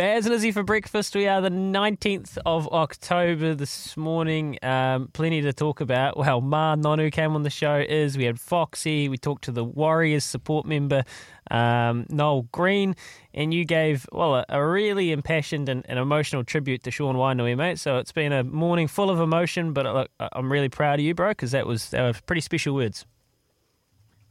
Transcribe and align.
Baz 0.00 0.26
Izzy 0.26 0.50
for 0.50 0.62
breakfast. 0.62 1.14
We 1.14 1.28
are 1.28 1.42
the 1.42 1.50
19th 1.50 2.38
of 2.46 2.66
October 2.68 3.54
this 3.54 3.98
morning. 3.98 4.58
Um, 4.62 5.08
plenty 5.12 5.42
to 5.42 5.52
talk 5.52 5.82
about. 5.82 6.16
Well, 6.16 6.40
Ma'a 6.40 6.80
Nonu 6.80 7.12
came 7.12 7.34
on 7.34 7.42
the 7.42 7.50
show. 7.50 7.84
Is 7.86 8.16
we 8.16 8.24
had 8.24 8.40
Foxy. 8.40 9.10
We 9.10 9.18
talked 9.18 9.44
to 9.44 9.52
the 9.52 9.62
Warriors 9.62 10.24
support 10.24 10.64
member 10.64 11.04
um, 11.50 12.06
Noel 12.08 12.48
Green, 12.50 12.96
and 13.34 13.52
you 13.52 13.66
gave 13.66 14.06
well 14.10 14.36
a, 14.36 14.46
a 14.48 14.66
really 14.66 15.12
impassioned 15.12 15.68
and, 15.68 15.84
and, 15.86 15.98
emotional 15.98 16.44
tribute 16.44 16.82
to 16.84 16.90
Sean 16.90 17.16
Wainui, 17.16 17.54
mate. 17.54 17.78
So 17.78 17.98
it's 17.98 18.12
been 18.12 18.32
a 18.32 18.42
morning 18.42 18.88
full 18.88 19.10
of 19.10 19.20
emotion. 19.20 19.74
But 19.74 19.84
look, 19.84 20.10
I'm 20.18 20.50
really 20.50 20.70
proud 20.70 20.98
of 20.98 21.04
you, 21.04 21.14
bro, 21.14 21.32
because 21.32 21.50
that 21.50 21.66
was 21.66 21.90
that 21.90 22.00
were 22.00 22.18
pretty 22.24 22.40
special 22.40 22.74
words. 22.74 23.04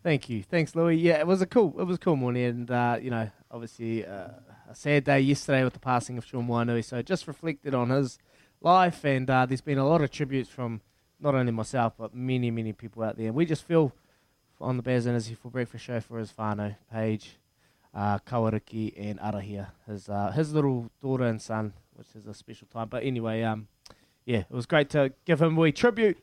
Thank 0.09 0.27
you, 0.27 0.41
thanks, 0.41 0.75
Louis. 0.75 0.95
Yeah, 0.95 1.19
it 1.19 1.27
was 1.27 1.39
a 1.43 1.45
cool, 1.45 1.79
it 1.79 1.83
was 1.83 1.97
a 1.97 1.99
cool 1.99 2.15
morning, 2.15 2.45
and 2.45 2.71
uh, 2.71 2.97
you 2.99 3.11
know, 3.11 3.29
obviously. 3.51 4.05
Uh, 4.05 4.29
a 4.69 4.75
sad 4.75 5.03
day 5.03 5.19
yesterday 5.19 5.63
with 5.63 5.73
the 5.73 5.79
passing 5.79 6.17
of 6.17 6.25
Sean 6.25 6.47
Wainui. 6.47 6.83
So 6.85 7.01
just 7.01 7.27
reflected 7.27 7.73
on 7.73 7.89
his 7.89 8.19
life, 8.61 9.03
and 9.03 9.29
uh, 9.29 9.45
there's 9.45 9.61
been 9.61 9.77
a 9.79 9.87
lot 9.87 10.01
of 10.01 10.11
tributes 10.11 10.49
from 10.49 10.81
not 11.19 11.35
only 11.35 11.51
myself 11.51 11.93
but 11.97 12.13
many, 12.13 12.51
many 12.51 12.71
people 12.71 13.03
out 13.03 13.17
there. 13.17 13.27
And 13.27 13.35
we 13.35 13.45
just 13.45 13.63
feel 13.63 13.93
on 14.61 14.77
the 14.77 14.83
Bears 14.83 15.05
and 15.05 15.15
Energy 15.15 15.33
for 15.33 15.49
Breakfast 15.49 15.85
show 15.85 15.99
for 15.99 16.19
his 16.19 16.33
whānau, 16.33 16.75
Paige, 16.91 17.37
uh, 17.93 18.19
Kawariki, 18.19 18.93
and 18.95 19.19
Arahia, 19.19 19.69
his 19.87 20.07
uh, 20.07 20.31
his 20.31 20.53
little 20.53 20.91
daughter 21.01 21.25
and 21.25 21.41
son, 21.41 21.73
which 21.93 22.07
is 22.15 22.27
a 22.27 22.33
special 22.33 22.67
time. 22.67 22.89
But 22.89 23.03
anyway, 23.03 23.41
um, 23.41 23.67
yeah, 24.25 24.39
it 24.39 24.51
was 24.51 24.67
great 24.67 24.89
to 24.91 25.13
give 25.25 25.41
him 25.41 25.57
a 25.57 25.59
wee 25.59 25.71
tribute. 25.71 26.19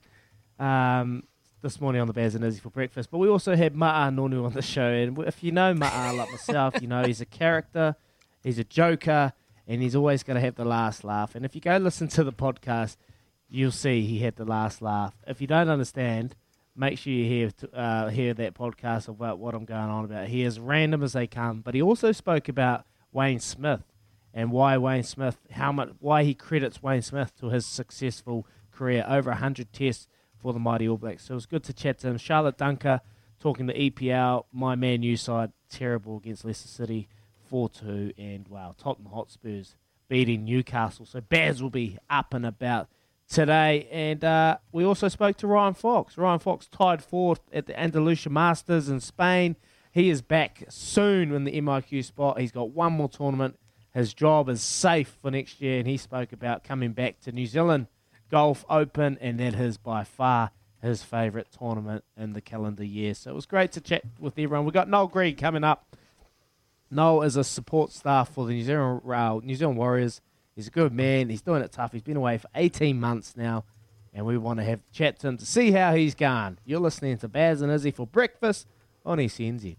Um, 0.58 1.24
this 1.66 1.80
morning 1.80 2.00
on 2.00 2.06
the 2.06 2.12
Baz 2.12 2.34
and 2.34 2.44
Izzy 2.44 2.60
for 2.60 2.70
breakfast, 2.70 3.10
but 3.10 3.18
we 3.18 3.28
also 3.28 3.56
had 3.56 3.74
Ma'a 3.74 4.14
Nonu 4.14 4.44
on 4.44 4.52
the 4.52 4.62
show, 4.62 4.88
and 4.88 5.18
if 5.20 5.42
you 5.42 5.52
know 5.52 5.74
Ma'a 5.74 6.16
like 6.16 6.30
myself, 6.30 6.80
you 6.80 6.88
know 6.88 7.04
he's 7.04 7.20
a 7.20 7.26
character 7.26 7.96
He's 8.46 8.60
a 8.60 8.64
joker, 8.64 9.32
and 9.66 9.82
he's 9.82 9.96
always 9.96 10.22
going 10.22 10.36
to 10.36 10.40
have 10.40 10.54
the 10.54 10.64
last 10.64 11.02
laugh. 11.02 11.34
And 11.34 11.44
if 11.44 11.56
you 11.56 11.60
go 11.60 11.78
listen 11.78 12.06
to 12.06 12.22
the 12.22 12.32
podcast, 12.32 12.96
you'll 13.48 13.72
see 13.72 14.02
he 14.02 14.20
had 14.20 14.36
the 14.36 14.44
last 14.44 14.80
laugh. 14.80 15.14
If 15.26 15.40
you 15.40 15.48
don't 15.48 15.68
understand, 15.68 16.36
make 16.76 16.96
sure 16.96 17.12
you 17.12 17.24
hear 17.24 17.50
uh, 17.74 18.06
hear 18.06 18.34
that 18.34 18.54
podcast 18.54 19.08
about 19.08 19.40
what 19.40 19.56
I'm 19.56 19.64
going 19.64 19.80
on 19.80 20.04
about. 20.04 20.28
He 20.28 20.44
is 20.44 20.60
random 20.60 21.02
as 21.02 21.14
they 21.14 21.26
come, 21.26 21.60
but 21.60 21.74
he 21.74 21.82
also 21.82 22.12
spoke 22.12 22.48
about 22.48 22.86
Wayne 23.10 23.40
Smith 23.40 23.82
and 24.32 24.52
why 24.52 24.78
Wayne 24.78 25.02
Smith, 25.02 25.38
how 25.50 25.72
much, 25.72 25.88
why 25.98 26.22
he 26.22 26.32
credits 26.32 26.80
Wayne 26.80 27.02
Smith 27.02 27.34
to 27.40 27.48
his 27.48 27.66
successful 27.66 28.46
career, 28.70 29.04
over 29.08 29.30
100 29.30 29.72
tests 29.72 30.06
for 30.46 30.52
the 30.52 30.60
mighty 30.60 30.88
All 30.88 30.96
Blacks. 30.96 31.24
So 31.24 31.32
it 31.32 31.34
was 31.34 31.46
good 31.46 31.64
to 31.64 31.72
chat 31.72 31.98
to 31.98 32.08
him. 32.08 32.18
Charlotte 32.18 32.56
Dunker 32.56 33.00
talking 33.40 33.66
the 33.66 33.72
EPL, 33.72 34.44
my 34.52 34.76
man, 34.76 35.00
new 35.00 35.16
side, 35.16 35.50
terrible 35.68 36.18
against 36.18 36.44
Leicester 36.44 36.68
City. 36.68 37.08
4 37.48 37.68
2, 37.68 38.12
and 38.16 38.46
wow, 38.46 38.74
Tottenham 38.78 39.12
Hotspurs 39.12 39.74
beating 40.08 40.44
Newcastle. 40.44 41.04
So 41.04 41.20
Baz 41.20 41.60
will 41.60 41.70
be 41.70 41.98
up 42.08 42.32
and 42.32 42.46
about 42.46 42.88
today. 43.28 43.88
And 43.90 44.24
uh, 44.24 44.58
we 44.70 44.84
also 44.84 45.08
spoke 45.08 45.36
to 45.38 45.48
Ryan 45.48 45.74
Fox. 45.74 46.16
Ryan 46.16 46.38
Fox 46.38 46.68
tied 46.68 47.02
fourth 47.02 47.40
at 47.52 47.66
the 47.66 47.78
Andalusia 47.78 48.30
Masters 48.30 48.88
in 48.88 49.00
Spain. 49.00 49.56
He 49.90 50.10
is 50.10 50.22
back 50.22 50.64
soon 50.68 51.32
in 51.32 51.42
the 51.42 51.60
MIQ 51.60 52.04
spot. 52.04 52.40
He's 52.40 52.52
got 52.52 52.70
one 52.70 52.92
more 52.92 53.08
tournament. 53.08 53.58
His 53.94 54.12
job 54.14 54.48
is 54.48 54.60
safe 54.60 55.16
for 55.22 55.30
next 55.30 55.60
year, 55.60 55.78
and 55.78 55.88
he 55.88 55.96
spoke 55.96 56.32
about 56.32 56.62
coming 56.62 56.92
back 56.92 57.20
to 57.22 57.32
New 57.32 57.46
Zealand 57.46 57.86
Golf 58.30 58.64
Open, 58.68 59.18
and 59.20 59.38
that 59.40 59.54
is 59.54 59.76
by 59.76 60.04
far 60.04 60.50
his 60.82 61.02
favourite 61.02 61.46
tournament 61.50 62.04
in 62.16 62.32
the 62.32 62.40
calendar 62.40 62.84
year. 62.84 63.14
So 63.14 63.30
it 63.30 63.34
was 63.34 63.46
great 63.46 63.72
to 63.72 63.80
chat 63.80 64.02
with 64.18 64.34
everyone. 64.38 64.64
We've 64.64 64.74
got 64.74 64.88
Noel 64.88 65.08
Green 65.08 65.36
coming 65.36 65.64
up 65.64 65.96
Noel 66.90 67.22
is 67.22 67.36
a 67.36 67.44
support 67.44 67.92
staff 67.92 68.32
for 68.32 68.46
the 68.46 68.52
New 68.52 68.62
Zealand 68.62 69.02
uh, 69.10 69.40
New 69.42 69.56
Zealand 69.56 69.78
Warriors. 69.78 70.20
He's 70.54 70.68
a 70.68 70.70
good 70.70 70.92
man. 70.92 71.28
He's 71.28 71.42
doing 71.42 71.62
it 71.62 71.72
tough. 71.72 71.92
He's 71.92 72.02
been 72.02 72.16
away 72.16 72.38
for 72.38 72.48
18 72.54 72.98
months 72.98 73.36
now, 73.36 73.64
and 74.14 74.24
we 74.24 74.38
want 74.38 74.58
to 74.60 74.64
have 74.64 74.78
a 74.78 74.94
chat 74.94 75.18
to 75.20 75.28
him 75.28 75.36
to 75.38 75.46
see 75.46 75.72
how 75.72 75.94
he's 75.94 76.14
gone. 76.14 76.58
You're 76.64 76.80
listening 76.80 77.18
to 77.18 77.28
Baz 77.28 77.60
and 77.60 77.72
Izzy 77.72 77.90
for 77.90 78.06
breakfast 78.06 78.66
on 79.04 79.18
SENZ. 79.18 79.76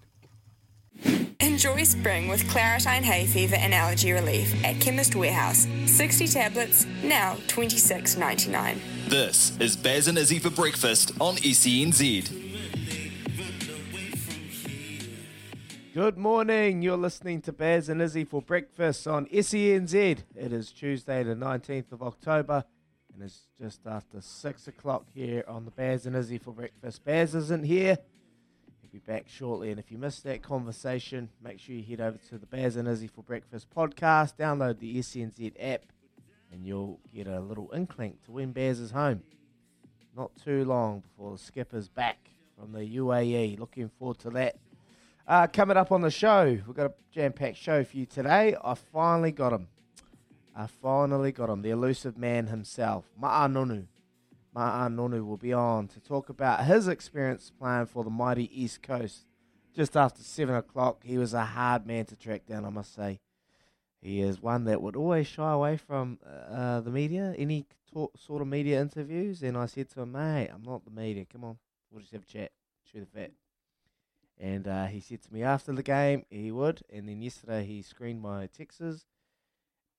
Enjoy 1.39 1.83
spring 1.83 2.27
with 2.27 2.43
Claratyne 2.43 3.01
hay 3.01 3.25
fever 3.25 3.55
and 3.55 3.73
allergy 3.73 4.11
relief 4.11 4.53
at 4.63 4.79
Chemist 4.79 5.15
Warehouse. 5.15 5.65
60 5.85 6.27
tablets, 6.27 6.85
now 7.03 7.35
26.99. 7.47 9.09
This 9.09 9.57
is 9.59 9.75
Baz 9.75 10.07
and 10.07 10.17
Izzy 10.17 10.39
for 10.39 10.49
breakfast 10.49 11.13
on 11.19 11.35
SENZ. 11.37 12.43
Good 15.93 16.17
morning. 16.17 16.83
You're 16.83 16.95
listening 16.95 17.41
to 17.41 17.51
Baz 17.51 17.89
and 17.89 18.03
Izzy 18.03 18.23
for 18.23 18.41
breakfast 18.41 19.07
on 19.07 19.25
SENZ. 19.27 19.93
It 20.35 20.53
is 20.53 20.71
Tuesday, 20.71 21.23
the 21.23 21.33
19th 21.33 21.91
of 21.91 22.03
October, 22.03 22.65
and 23.11 23.23
it's 23.23 23.47
just 23.59 23.79
after 23.87 24.21
6 24.21 24.67
o'clock 24.67 25.05
here 25.15 25.43
on 25.47 25.65
the 25.65 25.71
Baz 25.71 26.05
and 26.05 26.15
Izzy 26.15 26.37
for 26.37 26.51
breakfast. 26.51 27.03
Baz 27.03 27.33
isn't 27.33 27.65
here. 27.65 27.97
Be 28.97 29.13
back 29.13 29.25
shortly. 29.27 29.69
And 29.69 29.79
if 29.79 29.91
you 29.91 29.99
missed 29.99 30.23
that 30.23 30.41
conversation, 30.41 31.29
make 31.43 31.59
sure 31.59 31.75
you 31.75 31.83
head 31.83 32.01
over 32.01 32.17
to 32.29 32.39
the 32.39 32.47
Baz 32.47 32.77
and 32.77 32.87
Izzy 32.87 33.05
for 33.05 33.21
breakfast 33.21 33.67
podcast, 33.69 34.37
download 34.37 34.79
the 34.79 34.97
SENZ 34.97 35.53
app, 35.59 35.83
and 36.51 36.65
you'll 36.65 36.99
get 37.13 37.27
a 37.27 37.39
little 37.39 37.69
inkling 37.75 38.17
to 38.25 38.31
when 38.31 38.53
Baz 38.53 38.79
is 38.79 38.89
home. 38.89 39.21
Not 40.15 40.31
too 40.43 40.65
long 40.65 41.01
before 41.01 41.33
the 41.33 41.37
skipper's 41.37 41.87
back 41.87 42.17
from 42.57 42.71
the 42.71 42.97
UAE. 42.97 43.59
Looking 43.59 43.87
forward 43.99 44.17
to 44.19 44.31
that. 44.31 44.55
Uh, 45.27 45.45
coming 45.45 45.77
up 45.77 45.91
on 45.91 46.01
the 46.01 46.09
show, 46.09 46.45
we've 46.65 46.75
got 46.75 46.87
a 46.87 46.93
jam 47.11 47.33
packed 47.33 47.57
show 47.57 47.83
for 47.83 47.97
you 47.97 48.07
today. 48.07 48.55
I 48.63 48.73
finally 48.73 49.31
got 49.31 49.53
him. 49.53 49.67
I 50.55 50.65
finally 50.65 51.31
got 51.31 51.51
him, 51.51 51.61
the 51.61 51.69
elusive 51.69 52.17
man 52.17 52.47
himself, 52.47 53.05
Ma'a 53.21 53.47
Nonu. 53.47 53.85
Ma'a 54.57 54.89
Nonu 54.89 55.23
will 55.23 55.37
be 55.37 55.53
on 55.53 55.87
to 55.89 55.99
talk 55.99 56.29
about 56.29 56.65
his 56.65 56.87
experience 56.87 57.51
playing 57.59 57.85
for 57.85 58.03
the 58.03 58.09
mighty 58.09 58.49
East 58.59 58.81
Coast. 58.81 59.27
Just 59.75 59.95
after 59.95 60.23
7 60.23 60.55
o'clock, 60.55 61.03
he 61.03 61.19
was 61.19 61.35
a 61.35 61.45
hard 61.45 61.85
man 61.85 62.05
to 62.05 62.15
track 62.15 62.47
down, 62.47 62.65
I 62.65 62.69
must 62.69 62.95
say. 62.95 63.19
He 64.01 64.19
is 64.21 64.41
one 64.41 64.63
that 64.63 64.81
would 64.81 64.95
always 64.95 65.27
shy 65.27 65.51
away 65.51 65.77
from 65.77 66.17
uh, 66.25 66.79
the 66.79 66.89
media, 66.89 67.35
any 67.37 67.67
sort 67.93 68.41
of 68.41 68.47
media 68.47 68.81
interviews. 68.81 69.43
And 69.43 69.55
I 69.55 69.67
said 69.67 69.89
to 69.91 70.01
him, 70.01 70.13
mate, 70.13 70.49
I'm 70.51 70.63
not 70.63 70.83
the 70.85 70.91
media. 70.91 71.25
Come 71.31 71.43
on, 71.43 71.59
we'll 71.91 72.01
just 72.01 72.13
have 72.13 72.23
a 72.23 72.25
chat. 72.25 72.51
Chew 72.91 73.01
the 73.01 73.05
fat. 73.05 73.31
And 74.39 74.67
uh, 74.67 74.85
he 74.87 75.01
said 75.01 75.21
to 75.23 75.33
me 75.33 75.43
after 75.43 75.71
the 75.71 75.83
game 75.83 76.25
he 76.31 76.51
would. 76.51 76.81
And 76.91 77.07
then 77.07 77.21
yesterday 77.21 77.63
he 77.63 77.83
screened 77.83 78.23
my 78.23 78.47
texts. 78.47 79.05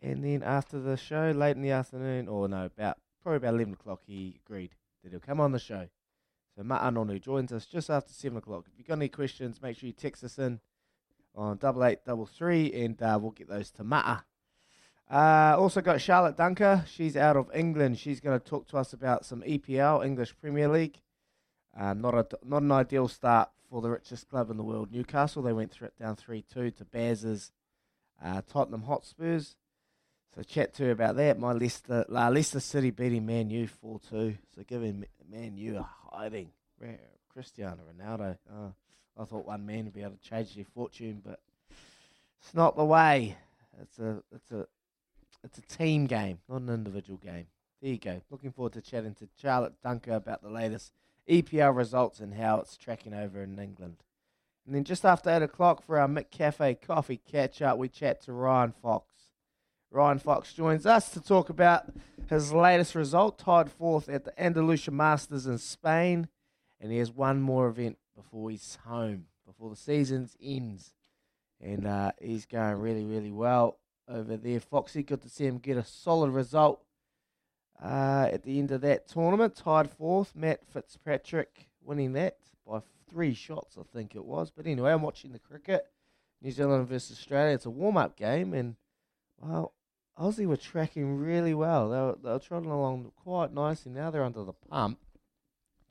And 0.03 0.25
then 0.25 0.43
after 0.43 0.81
the 0.81 0.97
show, 0.97 1.31
late 1.31 1.55
in 1.55 1.63
the 1.63 1.71
afternoon, 1.71 2.27
or 2.27 2.49
no, 2.49 2.65
about 2.65 2.99
probably 3.23 3.37
about 3.37 3.55
11 3.55 3.75
o'clock, 3.75 4.01
he 4.07 4.41
agreed 4.45 4.71
that 5.03 5.11
he'll 5.11 5.21
come 5.21 5.41
on 5.41 5.53
the 5.53 5.59
show. 5.59 5.89
So 6.57 6.63
Ma'a 6.63 6.93
Nonu 6.93 7.21
joins 7.21 7.53
us 7.53 7.67
just 7.67 7.89
after 7.91 8.13
7 8.13 8.37
o'clock. 8.39 8.65
If 8.67 8.79
you've 8.79 8.89
got 8.89 8.95
any 8.95 9.09
questions, 9.09 9.63
make 9.63 9.77
sure 9.77 9.87
you 9.87 9.93
text 9.93 10.25
us 10.25 10.39
in 10.39 10.61
on 11.35 11.57
double 11.57 11.85
eight 11.85 12.05
double 12.05 12.27
three, 12.27 12.73
and 12.73 13.01
uh, 13.01 13.19
we'll 13.21 13.31
get 13.31 13.49
those 13.49 13.71
to 13.71 13.85
Ma'a. 13.85 14.25
Uh, 15.11 15.57
also 15.57 15.81
got 15.81 16.01
Charlotte 16.01 16.37
Dunker. 16.37 16.85
She's 16.87 17.17
out 17.17 17.37
of 17.37 17.49
England. 17.55 17.99
She's 17.99 18.21
going 18.21 18.39
to 18.39 18.45
talk 18.45 18.67
to 18.69 18.77
us 18.77 18.93
about 18.93 19.25
some 19.25 19.43
EPL, 19.43 20.05
English 20.05 20.35
Premier 20.41 20.69
League. 20.69 21.01
Uh, 21.79 21.95
not 21.95 22.15
a 22.15 22.27
not 22.45 22.63
an 22.63 22.73
ideal 22.73 23.09
start 23.09 23.51
for 23.71 23.81
the 23.81 23.91
richest 23.91 24.29
club 24.29 24.51
in 24.51 24.57
the 24.57 24.65
world, 24.65 24.91
Newcastle. 24.93 25.43
They 25.43 25.53
went 25.53 25.71
through 25.71 25.89
it 25.89 25.99
down 25.99 26.17
3 26.17 26.43
2 26.43 26.73
to 26.73 26.85
Baz's 26.85 27.53
uh, 28.23 28.43
Tottenham 28.47 28.83
Hotspurs. 28.83 29.57
So 30.35 30.43
chat 30.43 30.75
to 30.75 30.91
about 30.91 31.17
that. 31.17 31.39
My 31.39 31.53
Leicester, 31.53 32.05
uh, 32.09 32.31
Leicester 32.31 32.61
City 32.61 32.91
beating 32.91 33.27
Man 33.27 33.51
U 33.51 33.67
4 33.67 34.01
2. 34.11 34.35
So 34.55 34.63
giving 34.67 35.05
Man 35.31 35.57
U 35.57 35.79
a 35.79 35.89
hiding. 36.13 36.51
Cristiano 37.33 37.79
Ronaldo. 37.93 38.37
Uh, 38.51 38.71
I 39.17 39.25
thought 39.25 39.47
one 39.47 39.67
man 39.67 39.85
would 39.85 39.95
be 39.95 40.03
able 40.03 40.17
to 40.17 40.29
change 40.29 40.55
their 40.55 40.65
fortune, 40.65 41.23
but 41.25 41.41
it's 42.41 42.55
not 42.55 42.77
the 42.77 42.85
way. 42.85 43.37
It's 43.81 43.99
a 43.99 44.23
it's 44.33 44.51
a 44.51 44.67
it's 45.45 45.59
a 45.59 45.63
team 45.63 46.07
game, 46.07 46.39
not 46.49 46.63
an 46.63 46.69
individual 46.69 47.19
game. 47.19 47.47
There 47.81 47.93
you 47.93 47.99
go. 47.99 48.21
Looking 48.31 48.53
forward 48.53 48.73
to 48.75 48.81
chatting 48.81 49.15
to 49.17 49.29
Charlotte 49.41 49.81
Dunker 49.83 50.15
about 50.15 50.43
the 50.43 50.51
latest 50.51 50.93
EPL 51.29 51.77
results 51.77 52.21
and 52.21 52.35
how 52.35 52.59
it's 52.59 52.77
tracking 52.77 53.15
over 53.15 53.43
in 53.43 53.59
England. 53.59 53.97
And 54.67 54.75
then 54.75 54.85
just 54.85 55.05
after 55.05 55.31
8 55.31 55.43
o'clock 55.43 55.83
for 55.83 55.99
our 55.99 56.09
McCafe 56.09 56.81
coffee 56.83 57.21
catch 57.31 57.63
up, 57.63 57.79
we 57.79 57.89
chat 57.89 58.21
to 58.23 58.33
Ryan 58.33 58.73
Fox. 58.73 59.07
Ryan 59.91 60.19
Fox 60.19 60.53
joins 60.53 60.85
us 60.87 61.09
to 61.11 61.21
talk 61.21 61.49
about 61.49 61.87
his 62.29 62.53
latest 62.53 62.95
result, 62.95 63.39
tied 63.39 63.71
fourth 63.71 64.09
at 64.09 64.25
the 64.25 64.43
Andalusia 64.43 64.91
Masters 64.91 65.47
in 65.47 65.59
Spain, 65.59 66.29
and 66.81 66.93
he 66.93 66.99
has 66.99 67.11
one 67.11 67.41
more 67.41 67.69
event 67.69 67.97
before 68.15 68.51
he's 68.51 68.79
home, 68.85 69.27
before 69.47 69.71
the 69.71 69.77
season 69.77 70.29
ends, 70.43 70.93
and 71.61 71.87
uh, 71.87 72.13
he's 72.21 72.45
going 72.45 72.79
really, 72.81 73.05
really 73.05 73.33
well 73.33 73.79
over 74.07 74.37
there. 74.37 74.61
Foxy, 74.61 75.03
good 75.03 75.23
to 75.23 75.31
see 75.31 75.47
him 75.47 75.59
get 75.59 75.79
a 75.79 75.85
solid 75.85 76.31
result 76.31 76.83
uh, 77.83 78.29
at 78.31 78.43
the 78.43 78.59
end 78.59 78.71
of 78.71 78.83
that 78.83 79.09
tournament. 79.09 79.57
Tied 79.57 79.91
fourth, 79.91 80.37
Matt 80.37 80.67
Fitzpatrick 80.67 81.71
winning 81.83 82.13
that 82.13 82.37
by 82.67 82.81
three 83.09 83.33
shots, 83.33 83.79
I 83.79 83.85
think 83.85 84.15
it 84.15 84.25
was. 84.25 84.51
But 84.51 84.67
anyway, 84.67 84.93
I'm 84.93 85.03
watching 85.03 85.33
the 85.33 85.39
cricket, 85.39 85.87
New 86.43 86.51
Zealand 86.51 86.87
versus 86.89 87.17
Australia. 87.17 87.55
It's 87.55 87.65
a 87.65 87.71
warm-up 87.71 88.17
game, 88.17 88.53
and 88.53 88.77
well, 89.41 89.73
Aussie 90.19 90.47
were 90.47 90.57
tracking 90.57 91.17
really 91.17 91.55
well. 91.55 91.91
They 91.91 91.97
were, 91.97 92.19
they 92.23 92.31
were 92.31 92.39
trotting 92.39 92.71
along 92.71 93.13
quite 93.17 93.53
nicely. 93.53 93.93
Now 93.93 94.11
they're 94.11 94.25
under 94.25 94.43
the 94.43 94.53
pump, 94.53 94.99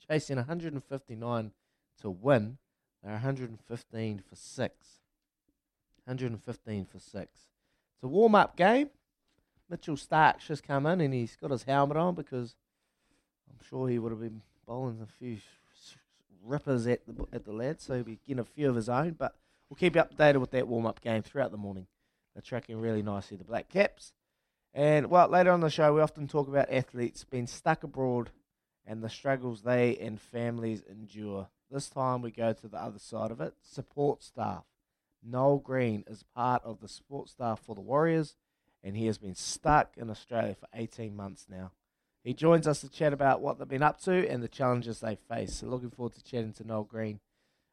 chasing 0.08 0.36
159 0.36 1.52
to 2.02 2.10
win. 2.10 2.58
They're 3.04 3.14
115 3.14 4.24
for 4.30 4.36
six. 4.36 4.74
115 6.06 6.86
for 6.86 7.00
six. 7.00 7.32
It's 7.96 8.04
a 8.04 8.08
warm 8.08 8.36
up 8.36 8.56
game. 8.58 8.90
Mitchell 9.70 9.96
Starc's 9.96 10.48
just 10.48 10.64
come 10.64 10.86
in 10.86 11.02
and 11.02 11.14
he's 11.14 11.36
got 11.36 11.52
his 11.52 11.64
helmet 11.64 11.98
on 11.98 12.16
because 12.16 12.56
I'm 13.50 13.66
sure 13.68 13.88
he 13.88 14.00
would 14.00 14.12
have 14.12 14.22
been 14.22 14.42
bowling 14.66 15.02
a 15.02 15.06
few 15.06 15.38
rippers 16.44 16.88
at 16.88 17.02
the 17.06 17.26
at 17.34 17.46
the 17.46 17.52
lads, 17.52 17.84
so 17.84 17.96
he'll 17.96 18.04
be 18.04 18.20
getting 18.26 18.40
a 18.40 18.46
few 18.46 18.70
of 18.70 18.76
his 18.76 18.88
own. 18.88 19.12
But 19.12 19.36
we'll 19.70 19.76
keep 19.78 19.96
you 19.96 20.02
updated 20.02 20.40
with 20.40 20.52
that 20.52 20.68
warm 20.68 20.86
up 20.86 21.02
game 21.02 21.22
throughout 21.22 21.52
the 21.52 21.58
morning. 21.58 21.88
They're 22.34 22.42
tracking 22.42 22.80
really 22.80 23.02
nicely, 23.02 23.36
the 23.36 23.44
Black 23.44 23.68
Caps. 23.68 24.14
And 24.74 25.10
well, 25.10 25.28
later 25.28 25.52
on 25.52 25.62
the 25.62 25.70
show, 25.70 25.94
we 25.94 26.02
often 26.02 26.28
talk 26.28 26.48
about 26.48 26.72
athletes 26.72 27.24
being 27.24 27.48
stuck 27.48 27.84
abroad 27.84 28.30
and 28.86 29.04
the 29.04 29.10
struggles 29.10 29.62
they 29.62 29.98
and 29.98 30.20
families 30.20 30.84
endure. 30.90 31.48
This 31.70 31.90
time 31.90 32.22
we 32.22 32.32
go 32.32 32.54
to 32.54 32.68
the 32.68 32.78
other 32.78 33.00
side 33.00 33.32
of 33.32 33.42
it 33.42 33.54
support 33.62 34.24
staff. 34.24 34.64
Noel 35.24 35.58
Green 35.58 36.04
is 36.08 36.24
part 36.36 36.64
of 36.64 36.80
the 36.80 36.88
support 36.88 37.28
staff 37.28 37.60
for 37.60 37.76
the 37.76 37.82
Warriors, 37.82 38.36
and 38.84 38.96
he 38.96 39.08
has 39.08 39.18
been 39.18 39.36
stuck 39.36 39.98
in 39.98 40.10
Australia 40.10 40.56
for 40.56 40.68
18 40.74 41.16
months 41.16 41.48
now. 41.50 41.72
He 42.24 42.34
joins 42.34 42.68
us 42.68 42.82
to 42.82 42.90
chat 42.90 43.14
about 43.14 43.42
what 43.42 43.58
they've 43.58 43.68
been 43.68 43.84
up 43.84 44.00
to 44.02 44.28
and 44.30 44.42
the 44.42 44.48
challenges 44.48 45.00
they 45.00 45.16
face. 45.16 45.56
So, 45.56 45.68
looking 45.68 45.92
forward 45.92 46.14
to 46.14 46.24
chatting 46.24 46.54
to 46.54 46.68
Noel 46.68 46.84
Green 46.84 47.20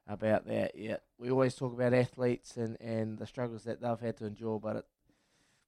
about 0.07 0.47
that. 0.47 0.77
Yeah, 0.77 0.99
we 1.19 1.31
always 1.31 1.55
talk 1.55 1.73
about 1.73 1.95
athletes 1.95 2.57
and, 2.57 2.77
and 2.81 3.19
the 3.19 3.27
struggles 3.27 3.65
that 3.65 3.81
they've 3.81 4.01
had 4.01 4.17
to 4.19 4.27
endure, 4.27 4.61
but 4.61 4.77
it, 4.77 4.87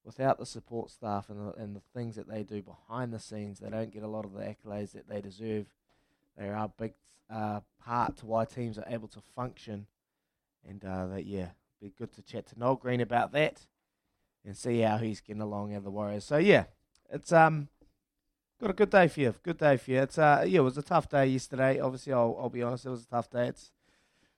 without 0.07 0.39
the 0.39 0.47
support 0.47 0.91
staff 0.91 1.29
and 1.29 1.49
the, 1.49 1.53
and 1.55 1.75
the 1.75 1.83
things 1.93 2.15
that 2.15 2.29
they 2.29 2.45
do 2.45 2.63
behind 2.63 3.13
the 3.13 3.19
scenes, 3.19 3.59
they 3.59 3.69
don't 3.69 3.93
get 3.93 4.05
a 4.05 4.09
lot 4.09 4.25
of 4.25 4.33
the 4.33 4.41
accolades 4.41 4.93
that 4.93 5.09
they 5.09 5.21
deserve. 5.21 5.67
They 6.39 6.49
are 6.49 6.55
a 6.55 6.71
big 6.79 6.93
uh, 7.29 7.61
part 7.85 8.17
to 8.19 8.27
why 8.27 8.45
teams 8.45 8.79
are 8.79 8.87
able 8.89 9.09
to 9.09 9.21
function, 9.35 9.87
and 10.67 10.83
uh, 10.85 11.07
that 11.09 11.27
yeah, 11.27 11.49
be 11.83 11.93
good 11.99 12.13
to 12.15 12.23
chat 12.23 12.47
to 12.47 12.59
Noel 12.59 12.77
Green 12.77 13.01
about 13.01 13.33
that 13.33 13.67
and 14.45 14.57
see 14.57 14.81
how 14.81 14.99
he's 14.99 15.21
getting 15.21 15.43
along 15.43 15.75
at 15.75 15.83
the 15.83 15.91
Warriors. 15.91 16.25
So 16.25 16.37
yeah, 16.37 16.65
it's 17.11 17.33
um 17.33 17.69
got 18.61 18.71
a 18.71 18.75
good 18.75 18.91
day 18.91 19.09
for 19.09 19.21
you. 19.21 19.35
Good 19.43 19.59
day 19.59 19.77
for 19.77 19.91
you. 19.91 20.03
It's 20.03 20.19
uh 20.19 20.45
yeah, 20.47 20.61
it 20.61 20.63
was 20.63 20.79
a 20.79 20.83
tough 20.83 21.09
day 21.09 21.27
yesterday. 21.27 21.81
Obviously, 21.81 22.13
I'll 22.13 22.37
I'll 22.41 22.49
be 22.49 22.63
honest, 22.63 22.87
it 22.87 22.91
was 22.91 23.03
a 23.03 23.09
tough 23.09 23.29
day. 23.31 23.49
It's 23.49 23.73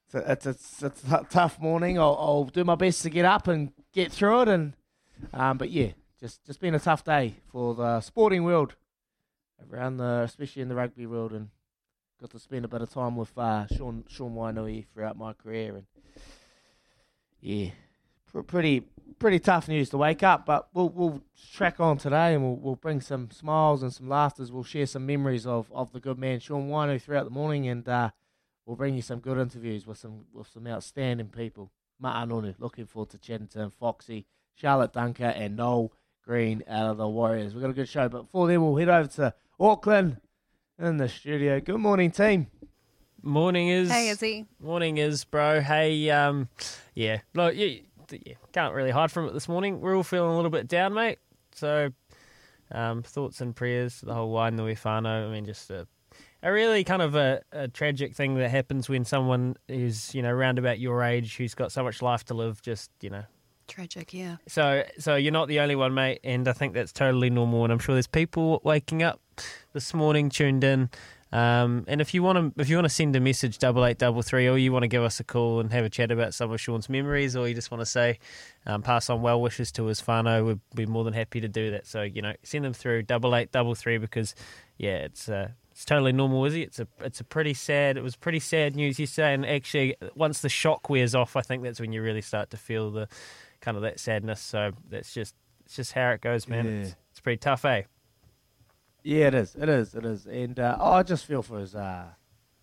it's 0.07 0.15
a, 0.15 0.33
it's, 0.33 0.47
a, 0.83 0.87
it's 0.87 1.05
a 1.05 1.27
tough 1.29 1.61
morning. 1.61 1.99
I'll, 1.99 2.17
I'll 2.19 2.45
do 2.45 2.65
my 2.65 2.77
best 2.77 3.03
to 3.03 3.11
get 3.11 3.27
up 3.27 3.47
and 3.47 3.73
get 3.93 4.11
through 4.11 4.43
it. 4.43 4.49
And 4.49 4.73
um, 5.33 5.59
but 5.59 5.71
yeah, 5.71 5.93
just 6.21 6.45
just 6.45 6.61
been 6.61 6.75
a 6.75 6.81
tough 6.81 7.05
day 7.05 7.37
for 7.51 7.75
the 7.75 8.01
sporting 8.01 8.45
world 8.45 8.75
around 9.71 9.97
the, 9.99 10.23
especially 10.25 10.63
in 10.63 10.69
the 10.69 10.75
rugby 10.75 11.07
world, 11.07 11.33
and 11.33 11.49
got 12.21 12.31
to 12.31 12.39
spend 12.39 12.65
a 12.65 12.69
bit 12.69 12.83
of 12.83 12.91
time 12.91 13.17
with 13.17 13.37
uh, 13.39 13.67
Sean 13.69 14.05
Sean 14.09 14.35
Wainui 14.35 14.87
throughout 14.93 15.17
my 15.17 15.33
career, 15.33 15.77
and 15.77 15.87
yeah, 17.41 17.71
pr- 18.27 18.41
pretty 18.41 18.85
pretty 19.19 19.39
tough 19.39 19.69
news 19.69 19.91
to 19.91 19.99
wake 19.99 20.23
up. 20.23 20.47
But 20.47 20.69
we'll 20.75 20.89
we'll 20.89 21.23
track 21.53 21.81
on 21.81 21.99
today, 21.99 22.35
and 22.35 22.43
we'll 22.43 22.57
we'll 22.57 22.77
bring 22.77 23.01
some 23.01 23.31
smiles 23.31 23.83
and 23.83 23.93
some 23.93 24.09
laughters. 24.09 24.51
We'll 24.51 24.65
share 24.65 24.87
some 24.87 25.07
memories 25.07 25.47
of, 25.47 25.71
of 25.73 25.93
the 25.93 26.01
good 26.01 26.19
man 26.19 26.41
Sean 26.41 26.69
Wainui 26.69 27.01
throughout 27.01 27.25
the 27.25 27.31
morning, 27.31 27.69
and 27.69 27.89
uh, 27.89 28.11
we'll 28.67 28.77
bring 28.77 28.95
you 28.95 29.03
some 29.03 29.21
good 29.21 29.39
interviews 29.39 29.87
with 29.87 29.99
some 29.99 30.27
with 30.33 30.49
some 30.49 30.67
outstanding 30.67 31.29
people. 31.29 31.71
Ma'a 32.03 32.29
Nonu, 32.29 32.55
looking 32.59 32.87
forward 32.87 33.11
to 33.11 33.19
chatting 33.19 33.49
to 33.49 33.61
him. 33.61 33.71
Foxy, 33.71 34.27
Charlotte 34.61 34.93
Dunker, 34.93 35.25
and 35.25 35.57
Noel 35.57 35.93
Green 36.25 36.65
out 36.69 36.91
of 36.91 36.97
the 36.97 37.09
Warriors. 37.09 37.55
We've 37.55 37.63
got 37.63 37.71
a 37.71 37.75
good 37.75 37.89
show, 37.89 38.09
but 38.09 38.23
before 38.23 38.49
then, 38.49 38.61
we'll 38.61 38.77
head 38.77 38.89
over 38.89 39.09
to 39.09 39.35
Auckland 39.61 40.19
in 40.79 40.97
the 40.97 41.09
studio. 41.09 41.61
Good 41.61 41.79
morning, 41.79 42.11
team. 42.11 42.49
Morning 43.23 43.69
is. 43.69 43.91
Hey, 43.91 44.09
Izzy. 44.09 44.47
Morning 44.61 44.99
is, 44.99 45.25
bro. 45.25 45.61
Hey, 45.61 46.11
um, 46.11 46.49
yeah, 46.95 47.21
look, 47.35 47.55
you, 47.55 47.83
you 48.11 48.35
can't 48.53 48.75
really 48.75 48.91
hide 48.91 49.13
from 49.13 49.29
it 49.29 49.33
this 49.33 49.49
morning. 49.49 49.81
We're 49.81 49.97
all 49.97 50.03
feeling 50.03 50.33
a 50.33 50.37
little 50.37 50.51
bit 50.51 50.67
down, 50.67 50.93
mate. 50.93 51.19
So, 51.55 51.91
um, 52.73 53.03
thoughts 53.03 53.41
and 53.41 53.55
prayers 53.55 54.01
to 54.01 54.07
the 54.07 54.15
whole 54.15 54.31
wine, 54.31 54.57
Wainui 54.57 54.81
whānau. 54.81 55.29
I 55.29 55.33
mean, 55.33 55.47
just 55.47 55.71
a, 55.71 55.87
a 56.43 56.53
really 56.53 56.83
kind 56.83 57.03
of 57.03 57.15
a, 57.15 57.43
a 57.53 57.69
tragic 57.69 58.15
thing 58.17 58.35
that 58.35 58.49
happens 58.51 58.89
when 58.89 59.05
someone 59.05 59.57
is, 59.69 60.15
you 60.15 60.23
know, 60.23 60.31
around 60.31 60.59
about 60.59 60.81
your 60.81 61.03
age 61.05 61.37
who's 61.37 61.55
got 61.55 61.71
so 61.71 61.85
much 61.85 62.03
life 62.03 62.25
to 62.25 62.35
live, 62.35 62.61
just, 62.61 62.91
you 63.01 63.11
know, 63.11 63.25
Tragic, 63.69 64.13
yeah. 64.13 64.37
so, 64.49 64.83
so 64.99 65.15
you're 65.15 65.33
not 65.33 65.47
the 65.47 65.61
only 65.61 65.77
one, 65.77 65.95
mate, 65.95 66.21
and 66.25 66.49
I 66.49 66.53
think 66.53 66.75
that's 66.75 66.93
totally 66.93 67.31
normal. 67.31 67.65
And 67.65 67.73
I'm 67.73 67.79
sure 67.79 67.95
there's 67.95 68.07
people 68.07 68.61
waking 68.65 69.03
up 69.03 69.21
this 69.73 69.95
morning, 69.95 70.31
tuned 70.31 70.65
in. 70.65 70.91
Um, 71.31 71.85
and 71.87 72.01
if 72.01 72.15
you 72.15 72.23
want 72.23 72.57
to, 72.57 72.61
if 72.61 72.71
you 72.71 72.77
want 72.77 72.87
to 72.87 72.95
send 72.95 73.15
a 73.15 73.21
message 73.21 73.59
double 73.59 73.85
eight 73.85 73.99
double 73.99 74.23
three, 74.23 74.49
or 74.49 74.57
you 74.57 74.73
want 74.73 74.85
to 74.85 74.89
give 74.89 75.03
us 75.03 75.21
a 75.21 75.25
call 75.25 75.61
and 75.61 75.71
have 75.73 75.85
a 75.85 75.91
chat 75.91 76.11
about 76.11 76.33
some 76.33 76.51
of 76.51 76.61
Sean's 76.61 76.89
memories, 76.89 77.37
or 77.37 77.47
you 77.47 77.55
just 77.55 77.71
want 77.71 77.83
to 77.83 77.87
say, 77.87 78.19
um, 78.65 78.81
pass 78.81 79.11
on 79.11 79.21
well 79.21 79.41
wishes 79.41 79.71
to 79.73 79.85
his 79.85 80.01
whānau, 80.01 80.47
we'd 80.47 80.61
be 80.75 80.87
more 80.87 81.05
than 81.05 81.13
happy 81.13 81.41
to 81.41 81.49
do 81.49 81.71
that. 81.73 81.87
So 81.87 82.03
you 82.03 82.23
know, 82.23 82.33
send 82.45 82.65
them 82.65 82.73
through 82.73 83.03
double 83.03 83.37
eight 83.37 83.53
double 83.53 83.75
three 83.75 83.99
because, 83.99 84.35
yeah, 84.79 84.97
it's 84.97 85.29
uh, 85.29 85.51
it's 85.71 85.85
totally 85.85 86.13
normal, 86.13 86.47
is 86.47 86.55
it? 86.55 86.61
It's 86.61 86.81
a 86.81 86.89
it's 87.01 87.21
a 87.21 87.25
pretty 87.25 87.53
sad. 87.53 87.99
It 87.99 88.03
was 88.03 88.17
pretty 88.17 88.41
sad 88.41 88.75
news 88.75 88.99
yesterday, 88.99 89.35
and 89.35 89.45
actually, 89.45 89.97
once 90.15 90.41
the 90.41 90.49
shock 90.49 90.89
wears 90.89 91.15
off, 91.15 91.37
I 91.37 91.43
think 91.43 91.63
that's 91.63 91.79
when 91.79 91.93
you 91.93 92.03
really 92.03 92.23
start 92.23 92.49
to 92.51 92.57
feel 92.57 92.91
the 92.91 93.07
kind 93.61 93.77
of 93.77 93.83
that 93.83 94.01
sadness. 94.01 94.41
So 94.41 94.73
that's 94.89 95.13
just 95.13 95.35
it's 95.65 95.77
just 95.77 95.93
how 95.93 96.11
it 96.11 96.21
goes, 96.21 96.49
man. 96.49 96.65
Yeah. 96.67 96.71
It's, 96.83 96.97
it's 97.11 97.21
pretty 97.21 97.39
tough, 97.39 97.65
eh? 97.65 97.83
Yeah, 99.03 99.29
it 99.29 99.35
is. 99.35 99.55
It 99.55 99.69
is. 99.69 99.95
It 99.95 100.05
is. 100.05 100.27
And 100.27 100.59
uh, 100.59 100.77
oh, 100.81 100.93
I 100.93 101.03
just 101.03 101.25
feel 101.25 101.43
for 101.43 101.61
his 101.61 101.75
uh, 101.75 102.07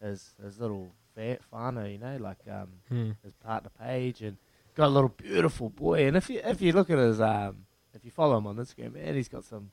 his 0.01 0.35
his 0.43 0.59
little 0.59 0.91
fat 1.15 1.39
whānau, 1.51 1.91
you 1.91 1.97
know, 1.97 2.17
like 2.17 2.39
um, 2.51 2.67
Hmm. 2.89 3.11
his 3.23 3.33
partner 3.33 3.69
Paige, 3.79 4.21
and 4.21 4.37
got 4.75 4.87
a 4.87 4.89
little 4.89 5.09
beautiful 5.09 5.69
boy. 5.69 6.07
And 6.07 6.17
if 6.17 6.29
you 6.29 6.41
if 6.43 6.61
you 6.61 6.73
look 6.73 6.89
at 6.89 6.97
his 6.97 7.21
um, 7.21 7.65
if 7.93 8.03
you 8.03 8.11
follow 8.11 8.37
him 8.37 8.47
on 8.47 8.57
Instagram, 8.57 8.93
man, 8.93 9.15
he's 9.15 9.29
got 9.29 9.45
some 9.45 9.71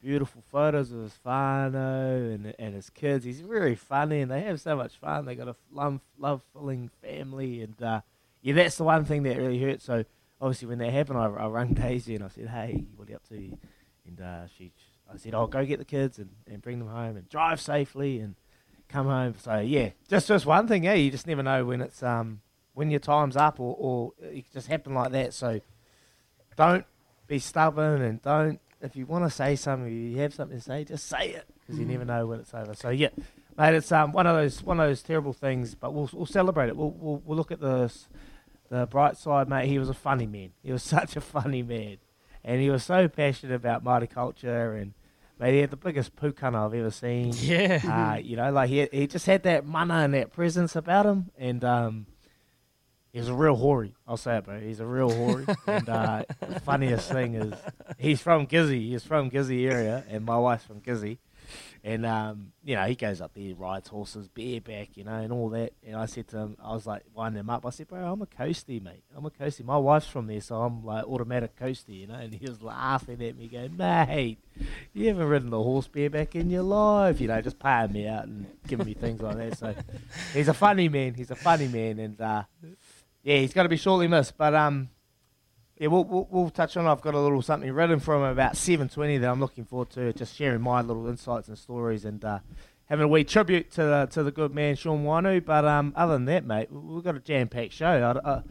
beautiful 0.00 0.42
photos 0.50 0.92
of 0.92 1.00
his 1.02 1.18
whānau 1.26 2.34
and 2.34 2.54
and 2.58 2.74
his 2.74 2.90
kids. 2.90 3.24
He's 3.24 3.40
very 3.40 3.74
funny, 3.74 4.20
and 4.20 4.30
they 4.30 4.42
have 4.42 4.60
so 4.60 4.76
much 4.76 4.96
fun. 4.96 5.24
They 5.26 5.34
got 5.34 5.48
a 5.48 5.56
love 5.72 6.00
love 6.18 6.42
filling 6.52 6.90
family, 7.02 7.60
and 7.62 7.82
uh, 7.82 8.00
yeah, 8.40 8.54
that's 8.54 8.76
the 8.76 8.84
one 8.84 9.04
thing 9.04 9.24
that 9.24 9.36
really 9.36 9.60
hurts. 9.60 9.84
So 9.84 10.04
obviously, 10.44 10.68
when 10.68 10.78
that 10.78 10.92
happened, 10.92 11.18
I, 11.18 11.24
I 11.26 11.46
rang 11.46 11.72
Daisy 11.74 12.14
and 12.14 12.24
I 12.24 12.28
said, 12.28 12.48
"Hey, 12.48 12.84
what 12.96 13.08
are 13.08 13.10
you 13.12 13.16
up 13.16 13.28
to?" 13.28 13.58
And 14.06 14.20
uh, 14.20 14.46
she, 14.56 14.72
I 15.12 15.16
said, 15.16 15.34
"I'll 15.34 15.46
go 15.46 15.64
get 15.64 15.78
the 15.78 15.84
kids 15.84 16.18
and, 16.18 16.30
and 16.46 16.60
bring 16.62 16.78
them 16.78 16.88
home 16.88 17.16
and 17.16 17.28
drive 17.28 17.60
safely 17.60 18.20
and 18.20 18.34
come 18.88 19.06
home." 19.06 19.34
So 19.40 19.58
yeah, 19.58 19.90
just 20.08 20.28
just 20.28 20.46
one 20.46 20.68
thing, 20.68 20.84
yeah. 20.84 20.94
You 20.94 21.10
just 21.10 21.26
never 21.26 21.42
know 21.42 21.64
when 21.64 21.80
it's 21.80 22.02
um 22.02 22.40
when 22.74 22.90
your 22.90 23.00
time's 23.00 23.36
up 23.36 23.58
or 23.60 23.74
or 23.78 24.12
it 24.20 24.44
just 24.52 24.66
happen 24.68 24.94
like 24.94 25.12
that. 25.12 25.32
So 25.34 25.60
don't 26.56 26.84
be 27.26 27.38
stubborn 27.38 28.02
and 28.02 28.20
don't 28.22 28.60
if 28.80 28.94
you 28.96 29.06
want 29.06 29.24
to 29.24 29.30
say 29.30 29.56
something, 29.56 29.90
you 29.90 30.18
have 30.18 30.34
something 30.34 30.58
to 30.58 30.62
say, 30.62 30.84
just 30.84 31.06
say 31.06 31.30
it 31.30 31.46
because 31.60 31.78
you 31.80 31.86
never 31.86 32.04
know 32.04 32.26
when 32.26 32.40
it's 32.40 32.52
over. 32.52 32.74
So 32.74 32.90
yeah, 32.90 33.08
mate, 33.56 33.74
it's 33.74 33.90
um 33.90 34.12
one 34.12 34.26
of 34.26 34.36
those 34.36 34.62
one 34.62 34.78
of 34.78 34.86
those 34.88 35.02
terrible 35.02 35.32
things, 35.32 35.74
but 35.74 35.94
we'll 35.94 36.10
we'll 36.12 36.26
celebrate 36.26 36.68
it. 36.68 36.76
We'll 36.76 36.90
we'll, 36.90 37.22
we'll 37.24 37.36
look 37.38 37.50
at 37.50 37.60
the 37.60 37.84
s- 37.84 38.08
the 38.70 38.86
bright 38.86 39.16
side, 39.16 39.48
mate. 39.48 39.68
He 39.68 39.78
was 39.78 39.88
a 39.88 39.94
funny 39.94 40.26
man. 40.26 40.50
He 40.62 40.72
was 40.72 40.82
such 40.96 41.16
a 41.16 41.20
funny 41.20 41.62
man, 41.62 41.98
and 42.44 42.60
he 42.60 42.70
was 42.70 42.84
so 42.84 43.08
passionate 43.08 43.54
about 43.54 43.84
Māori 43.84 44.08
culture 44.10 44.74
and. 44.74 44.94
Mate, 45.36 45.54
he 45.54 45.60
had 45.62 45.70
the 45.70 45.76
biggest 45.76 46.14
pukana 46.14 46.64
I've 46.64 46.74
ever 46.74 46.92
seen. 46.92 47.32
Yeah. 47.42 47.80
Uh, 48.14 48.18
you 48.18 48.36
know, 48.36 48.52
like 48.52 48.70
he 48.70 48.88
he 48.92 49.08
just 49.08 49.26
had 49.26 49.42
that 49.42 49.66
mana 49.66 49.94
and 49.94 50.14
that 50.14 50.32
presence 50.32 50.76
about 50.76 51.06
him, 51.06 51.32
and 51.36 51.64
um, 51.64 52.06
he 53.14 53.20
was 53.20 53.28
a 53.28 53.34
real 53.34 53.54
hoary. 53.54 53.94
I'll 54.08 54.16
say 54.16 54.38
it, 54.38 54.44
bro. 54.44 54.58
He's 54.58 54.80
a 54.80 54.86
real 54.86 55.08
hoary. 55.08 55.46
and 55.68 55.88
uh, 55.88 56.24
the 56.40 56.58
funniest 56.58 57.10
thing 57.12 57.36
is 57.36 57.54
he's 57.96 58.20
from 58.20 58.48
Gizzy. 58.48 58.88
He's 58.90 59.04
from 59.04 59.30
Gizzy 59.30 59.70
area, 59.70 60.04
and 60.08 60.24
my 60.24 60.36
wife's 60.36 60.64
from 60.64 60.80
Gizzy. 60.80 61.18
And 61.86 62.06
um, 62.06 62.52
you 62.64 62.76
know, 62.76 62.84
he 62.84 62.94
goes 62.94 63.20
up 63.20 63.32
there, 63.34 63.54
rides 63.54 63.88
horses, 63.88 64.26
bareback, 64.26 64.96
you 64.96 65.04
know, 65.04 65.16
and 65.16 65.30
all 65.30 65.50
that. 65.50 65.74
And 65.86 65.96
I 65.96 66.06
said 66.06 66.26
to 66.28 66.38
him, 66.38 66.56
I 66.64 66.72
was 66.72 66.86
like 66.86 67.02
winding 67.14 67.40
him 67.40 67.50
up. 67.50 67.66
I 67.66 67.70
said, 67.70 67.88
"Bro, 67.88 68.10
I'm 68.10 68.22
a 68.22 68.26
coastie, 68.26 68.82
mate. 68.82 69.02
I'm 69.14 69.26
a 69.26 69.30
coastie. 69.30 69.66
My 69.66 69.76
wife's 69.76 70.06
from 70.06 70.26
there, 70.26 70.40
so 70.40 70.62
I'm 70.62 70.82
like 70.82 71.04
automatic 71.04 71.60
coastie, 71.60 72.00
you 72.00 72.06
know." 72.06 72.14
And 72.14 72.32
he 72.32 72.46
was 72.46 72.62
laughing 72.62 73.22
at 73.22 73.36
me, 73.36 73.48
going, 73.48 73.76
"Mate, 73.76 74.38
you 74.94 75.08
haven't 75.08 75.28
ridden 75.28 75.52
a 75.52 75.62
horse 75.62 75.86
bareback 75.86 76.34
in 76.34 76.48
your 76.48 76.62
life, 76.62 77.20
you 77.20 77.28
know, 77.28 77.42
just 77.42 77.58
paying 77.58 77.92
me 77.92 78.08
out 78.08 78.24
and 78.24 78.46
giving 78.66 78.86
me 78.86 78.94
things 78.94 79.20
like 79.20 79.36
that." 79.36 79.58
So 79.58 79.74
he's 80.32 80.48
a 80.48 80.54
funny 80.54 80.88
man. 80.88 81.12
He's 81.12 81.30
a 81.30 81.36
funny 81.36 81.68
man, 81.68 81.98
and 81.98 82.18
uh, 82.18 82.44
yeah, 83.22 83.36
he's 83.36 83.52
going 83.52 83.66
to 83.66 83.68
be 83.68 83.76
shortly 83.76 84.08
missed. 84.08 84.38
But 84.38 84.54
um, 84.54 84.88
yeah, 85.84 85.88
we'll, 85.88 86.04
we'll, 86.04 86.28
we'll 86.30 86.50
touch 86.50 86.76
on. 86.76 86.86
I've 86.86 87.00
got 87.00 87.14
a 87.14 87.20
little 87.20 87.42
something 87.42 87.70
written 87.72 88.00
from 88.00 88.22
about 88.22 88.56
seven 88.56 88.88
twenty 88.88 89.18
that 89.18 89.30
I'm 89.30 89.40
looking 89.40 89.64
forward 89.64 89.90
to, 89.90 90.12
just 90.12 90.34
sharing 90.36 90.60
my 90.62 90.80
little 90.80 91.06
insights 91.08 91.48
and 91.48 91.58
stories 91.58 92.04
and 92.04 92.24
uh, 92.24 92.38
having 92.86 93.04
a 93.04 93.08
wee 93.08 93.24
tribute 93.24 93.70
to 93.72 93.82
the 93.82 94.08
to 94.12 94.22
the 94.22 94.30
good 94.32 94.54
man 94.54 94.76
Sean 94.76 95.04
Wainui. 95.04 95.44
But 95.44 95.64
um, 95.64 95.92
other 95.96 96.14
than 96.14 96.24
that, 96.26 96.44
mate, 96.46 96.70
we- 96.72 96.94
we've 96.94 97.04
got 97.04 97.16
a 97.16 97.20
jam 97.20 97.48
packed 97.48 97.72
show. 97.72 97.86
I, 98.24 98.28
I, 98.28 98.34
I 98.38 98.42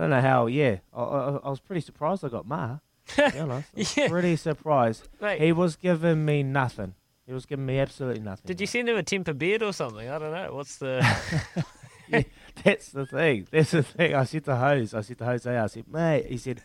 don't 0.00 0.10
know 0.10 0.20
how. 0.20 0.46
Yeah, 0.46 0.78
I, 0.94 1.02
I, 1.02 1.36
I 1.44 1.48
was 1.50 1.60
pretty 1.60 1.80
surprised 1.80 2.24
I 2.24 2.28
got 2.28 2.46
Ma. 2.46 2.78
To 3.16 3.38
honest, 3.40 3.68
I 3.74 3.78
was 3.78 3.96
Yeah. 3.96 4.08
pretty 4.08 4.36
surprised. 4.36 5.08
Mate. 5.20 5.40
He 5.40 5.52
was 5.52 5.76
giving 5.76 6.24
me 6.24 6.42
nothing. 6.42 6.94
He 7.26 7.32
was 7.32 7.46
giving 7.46 7.64
me 7.66 7.78
absolutely 7.78 8.20
nothing. 8.22 8.44
Did 8.46 8.60
you 8.60 8.64
mate. 8.64 8.70
send 8.70 8.88
him 8.90 8.96
a 8.96 9.02
temper 9.02 9.32
beard 9.32 9.62
or 9.62 9.72
something? 9.72 10.08
I 10.08 10.18
don't 10.18 10.32
know. 10.32 10.54
What's 10.54 10.76
the? 10.76 10.98
yeah, 12.08 12.22
that's 12.62 12.90
the 12.90 13.06
thing. 13.06 13.46
That's 13.50 13.70
the 13.70 13.82
thing. 13.82 14.14
I 14.14 14.24
said 14.24 14.44
to 14.44 14.56
Hose, 14.56 14.92
I 14.94 15.00
said 15.02 15.18
to 15.18 15.24
Jose, 15.24 15.56
I 15.58 15.66
said, 15.66 15.84
mate, 15.88 16.26
he 16.26 16.36
said, 16.36 16.60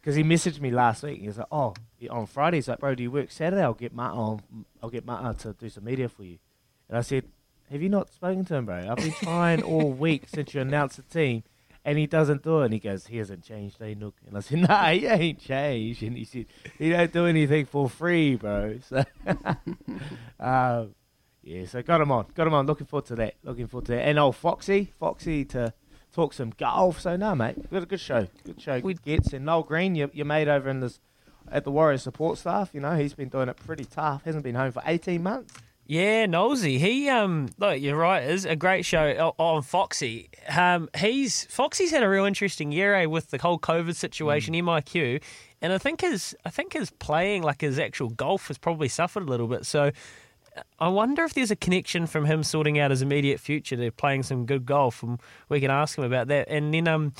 because 0.00 0.16
he 0.16 0.22
messaged 0.22 0.60
me 0.60 0.70
last 0.70 1.02
week. 1.02 1.20
He 1.20 1.26
was 1.26 1.38
like, 1.38 1.46
oh, 1.52 1.74
on 2.10 2.26
Friday, 2.26 2.58
he's 2.58 2.68
like, 2.68 2.78
bro, 2.78 2.94
do 2.94 3.02
you 3.02 3.10
work 3.10 3.30
Saturday? 3.30 3.62
I'll 3.62 3.74
get 3.74 3.92
Martin, 3.92 4.18
I'll, 4.18 4.40
I'll 4.82 4.90
get 4.90 5.04
Martin 5.04 5.34
to 5.36 5.52
do 5.52 5.68
some 5.68 5.84
media 5.84 6.08
for 6.08 6.24
you. 6.24 6.38
And 6.88 6.98
I 6.98 7.02
said, 7.02 7.24
have 7.70 7.82
you 7.82 7.88
not 7.88 8.12
spoken 8.12 8.44
to 8.46 8.56
him, 8.56 8.66
bro? 8.66 8.88
I've 8.90 8.96
been 8.96 9.12
trying 9.12 9.62
all 9.62 9.92
week 9.92 10.24
since 10.26 10.54
you 10.54 10.60
announced 10.60 10.96
the 10.96 11.02
team, 11.02 11.44
and 11.84 11.98
he 11.98 12.06
doesn't 12.06 12.42
do 12.42 12.60
it. 12.60 12.64
And 12.66 12.74
he 12.74 12.80
goes, 12.80 13.06
he 13.06 13.18
hasn't 13.18 13.44
changed, 13.44 13.80
eh, 13.80 13.94
Nook? 13.94 14.16
And 14.26 14.36
I 14.36 14.40
said, 14.40 14.58
nah, 14.68 14.88
he 14.90 15.06
ain't 15.06 15.38
changed. 15.38 16.02
And 16.02 16.16
he 16.16 16.24
said, 16.24 16.46
he 16.78 16.90
don't 16.90 17.12
do 17.12 17.26
anything 17.26 17.66
for 17.66 17.88
free, 17.88 18.36
bro. 18.36 18.78
So, 18.88 19.04
um, 20.40 20.94
yeah, 21.42 21.64
so 21.66 21.82
got 21.82 22.00
him 22.00 22.12
on. 22.12 22.26
Got 22.34 22.46
him 22.46 22.54
on. 22.54 22.66
Looking 22.66 22.86
forward 22.86 23.06
to 23.06 23.14
that. 23.16 23.34
Looking 23.44 23.66
forward 23.66 23.86
to 23.86 23.92
that. 23.92 24.08
And 24.08 24.18
old 24.18 24.36
Foxy, 24.36 24.92
Foxy 24.98 25.44
to 25.46 25.72
talk 26.12 26.32
some 26.32 26.50
golf. 26.58 27.00
So 27.00 27.16
no, 27.16 27.34
mate, 27.34 27.56
we 27.56 27.64
got 27.76 27.82
a 27.82 27.86
good 27.86 28.00
show. 28.00 28.26
Good 28.44 28.60
show. 28.60 28.80
We- 28.80 28.94
Good 28.94 29.02
gets. 29.02 29.32
And 29.32 29.44
Noel 29.44 29.62
Green, 29.62 29.94
your, 29.94 30.10
your 30.12 30.26
mate 30.26 30.48
over 30.48 30.68
in 30.68 30.80
this 30.80 31.00
at 31.50 31.64
the 31.64 31.70
Warriors 31.70 32.02
support 32.02 32.38
staff. 32.38 32.70
You 32.72 32.80
know, 32.80 32.96
he's 32.96 33.14
been 33.14 33.28
doing 33.28 33.48
it 33.48 33.56
pretty 33.56 33.84
tough. 33.84 34.24
Hasn't 34.24 34.44
been 34.44 34.54
home 34.54 34.72
for 34.72 34.82
eighteen 34.86 35.22
months. 35.22 35.54
Yeah, 35.86 36.26
Nosy. 36.26 36.78
He 36.78 37.08
um 37.08 37.48
look, 37.58 37.80
you're 37.80 37.96
right, 37.96 38.22
it's 38.22 38.44
a 38.44 38.54
great 38.54 38.84
show 38.84 39.34
on 39.38 39.62
Foxy. 39.62 40.28
Um 40.48 40.88
he's 40.96 41.46
Foxy's 41.46 41.90
had 41.90 42.04
a 42.04 42.08
real 42.08 42.24
interesting 42.24 42.70
year 42.70 42.94
eh, 42.94 43.06
with 43.06 43.30
the 43.30 43.38
whole 43.38 43.58
COVID 43.58 43.96
situation, 43.96 44.54
MIQ. 44.54 45.20
And 45.60 45.72
I 45.72 45.78
think 45.78 46.02
his 46.02 46.36
I 46.44 46.50
think 46.50 46.74
his 46.74 46.90
playing, 46.90 47.42
like 47.42 47.60
his 47.60 47.78
actual 47.80 48.08
golf 48.10 48.46
has 48.48 48.56
probably 48.58 48.86
suffered 48.88 49.24
a 49.24 49.26
little 49.26 49.48
bit. 49.48 49.66
So 49.66 49.90
I 50.78 50.88
wonder 50.88 51.24
if 51.24 51.34
there's 51.34 51.50
a 51.50 51.56
connection 51.56 52.06
from 52.06 52.24
him 52.24 52.42
sorting 52.42 52.78
out 52.78 52.90
his 52.90 53.02
immediate 53.02 53.38
future 53.38 53.76
to 53.76 53.90
playing 53.92 54.24
some 54.24 54.46
good 54.46 54.66
golf, 54.66 55.02
and 55.02 55.20
we 55.48 55.60
can 55.60 55.70
ask 55.70 55.96
him 55.96 56.04
about 56.04 56.28
that. 56.28 56.48
And 56.48 56.72
then 56.74 56.88
um, 56.88 57.12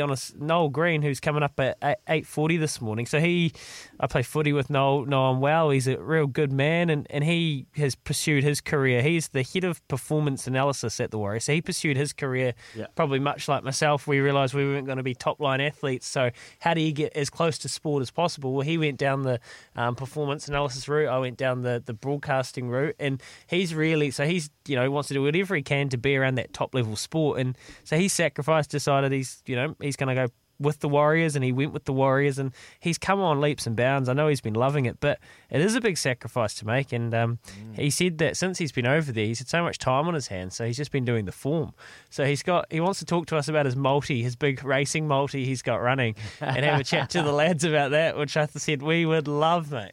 on 0.00 0.10
a 0.10 0.16
Noel 0.38 0.68
Green, 0.68 1.02
who's 1.02 1.20
coming 1.20 1.42
up 1.42 1.58
at 1.60 2.00
eight 2.08 2.26
forty 2.26 2.56
this 2.56 2.80
morning. 2.80 3.06
So 3.06 3.20
he, 3.20 3.52
I 4.00 4.06
play 4.06 4.22
footy 4.22 4.52
with 4.52 4.70
Noel. 4.70 5.04
Him 5.04 5.40
well. 5.40 5.70
He's 5.70 5.86
a 5.88 5.98
real 5.98 6.26
good 6.26 6.52
man, 6.52 6.90
and, 6.90 7.06
and 7.10 7.24
he 7.24 7.66
has 7.76 7.94
pursued 7.94 8.44
his 8.44 8.60
career. 8.60 9.02
He's 9.02 9.28
the 9.28 9.42
head 9.42 9.64
of 9.64 9.86
performance 9.88 10.46
analysis 10.46 11.00
at 11.00 11.10
the 11.10 11.18
Warriors. 11.18 11.44
So 11.44 11.52
he 11.52 11.60
pursued 11.60 11.96
his 11.96 12.12
career 12.12 12.54
Yeah. 12.74 12.86
probably 12.94 13.18
much 13.18 13.48
like 13.48 13.64
myself. 13.64 14.06
We 14.06 14.20
realised 14.20 14.54
we 14.54 14.64
weren't 14.64 14.86
going 14.86 14.98
to 14.98 15.02
be 15.02 15.14
top 15.14 15.40
line 15.40 15.60
athletes. 15.60 16.06
So 16.06 16.30
how 16.60 16.74
do 16.74 16.80
you 16.80 16.92
get 16.92 17.12
as 17.16 17.30
close 17.30 17.58
to 17.58 17.68
sport 17.68 18.02
as 18.02 18.10
possible? 18.10 18.52
Well, 18.52 18.62
he 18.66 18.78
went 18.78 18.98
down 18.98 19.22
the 19.22 19.40
um, 19.76 19.94
performance 19.94 20.48
analysis 20.48 20.88
route. 20.88 21.08
I 21.08 21.18
went 21.18 21.36
down 21.36 21.62
the 21.62 21.82
the 21.84 21.94
broadcasting 21.94 22.68
route, 22.68 22.96
and 22.98 23.22
he's 23.46 23.74
really 23.74 24.10
so 24.10 24.24
he's 24.26 24.50
you 24.66 24.76
know 24.76 24.82
he 24.82 24.88
wants 24.88 25.08
to 25.08 25.14
do 25.14 25.22
whatever 25.22 25.54
he 25.56 25.62
can 25.62 25.88
to 25.88 25.98
be 25.98 26.16
around 26.16 26.36
that 26.36 26.52
top 26.52 26.74
level 26.74 26.96
sport, 26.96 27.40
and 27.40 27.56
so 27.84 27.96
he 27.96 28.08
sacrificed, 28.08 28.70
decided 28.70 29.12
he's 29.12 29.42
you 29.46 29.56
know 29.56 29.74
he's 29.80 29.96
going 29.96 30.08
to 30.08 30.14
go 30.14 30.32
with 30.60 30.80
the 30.80 30.88
Warriors, 30.88 31.36
and 31.36 31.44
he 31.44 31.52
went 31.52 31.72
with 31.72 31.84
the 31.84 31.92
Warriors, 31.92 32.38
and 32.38 32.52
he's 32.80 32.98
come 32.98 33.20
on 33.20 33.40
leaps 33.40 33.66
and 33.66 33.76
bounds. 33.76 34.08
I 34.08 34.12
know 34.12 34.28
he's 34.28 34.40
been 34.40 34.54
loving 34.54 34.86
it, 34.86 34.98
but 35.00 35.18
it 35.50 35.60
is 35.60 35.74
a 35.74 35.80
big 35.80 35.96
sacrifice 35.98 36.54
to 36.54 36.66
make. 36.66 36.92
And 36.92 37.14
um, 37.14 37.38
he 37.74 37.90
said 37.90 38.18
that 38.18 38.36
since 38.36 38.58
he's 38.58 38.72
been 38.72 38.86
over 38.86 39.12
there, 39.12 39.26
he's 39.26 39.38
had 39.38 39.48
so 39.48 39.62
much 39.62 39.78
time 39.78 40.08
on 40.08 40.14
his 40.14 40.28
hands, 40.28 40.56
so 40.56 40.66
he's 40.66 40.76
just 40.76 40.92
been 40.92 41.04
doing 41.04 41.24
the 41.24 41.32
form. 41.32 41.72
So 42.10 42.24
he's 42.24 42.42
got 42.42 42.66
he 42.70 42.80
wants 42.80 42.98
to 43.00 43.04
talk 43.04 43.26
to 43.26 43.36
us 43.36 43.48
about 43.48 43.66
his 43.66 43.76
multi, 43.76 44.22
his 44.22 44.36
big 44.36 44.64
racing 44.64 45.06
multi 45.06 45.44
he's 45.44 45.62
got 45.62 45.76
running, 45.76 46.14
and 46.40 46.64
have 46.64 46.80
a 46.80 46.84
chat 46.84 47.10
to 47.10 47.22
the 47.22 47.32
lads 47.38 47.64
about 47.64 47.90
that, 47.92 48.16
which 48.16 48.36
I 48.36 48.46
said 48.46 48.82
we 48.82 49.06
would 49.06 49.28
love, 49.28 49.70
mate. 49.70 49.92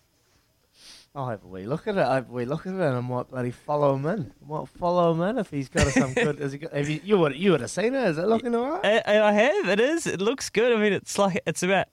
I'll 1.16 1.30
have 1.30 1.44
a 1.44 1.48
wee 1.48 1.66
look 1.66 1.88
at 1.88 1.96
it. 1.96 2.06
Have 2.06 2.30
a 2.30 2.44
look 2.46 2.68
at 2.68 2.74
it, 2.74 2.80
and 2.80 2.98
I 2.98 3.00
might 3.00 3.30
bloody 3.30 3.52
follow 3.52 3.96
him 3.96 4.06
in. 4.06 4.34
I 4.44 4.52
might 4.52 4.68
follow 4.68 5.14
him 5.14 5.22
in 5.22 5.38
if 5.38 5.50
he's 5.50 5.70
got 5.70 5.88
some 5.88 6.14
good. 6.14 6.40
Has 6.40 6.52
he 6.52 6.58
got, 6.58 6.74
have 6.74 6.90
you, 6.90 7.00
you 7.04 7.18
would 7.18 7.36
you 7.36 7.52
would 7.52 7.62
have 7.62 7.72
seen 7.72 7.96
it? 7.96 8.04
Is 8.10 8.18
it 8.18 8.28
looking 8.28 8.54
alright? 8.54 9.04
I, 9.06 9.22
I 9.22 9.32
have. 9.32 9.70
It 9.70 9.80
is. 9.80 10.06
It 10.06 10.20
looks 10.20 10.50
good. 10.50 10.74
I 10.74 10.76
mean, 10.76 10.94
it's 10.94 11.18
like 11.18 11.40
it's 11.48 11.64
about. 11.64 11.88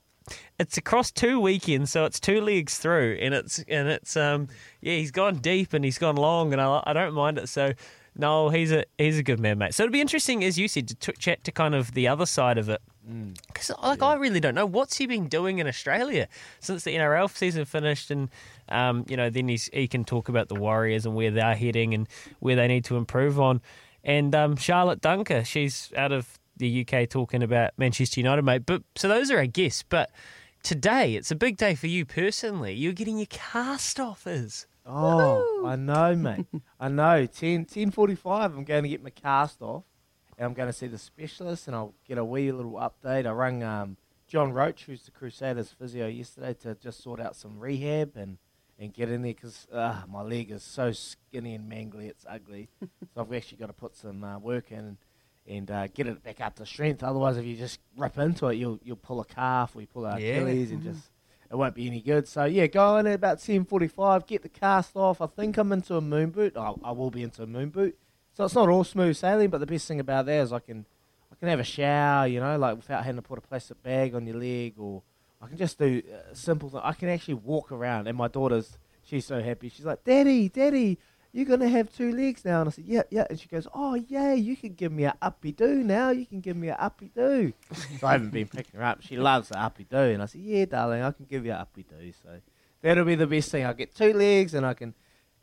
It's 0.59 0.77
across 0.77 1.11
two 1.11 1.41
weekends, 1.41 1.91
so 1.91 2.05
it's 2.05 2.21
two 2.21 2.41
legs 2.41 2.79
through, 2.79 3.19
and 3.21 3.35
it's 3.35 3.59
and 3.67 3.89
it's 3.89 4.17
um 4.17 4.49
yeah 4.81 4.95
he's 4.95 5.11
gone 5.11 5.37
deep 5.37 5.73
and 5.73 5.85
he's 5.85 5.99
gone 5.99 6.17
long, 6.17 6.53
and 6.53 6.61
I 6.61 6.83
I 6.85 6.93
don't 6.93 7.15
mind 7.15 7.39
it. 7.39 7.49
So 7.49 7.73
no, 8.15 8.51
he's 8.51 8.73
a 8.73 8.85
he's 8.99 9.19
a 9.19 9.23
good 9.23 9.41
man, 9.41 9.59
mate. 9.59 9.75
So 9.75 9.85
it'll 9.85 9.93
be 9.93 10.01
interesting, 10.01 10.45
as 10.45 10.59
you 10.59 10.69
said, 10.69 10.89
to 10.89 10.95
t- 10.95 11.13
chat 11.19 11.45
to 11.45 11.53
kind 11.53 11.75
of 11.75 11.95
the 11.95 12.09
other 12.09 12.27
side 12.27 12.59
of 12.59 12.69
it. 12.69 12.83
Because 13.49 13.73
like 13.83 14.03
I 14.03 14.15
really 14.15 14.39
don't 14.39 14.55
know 14.55 14.67
what's 14.67 14.99
he 14.99 15.07
been 15.07 15.29
doing 15.29 15.59
in 15.59 15.67
Australia 15.67 16.29
since 16.61 16.85
the 16.85 16.95
NRL 16.95 17.35
season 17.35 17.65
finished, 17.65 18.11
and 18.11 18.29
um, 18.73 19.05
you 19.09 19.17
know 19.17 19.31
then 19.31 19.49
he's, 19.49 19.69
he 19.73 19.87
can 19.87 20.05
talk 20.05 20.29
about 20.29 20.49
the 20.49 20.55
Warriors 20.55 21.07
and 21.07 21.15
where 21.15 21.31
they're 21.31 21.55
heading 21.55 21.95
and 21.95 22.09
where 22.41 22.57
they 22.57 22.69
need 22.69 22.85
to 22.87 22.97
improve 22.97 23.41
on. 23.41 23.61
And 24.05 24.35
um, 24.35 24.57
Charlotte 24.57 25.01
Dunker, 25.01 25.45
she's 25.45 25.93
out 25.97 26.13
of 26.13 26.39
the 26.57 26.87
UK 26.87 27.09
talking 27.09 27.43
about 27.43 27.71
Manchester 27.77 28.21
United, 28.21 28.43
mate. 28.43 28.67
But 28.67 28.83
so 28.97 29.09
those 29.09 29.31
are 29.31 29.39
our 29.39 29.47
guests. 29.47 29.85
But 29.89 30.11
today 30.63 31.15
it's 31.15 31.31
a 31.31 31.37
big 31.37 31.57
day 31.57 31.75
for 31.75 31.87
you 31.87 32.05
personally. 32.05 32.75
You're 32.75 32.93
getting 32.93 33.19
your 33.19 33.27
cast 33.31 34.01
offers. 34.01 34.67
Oh, 34.85 35.65
I 35.67 35.77
know, 35.77 36.15
mate. 36.17 36.47
I 36.81 36.89
know. 36.89 37.27
10, 37.27 37.67
10.45, 37.67 38.45
I'm 38.45 38.65
going 38.65 38.83
to 38.83 38.89
get 38.89 39.03
my 39.03 39.11
cast 39.11 39.63
off, 39.63 39.85
and 40.37 40.47
I'm 40.47 40.55
going 40.55 40.69
to 40.69 40.73
see 40.73 40.89
the 40.89 40.99
specialist, 40.99 41.69
and 41.69 41.77
I'll 41.77 41.95
get 42.07 42.19
a 42.19 42.25
wee 42.25 42.51
little 42.51 42.73
update. 42.73 43.27
I 43.27 43.31
rang 43.31 43.63
um, 43.63 43.97
John 44.27 44.53
Roach, 44.53 44.85
who's 44.85 45.03
the 45.03 45.13
Crusaders 45.13 45.71
physio, 45.71 46.09
yesterday 46.09 46.55
to 46.63 46.75
just 46.75 47.03
sort 47.03 47.21
out 47.21 47.37
some 47.37 47.61
rehab 47.61 48.17
and, 48.17 48.39
and 48.83 48.93
get 48.93 49.09
in 49.09 49.23
there 49.23 49.33
because 49.33 49.69
uh, 49.73 50.03
my 50.11 50.23
leg 50.23 50.51
is 50.51 50.63
so 50.65 50.91
skinny 50.91 51.55
and 51.55 51.71
mangly, 51.71 52.09
it's 52.09 52.27
ugly. 52.29 52.69
so 52.83 53.21
I've 53.21 53.33
actually 53.33 53.59
got 53.59 53.69
to 53.69 53.73
put 53.73 53.97
some 53.97 54.25
uh, 54.25 54.39
work 54.41 54.73
in 54.73 54.99
and, 55.47 55.71
uh, 55.71 55.87
get 55.87 56.09
it 56.09 56.23
back 56.23 56.41
up 56.41 56.57
to 56.57 56.67
strength. 56.67 57.03
Otherwise, 57.03 57.37
if 57.37 57.45
you 57.45 57.57
just 57.57 57.79
rip 57.97 58.19
into 58.19 58.49
it, 58.49 58.55
you'll 58.57 58.81
you'll 58.83 58.97
pull 58.97 59.21
a 59.21 59.25
calf 59.25 59.77
or 59.77 59.81
you 59.81 59.87
pull 59.87 60.05
an 60.05 60.21
Yeah. 60.21 60.39
Achilles 60.39 60.73
and 60.73 60.83
just 60.83 61.11
it 61.51 61.57
won't 61.57 61.75
be 61.75 61.87
any 61.87 62.01
good. 62.01 62.27
So 62.27 62.45
yeah, 62.45 62.67
go 62.67 62.97
in 62.97 63.07
at 63.07 63.15
about 63.15 63.41
ten 63.41 63.65
forty 63.65 63.89
five, 63.89 64.27
get 64.27 64.43
the 64.43 64.49
cast 64.49 64.97
off. 64.97 65.21
I 65.21 65.27
think 65.27 65.57
I'm 65.59 65.71
into 65.73 65.97
a 65.97 66.01
moon 66.01 66.31
boot. 66.31 66.57
I, 66.57 66.73
I 66.83 66.91
will 66.93 67.11
be 67.11 67.23
into 67.23 67.43
a 67.43 67.47
moon 67.47 67.71
boot. 67.71 67.97
So 68.35 68.45
it's 68.45 68.55
not 68.55 68.69
all 68.69 68.85
smooth 68.85 69.17
sailing, 69.17 69.51
but 69.51 69.59
the 69.59 69.67
best 69.67 69.87
thing 69.87 70.01
about 70.01 70.27
that 70.27 70.43
is 70.43 70.53
I 70.53 70.59
can 70.61 70.87
I 71.31 71.35
can 71.37 71.49
have 71.49 71.61
a 71.61 71.65
shower, 71.65 72.27
you 72.27 72.41
know, 72.41 72.57
like 72.59 72.77
without 72.77 73.05
having 73.05 73.21
to 73.21 73.23
put 73.23 73.39
a 73.39 73.43
plastic 73.43 73.83
bag 73.83 74.15
on 74.15 74.27
your 74.27 74.37
leg, 74.37 74.75
or 74.79 75.03
I 75.43 75.49
can 75.49 75.57
just 75.57 75.79
do 75.79 76.03
uh, 76.13 76.35
simple. 76.35 76.71
Th- 76.71 76.83
I 76.85 76.93
can 76.93 77.09
actually 77.09 77.35
walk 77.35 77.73
around, 77.73 78.07
and 78.07 78.17
my 78.17 78.29
daughter's 78.29 78.79
she's 79.03 79.27
so 79.27 79.43
happy. 79.43 79.69
She's 79.69 79.85
like, 79.85 80.05
"Daddy, 80.05 80.49
Daddy, 80.49 80.99
you're 81.33 81.47
gonna 81.47 81.69
have 81.69 81.93
two 81.93 82.13
legs 82.13 82.45
now." 82.45 82.61
And 82.61 82.69
I 82.69 82.73
said, 82.73 82.85
"Yeah, 82.85 83.03
yeah." 83.11 83.27
And 83.29 83.41
she 83.41 83.49
goes, 83.49 83.67
"Oh, 83.75 83.95
yeah, 83.95 84.35
you 84.35 84.57
can 84.57 84.75
give 84.75 84.93
me 84.93 85.05
a 85.05 85.15
uppy 85.21 85.51
do 85.53 85.83
now. 85.83 86.11
You 86.11 86.27
can 86.27 86.41
give 86.41 86.57
me 86.57 86.69
a 86.69 86.77
uppy 86.77 87.11
do." 87.15 87.53
so 88.01 88.07
I 88.07 88.13
haven't 88.13 88.31
been 88.31 88.47
picking 88.47 88.79
her 88.79 88.87
up. 88.87 89.03
She 89.03 89.17
loves 89.17 89.49
the 89.49 89.59
uppy 89.61 89.85
do, 89.85 89.97
and 89.97 90.23
I 90.23 90.27
said, 90.27 90.43
"Yeah, 90.43 90.65
darling, 90.67 91.03
I 91.03 91.11
can 91.11 91.25
give 91.25 91.45
you 91.45 91.53
a 91.53 91.57
uppy 91.57 91.83
do." 91.83 92.13
So 92.23 92.41
that'll 92.81 93.05
be 93.05 93.17
the 93.17 93.27
best 93.27 93.51
thing. 93.51 93.67
I'll 93.67 93.75
get 93.75 93.95
two 93.95 94.13
legs, 94.13 94.55
and 94.55 94.65
I 94.65 94.75
can 94.75 94.95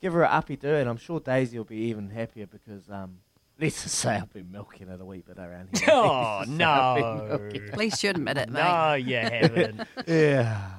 give 0.01 0.13
her 0.13 0.23
a 0.23 0.29
uppy 0.29 0.55
do, 0.55 0.75
and 0.75 0.89
I'm 0.89 0.97
sure 0.97 1.19
Daisy 1.19 1.57
will 1.57 1.65
be 1.65 1.77
even 1.77 2.09
happier 2.09 2.47
because 2.47 2.89
um. 2.89 3.17
Let's 3.61 3.83
just 3.83 3.95
say 3.95 4.15
I've 4.15 4.31
been 4.31 4.51
milking 4.51 4.87
it 4.89 5.01
a 5.01 5.05
wee 5.05 5.21
bit 5.25 5.37
around 5.37 5.77
here. 5.77 5.89
Oh 5.91 6.43
Let's 6.45 6.49
just 6.49 6.57
say 6.57 6.63
I've 6.63 6.95
been 6.95 7.27
no, 7.27 7.37
milking 7.39 7.63
At 7.69 7.77
least 7.77 8.03
you 8.03 8.09
admit 8.11 8.37
it, 8.37 8.49
mate. 8.49 8.61
no, 8.61 8.93
you 8.93 9.15
haven't. 9.17 9.81
Yeah. 10.07 10.71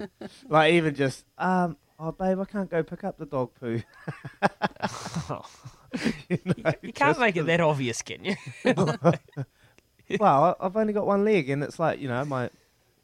like 0.48 0.72
even 0.72 0.94
just 0.94 1.24
um 1.36 1.76
oh 1.98 2.12
babe, 2.12 2.40
I 2.40 2.44
can't 2.46 2.70
go 2.70 2.82
pick 2.82 3.04
up 3.04 3.18
the 3.18 3.26
dog 3.26 3.50
poo. 3.60 3.82
you, 6.28 6.38
know, 6.44 6.72
You 6.82 6.92
can't 6.92 7.18
make 7.18 7.36
it 7.36 7.44
that 7.46 7.60
obvious, 7.60 8.00
can 8.02 8.24
you? 8.24 8.36
Well, 10.18 10.56
I- 10.60 10.66
I've 10.66 10.76
only 10.76 10.92
got 10.92 11.06
one 11.06 11.24
leg 11.24 11.50
and 11.50 11.62
it's 11.62 11.78
like, 11.78 12.00
you 12.00 12.08
know, 12.08 12.24
my 12.24 12.50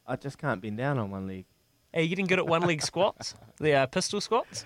I 0.05 0.15
just 0.15 0.37
can't 0.37 0.61
bend 0.61 0.77
down 0.77 0.97
on 0.97 1.11
one 1.11 1.27
leg. 1.27 1.45
Are 1.93 2.01
you 2.01 2.09
getting 2.09 2.27
good 2.27 2.39
at 2.39 2.47
one 2.47 2.61
leg 2.63 2.81
squats? 2.81 3.33
The 3.59 3.73
uh, 3.73 3.85
pistol 3.87 4.19
squats? 4.21 4.65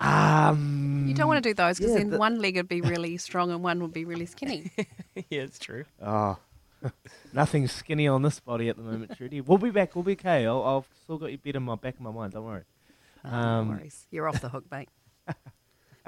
Um, 0.00 1.04
You 1.08 1.14
don't 1.14 1.26
want 1.28 1.42
to 1.42 1.48
do 1.48 1.54
those 1.54 1.78
because 1.78 1.92
yeah, 1.92 1.98
then 1.98 2.10
the- 2.10 2.18
one 2.18 2.38
leg 2.40 2.56
would 2.56 2.68
be 2.68 2.80
really 2.94 3.16
strong 3.16 3.50
and 3.50 3.62
one 3.62 3.80
would 3.82 3.92
be 3.92 4.04
really 4.04 4.26
skinny. 4.26 4.70
yeah, 5.28 5.42
it's 5.42 5.58
true. 5.58 5.84
Oh, 6.00 6.38
nothing 7.32 7.66
skinny 7.68 8.06
on 8.06 8.22
this 8.22 8.38
body 8.40 8.68
at 8.68 8.76
the 8.76 8.82
moment, 8.82 9.16
Trudy. 9.16 9.40
We'll 9.40 9.58
be 9.58 9.70
back. 9.70 9.94
We'll 9.96 10.04
be 10.04 10.12
okay. 10.12 10.46
I'll, 10.46 10.62
I've 10.64 10.88
still 11.02 11.18
got 11.18 11.32
you 11.32 11.38
beat 11.38 11.56
in 11.56 11.62
my 11.64 11.74
back 11.74 11.94
of 11.94 12.00
my 12.00 12.10
mind. 12.12 12.32
Don't 12.34 12.44
worry. 12.44 12.62
Oh, 13.24 13.28
Um, 13.28 13.68
no 13.70 13.74
worries. 13.76 14.06
You're 14.10 14.28
off 14.28 14.40
the 14.40 14.48
hook, 14.48 14.64
mate. 14.70 14.88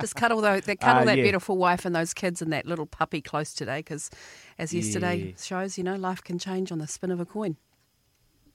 Just 0.00 0.14
cuddle, 0.16 0.40
though, 0.40 0.60
that, 0.60 0.80
cuddle 0.80 1.02
Ah, 1.02 1.04
that 1.04 1.18
yeah. 1.18 1.24
beautiful 1.24 1.58
wife 1.58 1.84
and 1.84 1.94
those 1.94 2.14
kids 2.14 2.40
and 2.40 2.50
that 2.54 2.64
little 2.64 2.86
puppy 2.86 3.20
close 3.20 3.52
today 3.52 3.80
because, 3.80 4.08
as 4.58 4.72
yesterday 4.72 5.16
Yeah. 5.16 5.32
shows, 5.42 5.76
you 5.76 5.84
know, 5.84 5.96
life 5.96 6.22
can 6.24 6.38
change 6.38 6.72
on 6.72 6.78
the 6.78 6.86
spin 6.86 7.10
of 7.10 7.20
a 7.20 7.26
coin. 7.26 7.56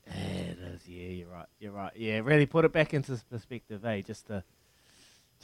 Yeah, 0.08 0.14
it 0.16 0.58
is. 0.60 0.88
Yeah, 0.88 1.08
you're 1.10 1.28
right. 1.28 1.46
You're 1.60 1.72
right. 1.74 1.92
Yeah, 1.96 2.20
really 2.24 2.48
put 2.48 2.66
it 2.66 2.72
back 2.72 2.96
into 2.96 3.22
perspective, 3.30 3.86
eh? 3.86 4.02
Just 4.02 4.26
to, 4.28 4.44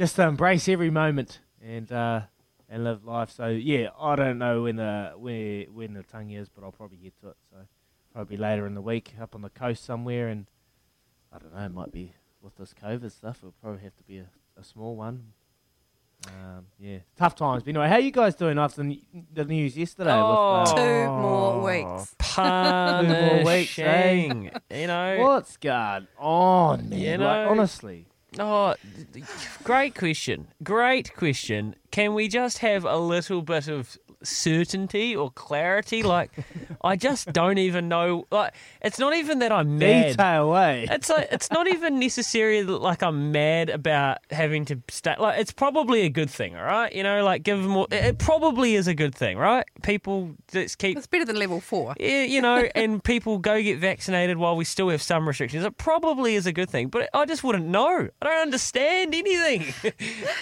just 0.02 0.16
to 0.16 0.24
embrace 0.24 0.68
every 0.68 0.90
moment 0.90 1.42
and 1.64 1.92
uh, 1.92 2.22
and 2.68 2.84
live 2.84 3.06
life. 3.06 3.30
So 3.30 3.50
yeah, 3.50 3.90
I 4.00 4.16
don't 4.16 4.40
know 4.40 4.64
when 4.64 4.78
the 4.78 5.14
where 5.16 5.66
when 5.66 5.94
the 5.94 6.02
tongue 6.02 6.32
is, 6.32 6.50
but 6.50 6.64
I'll 6.64 6.72
probably 6.72 6.98
get 6.98 7.14
to 7.22 7.28
it. 7.28 7.38
So 7.52 7.58
probably 8.12 8.38
later 8.38 8.66
in 8.66 8.74
the 8.74 8.82
week, 8.82 9.14
up 9.22 9.36
on 9.36 9.44
the 9.44 9.52
coast 9.52 9.86
somewhere, 9.86 10.30
and 10.30 10.48
I 11.32 11.38
don't 11.38 11.54
know. 11.54 11.64
It 11.64 11.72
might 11.72 11.92
be 11.92 12.16
with 12.42 12.56
this 12.56 12.74
COVID 12.74 13.12
stuff. 13.12 13.38
It'll 13.42 13.54
probably 13.62 13.84
have 13.84 13.96
to 13.96 14.04
be 14.04 14.18
a, 14.18 14.26
a 14.60 14.64
small 14.64 14.96
one. 14.96 15.34
Um, 16.28 16.66
yeah, 16.80 16.98
tough 17.16 17.36
times. 17.36 17.62
But 17.62 17.70
anyway, 17.70 17.88
how 17.88 17.96
are 17.96 18.00
you 18.00 18.10
guys 18.10 18.34
doing 18.34 18.58
after 18.58 18.82
the, 18.82 19.04
the 19.32 19.46
news 19.46 19.78
yesterday? 19.78 20.14
Oh. 20.14 20.62
with, 20.62 20.70
uh, 20.70 20.76
Two 20.78 21.12
more 21.12 21.62
weeks. 21.62 22.16
more 23.38 23.46
weeks, 23.46 23.78
eh? 23.78 24.28
Punishing. 24.28 24.52
You 24.72 24.88
know. 24.88 25.18
What's 25.20 25.58
going 25.58 26.08
on, 26.18 26.90
man? 26.90 27.00
You 27.00 27.18
Like, 27.18 27.48
honestly. 27.52 28.08
Oh, 28.40 28.76
great 29.64 29.94
question. 29.96 30.48
Great 30.64 31.14
question. 31.16 31.76
Can 31.92 32.14
we 32.14 32.28
just 32.28 32.60
have 32.60 32.86
a 32.86 32.98
little 32.98 33.42
bit 33.42 33.68
of 33.68 33.98
certainty 34.24 35.16
or 35.16 35.30
clarity? 35.32 36.04
Like, 36.04 36.32
I 36.84 36.96
just 36.96 37.32
don't 37.34 37.58
even 37.58 37.90
know. 37.90 38.26
Like, 38.32 38.54
it's 38.82 38.98
not 39.00 39.14
even 39.16 39.40
that 39.40 39.52
I'm 39.52 39.78
mad. 39.78 40.12
Detail, 40.12 40.56
eh? 40.56 40.86
It's 40.90 41.10
like 41.10 41.28
it's 41.32 41.52
not 41.52 41.68
even 41.68 42.00
necessarily 42.00 42.64
that, 42.64 42.78
like 42.78 43.04
I'm 43.04 43.32
mad 43.32 43.70
about 43.70 44.20
having 44.32 44.66
to 44.66 44.80
stay. 44.90 45.16
Like 45.20 45.40
it's 45.40 45.52
probably 45.52 46.02
a 46.04 46.10
good 46.10 46.30
thing, 46.30 46.56
all 46.56 46.64
right. 46.64 46.94
You 46.94 47.04
know, 47.04 47.24
like 47.24 47.44
give 47.44 47.60
more. 47.60 47.88
It 47.92 48.18
probably 48.18 48.76
is 48.76 48.88
a 48.88 48.94
good 48.94 49.14
thing, 49.14 49.38
right? 49.38 49.66
People 49.84 50.36
let's 50.54 50.76
keep 50.76 50.98
It's 50.98 51.08
better 51.08 51.26
than 51.26 51.38
level 51.38 51.60
four. 51.60 51.96
yeah, 52.00 52.24
you 52.24 52.42
know, 52.42 52.70
and 52.76 53.04
people 53.14 53.38
go 53.38 53.62
get 53.62 53.80
vaccinated 53.80 54.38
while 54.38 54.56
we 54.56 54.64
still 54.66 54.90
have 54.90 55.02
some 55.02 55.28
restrictions. 55.28 55.66
It 55.66 55.78
probably 55.78 56.36
is 56.36 56.46
a 56.46 56.54
good 56.54 56.70
thing, 56.70 56.88
but 56.88 57.10
I 57.14 57.26
just 57.26 57.44
wouldn't 57.44 57.66
know. 57.66 58.08
I 58.22 58.26
don't 58.26 58.42
understand 58.42 59.14
anything. 59.14 59.74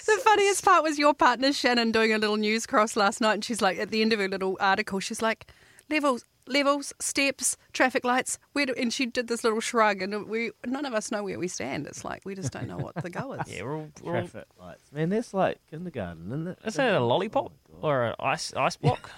The 0.05 0.17
funniest 0.23 0.63
part 0.65 0.83
was 0.83 0.97
your 0.97 1.13
partner 1.39 1.53
Shannon 1.53 1.91
doing 1.93 2.11
a 2.13 2.17
little 2.17 2.35
news 2.37 2.65
cross 2.65 2.95
last 2.97 3.21
night, 3.21 3.35
and 3.35 3.45
she's 3.45 3.61
like, 3.61 3.79
at 3.79 3.91
the 3.91 4.01
end 4.01 4.11
of 4.13 4.19
her 4.19 4.27
little 4.27 4.57
article, 4.59 4.99
she's 4.99 5.21
like, 5.21 5.47
levels, 5.89 6.25
levels, 6.47 6.91
steps, 6.99 7.55
traffic 7.71 8.03
lights. 8.03 8.37
Where 8.51 8.65
do, 8.65 8.73
and 8.77 8.91
she 8.91 9.05
did 9.05 9.29
this 9.29 9.43
little 9.45 9.61
shrug, 9.61 10.01
and 10.01 10.27
we 10.27 10.51
none 10.65 10.85
of 10.85 10.93
us 10.93 11.11
know 11.11 11.23
where 11.23 11.39
we 11.39 11.47
stand. 11.47 11.87
It's 11.87 12.03
like 12.03 12.23
we 12.25 12.35
just 12.35 12.51
don't 12.51 12.67
know 12.67 12.77
what 12.77 12.95
the 12.95 13.09
go 13.09 13.33
is. 13.33 13.41
yeah, 13.47 13.63
we're 13.63 13.77
all, 13.77 13.89
we're 14.03 14.15
all 14.17 14.27
Traffic 14.27 14.47
lights. 14.59 14.91
Man, 14.91 15.09
that's 15.09 15.33
like 15.33 15.59
kindergarten, 15.69 16.25
isn't 16.27 16.47
it? 16.47 16.57
is 16.65 16.73
that 16.75 16.93
a 16.93 16.99
lollipop 16.99 17.53
Oh, 17.81 17.87
or 17.87 18.03
an 18.07 18.15
ice 18.19 18.53
ice 18.53 18.75
block? 18.75 19.09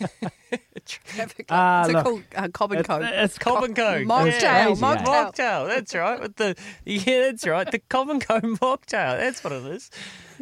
Traffic 0.86 1.50
lights. 1.50 1.88
It's 1.88 1.94
look, 1.94 2.04
called 2.04 2.22
uh, 2.34 2.48
Cobb 2.48 2.72
and 2.72 2.80
It's, 2.80 2.86
Co. 2.88 3.00
it's 3.02 3.38
Cobb 3.38 3.64
and 3.64 3.76
Co. 3.76 4.02
Mocktail, 4.04 4.40
Yeah. 4.40 4.64
crazy, 4.64 4.82
mocktail. 4.82 5.04
Mocktail, 5.04 5.68
that's 5.68 5.94
right. 5.94 6.20
With 6.20 6.36
the 6.36 6.56
yeah, 6.86 7.20
that's 7.30 7.46
right. 7.46 7.70
The 7.70 7.80
Cobb 7.80 8.08
and 8.08 8.26
Co 8.26 8.40
mocktail. 8.40 9.18
That's 9.18 9.44
what 9.44 9.52
it 9.52 9.64
is. 9.66 9.90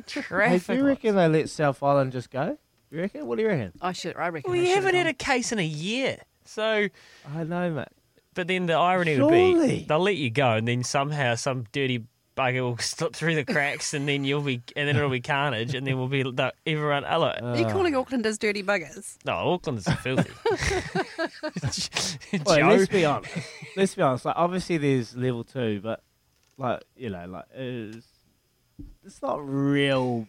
Hey, 0.07 0.59
do 0.59 0.75
you 0.75 0.87
reckon 0.87 1.17
they 1.17 1.29
let 1.29 1.49
South 1.49 1.83
Island 1.83 2.13
just 2.13 2.31
go? 2.31 2.59
You 2.91 3.01
reckon? 3.01 3.27
What 3.27 3.37
do 3.37 3.43
you 3.43 3.49
reckon? 3.49 3.73
I 3.81 3.93
should. 3.93 4.17
I 4.17 4.29
reckon. 4.29 4.51
We 4.51 4.61
I 4.61 4.65
should 4.65 4.75
haven't 4.77 4.95
have 4.95 5.07
had 5.07 5.15
a 5.15 5.19
case 5.19 5.53
in 5.53 5.59
a 5.59 5.67
year, 5.67 6.19
so. 6.45 6.89
I 7.35 7.45
know, 7.45 7.71
mate. 7.71 7.89
But 8.35 8.47
then 8.49 8.67
the 8.67 8.75
irony 8.75 9.21
would 9.21 9.31
be 9.33 9.85
they'll 9.89 9.99
let 9.99 10.17
you 10.17 10.31
go, 10.31 10.53
and 10.53 10.67
then 10.67 10.85
somehow 10.85 11.35
some 11.35 11.67
dirty 11.73 12.05
bugger 12.37 12.63
will 12.63 12.79
slip 12.81 13.15
through 13.15 13.35
the 13.35 13.45
cracks, 13.45 13.93
and 13.93 14.09
then 14.09 14.25
you'll 14.25 14.43
be, 14.43 14.63
and 14.77 14.89
then 14.89 14.97
it'll 14.97 15.11
be 15.11 15.21
carnage, 15.21 15.75
and 15.75 15.87
then 15.87 15.99
we'll 15.99 16.09
be 16.09 16.23
the, 16.23 16.55
everyone. 16.65 17.03
Hello, 17.03 17.35
gone. 17.39 17.45
Are 17.45 17.59
you 17.59 17.67
calling 17.67 17.95
Aucklanders 17.95 18.39
dirty 18.39 18.63
buggers? 18.63 19.17
no, 19.25 19.33
Auckland 19.33 19.79
is 19.79 19.89
filthy. 19.89 20.31
Well, 22.47 22.69
let's 22.69 22.89
be 22.89 23.05
honest. 23.05 23.37
let's 23.77 23.95
be 23.95 24.03
honest. 24.03 24.25
Like, 24.25 24.37
obviously, 24.37 24.79
there's 24.79 25.17
level 25.17 25.45
two, 25.45 25.81
but 25.83 26.03
like 26.59 26.83
you 26.97 27.11
know, 27.11 27.27
like 27.27 27.45
it's, 27.55 28.07
it's 29.09 29.23
not 29.23 29.39
real 29.47 30.27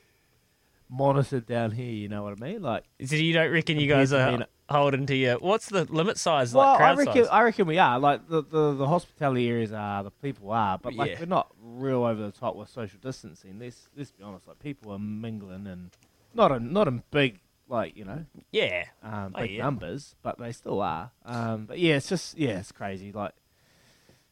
monitored 0.90 1.46
down 1.46 1.72
here. 1.72 1.92
You 1.92 2.10
know 2.10 2.24
what 2.24 2.42
I 2.42 2.44
mean? 2.44 2.62
Like, 2.62 2.84
so 3.06 3.16
you 3.16 3.34
don't 3.34 3.52
reckon 3.52 3.80
you 3.80 3.88
guys 3.88 4.12
are 4.14 4.30
being 4.32 4.44
holding 4.70 5.06
to 5.08 5.16
your 5.16 5.38
what's 5.40 5.68
the 5.70 5.86
limit 5.86 6.18
size? 6.18 6.54
well, 6.54 6.66
like 6.74 6.82
I 6.82 6.94
reckon, 6.96 7.24
size? 7.26 7.28
I 7.32 7.42
reckon 7.44 7.68
we 7.68 7.78
are. 7.78 8.00
Like 8.00 8.28
the, 8.28 8.44
the 8.44 8.74
the 8.74 8.88
hospitality 8.88 9.48
areas 9.50 9.72
are, 9.72 10.04
the 10.04 10.12
people 10.12 10.52
are, 10.52 10.78
but 10.78 10.94
like 10.96 11.12
Yeah. 11.12 11.20
we're 11.20 11.26
not 11.28 11.52
real 11.62 12.04
over 12.04 12.22
the 12.22 12.32
top 12.32 12.56
with 12.56 12.70
social 12.70 13.00
distancing. 13.02 13.60
Let's 13.60 13.90
let's 13.96 14.12
be 14.12 14.24
honest. 14.24 14.48
Like 14.48 14.60
people 14.60 14.92
are 14.92 15.00
mingling 15.00 15.68
and 15.68 15.92
not 16.34 16.52
in 16.52 16.74
not 16.74 16.88
in 16.88 17.04
big 17.12 17.40
like 17.68 17.96
you 17.96 18.04
know 18.06 18.26
yeah, 18.52 18.86
um, 19.04 19.34
Oh, 19.36 19.42
big 19.42 19.52
yeah. 19.52 19.64
numbers, 19.64 20.16
but 20.24 20.40
they 20.40 20.52
still 20.52 20.82
are. 20.82 21.12
Um, 21.26 21.66
but 21.66 21.78
yeah, 21.80 21.96
it's 21.98 22.10
just 22.10 22.38
yeah, 22.38 22.60
it's 22.60 22.72
crazy. 22.72 23.12
Like 23.12 23.34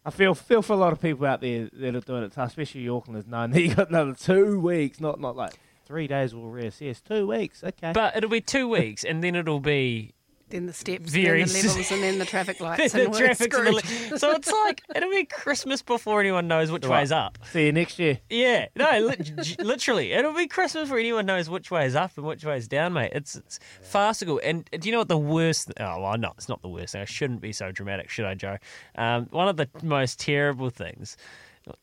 I 0.08 0.10
feel 0.10 0.34
feel 0.34 0.62
for 0.62 0.72
a 0.72 0.78
lot 0.78 0.94
of 0.94 1.02
people 1.02 1.28
out 1.28 1.42
there 1.42 1.70
that 1.74 1.96
are 1.96 2.00
doing 2.00 2.24
it 2.24 2.34
especially 2.38 2.86
Aucklanders, 2.86 3.28
knowing 3.28 3.54
you 3.54 3.76
got 3.76 3.90
another 3.90 4.14
two 4.14 4.58
weeks, 4.58 5.02
not 5.02 5.20
not 5.20 5.36
like 5.36 5.60
three 5.86 6.08
days. 6.08 6.34
We'll 6.34 6.50
reassess. 6.50 7.04
Two 7.04 7.28
weeks, 7.28 7.62
okay. 7.62 7.92
but 7.92 8.16
it'll 8.16 8.30
be 8.30 8.40
two 8.40 8.70
weeks, 8.70 9.04
and 9.04 9.22
then 9.22 9.36
it'll 9.36 9.60
be 9.60 10.14
Then 10.50 10.66
the 10.66 10.72
steps, 10.72 11.12
Very 11.12 11.44
then 11.44 11.50
the 11.62 11.68
levels, 11.68 11.92
and 11.92 12.02
then 12.04 12.20
the 12.20 12.26
traffic 12.26 12.60
lights. 12.62 12.94
the 12.94 13.04
and 13.04 13.12
we're 13.12 13.20
traffic. 13.20 13.54
screwed. 13.54 13.84
So 14.18 14.32
it's 14.32 14.50
like 14.50 14.82
it'll 14.96 15.10
be 15.12 15.26
Christmas 15.26 15.82
before 15.82 16.22
anyone 16.22 16.48
knows 16.48 16.72
which 16.72 16.86
Right. 16.86 17.00
way's 17.00 17.12
up. 17.12 17.38
See 17.52 17.66
you 17.66 17.74
next 17.74 18.00
year. 18.00 18.20
Yeah, 18.30 18.68
no, 18.78 18.90
li- 19.38 19.56
literally, 19.60 20.14
it'll 20.14 20.34
be 20.34 20.48
Christmas 20.48 20.84
before 20.84 21.00
anyone 21.00 21.26
knows 21.26 21.50
which 21.50 21.70
way 21.70 21.86
is 21.86 21.96
up 21.96 22.12
and 22.18 22.26
which 22.26 22.46
way 22.46 22.56
is 22.56 22.70
down, 22.70 22.94
mate. 22.94 23.12
It's 23.14 23.36
it's 23.36 23.60
farcical. 23.82 24.40
And 24.42 24.70
do 24.72 24.88
you 24.88 24.94
know 24.94 25.00
what 25.00 25.10
the 25.10 25.18
worst? 25.18 25.72
Oh, 25.80 26.02
well, 26.02 26.18
no, 26.18 26.32
it's 26.38 26.48
not 26.48 26.62
the 26.62 26.70
worst 26.70 26.94
thing. 26.94 27.02
I 27.02 27.06
shouldn't 27.06 27.42
be 27.42 27.52
so 27.52 27.74
dramatic, 27.74 28.10
should 28.10 28.24
I, 28.26 28.34
Joe? 28.34 28.56
Um, 28.96 29.26
one 29.32 29.50
of 29.50 29.58
the 29.58 29.68
most 29.84 30.18
terrible 30.20 30.70
things. 30.70 31.18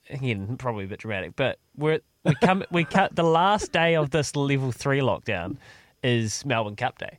Again, 0.09 0.57
probably 0.57 0.85
a 0.85 0.89
bit 0.89 1.01
dramatic, 1.01 1.37
but 1.37 1.59
we're 1.77 2.01
we 2.25 2.35
come 2.37 2.65
we 2.71 2.85
cut 2.85 3.15
the 3.15 3.23
last 3.23 3.73
day 3.73 3.95
of 3.97 4.09
this 4.09 4.35
level 4.35 4.73
three 4.73 5.01
lockdown 5.01 5.59
is 6.03 6.43
Melbourne 6.47 6.77
Cup 6.77 6.97
Day, 6.97 7.19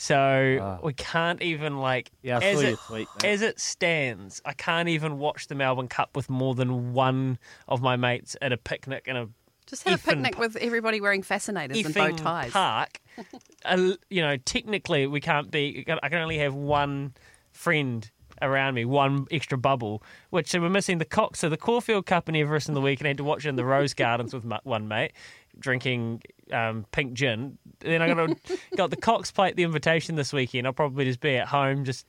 so 0.00 0.80
we 0.82 0.94
can't 0.94 1.42
even 1.42 1.76
like 1.78 2.10
Ah. 2.14 2.18
Yeah, 2.22 2.38
as 2.40 2.62
it, 2.62 2.78
tweet, 2.86 3.08
as 3.22 3.42
it 3.42 3.60
stands, 3.60 4.40
I 4.46 4.54
can't 4.54 4.88
even 4.88 5.18
watch 5.18 5.48
the 5.48 5.54
Melbourne 5.54 5.88
Cup 5.88 6.16
with 6.16 6.30
more 6.30 6.54
than 6.54 6.94
one 6.94 7.38
of 7.68 7.82
my 7.82 7.96
mates 7.96 8.34
at 8.40 8.50
a 8.50 8.56
picnic 8.56 9.04
in 9.06 9.16
a 9.16 9.28
Just 9.66 9.86
have 9.86 10.00
a 10.00 10.02
picnic 10.02 10.38
with 10.38 10.56
everybody 10.56 11.02
wearing 11.02 11.22
fascinators 11.22 11.84
and 11.84 11.94
bow 11.94 12.10
ties. 12.12 12.50
park. 12.52 12.98
Uh, 13.66 13.92
you 14.08 14.22
know, 14.22 14.38
technically, 14.38 15.06
we 15.06 15.20
can't 15.20 15.50
be. 15.50 15.84
I 16.02 16.08
can 16.08 16.18
only 16.22 16.38
have 16.38 16.54
one 16.54 17.12
friend 17.52 18.10
around 18.40 18.72
me, 18.72 18.86
one 18.86 19.26
extra 19.30 19.58
bubble. 19.58 20.02
Which 20.30 20.48
so 20.48 20.60
we're 20.62 20.70
missing 20.70 20.96
the 20.96 21.04
cock. 21.04 21.36
So 21.36 21.50
the 21.50 21.58
Caulfield 21.58 22.06
Cup 22.06 22.26
and 22.28 22.36
Everest 22.36 22.68
in 22.68 22.74
the 22.74 22.80
week, 22.80 23.00
and 23.00 23.06
I 23.06 23.10
had 23.10 23.18
to 23.18 23.24
watch 23.24 23.44
it 23.44 23.50
in 23.50 23.56
the 23.56 23.64
Rose 23.66 23.92
Gardens 23.92 24.32
with 24.32 24.44
ma- 24.46 24.60
one 24.64 24.88
mate 24.88 25.12
drinking 25.58 26.22
um, 26.52 26.86
pink 26.92 27.14
gin. 27.14 27.58
Then 27.80 28.02
I 28.02 28.12
got 28.12 28.36
got 28.76 28.90
the 28.90 28.96
Cox 28.96 29.30
plate 29.30 29.56
the 29.56 29.62
invitation 29.62 30.16
this 30.16 30.32
weekend. 30.32 30.66
I'll 30.66 30.72
probably 30.72 31.04
just 31.04 31.20
be 31.20 31.36
at 31.36 31.48
home, 31.48 31.84
just 31.84 32.06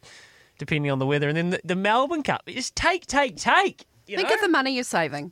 depending 0.58 0.92
on 0.92 1.00
the 1.00 1.06
weather. 1.06 1.28
And 1.28 1.38
then 1.38 1.50
the, 1.52 1.62
the 1.64 1.76
Melbourne 1.76 2.24
Cup, 2.24 2.44
just 2.48 2.76
take, 2.76 3.06
take, 3.06 3.36
take. 3.38 3.86
You 4.08 4.18
Think 4.18 4.30
know? 4.30 4.36
of 4.36 4.42
the 4.42 4.50
money 4.50 4.74
you're 4.74 4.84
saving. 4.84 5.32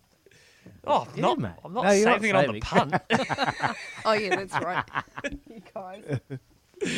Oh, 0.86 1.08
Yeah, 1.16 1.22
not, 1.22 1.40
mate. 1.40 1.52
I'm 1.64 1.74
not 1.74 1.84
No, 1.86 1.92
you're 1.92 2.06
not 2.06 2.22
saving 2.22 2.36
it 2.36 2.48
on 2.48 2.54
the 2.54 2.60
punt. 2.62 2.94
Oh 4.06 4.14
yeah, 4.14 4.36
that's 4.36 4.54
right. 4.54 4.84
you 5.50 5.62
guys. 5.74 6.20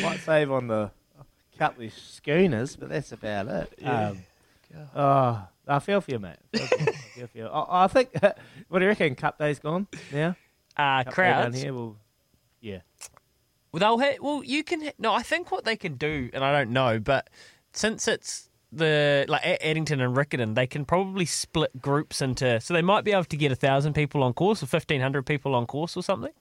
Might 0.02 0.20
save 0.20 0.52
on 0.52 0.68
the 0.68 0.92
couple 1.58 1.86
of 1.86 1.94
schooners, 1.94 2.76
but 2.76 2.90
that's 2.90 3.12
about 3.12 3.48
it. 3.48 3.86
Um, 3.86 4.20
oh, 4.96 5.44
I 5.68 5.80
feel 5.80 6.02
for 6.02 6.12
you, 6.12 6.20
mate. 6.20 6.38
I 6.54 6.58
feel 6.58 6.68
for 6.68 6.84
you. 6.84 6.88
I 6.92 6.94
feel 6.94 7.28
for 7.28 7.38
you. 7.38 7.48
I, 7.48 7.84
I 7.86 7.88
think. 7.88 8.10
what 8.70 8.80
do 8.80 8.86
you 8.86 8.90
reckon? 8.90 9.16
Cup 9.16 9.38
day's 9.38 9.60
gone 9.60 9.88
now. 10.12 10.36
Uh, 10.78 11.04
crowds. 11.04 11.62
here. 11.62 11.74
Well, 11.74 11.98
yeah. 12.62 12.80
Well, 13.72 13.80
they'll 13.80 14.00
ha- 14.00 14.18
well, 14.22 14.44
you 14.44 14.64
can. 14.64 14.82
Ha- 14.84 14.92
no, 15.00 15.14
I 15.14 15.24
think 15.24 15.52
what 15.52 15.64
they 15.64 15.76
can 15.76 15.96
do, 15.96 16.30
and 16.34 16.44
I 16.44 16.52
don't 16.52 16.72
know, 16.72 17.00
but 17.00 17.30
since 17.74 18.08
it's 18.08 18.50
the 18.72 19.26
like 19.28 19.46
at 19.46 19.62
Addington 19.62 20.02
and 20.02 20.16
Riccarton, 20.16 20.56
they 20.56 20.68
can 20.68 20.86
probably 20.86 21.26
split 21.26 21.82
groups 21.82 22.22
into. 22.22 22.60
So 22.62 22.74
they 22.74 22.82
might 22.82 23.04
be 23.04 23.12
able 23.12 23.26
to 23.26 23.38
get 23.38 23.52
a 23.52 23.56
thousand 23.56 23.94
people 23.94 24.24
on 24.24 24.34
course 24.34 24.62
or 24.64 24.66
fifteen 24.66 25.02
hundred 25.02 25.26
people 25.26 25.56
on 25.56 25.66
course 25.66 25.96
or 25.96 26.04
something. 26.04 26.34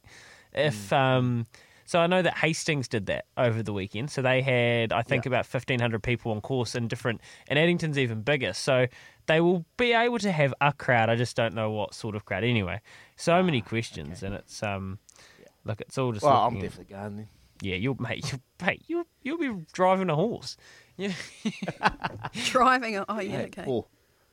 If 0.52 0.92
um, 0.92 1.46
So 1.90 1.98
I 1.98 2.06
know 2.06 2.22
that 2.22 2.38
Hastings 2.38 2.86
did 2.86 3.06
that 3.06 3.24
over 3.36 3.64
the 3.64 3.72
weekend. 3.72 4.12
So 4.12 4.22
they 4.22 4.42
had, 4.42 4.92
I 4.92 5.02
think, 5.02 5.24
Yeah. 5.24 5.30
about 5.30 5.44
1,500 5.44 6.00
people 6.04 6.30
on 6.30 6.40
course 6.40 6.76
in 6.76 6.86
different, 6.86 7.20
and 7.48 7.58
Addington's 7.58 7.98
even 7.98 8.22
bigger. 8.22 8.52
So 8.52 8.86
they 9.26 9.40
will 9.40 9.64
be 9.76 9.92
able 9.92 10.20
to 10.20 10.30
have 10.30 10.54
a 10.60 10.72
crowd. 10.72 11.10
I 11.10 11.16
just 11.16 11.34
don't 11.34 11.52
know 11.52 11.72
what 11.72 11.92
sort 11.94 12.14
of 12.14 12.24
crowd. 12.24 12.44
Anyway, 12.44 12.80
so 13.16 13.42
many 13.42 13.60
questions, 13.60 14.22
and 14.22 14.36
it's, 14.36 14.62
um, 14.62 15.00
yeah. 15.40 15.46
look, 15.64 15.80
it's 15.80 15.98
all 15.98 16.12
just. 16.12 16.24
Well, 16.24 16.32
I'm 16.36 16.54
looking 16.54 16.68
definitely 16.68 16.94
going 16.94 17.16
then. 17.16 17.28
Yeah, 17.60 17.74
you'll, 17.74 18.00
mate, 18.00 18.30
you'll, 18.30 18.40
mate, 18.64 18.82
you'll, 18.86 19.06
you'll 19.24 19.38
be 19.38 19.64
driving 19.72 20.10
a 20.10 20.14
horse. 20.14 20.56
Yeah. 20.96 21.12
Driving. 22.44 22.98
a- 22.98 23.04
Oh, 23.08 23.18
yeah, 23.18 23.30
Hey, 23.38 23.44
okay. 23.46 23.64
Poor, 23.64 23.86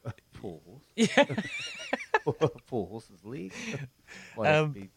poor 0.33 0.59
horse. 0.63 0.83
Yeah. 0.95 1.25
poor 2.67 2.85
horse's 2.85 3.25
leg. 3.25 3.51
Might 4.37 4.47
Um, 4.47 4.89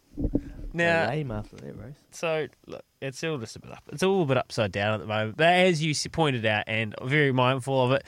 Now, 0.72 1.08
lame 1.08 1.30
after 1.30 1.56
that 1.56 1.78
race. 1.78 1.96
So 2.10 2.46
look, 2.66 2.84
it's 3.00 3.22
all 3.24 3.38
just 3.38 3.56
a 3.56 3.60
bit 3.60 3.72
up. 3.72 3.82
It's 3.92 4.02
all 4.02 4.22
a 4.22 4.26
bit 4.26 4.36
upside 4.36 4.72
down 4.72 4.94
at 4.94 5.00
the 5.00 5.06
moment. 5.06 5.36
But 5.36 5.48
as 5.48 5.82
you 5.82 5.94
pointed 6.10 6.46
out, 6.46 6.64
and 6.66 6.94
very 7.02 7.32
mindful 7.32 7.84
of 7.84 7.92
it, 7.92 8.04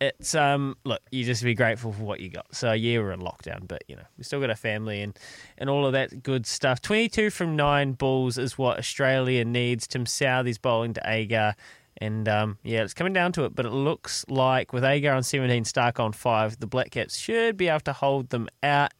it's 0.00 0.34
um 0.34 0.76
look, 0.84 1.00
you 1.10 1.24
just 1.24 1.42
be 1.44 1.54
grateful 1.54 1.92
for 1.92 2.02
what 2.02 2.20
you 2.20 2.28
got. 2.28 2.54
So 2.54 2.72
yeah, 2.72 2.98
we're 2.98 3.12
in 3.12 3.20
lockdown, 3.20 3.68
but 3.68 3.84
you 3.88 3.96
know 3.96 4.02
we 4.18 4.24
still 4.24 4.40
got 4.40 4.50
a 4.50 4.56
family 4.56 5.00
and 5.00 5.16
and 5.58 5.70
all 5.70 5.86
of 5.86 5.92
that 5.92 6.22
good 6.22 6.46
stuff. 6.46 6.82
Twenty 6.82 7.08
two 7.08 7.30
from 7.30 7.56
nine 7.56 7.92
balls 7.92 8.36
is 8.36 8.58
what 8.58 8.78
Australia 8.78 9.44
needs. 9.44 9.86
Tim 9.86 10.06
Southee's 10.06 10.58
bowling 10.58 10.94
to 10.94 11.02
Agar. 11.04 11.54
And 11.98 12.28
um, 12.28 12.58
yeah, 12.64 12.82
it's 12.82 12.94
coming 12.94 13.12
down 13.12 13.32
to 13.32 13.44
it, 13.44 13.54
but 13.54 13.64
it 13.64 13.70
looks 13.70 14.24
like 14.28 14.72
with 14.72 14.82
Agar 14.82 15.12
on 15.12 15.22
17, 15.22 15.62
Starc 15.62 16.00
on 16.00 16.12
5, 16.12 16.58
the 16.58 16.66
Black 16.66 16.90
Caps 16.90 17.16
should 17.16 17.56
be 17.56 17.68
able 17.68 17.80
to 17.80 17.92
hold 17.92 18.30
them 18.30 18.48
out. 18.62 18.92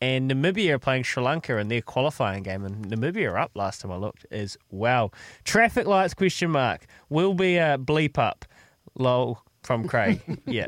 And 0.00 0.30
Namibia 0.30 0.72
are 0.72 0.78
playing 0.78 1.02
Sri 1.02 1.22
Lanka 1.22 1.58
in 1.58 1.68
their 1.68 1.82
qualifying 1.82 2.42
game, 2.42 2.64
and 2.64 2.86
Namibia 2.86 3.32
are 3.32 3.38
up 3.38 3.50
last 3.54 3.82
time 3.82 3.92
I 3.92 3.96
looked 3.96 4.26
as 4.30 4.56
well. 4.70 5.12
Traffic 5.44 5.86
lights 5.86 6.14
question 6.14 6.50
mark 6.50 6.86
will 7.10 7.34
be 7.34 7.56
a 7.56 7.76
bleep 7.76 8.16
up. 8.16 8.46
Lol 8.98 9.42
from 9.62 9.86
Craig. 9.86 10.20
yeah, 10.46 10.66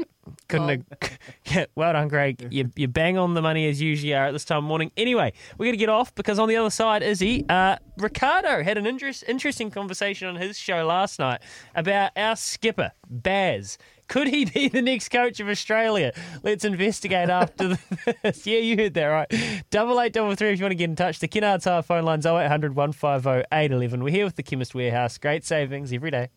couldn't. 0.49 0.69
Have, 0.69 1.19
yeah, 1.47 1.67
well 1.75 1.93
done, 1.93 2.09
Craig. 2.09 2.47
You 2.51 2.71
you 2.77 2.89
bang 2.89 3.19
on 3.19 3.35
the 3.35 3.43
money 3.43 3.69
as 3.69 3.81
usually 3.81 4.15
are 4.15 4.27
at 4.27 4.33
this 4.33 4.45
time 4.45 4.59
of 4.59 4.65
morning. 4.65 4.91
Anyway, 4.97 5.33
we're 5.59 5.67
gonna 5.67 5.77
get 5.77 5.89
off 5.89 6.15
because 6.15 6.39
on 6.39 6.49
the 6.49 6.57
other 6.57 6.71
side, 6.71 7.03
Izzy, 7.03 7.45
uh, 7.49 7.77
Ricardo 7.99 8.63
had 8.63 8.79
an 8.79 8.87
interest, 8.87 9.25
interesting 9.27 9.71
conversation 9.71 10.29
on 10.29 10.37
his 10.37 10.59
show 10.59 10.87
last 10.87 11.19
night 11.19 11.41
about 11.75 12.13
our 12.17 12.37
skipper 12.37 12.93
Baz. 13.09 13.79
Could 14.09 14.29
he 14.29 14.45
be 14.45 14.69
the 14.69 14.83
next 14.83 15.09
coach 15.09 15.41
of 15.41 15.49
Australia? 15.49 16.13
Let's 16.43 16.65
investigate 16.65 17.31
after 17.31 17.77
this. 18.23 18.47
yeah, 18.47 18.59
you 18.59 18.77
heard 18.77 18.95
that 18.95 19.07
right. 19.07 19.65
Double 19.71 20.01
eight 20.01 20.13
double 20.13 20.35
three 20.35 20.51
if 20.51 20.59
you 20.59 20.65
want 20.65 20.73
to 20.73 20.77
get 20.77 20.91
in 20.91 20.97
touch. 20.97 21.19
The 21.19 21.29
Kennards 21.29 21.65
Hire 21.65 21.83
phone 21.83 22.05
lines 22.05 22.27
0800 22.27 22.75
150 22.75 23.47
811. 23.53 24.03
We're 24.03 24.11
here 24.11 24.25
with 24.25 24.37
the 24.37 24.43
Chemist 24.43 24.75
Warehouse. 24.75 25.19
Great 25.19 25.45
savings 25.45 25.93
every 25.93 26.11
day. 26.11 26.29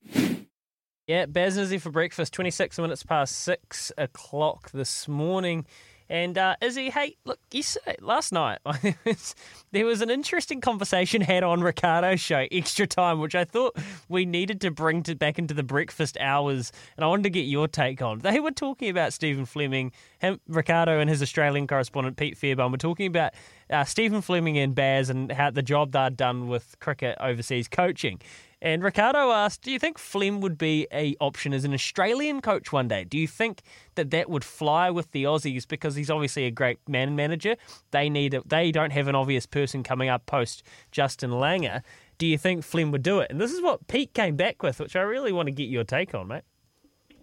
Yeah, 1.08 1.28
Baz 1.28 1.56
and 1.56 1.66
Izzy 1.66 1.78
for 1.78 1.92
breakfast, 1.92 2.34
26 2.34 2.80
minutes 2.80 3.04
past 3.04 3.36
6 3.42 3.92
o'clock 3.96 4.72
this 4.72 5.08
morning. 5.08 5.66
And 6.10 6.38
uh, 6.38 6.56
Izzy, 6.62 6.92
hey, 6.92 7.18
look, 7.26 7.40
yesterday, 7.52 7.96
last 8.00 8.32
night, 8.32 8.60
there 9.72 9.86
was 9.86 10.02
an 10.02 10.12
interesting 10.12 10.62
conversation 10.62 11.22
had 11.22 11.44
on 11.44 11.62
Ricardo's 11.62 12.20
show, 12.20 12.46
Extra 12.52 12.86
Time, 12.86 13.20
which 13.20 13.34
I 13.34 13.44
thought 13.44 13.78
we 14.08 14.26
needed 14.26 14.62
to 14.62 14.72
bring 14.72 15.02
to 15.04 15.16
back 15.16 15.40
into 15.40 15.56
the 15.56 15.64
breakfast 15.64 16.18
hours. 16.20 16.72
And 16.96 17.04
I 17.04 17.08
wanted 17.08 17.24
to 17.24 17.30
get 17.32 17.42
your 17.46 17.68
take 17.68 18.02
on. 18.04 18.20
They 18.20 18.40
were 18.40 18.52
talking 18.52 18.90
about 18.90 19.14
Stephen 19.14 19.46
Fleming, 19.46 19.92
him, 20.20 20.40
Ricardo, 20.48 21.00
and 21.00 21.10
his 21.10 21.24
Australian 21.24 21.66
correspondent 21.66 22.18
Pete 22.18 22.38
Fairbairn 22.38 22.72
were 22.72 22.78
talking 22.78 23.08
about 23.08 23.34
uh, 23.72 23.84
Stephen 23.84 24.22
Fleming 24.22 24.60
and 24.60 24.76
Baz 24.76 25.10
and 25.10 25.32
how 25.32 25.50
the 25.50 25.64
job 25.64 25.92
they'd 25.92 26.16
done 26.16 26.48
with 26.48 26.76
cricket 26.80 27.18
overseas 27.20 27.68
coaching. 27.68 28.22
And 28.62 28.84
Ricardo 28.84 29.32
asked, 29.32 29.62
"Do 29.62 29.72
you 29.72 29.80
think 29.80 29.98
Flem 29.98 30.42
would 30.42 30.58
be 30.58 30.88
a 30.92 31.16
option 31.20 31.54
as 31.54 31.66
an 31.66 31.74
Australian 31.74 32.42
coach 32.42 32.72
one 32.72 32.88
day? 32.88 33.04
Do 33.04 33.18
you 33.18 33.28
think 33.28 33.62
that 33.96 34.12
that 34.12 34.30
would 34.30 34.44
fly 34.44 34.90
with 34.90 35.12
the 35.12 35.24
Aussies 35.24 35.68
because 35.68 35.96
he's 35.96 36.10
obviously 36.10 36.46
a 36.46 36.52
great 36.52 36.80
man 36.88 37.16
manager? 37.16 37.58
They 37.92 38.10
need 38.10 38.34
a, 38.34 38.42
they 38.46 38.72
don't 38.72 38.92
have 38.92 39.08
an 39.08 39.16
obvious 39.16 39.46
person 39.46 39.84
coming 39.84 40.10
up 40.10 40.26
post 40.26 40.64
Justin 40.92 41.32
Langer. 41.32 41.82
Do 42.18 42.26
you 42.26 42.38
think 42.38 42.64
Flem 42.64 42.92
would 42.92 43.04
do 43.04 43.20
it?" 43.20 43.30
And 43.30 43.40
this 43.42 43.52
is 43.52 43.62
what 43.62 43.88
Pete 43.88 44.14
came 44.14 44.36
back 44.36 44.64
with, 44.64 44.80
which 44.80 44.96
I 44.96 45.02
really 45.02 45.32
want 45.32 45.48
to 45.48 45.52
get 45.52 45.70
your 45.70 45.84
take 45.84 46.16
on, 46.16 46.28
mate. 46.30 46.44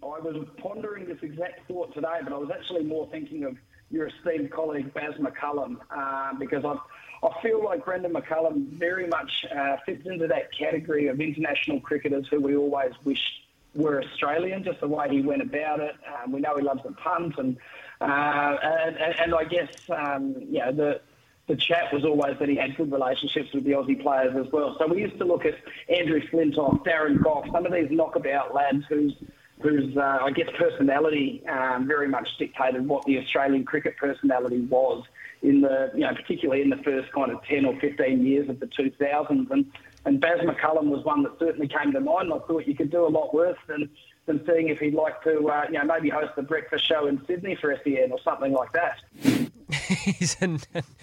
I 0.03 0.19
was 0.19 0.45
pondering 0.57 1.07
this 1.07 1.17
exact 1.21 1.67
thought 1.67 1.93
today, 1.93 2.19
but 2.23 2.33
I 2.33 2.37
was 2.37 2.49
actually 2.53 2.83
more 2.83 3.07
thinking 3.09 3.43
of 3.45 3.57
your 3.89 4.07
esteemed 4.07 4.51
colleague 4.51 4.93
Baz 4.93 5.13
McCullum 5.19 5.77
uh, 5.95 6.33
because 6.39 6.65
I, 6.65 6.75
I 7.23 7.41
feel 7.41 7.63
like 7.63 7.85
Brendon 7.85 8.13
McCullum 8.13 8.67
very 8.77 9.07
much 9.07 9.45
uh, 9.55 9.77
fits 9.85 10.05
into 10.05 10.27
that 10.27 10.55
category 10.57 11.07
of 11.07 11.21
international 11.21 11.79
cricketers 11.79 12.27
who 12.29 12.41
we 12.41 12.55
always 12.55 12.91
wish 13.05 13.21
were 13.75 14.03
Australian, 14.03 14.63
just 14.63 14.81
the 14.81 14.87
way 14.87 15.07
he 15.09 15.21
went 15.21 15.41
about 15.41 15.79
it. 15.79 15.95
Um, 16.23 16.31
we 16.31 16.41
know 16.41 16.55
he 16.57 16.63
loves 16.63 16.83
the 16.83 16.91
punt, 16.91 17.35
and 17.37 17.57
uh, 18.01 18.57
and, 18.61 18.97
and, 18.97 19.35
I 19.35 19.45
guess 19.45 19.69
um, 19.89 20.35
you 20.37 20.59
know 20.59 20.71
the 20.73 21.01
the 21.47 21.55
chat 21.55 21.93
was 21.93 22.03
always 22.05 22.37
that 22.39 22.49
he 22.49 22.55
had 22.55 22.75
good 22.75 22.91
relationships 22.91 23.53
with 23.53 23.63
the 23.63 23.71
Aussie 23.71 24.01
players 24.01 24.35
as 24.35 24.51
well. 24.51 24.75
So 24.77 24.87
we 24.87 25.01
used 25.01 25.17
to 25.17 25.25
look 25.25 25.45
at 25.45 25.55
Andrew 25.89 26.21
Flintoff, 26.27 26.85
Darren 26.85 27.21
Gough, 27.21 27.45
some 27.51 27.65
of 27.65 27.71
these 27.71 27.89
knockabout 27.89 28.53
lads 28.53 28.83
whose 28.89 29.13
whose 29.61 29.95
uh, 29.95 30.19
I 30.21 30.31
guess 30.31 30.49
personality 30.57 31.41
um, 31.47 31.87
very 31.87 32.07
much 32.07 32.27
dictated 32.37 32.85
what 32.85 33.05
the 33.05 33.17
Australian 33.19 33.63
cricket 33.63 33.95
personality 33.97 34.61
was 34.61 35.05
in 35.43 35.61
the 35.61 35.91
you 35.93 36.01
know 36.01 36.13
particularly 36.15 36.61
in 36.61 36.69
the 36.69 36.77
first 36.77 37.11
kind 37.11 37.31
of 37.31 37.43
ten 37.43 37.65
or 37.65 37.79
fifteen 37.79 38.25
years 38.25 38.49
of 38.49 38.59
the 38.59 38.65
2000s. 38.67 39.51
And 39.51 39.71
and 40.05 40.19
Baz 40.19 40.39
McCullum 40.39 40.85
was 40.87 41.05
one 41.05 41.23
that 41.23 41.33
certainly 41.39 41.67
came 41.67 41.93
to 41.93 41.99
mind. 41.99 42.31
I 42.33 42.39
thought 42.39 42.67
you 42.67 42.75
could 42.75 42.91
do 42.91 43.05
a 43.05 43.07
lot 43.07 43.33
worse 43.33 43.57
than 43.67 43.89
than 44.25 44.45
seeing 44.45 44.69
if 44.69 44.79
he'd 44.79 44.93
like 44.93 45.21
to 45.23 45.47
uh, 45.49 45.65
you 45.67 45.77
know 45.77 45.85
maybe 45.85 46.09
host 46.09 46.31
a 46.37 46.41
breakfast 46.41 46.87
show 46.87 47.07
in 47.07 47.23
Sydney 47.27 47.55
for 47.55 47.75
SEN 47.83 48.11
or 48.11 48.19
something 48.23 48.53
like 48.53 48.71
that. 48.73 49.01
He's 49.73 50.35
in, 50.41 50.59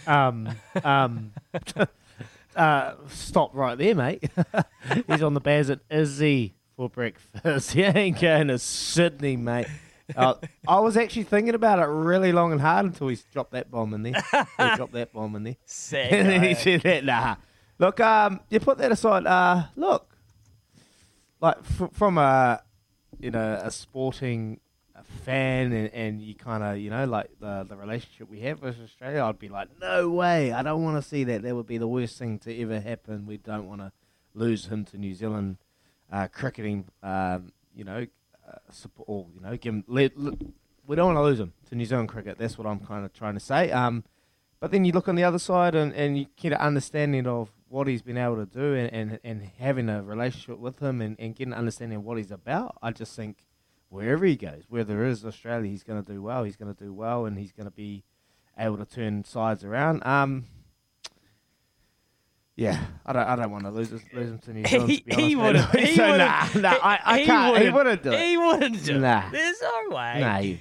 Um, 0.06 0.48
um, 0.84 1.32
uh, 2.56 2.94
stop 3.08 3.54
right 3.54 3.76
there, 3.76 3.94
mate. 3.94 4.30
He's 5.06 5.22
on 5.22 5.34
the 5.34 5.40
Baz 5.40 5.70
at 5.70 5.80
Izzy 5.90 6.54
for 6.76 6.88
breakfast. 6.88 7.72
He 7.72 7.82
ain't 7.82 8.20
going 8.20 8.48
to 8.48 8.58
Sydney, 8.58 9.36
mate. 9.36 9.66
Uh, 10.16 10.34
I 10.66 10.80
was 10.80 10.96
actually 10.96 11.24
thinking 11.24 11.54
about 11.54 11.78
it 11.78 11.84
really 11.84 12.32
long 12.32 12.52
and 12.52 12.60
hard 12.60 12.86
until 12.86 13.08
he 13.08 13.18
dropped 13.32 13.52
that 13.52 13.70
bomb 13.70 13.94
in 13.94 14.02
there. 14.02 14.14
he 14.32 14.76
dropped 14.76 14.92
that 14.92 15.12
bomb 15.12 15.36
in 15.36 15.44
there. 15.44 15.56
Sad 15.64 16.12
and 16.12 16.28
then 16.28 16.42
he 16.42 16.54
said 16.54 16.82
that, 16.82 17.04
nah. 17.04 17.36
Look, 17.78 18.00
um, 18.00 18.40
you 18.50 18.60
put 18.60 18.78
that 18.78 18.92
aside. 18.92 19.26
Uh, 19.26 19.64
look, 19.76 20.14
like 21.40 21.56
f- 21.58 21.90
from 21.92 22.18
a, 22.18 22.62
you 23.18 23.30
know, 23.30 23.60
a 23.62 23.70
sporting 23.70 24.60
fan 25.24 25.72
and, 25.72 25.92
and 25.94 26.22
you 26.22 26.34
kind 26.34 26.62
of, 26.62 26.78
you 26.78 26.90
know, 26.90 27.04
like 27.06 27.30
the, 27.40 27.64
the 27.68 27.76
relationship 27.76 28.28
we 28.28 28.40
have 28.40 28.60
with 28.62 28.80
Australia, 28.82 29.24
I'd 29.24 29.38
be 29.38 29.48
like, 29.48 29.68
no 29.80 30.10
way. 30.10 30.52
I 30.52 30.62
don't 30.62 30.82
want 30.82 31.02
to 31.02 31.08
see 31.08 31.24
that. 31.24 31.42
That 31.42 31.54
would 31.54 31.66
be 31.66 31.78
the 31.78 31.88
worst 31.88 32.18
thing 32.18 32.38
to 32.40 32.60
ever 32.62 32.80
happen. 32.80 33.26
We 33.26 33.38
don't 33.38 33.68
want 33.68 33.80
to 33.80 33.92
lose 34.34 34.66
him 34.66 34.84
to 34.86 34.98
New 34.98 35.14
Zealand 35.14 35.56
uh, 36.12 36.28
cricketing, 36.28 36.86
um, 37.02 37.52
you 37.74 37.84
know, 37.84 38.06
support, 38.70 39.08
or, 39.08 39.26
you 39.34 39.40
know, 39.40 39.56
give 39.56 39.74
him, 39.74 39.84
let, 39.86 40.16
let- 40.18 40.34
we 40.86 40.96
don't 40.96 41.14
want 41.14 41.18
to 41.18 41.22
lose 41.22 41.38
him 41.38 41.52
to 41.68 41.74
New 41.76 41.84
Zealand 41.84 42.08
cricket. 42.08 42.36
That's 42.38 42.58
what 42.58 42.66
I'm 42.66 42.80
kind 42.80 43.04
of 43.04 43.12
trying 43.12 43.34
to 43.34 43.40
say. 43.40 43.70
Um, 43.70 44.02
but 44.58 44.72
then 44.72 44.84
you 44.84 44.92
look 44.92 45.08
on 45.08 45.14
the 45.14 45.24
other 45.24 45.38
side 45.38 45.74
and, 45.74 45.92
and 45.94 46.18
you 46.18 46.26
get 46.36 46.52
an 46.52 46.58
understanding 46.58 47.26
of 47.26 47.50
what 47.68 47.86
he's 47.86 48.02
been 48.02 48.16
able 48.18 48.36
to 48.36 48.46
do 48.46 48.74
and, 48.74 48.92
and, 48.92 49.20
and 49.22 49.50
having 49.58 49.88
a 49.88 50.02
relationship 50.02 50.58
with 50.58 50.80
him 50.80 51.00
and, 51.00 51.16
and 51.20 51.36
getting 51.36 51.52
an 51.52 51.58
understanding 51.58 51.98
of 51.98 52.04
what 52.04 52.18
he's 52.18 52.32
about. 52.32 52.76
I 52.82 52.90
just 52.90 53.14
think 53.14 53.46
wherever 53.88 54.24
he 54.26 54.34
goes, 54.36 54.64
whether 54.68 55.04
it 55.06 55.10
is 55.12 55.24
Australia, 55.24 55.70
he's 55.70 55.84
going 55.84 56.02
to 56.02 56.12
do 56.12 56.20
well. 56.20 56.42
He's 56.42 56.56
going 56.56 56.74
to 56.74 56.84
do 56.84 56.92
well 56.92 57.24
and 57.26 57.38
he's 57.38 57.52
going 57.52 57.66
to 57.66 57.74
be 57.74 58.02
able 58.58 58.76
to 58.78 58.84
turn 58.84 59.24
sides 59.24 59.64
around. 59.64 60.04
Um, 60.04 60.46
yeah, 62.60 62.78
I 63.06 63.12
don't. 63.14 63.26
I 63.26 63.36
don't 63.36 63.50
want 63.50 63.64
to 63.64 63.70
lose, 63.70 63.90
lose 63.90 64.02
him 64.12 64.38
to 64.38 64.52
New 64.52 64.66
Zealand. 64.66 64.90
he, 64.90 64.98
to 65.00 65.04
be 65.06 65.12
honest, 65.14 65.20
he 65.24 65.36
wouldn't. 65.36 65.70
He 65.88 65.96
so 65.96 66.10
wouldn't. 66.10 66.18
nah, 66.56 66.60
nah, 66.60 66.78
I, 66.82 66.98
I 67.04 67.18
he 67.20 67.24
can't. 67.26 67.58
He 67.62 67.70
wouldn't. 67.70 68.02
do 68.02 68.12
it. 68.12 68.20
He 68.20 68.36
wouldn't 68.36 68.84
do 68.84 68.98
Nah. 68.98 69.26
it. 69.28 69.32
There's 69.32 69.60
no 69.62 69.96
way. 69.96 70.20
Nah, 70.20 70.58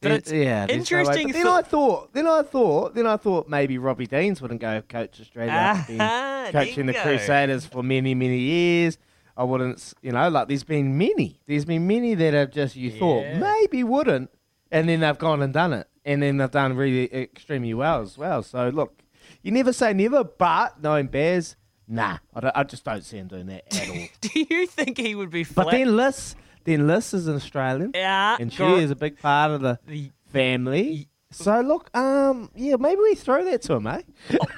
But 0.00 0.10
it's 0.12 0.32
yeah, 0.32 0.66
no 0.66 0.74
interesting 0.74 1.28
But 1.28 1.32
then 1.34 1.44
thought- 1.44 1.64
I 1.64 1.68
thought, 1.68 2.12
then 2.12 2.26
I 2.26 2.42
thought, 2.42 2.94
then 2.96 3.06
I 3.06 3.16
thought 3.16 3.48
maybe 3.48 3.78
Robbie 3.78 4.06
Deans 4.08 4.42
wouldn't 4.42 4.60
go 4.60 4.82
coach 4.88 5.20
Australia 5.20 5.52
Ah, 6.00 6.48
coaching 6.50 6.86
the. 6.86 6.94
Crusaders 6.94 7.64
for 7.66 7.82
many, 7.84 8.14
many 8.14 8.38
years. 8.38 8.98
I 9.36 9.44
wouldn't, 9.44 9.94
you 10.02 10.10
know, 10.10 10.28
like 10.30 10.48
there's 10.48 10.64
been 10.64 10.98
many, 10.98 11.40
there's 11.46 11.64
been 11.64 11.86
many 11.86 12.14
that 12.16 12.34
have 12.34 12.50
just 12.50 12.74
you 12.74 12.90
thought 12.90 13.24
maybe 13.36 13.84
wouldn't, 13.84 14.30
and 14.72 14.88
then 14.88 14.98
they've 15.00 15.16
gone 15.16 15.40
and 15.42 15.52
done 15.54 15.72
it, 15.72 15.86
and 16.04 16.20
then 16.20 16.38
they've 16.38 16.50
done 16.50 16.74
really 16.74 17.04
extremely 17.14 17.72
well 17.72 18.00
as 18.02 18.18
well. 18.18 18.42
So 18.42 18.68
look, 18.70 19.00
you 19.48 19.54
never 19.54 19.72
say 19.72 19.94
never, 19.94 20.24
but 20.24 20.82
knowing 20.82 21.06
Baz, 21.06 21.56
nah, 21.88 22.18
I, 22.34 22.40
don't, 22.40 22.54
I 22.54 22.64
just 22.64 22.84
don't 22.84 23.02
see 23.02 23.16
him 23.16 23.28
doing 23.28 23.46
that 23.46 23.64
at 23.74 23.88
all. 23.88 23.96
Do 24.20 24.30
you 24.50 24.66
think 24.66 24.98
he 24.98 25.14
would 25.14 25.30
be 25.30 25.42
flat? 25.42 25.64
but 25.64 25.70
then 25.70 25.96
Liz, 25.96 26.36
then 26.64 26.86
Liz 26.86 27.14
is 27.14 27.28
an 27.28 27.36
Australian, 27.36 27.92
yeah, 27.94 28.36
and 28.38 28.52
she 28.52 28.62
is 28.62 28.90
a 28.90 28.94
big 28.96 29.18
part 29.18 29.52
of 29.52 29.62
the 29.62 30.10
family. 30.30 31.08
So 31.30 31.60
look, 31.62 31.94
um, 31.96 32.50
yeah, 32.54 32.76
maybe 32.76 33.00
we 33.00 33.14
throw 33.14 33.42
that 33.44 33.62
to 33.62 33.74
him, 33.74 33.86
eh? 33.86 34.02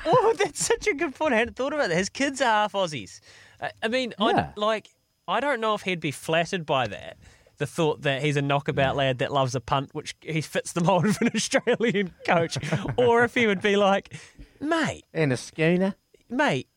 oh, 0.07 0.35
that's 0.39 0.65
such 0.67 0.89
a 0.89 0.95
good 0.95 1.15
point. 1.15 1.35
I 1.35 1.39
hadn't 1.39 1.55
thought 1.55 1.73
about 1.73 1.89
that. 1.89 1.97
His 1.97 2.09
kids 2.09 2.41
are 2.41 2.45
half 2.45 2.73
Aussies. 2.73 3.21
I, 3.61 3.71
I 3.83 3.89
mean, 3.89 4.13
Yeah. 4.19 4.51
I 4.57 4.61
like. 4.61 4.89
I 5.29 5.39
don't 5.39 5.61
know 5.61 5.75
if 5.75 5.83
he'd 5.83 6.01
be 6.01 6.11
flattered 6.11 6.67
by 6.67 6.89
that. 6.89 7.17
The 7.59 7.67
thought 7.67 8.03
that 8.03 8.23
he's 8.23 8.37
a 8.37 8.43
knockabout 8.43 8.97
lad 8.97 9.19
that 9.19 9.31
loves 9.33 9.55
a 9.55 9.61
punt, 9.61 9.91
which 9.93 10.17
he 10.23 10.41
fits 10.41 10.73
the 10.73 10.81
mold 10.81 11.05
of 11.05 11.19
an 11.21 11.31
Australian 11.35 12.13
coach, 12.27 12.57
or 12.97 13.23
if 13.23 13.35
he 13.35 13.47
would 13.47 13.61
be 13.61 13.77
like, 13.77 14.19
mate, 14.61 15.05
And 15.15 15.33
a 15.33 15.37
schooner. 15.37 15.95
mate, 16.29 16.69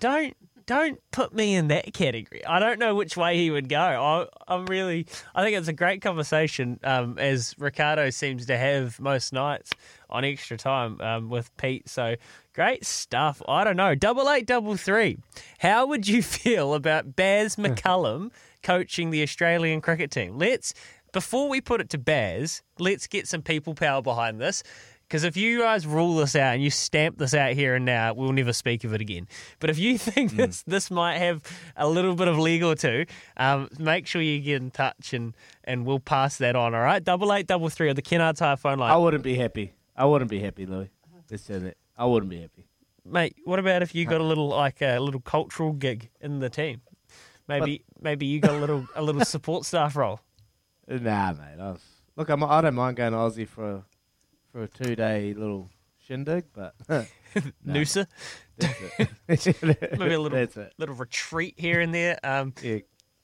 don't 0.00 0.36
don't 0.66 0.98
put 1.12 1.32
me 1.32 1.54
in 1.54 1.68
that 1.68 1.94
category. 1.94 2.44
I 2.44 2.58
don't 2.58 2.80
know 2.80 2.92
which 2.96 3.16
way 3.16 3.36
he 3.36 3.52
would 3.52 3.68
go. 3.68 3.78
I, 3.78 4.26
I'm 4.52 4.66
really, 4.66 5.06
I 5.32 5.44
think 5.44 5.56
it's 5.56 5.68
a 5.68 5.72
great 5.72 6.02
conversation, 6.02 6.80
um, 6.82 7.20
as 7.20 7.54
Ricardo 7.56 8.10
seems 8.10 8.46
to 8.46 8.58
have 8.58 8.98
most 8.98 9.32
nights 9.32 9.70
on 10.10 10.24
extra 10.24 10.56
time 10.56 11.00
um, 11.00 11.30
with 11.30 11.56
Pete. 11.56 11.88
So 11.88 12.16
great 12.52 12.84
stuff. 12.84 13.40
I 13.48 13.62
don't 13.62 13.76
know. 13.76 13.94
Double 13.94 14.28
eight, 14.28 14.44
double 14.46 14.76
three. 14.76 15.18
How 15.60 15.86
would 15.86 16.08
you 16.08 16.20
feel 16.24 16.74
about 16.74 17.14
Baz 17.14 17.54
McCullum 17.56 18.32
coaching 18.64 19.10
the 19.10 19.22
Australian 19.22 19.80
cricket 19.80 20.10
team? 20.10 20.36
Let's. 20.36 20.74
Before 21.12 21.48
we 21.48 21.60
put 21.62 21.80
it 21.80 21.88
to 21.90 21.98
Baz, 21.98 22.62
let's 22.78 23.06
get 23.06 23.26
some 23.28 23.40
people 23.40 23.74
power 23.74 24.02
behind 24.02 24.38
this. 24.40 24.62
Because 25.08 25.22
if 25.22 25.36
you 25.36 25.60
guys 25.60 25.86
rule 25.86 26.16
this 26.16 26.34
out 26.34 26.54
and 26.54 26.62
you 26.62 26.70
stamp 26.70 27.18
this 27.18 27.32
out 27.32 27.52
here 27.52 27.76
and 27.76 27.84
now, 27.84 28.12
we'll 28.12 28.32
never 28.32 28.52
speak 28.52 28.82
of 28.82 28.92
it 28.92 29.00
again. 29.00 29.28
But 29.60 29.70
if 29.70 29.78
you 29.78 29.98
think 29.98 30.32
this 30.32 30.62
this 30.66 30.90
might 30.90 31.18
have 31.18 31.42
a 31.76 31.88
little 31.88 32.14
bit 32.14 32.26
of 32.26 32.38
legal 32.38 32.74
to, 32.76 33.06
um, 33.36 33.68
make 33.78 34.06
sure 34.06 34.20
you 34.20 34.40
get 34.40 34.60
in 34.60 34.70
touch 34.72 35.12
and, 35.12 35.36
and 35.62 35.86
we'll 35.86 36.00
pass 36.00 36.38
that 36.38 36.56
on. 36.56 36.74
All 36.74 36.80
right, 36.80 37.02
double 37.02 37.32
eight 37.32 37.46
double 37.46 37.68
three 37.68 37.88
or 37.88 37.94
the 37.94 38.02
Kennards 38.02 38.40
Hire 38.40 38.56
phone 38.56 38.78
line. 38.78 38.90
I 38.92 38.96
wouldn't 38.96 39.22
be 39.22 39.36
happy. 39.36 39.72
I 39.94 40.04
wouldn't 40.06 40.30
be 40.30 40.40
happy, 40.40 40.66
Louis. 40.66 40.90
Listen, 41.30 41.66
it. 41.66 41.78
I 41.96 42.04
wouldn't 42.04 42.30
be 42.30 42.40
happy. 42.40 42.66
mate. 43.04 43.36
What 43.44 43.58
about 43.58 43.82
if 43.82 43.94
you 43.94 44.04
got 44.06 44.20
a 44.20 44.24
little 44.24 44.48
like 44.48 44.82
a 44.82 44.98
little 44.98 45.20
cultural 45.20 45.72
gig 45.72 46.10
in 46.20 46.40
the 46.40 46.50
team? 46.50 46.82
Maybe 47.48 47.84
maybe 48.00 48.26
you 48.26 48.40
got 48.40 48.54
a 48.54 48.58
little 48.58 48.86
a 48.96 49.02
little 49.02 49.24
support 49.24 49.64
staff 49.64 49.94
role. 49.94 50.20
Nah, 50.88 51.32
mate. 51.32 51.60
I 51.60 51.70
was, 51.70 51.80
look, 52.16 52.28
I'm, 52.28 52.42
I 52.44 52.60
don't 52.60 52.74
mind 52.74 52.96
going 52.96 53.12
Aussie 53.12 53.46
for 53.48 53.70
a, 53.70 53.84
for 54.56 54.62
a 54.62 54.68
two 54.68 54.96
day 54.96 55.34
little 55.34 55.68
shindig, 56.06 56.44
but 56.54 56.74
Noosa, 57.66 58.06
that's 58.56 59.46
it. 59.46 59.60
maybe 59.98 60.14
a 60.14 60.18
little 60.18 60.30
That's 60.30 60.56
it. 60.56 60.72
little 60.78 60.94
retreat 60.94 61.54
here 61.58 61.82
and 61.82 61.94
there. 61.94 62.18
Um, 62.24 62.54
Yeah. 62.62 62.78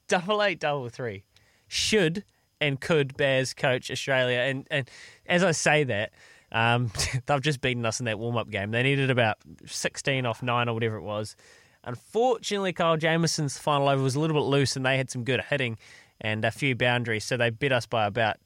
double 0.07 0.43
eight, 0.43 0.59
double 0.59 0.89
three. 0.89 1.23
Should 1.67 2.23
and 2.61 2.79
could 2.79 3.17
Baz 3.17 3.55
coach 3.55 3.89
Australia? 3.89 4.41
And 4.41 4.67
and 4.69 4.87
as 5.25 5.43
I 5.43 5.53
say 5.53 5.83
that, 5.85 6.11
um, 6.51 6.91
they've 7.25 7.41
just 7.41 7.61
beaten 7.61 7.83
us 7.83 7.99
in 7.99 8.05
that 8.05 8.19
warm 8.19 8.37
up 8.37 8.51
game. 8.51 8.69
They 8.69 8.83
needed 8.83 9.09
about 9.09 9.37
sixteen 9.65 10.27
off 10.27 10.43
nine 10.43 10.69
or 10.69 10.75
whatever 10.75 10.97
it 10.97 11.03
was. 11.03 11.35
Unfortunately, 11.83 12.73
Kyle 12.73 12.95
Jamieson's 12.95 13.57
final 13.57 13.89
over 13.89 14.03
was 14.03 14.13
a 14.13 14.19
little 14.19 14.35
bit 14.35 14.45
loose, 14.45 14.75
and 14.75 14.85
they 14.85 14.97
had 14.97 15.09
some 15.09 15.23
good 15.23 15.41
hitting 15.49 15.79
and 16.21 16.45
a 16.45 16.51
few 16.51 16.75
boundaries, 16.75 17.25
so 17.25 17.37
they 17.37 17.49
beat 17.49 17.71
us 17.71 17.87
by 17.87 18.05
about. 18.05 18.37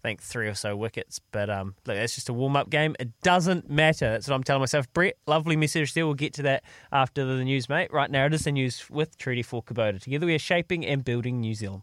I 0.00 0.08
think 0.08 0.22
three 0.22 0.46
or 0.46 0.54
so 0.54 0.76
wickets, 0.76 1.20
but 1.32 1.50
um, 1.50 1.74
look, 1.84 1.96
that's 1.96 2.14
just 2.14 2.28
a 2.28 2.32
warm 2.32 2.54
up 2.54 2.70
game. 2.70 2.94
It 3.00 3.10
doesn't 3.22 3.68
matter. 3.68 4.12
That's 4.12 4.28
what 4.28 4.36
I'm 4.36 4.44
telling 4.44 4.60
myself. 4.60 4.90
Brett, 4.92 5.16
lovely 5.26 5.56
message 5.56 5.92
there. 5.92 6.06
We'll 6.06 6.14
get 6.14 6.34
to 6.34 6.42
that 6.42 6.62
after 6.92 7.24
the 7.24 7.42
news, 7.42 7.68
mate. 7.68 7.92
Right 7.92 8.08
now, 8.08 8.26
it 8.26 8.32
is 8.32 8.44
the 8.44 8.52
news 8.52 8.88
with 8.88 9.18
Trudy 9.18 9.42
for 9.42 9.60
Kubota. 9.60 10.00
Together, 10.00 10.26
we 10.26 10.36
are 10.36 10.38
shaping 10.38 10.86
and 10.86 11.04
building 11.04 11.40
New 11.40 11.54
Zealand. 11.54 11.82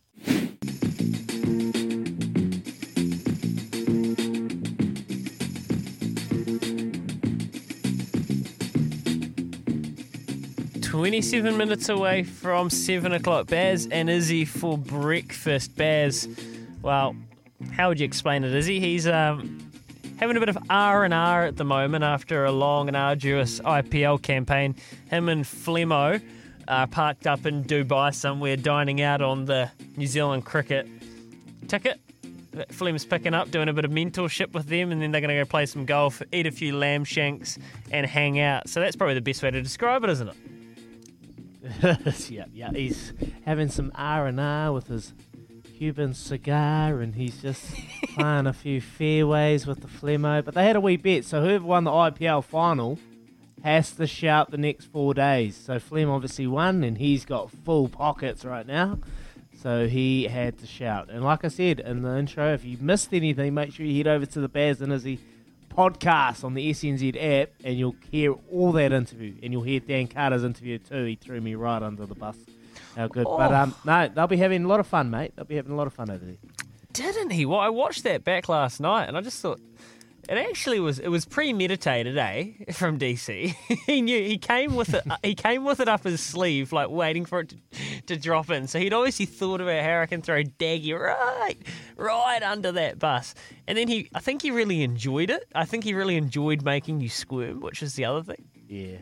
Twenty-seven 10.82 11.58
minutes 11.58 11.90
away 11.90 12.24
from 12.24 12.70
seven 12.70 13.12
o'clock. 13.12 13.48
Baz 13.48 13.90
and 13.92 14.10
Izzy 14.10 14.46
for 14.46 14.78
breakfast. 14.78 15.76
Baz, 15.76 16.30
well, 16.82 17.14
how 17.76 17.90
would 17.90 18.00
you 18.00 18.06
explain 18.06 18.44
it? 18.44 18.54
Is 18.54 18.66
he? 18.66 18.80
He's 18.80 19.06
um, 19.06 19.60
having 20.18 20.38
a 20.38 20.40
bit 20.40 20.50
of 20.50 20.58
R 20.70 21.04
and 21.04 21.14
R 21.14 21.44
at 21.44 21.58
the 21.58 21.66
moment 21.66 22.04
after 22.04 22.46
a 22.46 22.52
long 22.52 22.88
and 22.88 22.96
arduous 22.96 23.60
IPL 23.60 24.22
campaign. 24.22 24.76
Him 25.10 25.28
and 25.28 25.44
Flemo 25.44 26.22
are 26.68 26.88
parked 26.88 27.28
up 27.28 27.46
in 27.46 27.64
Dubai 27.66 28.14
somewhere, 28.14 28.56
dining 28.56 29.02
out 29.02 29.22
on 29.22 29.46
the 29.46 29.70
New 29.98 30.08
Zealand 30.08 30.46
cricket 30.46 30.88
ticket. 31.68 32.00
that 32.52 32.74
Flem's 32.74 33.04
picking 33.04 33.34
up, 33.34 33.52
doing 33.52 33.68
a 33.68 33.74
bit 33.74 33.84
of 33.84 33.92
mentorship 33.92 34.54
with 34.54 34.68
them, 34.68 34.94
and 34.94 35.02
then 35.02 35.12
they're 35.12 35.20
going 35.20 35.36
to 35.36 35.44
go 35.44 35.46
play 35.46 35.66
some 35.66 35.86
golf, 35.86 36.22
eat 36.32 36.48
a 36.48 36.52
few 36.52 36.76
lamb 36.78 37.04
shanks, 37.04 37.60
and 37.92 38.06
hang 38.06 38.40
out. 38.40 38.70
So 38.70 38.80
that's 38.80 38.96
probably 38.96 39.16
the 39.16 39.22
best 39.22 39.44
way 39.44 39.52
to 39.52 39.62
describe 39.62 40.06
it, 40.06 40.10
isn't 40.12 40.30
it? 40.30 40.36
yeah, 42.30 42.46
yeah. 42.54 42.72
He's 42.72 43.12
having 43.46 43.68
some 43.68 43.92
R 43.96 44.28
and 44.28 44.40
R 44.40 44.72
with 44.72 44.88
his 44.88 45.14
Cuban 45.78 46.14
cigar, 46.14 47.02
and 47.02 47.16
he's 47.16 47.42
just 47.42 47.66
playing 48.16 48.48
a 48.48 48.54
few 48.54 48.80
fairways 48.80 49.68
with 49.68 49.82
the 49.82 49.88
Flemo. 49.88 50.44
But 50.44 50.54
they 50.54 50.64
had 50.64 50.78
a 50.78 50.80
wee 50.80 50.96
bet, 50.96 51.26
so 51.26 51.42
whoever 51.42 51.66
won 51.66 51.84
the 51.84 51.92
IPL 51.92 52.44
final 52.46 52.98
has 53.62 53.92
to 53.92 54.08
shout 54.08 54.52
the 54.52 54.58
next 54.58 54.86
four 54.86 55.14
days. 55.14 55.58
So 55.58 55.80
Flem 55.80 56.10
obviously 56.10 56.48
won, 56.48 56.84
and 56.84 56.98
he's 56.98 57.26
got 57.26 57.52
full 57.52 57.90
pockets 57.90 58.46
right 58.46 58.66
now. 58.66 59.00
So 59.62 59.88
he 59.88 60.26
had 60.26 60.60
to 60.60 60.68
shout. 60.68 61.10
And 61.10 61.24
like 61.24 61.44
I 61.44 61.50
said 61.50 61.82
in 61.82 62.04
the 62.04 62.18
intro, 62.18 62.54
if 62.54 62.64
you 62.64 62.78
missed 62.80 63.14
anything, 63.14 63.54
make 63.54 63.74
sure 63.74 63.86
you 63.86 63.98
head 63.98 64.08
over 64.08 64.26
to 64.26 64.40
the 64.40 64.48
Baz 64.48 64.80
and 64.82 64.94
Izzy 64.94 65.20
podcast 65.76 66.44
on 66.46 66.54
the 66.54 66.70
SENZ 66.72 67.18
app 67.20 67.50
and 67.64 67.78
you'll 67.78 67.96
hear 68.10 68.34
all 68.52 68.72
that 68.74 68.94
interview. 68.94 69.34
And 69.44 69.52
you'll 69.52 69.64
hear 69.64 69.80
Dan 69.80 70.08
Carter's 70.08 70.44
interview 70.44 70.78
too. 70.78 71.04
He 71.04 71.16
threw 71.16 71.42
me 71.42 71.56
right 71.56 71.82
under 71.82 72.06
the 72.06 72.16
bus. 72.16 72.38
How 72.96 73.08
good. 73.08 73.26
But 73.26 73.54
um, 73.54 73.76
no, 73.84 74.08
they'll 74.08 74.28
be 74.28 74.38
having 74.38 74.64
a 74.64 74.68
lot 74.68 74.80
of 74.80 74.88
fun, 74.88 75.10
mate. 75.10 75.34
They'll 75.36 75.46
be 75.46 75.56
having 75.56 75.72
a 75.72 75.76
lot 75.76 75.88
of 75.88 75.94
fun 75.94 76.10
over 76.10 76.24
there. 76.24 76.38
Didn't 76.94 77.32
he? 77.32 77.46
Well, 77.46 77.60
I 77.60 77.70
watched 77.70 78.04
that 78.04 78.24
back 78.24 78.48
last 78.48 78.80
night, 78.80 79.08
and 79.10 79.18
I 79.18 79.22
just 79.22 79.42
thought 79.42 79.60
it 80.30 80.38
actually 80.38 80.80
was 80.80 81.00
it 81.00 81.10
was 81.10 81.26
premeditated, 81.26 82.18
eh? 82.18 82.52
From 82.72 82.98
DC, 82.98 83.54
he 83.86 84.02
knew 84.02 84.24
he 84.24 84.38
came 84.38 84.76
with 84.76 84.94
it. 84.94 85.04
he 85.24 85.36
came 85.36 85.64
with 85.66 85.80
it 85.80 85.88
up 85.88 86.04
his 86.04 86.22
sleeve, 86.22 86.72
like 86.72 86.90
waiting 86.90 87.26
for 87.26 87.42
it 87.42 87.50
to, 87.50 87.58
to 88.08 88.18
drop 88.18 88.50
in. 88.50 88.68
So 88.68 88.80
he'd 88.80 88.94
obviously 88.94 89.26
thought 89.26 89.62
about 89.62 89.84
how 89.84 90.02
I 90.02 90.06
can 90.06 90.22
throw 90.22 90.44
Daggy 90.44 90.98
right, 90.98 91.58
right 91.98 92.44
under 92.44 92.72
that 92.72 93.00
bus, 93.00 93.36
and 93.68 93.78
then 93.78 93.88
he. 93.88 94.10
I 94.16 94.20
think 94.20 94.42
he 94.42 94.52
really 94.52 94.84
enjoyed 94.84 95.30
it. 95.30 95.46
I 95.54 95.66
think 95.66 95.84
he 95.84 95.94
really 95.94 96.16
enjoyed 96.16 96.64
making 96.64 97.02
you 97.02 97.10
squirm, 97.10 97.60
which 97.60 97.84
is 97.84 97.96
the 97.96 98.06
other 98.06 98.24
thing. 98.24 98.46
Yeah. 98.68 98.98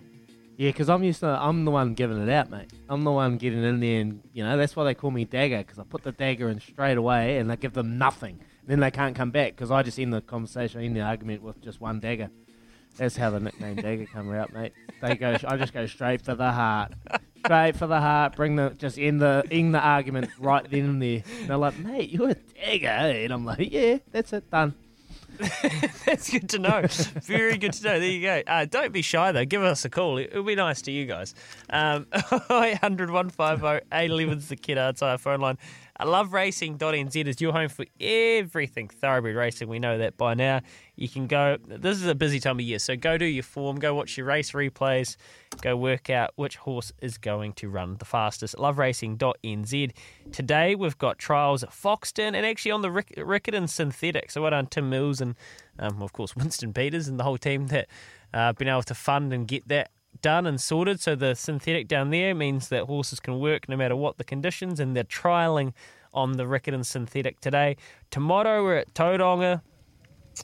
Yeah, 0.56 0.70
because 0.70 0.88
I'm 0.88 1.04
used 1.04 1.22
to, 1.22 1.28
I'm 1.28 1.66
the 1.66 1.72
one 1.72 1.96
giving 1.96 2.22
it 2.22 2.30
out, 2.30 2.52
mate. 2.52 2.72
I'm 2.88 3.04
the 3.04 3.12
one 3.12 3.38
getting 3.38 3.64
in 3.64 3.80
there, 3.80 4.02
and, 4.02 4.22
you 4.34 4.44
know, 4.44 4.56
that's 4.56 4.76
why 4.76 4.84
they 4.84 4.94
call 4.94 5.10
me 5.10 5.26
Dagger, 5.26 5.58
because 5.58 5.80
I 5.80 5.84
put 5.84 6.04
the 6.04 6.12
dagger 6.12 6.50
in 6.50 6.60
straight 6.60 6.98
away 6.98 7.40
and 7.40 7.52
I 7.52 7.56
give 7.56 7.74
them 7.74 7.98
nothing. 7.98 8.40
Then 8.68 8.80
they 8.80 8.92
can't 8.92 9.16
come 9.16 9.32
back, 9.32 9.56
because 9.56 9.72
I 9.72 9.82
just 9.82 10.00
end 10.00 10.14
the 10.14 10.22
conversation, 10.22 10.82
end 10.82 10.96
the 10.96 11.02
argument 11.02 11.42
with 11.42 11.60
just 11.62 11.82
one 11.82 12.00
dagger. 12.00 12.30
That's 12.98 13.18
how 13.18 13.32
the 13.32 13.40
nickname 13.40 13.78
Dagger 13.78 14.06
come 14.06 14.32
out, 14.32 14.54
mate. 14.54 14.74
They 15.02 15.16
go, 15.16 15.36
I 15.48 15.58
just 15.58 15.74
go 15.74 15.88
straight 15.88 16.22
for 16.22 16.36
the 16.36 16.52
heart. 16.52 16.94
Straight 17.44 17.76
for 17.76 17.88
the 17.88 18.00
heart, 18.00 18.36
bring 18.36 18.56
the, 18.56 18.70
just 18.78 19.00
end 19.00 19.20
the, 19.20 19.44
end 19.50 19.74
the 19.74 19.80
argument 19.80 20.30
right 20.40 20.70
then 20.70 20.86
and 20.86 21.02
there. 21.02 21.24
And 21.40 21.50
they're 21.50 21.58
like, 21.58 21.80
mate, 21.80 22.12
you're 22.12 22.30
a 22.30 22.36
dagger? 22.36 22.88
And 22.88 23.34
I'm 23.34 23.46
like, 23.46 23.72
yeah, 23.72 23.98
that's 24.12 24.32
it, 24.34 24.50
done. 24.52 24.76
That's 26.06 26.30
good 26.30 26.50
to 26.50 26.60
know. 26.60 26.82
Very 27.24 27.58
good 27.58 27.74
to 27.74 27.84
know. 27.84 28.00
There 28.00 28.10
you 28.10 28.22
go. 28.22 28.42
Uh, 28.48 28.66
don't 28.66 28.92
be 28.94 29.02
shy 29.02 29.32
though. 29.32 29.46
Give 29.46 29.64
us 29.64 29.84
a 29.86 29.90
call. 29.90 30.18
It- 30.18 30.30
It'll 30.32 30.44
be 30.44 30.56
nice 30.56 30.82
to 30.84 30.92
you 30.92 31.06
guys. 31.06 31.34
Um, 31.70 32.08
800 32.50 33.10
150 33.12 33.86
811's 33.92 34.50
the 34.50 34.56
Kid 34.56 34.78
Tire 34.96 35.18
phone 35.18 35.40
line. 35.42 35.58
I 35.98 36.06
love 36.06 36.34
racing.nz 36.34 37.28
is 37.28 37.40
your 37.40 37.54
home 37.54 37.70
for 37.70 37.86
everything 38.00 38.88
thoroughbred 38.88 39.36
racing. 39.36 39.68
We 39.68 39.78
know 39.78 40.00
that 40.00 40.18
by 40.18 40.34
now. 40.34 40.62
You 40.96 41.08
can 41.08 41.28
go. 41.28 41.58
This 41.68 41.98
is 41.98 42.08
a 42.08 42.16
busy 42.16 42.40
time 42.40 42.58
of 42.58 42.66
year, 42.66 42.80
so 42.80 42.96
go 42.96 43.18
do 43.18 43.26
your 43.26 43.44
form, 43.44 43.78
go 43.78 43.94
watch 43.94 44.18
your 44.18 44.26
race 44.26 44.52
replays, 44.52 45.18
go 45.62 45.76
work 45.76 46.10
out 46.10 46.32
which 46.36 46.56
horse 46.58 46.92
is 47.02 47.18
going 47.20 47.54
to 47.54 47.70
run 47.70 47.98
the 47.98 48.06
fastest. 48.06 48.58
Love 48.58 48.78
Loveracing.nz. 48.78 49.92
Today 50.32 50.76
we've 50.76 50.98
got 50.98 51.20
trials 51.20 51.64
at 51.64 51.70
Foxton 51.70 52.34
and 52.34 52.46
actually 52.46 52.72
on 52.72 52.82
the 52.82 52.92
Rick- 52.92 53.16
Riccarton 53.18 53.70
synthetic. 53.70 54.32
So 54.32 54.42
well 54.42 54.52
done, 54.52 54.68
Tim 54.68 54.90
Mills 54.90 55.22
and 55.22 55.36
um, 55.78 56.02
of 56.02 56.12
course 56.14 56.36
Winston 56.36 56.74
Peters 56.74 57.08
and 57.08 57.20
the 57.20 57.24
whole 57.24 57.38
team 57.38 57.68
that 57.68 57.88
uh, 58.34 58.54
been 58.54 58.68
able 58.68 58.84
to 58.84 58.96
fund 58.96 59.32
and 59.32 59.48
get 59.48 59.68
that 59.68 59.92
done 60.22 60.46
and 60.46 60.60
sorted. 60.60 61.00
So 61.00 61.16
the 61.16 61.36
synthetic 61.36 61.88
down 61.88 62.10
there 62.10 62.34
means 62.36 62.70
that 62.70 62.86
horses 62.86 63.20
can 63.20 63.40
work 63.40 63.68
no 63.68 63.76
matter 63.76 63.96
what 63.96 64.18
the 64.18 64.24
conditions, 64.24 64.80
and 64.80 64.96
they're 64.96 65.04
trialling 65.04 65.74
on 66.14 66.34
the 66.34 66.44
Riccarton 66.44 66.86
synthetic 66.86 67.40
today. 67.40 67.78
Tomorrow 68.12 68.64
we're 68.64 68.78
at 68.78 68.94
Tauranga. 68.94 69.62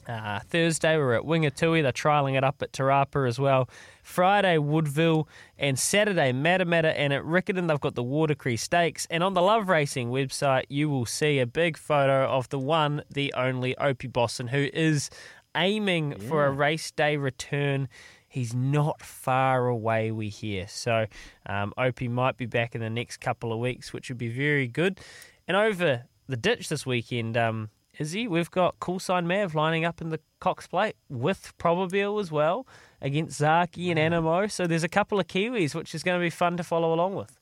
Uh, 0.06 0.38
Thursday 0.48 0.96
we're 0.96 1.14
at 1.14 1.22
Wingatui. 1.22 1.82
They're 1.82 1.92
trialling 1.92 2.36
it 2.36 2.44
up 2.44 2.62
at 2.62 2.72
Te 2.72 2.82
Rapa 2.82 3.26
as 3.26 3.38
well. 3.38 3.68
Friday 4.02 4.56
Woodville 4.58 5.28
and 5.58 5.78
Saturday 5.78 6.32
Matamata 6.32 6.92
and 6.96 7.12
at 7.12 7.22
Riccarton 7.22 7.66
they've 7.66 7.80
got 7.80 7.94
the 7.94 8.04
Watercree 8.04 8.58
Stakes. 8.58 9.06
And 9.10 9.22
on 9.24 9.34
the 9.34 9.42
Love 9.42 9.68
Racing 9.68 10.10
website 10.10 10.64
you 10.68 10.88
will 10.88 11.06
see 11.06 11.40
a 11.40 11.46
big 11.46 11.76
photo 11.76 12.26
of 12.26 12.48
the 12.50 12.58
one, 12.58 13.02
the 13.10 13.32
only 13.36 13.76
Opie 13.78 14.08
Bosson, 14.08 14.48
who 14.48 14.68
is 14.72 15.10
aiming 15.56 16.20
for 16.20 16.46
a 16.46 16.50
race 16.50 16.90
day 16.92 17.16
return. 17.16 17.88
He's 18.30 18.54
not 18.54 19.02
far 19.02 19.66
away, 19.66 20.12
we 20.12 20.28
hear. 20.28 20.68
So 20.68 21.06
um, 21.46 21.74
Opie 21.76 22.06
might 22.06 22.36
be 22.36 22.46
back 22.46 22.76
in 22.76 22.80
the 22.80 22.88
next 22.88 23.16
couple 23.16 23.52
of 23.52 23.58
weeks, 23.58 23.92
which 23.92 24.08
would 24.08 24.18
be 24.18 24.28
very 24.28 24.68
good. 24.68 25.00
And 25.48 25.56
over 25.56 26.04
the 26.28 26.36
ditch 26.36 26.68
this 26.68 26.86
weekend, 26.86 27.36
um, 27.36 27.70
Izzy, 27.98 28.28
we've 28.28 28.50
got 28.50 28.78
Coolsign 28.78 29.26
Mav 29.26 29.56
lining 29.56 29.84
up 29.84 30.00
in 30.00 30.10
the 30.10 30.20
Cox 30.38 30.68
Plate 30.68 30.94
with 31.08 31.52
Probabeel 31.58 32.20
as 32.20 32.30
well 32.30 32.68
against 33.02 33.40
Zaaki 33.40 33.90
and 33.90 33.98
Anamoe. 33.98 34.48
So 34.48 34.68
there's 34.68 34.84
a 34.84 34.88
couple 34.88 35.18
of 35.18 35.26
Kiwis, 35.26 35.74
which 35.74 35.92
is 35.92 36.04
going 36.04 36.18
to 36.18 36.24
be 36.24 36.30
fun 36.30 36.56
to 36.56 36.62
follow 36.62 36.94
along 36.94 37.16
with. 37.16 37.36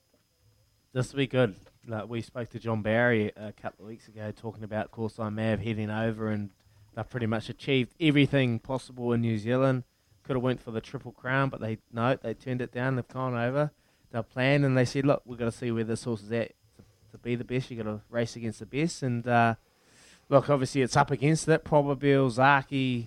This 0.94 1.12
will 1.12 1.18
be 1.18 1.26
good. 1.26 1.54
Like 1.86 2.08
we 2.08 2.22
spoke 2.22 2.48
to 2.50 2.58
John 2.58 2.80
Barry 2.80 3.30
a 3.36 3.52
couple 3.52 3.84
of 3.84 3.90
weeks 3.90 4.08
ago 4.08 4.32
talking 4.34 4.64
about 4.64 4.90
Course 4.90 5.18
Mav 5.18 5.60
heading 5.60 5.90
over 5.90 6.28
and 6.28 6.48
they've 6.94 7.08
pretty 7.08 7.26
much 7.26 7.50
achieved 7.50 7.92
everything 8.00 8.58
possible 8.58 9.12
in 9.12 9.20
New 9.20 9.36
Zealand. 9.36 9.84
Could 10.28 10.36
have 10.36 10.42
went 10.42 10.62
for 10.62 10.72
the 10.72 10.82
Triple 10.82 11.12
Crown, 11.12 11.48
but 11.48 11.62
they 11.62 11.78
no, 11.90 12.14
they 12.14 12.34
turned 12.34 12.60
it 12.60 12.70
down. 12.70 12.96
They've 12.96 13.08
gone 13.08 13.34
over. 13.34 13.70
They're 14.12 14.22
planned 14.22 14.66
and 14.66 14.76
they 14.76 14.84
said, 14.84 15.06
look, 15.06 15.22
we've 15.24 15.38
got 15.38 15.46
to 15.46 15.52
see 15.52 15.70
where 15.70 15.84
this 15.84 16.04
horse 16.04 16.22
is 16.22 16.30
at 16.32 16.48
to, 16.76 16.82
to 17.12 17.18
be 17.18 17.34
the 17.34 17.44
best. 17.44 17.70
You've 17.70 17.82
got 17.82 17.90
to 17.90 18.02
race 18.10 18.36
against 18.36 18.58
the 18.58 18.66
best. 18.66 19.02
And 19.02 19.26
uh, 19.26 19.54
look, 20.28 20.50
obviously 20.50 20.82
it's 20.82 20.98
up 20.98 21.10
against 21.10 21.48
it. 21.48 21.64
Probabeel, 21.64 22.30
Zaaki, 22.30 23.06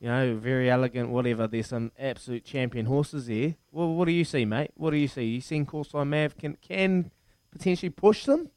you 0.00 0.08
know, 0.08 0.36
Verry 0.36 0.68
Elleegant, 0.68 1.10
whatever. 1.10 1.46
There's 1.46 1.66
some 1.66 1.92
absolute 1.98 2.46
champion 2.46 2.86
horses 2.86 3.26
there. 3.26 3.56
Well, 3.70 3.92
what 3.94 4.06
do 4.06 4.12
you 4.12 4.24
see, 4.24 4.46
mate? 4.46 4.70
What 4.74 4.92
do 4.92 4.96
you 4.96 5.08
see? 5.08 5.24
You 5.24 5.42
seen 5.42 5.66
Course 5.66 5.92
Mav 5.92 6.34
can 6.38 6.56
can 6.66 7.10
potentially 7.52 7.90
push 7.90 8.24
them? 8.24 8.48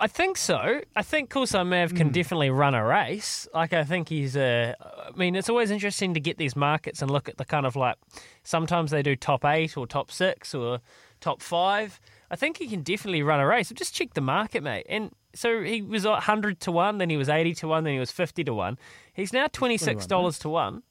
I 0.00 0.06
think 0.06 0.36
so. 0.36 0.80
I 0.96 1.02
think 1.02 1.30
Coulson 1.30 1.68
Mav 1.68 1.94
can 1.94 2.10
Mm. 2.10 2.12
definitely 2.12 2.50
run 2.50 2.74
a 2.74 2.84
race. 2.84 3.46
Like 3.54 3.72
I 3.72 3.84
think 3.84 4.08
he's 4.08 4.36
a. 4.36 4.74
I 4.80 5.16
mean, 5.16 5.34
it's 5.36 5.48
always 5.48 5.70
interesting 5.70 6.14
to 6.14 6.20
get 6.20 6.38
these 6.38 6.54
markets 6.56 7.02
and 7.02 7.10
look 7.10 7.28
at 7.28 7.36
the 7.36 7.44
kind 7.44 7.66
of 7.66 7.76
like. 7.76 7.96
Sometimes 8.44 8.90
they 8.90 9.02
do 9.02 9.16
top 9.16 9.44
eight 9.44 9.76
or 9.76 9.86
top 9.86 10.10
six 10.10 10.54
or 10.54 10.80
top 11.20 11.42
five. 11.42 12.00
I 12.30 12.36
think 12.36 12.58
he 12.58 12.66
can 12.68 12.82
definitely 12.82 13.22
run 13.22 13.40
a 13.40 13.46
race. 13.46 13.70
Just 13.74 13.94
check 13.94 14.14
the 14.14 14.20
market, 14.20 14.62
mate. 14.62 14.86
And 14.88 15.10
so 15.34 15.62
he 15.62 15.82
was 15.82 16.04
at 16.06 16.20
hundred 16.20 16.60
to 16.60 16.72
one, 16.72 16.98
then 16.98 17.10
he 17.10 17.16
was 17.16 17.28
eighty 17.28 17.54
to 17.54 17.68
one, 17.68 17.84
then 17.84 17.94
he 17.94 17.98
was 18.00 18.10
fifty 18.12 18.44
to 18.44 18.54
one. 18.54 18.78
He's 19.12 19.32
now 19.32 19.46
twenty 19.52 19.76
six 19.78 20.06
dollars 20.06 20.38
to 20.40 20.48
one. 20.48 20.82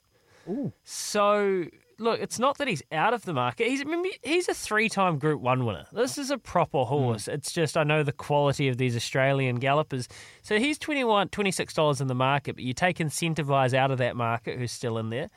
Ooh. 0.50 0.72
So 0.84 1.66
look, 2.00 2.20
it's 2.20 2.40
not 2.40 2.58
that 2.58 2.68
he's 2.68 2.84
out 2.92 3.14
of 3.14 3.24
the 3.24 3.34
market. 3.34 3.68
He's 3.68 3.84
remember, 3.84 4.10
he's 4.24 4.48
a 4.50 4.54
three-time 4.54 5.20
Group 5.20 5.42
One 5.42 5.66
winner. 5.66 5.86
This 5.92 6.18
is 6.18 6.32
a 6.32 6.38
proper 6.38 6.84
horse. 6.84 7.28
It's 7.28 7.52
just 7.52 7.78
I 7.78 7.84
know 7.84 8.04
the 8.04 8.12
quality 8.12 8.68
of 8.68 8.78
these 8.78 8.96
Australian 8.96 9.58
gallopers. 9.58 10.08
So 10.42 10.60
he's 10.60 10.78
21 10.78 11.30
26 11.30 11.74
dollars 11.74 12.02
in 12.02 12.08
the 12.08 12.16
market, 12.16 12.56
but 12.56 12.64
you 12.64 12.74
take 12.74 12.98
Incentivise 12.98 13.74
out 13.74 13.92
of 13.92 13.98
that 14.00 14.16
market, 14.16 14.58
who's 14.58 14.72
still 14.72 14.98
in 14.98 15.10
there, 15.10 15.30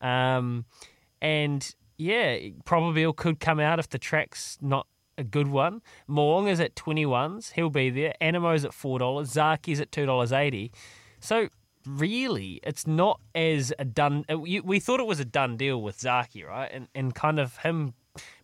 um, 0.00 0.64
and 1.20 1.74
yeah, 1.98 2.38
Probabeel 2.64 3.14
could 3.14 3.40
come 3.40 3.60
out 3.60 3.78
if 3.78 3.90
the 3.90 3.98
track's 3.98 4.56
not 4.62 4.86
a 5.18 5.24
good 5.24 5.48
one. 5.48 5.82
Mo'unga 6.08 6.50
is 6.50 6.60
at 6.60 6.74
21s. 6.74 7.52
He'll 7.52 7.68
be 7.68 7.90
there. 7.90 8.14
Anamoe's 8.22 8.64
at 8.64 8.70
$4. 8.70 8.98
Zaaki's 9.26 9.80
at 9.80 9.90
$2.80. 9.90 10.70
So 11.20 11.50
really, 11.86 12.60
it's 12.62 12.86
not 12.86 13.20
as 13.34 13.72
a 13.78 13.84
done. 13.84 14.24
uh, 14.30 14.38
We, 14.38 14.80
thought 14.80 15.00
it 15.00 15.06
was 15.06 15.20
a 15.20 15.24
done 15.24 15.56
deal 15.56 15.80
with 15.82 15.98
Zaaki, 15.98 16.46
right? 16.46 16.70
And 16.72 16.88
and 16.94 17.14
kind 17.14 17.38
of 17.38 17.58
him 17.58 17.94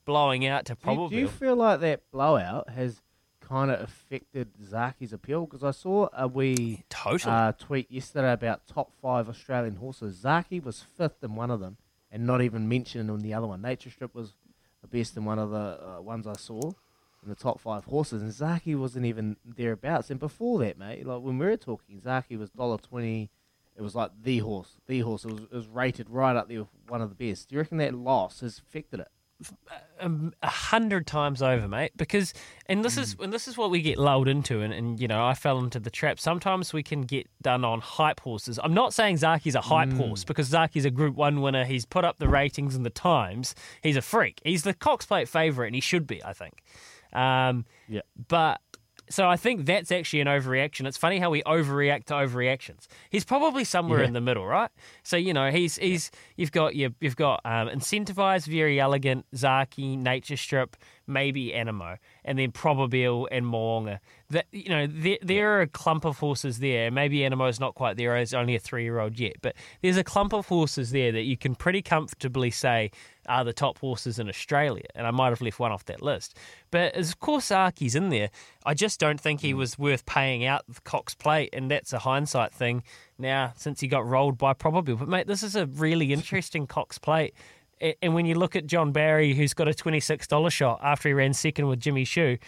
blowing 0.05 0.47
out 0.47 0.65
to 0.67 0.77
probably. 0.77 1.17
do 1.17 1.21
you 1.23 1.29
feel 1.29 1.57
like 1.57 1.81
that 1.81 2.03
blowout 2.13 2.71
has 2.71 3.03
kind 3.41 3.71
of 3.71 3.81
affected 3.81 4.49
Zaaki's 4.63 5.13
appeal? 5.13 5.47
Because 5.47 5.63
I 5.65 5.71
saw 5.71 6.09
a 6.13 6.27
wee 6.29 6.85
Totally. 6.89 7.35
uh, 7.35 7.53
tweet 7.53 7.91
yesterday 7.91 8.33
about 8.33 8.67
top 8.67 8.93
five 9.01 9.29
Australian 9.29 9.77
horses. 9.77 10.17
Zaki 10.17 10.61
was 10.61 10.83
fifth 10.97 11.23
in 11.23 11.35
one 11.35 11.51
of 11.51 11.61
them, 11.61 11.77
and 12.11 12.27
not 12.27 12.43
even 12.43 12.69
mentioned 12.69 13.09
in 13.11 13.21
the 13.21 13.35
other 13.35 13.47
one. 13.47 13.63
Nature 13.63 13.91
Strip 13.91 14.15
was 14.15 14.35
the 14.83 14.89
best 14.89 15.17
in 15.17 15.25
one 15.25 15.39
of 15.39 15.51
the 15.51 15.57
uh, 15.99 16.01
ones 16.01 16.27
I 16.27 16.35
saw 16.35 16.73
in 17.27 17.31
the 17.31 17.37
top 17.37 17.61
five 17.61 17.85
horses, 17.85 18.23
and 18.23 18.31
Zaaki 18.31 18.79
wasn't 18.79 19.05
even 19.05 19.37
thereabouts. 19.45 20.11
And 20.11 20.19
before 20.21 20.61
that, 20.61 20.79
mate, 20.79 21.07
like 21.07 21.21
when 21.21 21.39
we 21.39 21.47
were 21.47 21.57
talking, 21.57 22.01
Zaaki 22.01 22.39
was 22.39 22.51
dollar 22.51 22.79
twenty. 22.79 23.31
It 23.77 23.83
was 23.83 23.95
like 23.95 24.11
the 24.23 24.39
horse, 24.39 24.79
the 24.87 25.01
horse. 25.01 25.27
It 25.27 25.33
was, 25.33 25.43
it 25.43 25.53
was 25.53 25.69
rated 25.69 26.09
right 26.09 26.35
up 26.35 26.49
there 26.49 26.61
with 26.61 26.69
one 26.89 27.03
of 27.03 27.11
the 27.11 27.29
best. 27.29 27.49
Do 27.49 27.57
you 27.57 27.61
reckon 27.61 27.77
that 27.79 27.95
loss 27.95 28.41
has 28.41 28.59
affected 28.59 29.01
it? 29.01 29.09
um, 30.01 30.33
a 30.43 30.49
hundred 30.49 31.07
times 31.07 31.43
over, 31.43 31.69
mate. 31.69 31.93
Because 31.97 32.33
and 32.67 32.85
this 32.85 32.97
is 32.97 33.17
and 33.21 33.33
this 33.33 33.49
is 33.49 33.57
what 33.57 33.71
we 33.71 33.83
get 33.83 33.99
lulled 33.99 34.29
into, 34.29 34.61
and, 34.61 34.73
and 34.73 35.01
you 35.01 35.09
know 35.09 35.25
I 35.25 35.35
fell 35.35 35.59
into 35.59 35.79
the 35.79 35.91
trap. 35.91 36.19
Sometimes 36.19 36.73
we 36.73 36.83
can 36.83 37.03
get 37.03 37.29
done 37.43 37.65
on 37.65 37.81
hype 37.81 38.21
horses. 38.21 38.59
I'm 38.63 38.75
not 38.75 38.95
saying 38.95 39.17
Zaaki's 39.17 39.55
a 39.55 39.61
hype 39.61 39.93
horse 39.93 40.25
because 40.25 40.51
Zaaki's 40.51 40.85
a 40.85 40.91
Group 40.91 41.17
One 41.17 41.41
winner. 41.41 41.65
He's 41.65 41.85
put 41.85 42.05
up 42.05 42.19
the 42.19 42.29
ratings 42.29 42.75
and 42.75 42.85
the 42.85 42.91
times. 42.91 43.55
He's 43.83 43.97
a 43.97 44.03
freak. 44.03 44.41
He's 44.45 44.63
the 44.63 44.75
Cox 44.75 45.07
Plate 45.07 45.29
favourite, 45.29 45.69
and 45.69 45.75
he 45.75 45.81
should 45.81 46.07
be, 46.07 46.23
I 46.25 46.33
think. 46.33 46.63
Um, 47.17 47.65
Yeah. 47.89 48.01
but 48.29 48.61
so 49.09 49.29
I 49.29 49.37
think 49.37 49.67
that's 49.67 49.93
actually 49.93 50.21
an 50.21 50.27
overreaction. 50.27 50.85
It's 50.85 50.97
funny 50.97 51.21
how 51.21 51.31
we 51.31 51.41
overreact 51.45 52.07
to 52.07 52.15
overreactions. 52.15 52.89
He's 53.09 53.25
probably 53.25 53.63
somewhere 53.63 54.01
Yeah. 54.01 54.09
in 54.09 54.15
the 54.15 54.21
middle, 54.21 54.45
right? 54.45 54.71
So 55.05 55.17
you 55.17 55.33
know, 55.33 55.51
he's 55.53 55.77
he's 55.77 56.11
you've 56.37 56.51
got 56.51 56.75
your 56.75 56.91
you've 57.01 57.15
got 57.15 57.41
um, 57.45 57.69
incentivized, 57.69 58.49
Verry 58.49 58.77
Elleegant, 58.79 59.23
Zaaki, 59.33 59.97
Nature 59.97 60.37
Strip, 60.37 60.77
maybe 61.07 61.53
Anamoe, 61.53 61.99
and 62.25 62.37
then 62.37 62.51
Probabeel 62.51 63.29
and 63.31 63.47
Mo'unga. 63.47 64.01
That 64.31 64.47
you 64.51 64.69
know, 64.71 64.89
there 64.89 65.19
there 65.23 65.53
are 65.57 65.61
a 65.61 65.69
clump 65.69 66.05
of 66.05 66.19
horses 66.19 66.59
there. 66.59 66.91
Maybe 66.91 67.19
Anamoe's 67.21 67.61
not 67.61 67.77
quite 67.77 67.97
there; 67.97 68.19
he's 68.19 68.35
only 68.35 68.57
a 68.57 68.59
three 68.59 68.83
year 68.83 68.99
old 68.99 69.21
yet. 69.21 69.35
But 69.41 69.55
there's 69.83 69.97
a 69.97 70.05
clump 70.05 70.33
of 70.35 70.47
horses 70.49 70.91
there 70.91 71.13
that 71.13 71.23
you 71.23 71.37
can 71.37 71.55
pretty 71.55 71.81
comfortably 71.81 72.51
say 72.51 72.91
are 73.29 73.45
the 73.45 73.53
top 73.53 73.79
horses 73.79 74.19
in 74.19 74.29
Australia. 74.29 74.85
And 74.95 75.07
I 75.07 75.11
might 75.11 75.31
have 75.31 75.41
left 75.41 75.59
one 75.59 75.73
off 75.73 75.85
that 75.87 76.03
list. 76.03 76.37
But 76.71 76.95
as 76.95 77.11
of 77.11 77.21
course 77.21 77.47
Zaaki's 77.47 77.95
in 77.95 78.09
there, 78.09 78.31
I 78.65 78.75
just 78.75 79.01
don't 79.01 79.21
think 79.21 79.41
he 79.41 79.53
hmm. 79.53 79.59
was 79.59 79.79
worth 79.79 80.07
paying 80.07 80.45
out 80.45 80.65
the 80.69 80.81
Cox 80.83 81.15
plate, 81.15 81.51
and 81.53 81.71
that's 81.71 81.93
a 81.93 82.01
hindsight 82.01 82.53
thing 82.53 82.83
now 83.19 83.53
since 83.57 83.81
he 83.81 83.89
got 83.89 84.07
rolled 84.07 84.39
by 84.39 84.55
Probabeel. 84.55 84.99
But 84.99 85.09
mate, 85.09 85.27
this 85.27 85.43
is 85.43 85.57
a 85.57 85.67
really 85.67 86.13
interesting 86.13 86.67
Cox 86.77 86.99
plate. 86.99 87.35
And 88.01 88.15
when 88.15 88.25
you 88.25 88.37
look 88.37 88.57
at 88.57 88.67
John 88.67 88.93
Barry, 88.93 89.35
who's 89.35 89.53
got 89.53 89.69
a 89.69 89.73
$26 89.73 90.51
shot 90.51 90.81
after 90.83 91.11
he 91.11 91.13
ran 91.13 91.35
second 91.35 91.69
with 91.69 91.79
Jimmy 91.79 92.07
Choux, 92.07 92.39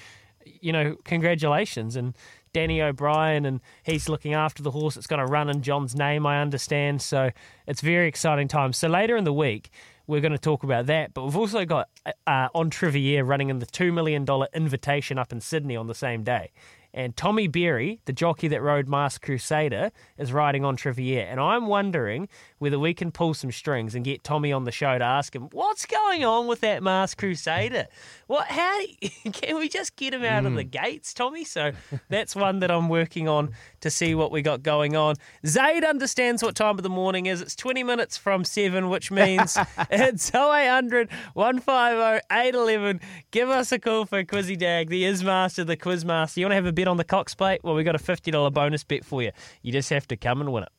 you 0.42 0.72
know, 0.72 0.96
congratulations. 1.04 1.96
And 1.96 2.16
Danny 2.52 2.82
O'Brien, 2.82 3.44
and 3.44 3.60
he's 3.82 4.08
looking 4.08 4.34
after 4.34 4.62
the 4.62 4.70
horse. 4.70 4.96
It's 4.96 5.06
going 5.06 5.24
to 5.24 5.30
run 5.30 5.48
in 5.48 5.62
John's 5.62 5.94
name, 5.94 6.26
I 6.26 6.40
understand. 6.40 7.02
So 7.02 7.30
it's 7.66 7.80
very 7.80 8.08
exciting 8.08 8.48
times. 8.48 8.76
So 8.76 8.88
later 8.88 9.16
in 9.16 9.24
the 9.24 9.32
week, 9.32 9.70
we're 10.08 10.20
going 10.20 10.32
to 10.32 10.38
talk 10.38 10.64
about 10.64 10.86
that. 10.86 11.14
But 11.14 11.24
we've 11.24 11.36
also 11.36 11.64
got 11.64 11.88
uh, 12.26 12.48
Entriviere 12.54 13.22
running 13.22 13.50
in 13.50 13.60
the 13.60 13.66
$2 13.66 13.92
million 13.92 14.26
invitation 14.52 15.18
up 15.18 15.32
in 15.32 15.40
Sydney 15.40 15.76
on 15.76 15.86
the 15.86 15.94
same 15.94 16.24
day. 16.24 16.50
And 16.98 17.16
Tommy 17.16 17.46
Berry, 17.46 18.00
the 18.06 18.12
jockey 18.12 18.48
that 18.48 18.61
rode 18.61 18.88
Masked 18.88 19.24
Crusader, 19.24 19.92
is 20.16 20.32
riding 20.32 20.64
Entriviere. 20.64 21.28
And 21.30 21.38
I'm 21.38 21.68
wondering 21.68 22.28
whether 22.58 22.76
we 22.76 22.92
can 22.92 23.12
pull 23.12 23.34
some 23.34 23.52
strings 23.52 23.94
and 23.94 24.04
get 24.04 24.24
Tommy 24.24 24.50
on 24.52 24.64
the 24.64 24.72
show 24.72 24.98
to 24.98 25.04
ask 25.04 25.32
him, 25.32 25.42
what's 25.52 25.87
going 25.87 26.24
on 26.24 26.48
with 26.48 26.61
that 26.62 26.82
Masked 26.82 27.20
Crusader? 27.20 27.87
What, 28.26 28.48
how, 28.48 28.80
can 29.32 29.58
we 29.58 29.68
just 29.68 29.94
get 29.94 30.12
him 30.12 30.24
out 30.24 30.44
of 30.44 30.56
the 30.56 30.64
mm. 30.64 30.72
gates, 30.72 31.14
Tommy? 31.14 31.44
So 31.44 31.70
that's 32.08 32.34
one 32.34 32.58
that 32.58 32.70
I'm 32.72 32.88
working 32.88 33.28
on 33.28 33.50
to 33.80 33.90
see 33.90 34.16
what 34.16 34.32
we 34.32 34.42
got 34.42 34.64
going 34.64 34.96
on. 34.96 35.14
Zaid 35.46 35.84
understands 35.84 36.42
what 36.42 36.56
time 36.56 36.78
of 36.78 36.82
the 36.82 36.90
morning 36.90 37.26
is. 37.26 37.40
It's 37.40 37.54
20 37.54 37.84
minutes 37.84 38.16
from 38.16 38.44
7, 38.44 38.88
which 38.88 39.12
means 39.12 39.56
it's 39.92 40.34
0800 40.34 41.11
150 41.34 42.26
811. 42.28 43.00
Give 43.30 43.50
us 43.50 43.70
a 43.70 43.78
call 43.78 44.04
for 44.04 44.24
Quizzy 44.24 44.58
Dag, 44.58 44.88
the 44.88 45.04
Ismaster, 45.04 45.64
the 45.64 45.76
Quizmaster. 45.76 46.38
You 46.38 46.46
want 46.46 46.50
to 46.50 46.56
have 46.56 46.66
a 46.66 46.72
bet 46.72 46.88
on 46.88 46.96
the 46.96 47.05
Cox 47.05 47.35
plate? 47.35 47.61
Well, 47.62 47.74
we 47.74 47.85
got 47.85 47.94
a 47.94 47.98
$50 47.98 48.53
bonus 48.53 48.85
bet 48.85 49.05
for 49.05 49.22
you. 49.22 49.31
You 49.62 49.72
just 49.72 49.90
have 49.90 50.09
to 50.09 50.16
come 50.16 50.40
and 50.40 50.53
win 50.53 50.64
it. 50.64 50.70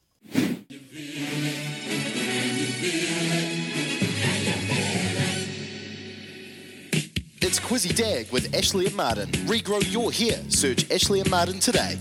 It's 7.41 7.59
Quizzy 7.59 7.95
Dag 7.95 8.31
with 8.31 8.53
Ashley 8.53 8.85
and 8.87 8.95
Martin. 8.95 9.29
Regrow 9.47 9.81
your 9.91 10.11
hair. 10.11 10.39
Search 10.49 10.91
Ashley 10.91 11.21
and 11.21 11.29
Martin 11.31 11.59
today. 11.59 11.97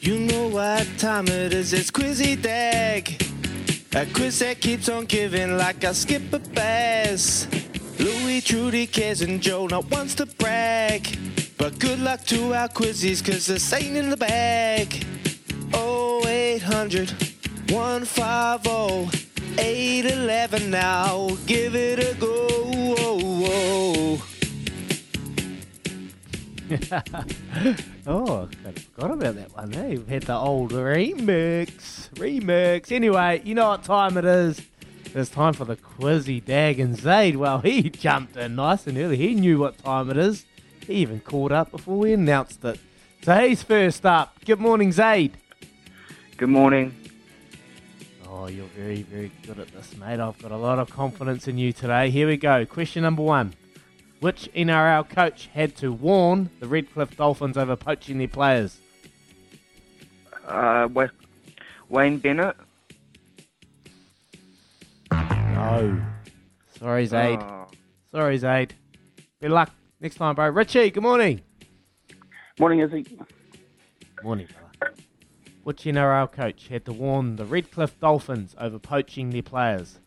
You 0.00 0.20
know 0.20 0.48
what 0.48 0.86
time 0.98 1.28
it 1.28 1.52
is, 1.52 1.72
it's 1.72 1.90
Quizzy 1.90 2.40
Dag. 2.40 3.22
A 3.96 4.06
quiz 4.06 4.40
that 4.40 4.60
keeps 4.60 4.88
on 4.88 5.04
giving 5.04 5.56
like 5.56 5.84
I 5.84 5.92
skip 5.92 6.22
a 6.32 6.40
skipper 6.40 6.54
bass. 6.54 7.63
Louis, 7.98 8.40
Trudy, 8.40 8.86
Kez, 8.86 9.22
and 9.22 9.40
Joe 9.40 9.66
not 9.66 9.90
wants 9.90 10.14
to 10.16 10.26
brag. 10.26 11.18
But 11.56 11.78
good 11.78 12.00
luck 12.00 12.24
to 12.26 12.54
our 12.54 12.68
quizzies, 12.68 13.24
cause 13.24 13.46
this 13.46 13.72
ain't 13.72 13.96
in 13.96 14.10
the 14.10 14.16
bag. 14.16 15.04
0800 15.74 17.10
150 17.70 19.24
811 19.58 20.70
now. 20.70 21.28
Give 21.46 21.74
it 21.74 21.98
a 21.98 22.14
go. 22.18 22.34
Oh, 28.06 28.50
I 28.66 28.72
forgot 28.72 29.12
about 29.12 29.34
that 29.36 29.56
one. 29.56 29.72
Hey, 29.72 29.96
we've 29.96 30.06
had 30.06 30.24
the 30.24 30.34
old 30.34 30.72
remix. 30.72 32.10
Remix. 32.16 32.92
Anyway, 32.92 33.40
you 33.44 33.54
know 33.54 33.68
what 33.70 33.82
time 33.82 34.18
it 34.18 34.26
is. 34.26 34.60
It's 35.16 35.30
time 35.30 35.52
for 35.52 35.64
the 35.64 35.76
Quizzy 35.76 36.44
Dag 36.44 36.80
and 36.80 36.96
Zaid. 36.98 37.36
Well, 37.36 37.60
he 37.60 37.82
jumped 37.88 38.36
in 38.36 38.56
nice 38.56 38.88
and 38.88 38.98
early. 38.98 39.16
He 39.16 39.36
knew 39.36 39.60
what 39.60 39.78
time 39.78 40.10
it 40.10 40.16
is. 40.16 40.44
He 40.84 40.94
even 40.94 41.20
called 41.20 41.52
up 41.52 41.70
before 41.70 41.96
we 41.96 42.12
announced 42.12 42.64
it. 42.64 42.80
So 43.22 43.38
he's 43.38 43.62
first 43.62 44.04
up. 44.04 44.36
Good 44.44 44.58
morning, 44.58 44.90
Zaid. 44.90 45.36
Good 46.36 46.48
morning. 46.48 46.96
Oh, 48.28 48.48
you're 48.48 48.66
very, 48.76 49.02
very 49.02 49.30
good 49.46 49.60
at 49.60 49.68
this, 49.68 49.96
mate. 49.96 50.18
I've 50.18 50.36
got 50.42 50.50
a 50.50 50.56
lot 50.56 50.80
of 50.80 50.90
confidence 50.90 51.46
in 51.46 51.58
you 51.58 51.72
today. 51.72 52.10
Here 52.10 52.26
we 52.26 52.36
go. 52.36 52.66
Question 52.66 53.04
number 53.04 53.22
one. 53.22 53.54
Which 54.18 54.50
NRL 54.52 55.08
coach 55.08 55.48
had 55.54 55.76
to 55.76 55.92
warn 55.92 56.50
the 56.58 56.66
Redcliffe 56.66 57.16
Dolphins 57.16 57.56
over 57.56 57.76
poaching 57.76 58.18
their 58.18 58.26
players? 58.26 58.80
Uh, 60.44 60.88
Wayne 61.88 62.18
Bennett. 62.18 62.56
No. 65.54 66.02
Sorry, 66.80 67.06
Zaid. 67.06 67.38
Oh. 67.40 67.66
Sorry, 68.10 68.36
Zaid. 68.38 68.74
Good 69.40 69.52
luck 69.52 69.70
next 70.00 70.16
time, 70.16 70.34
bro. 70.34 70.48
Richie, 70.48 70.90
good 70.90 71.04
morning. 71.04 71.42
Morning, 72.58 72.80
Izzy. 72.80 73.06
Morning, 74.24 74.48
brother. 74.80 74.96
Which 75.62 75.84
NRL 75.84 76.32
coach 76.32 76.66
had 76.66 76.84
to 76.86 76.92
warn 76.92 77.36
the 77.36 77.44
Redcliffe 77.44 77.98
Dolphins 78.00 78.56
over 78.58 78.80
poaching 78.80 79.30
their 79.30 79.42
players? 79.44 80.00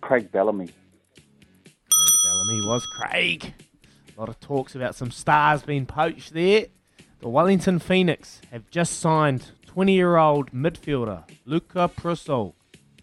Craig 0.00 0.32
Bellamy. 0.32 0.66
Craig 0.66 2.14
Bellamy 2.24 2.66
was 2.66 2.84
Craig. 2.86 3.54
A 4.16 4.20
lot 4.20 4.28
of 4.28 4.40
talks 4.40 4.74
about 4.74 4.96
some 4.96 5.12
stars 5.12 5.62
being 5.62 5.86
poached 5.86 6.34
there. 6.34 6.66
The 7.20 7.28
Wellington 7.28 7.78
Phoenix 7.78 8.40
have 8.50 8.68
just 8.68 8.98
signed 8.98 9.52
20 9.66 9.92
year 9.92 10.16
old 10.16 10.50
midfielder 10.50 11.22
Luca 11.44 11.88
Prusso. 11.96 12.54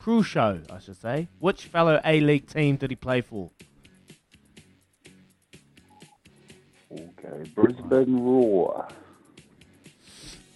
Prusho, 0.07 0.63
I 0.71 0.79
should 0.79 0.95
say. 0.95 1.27
Which 1.39 1.65
fellow 1.65 1.99
A 2.05 2.21
League 2.21 2.47
team 2.47 2.77
did 2.77 2.91
he 2.91 2.95
play 2.95 3.19
for? 3.19 3.49
Okay, 6.89 7.49
Brisbane 7.53 8.23
Roar. 8.23 8.87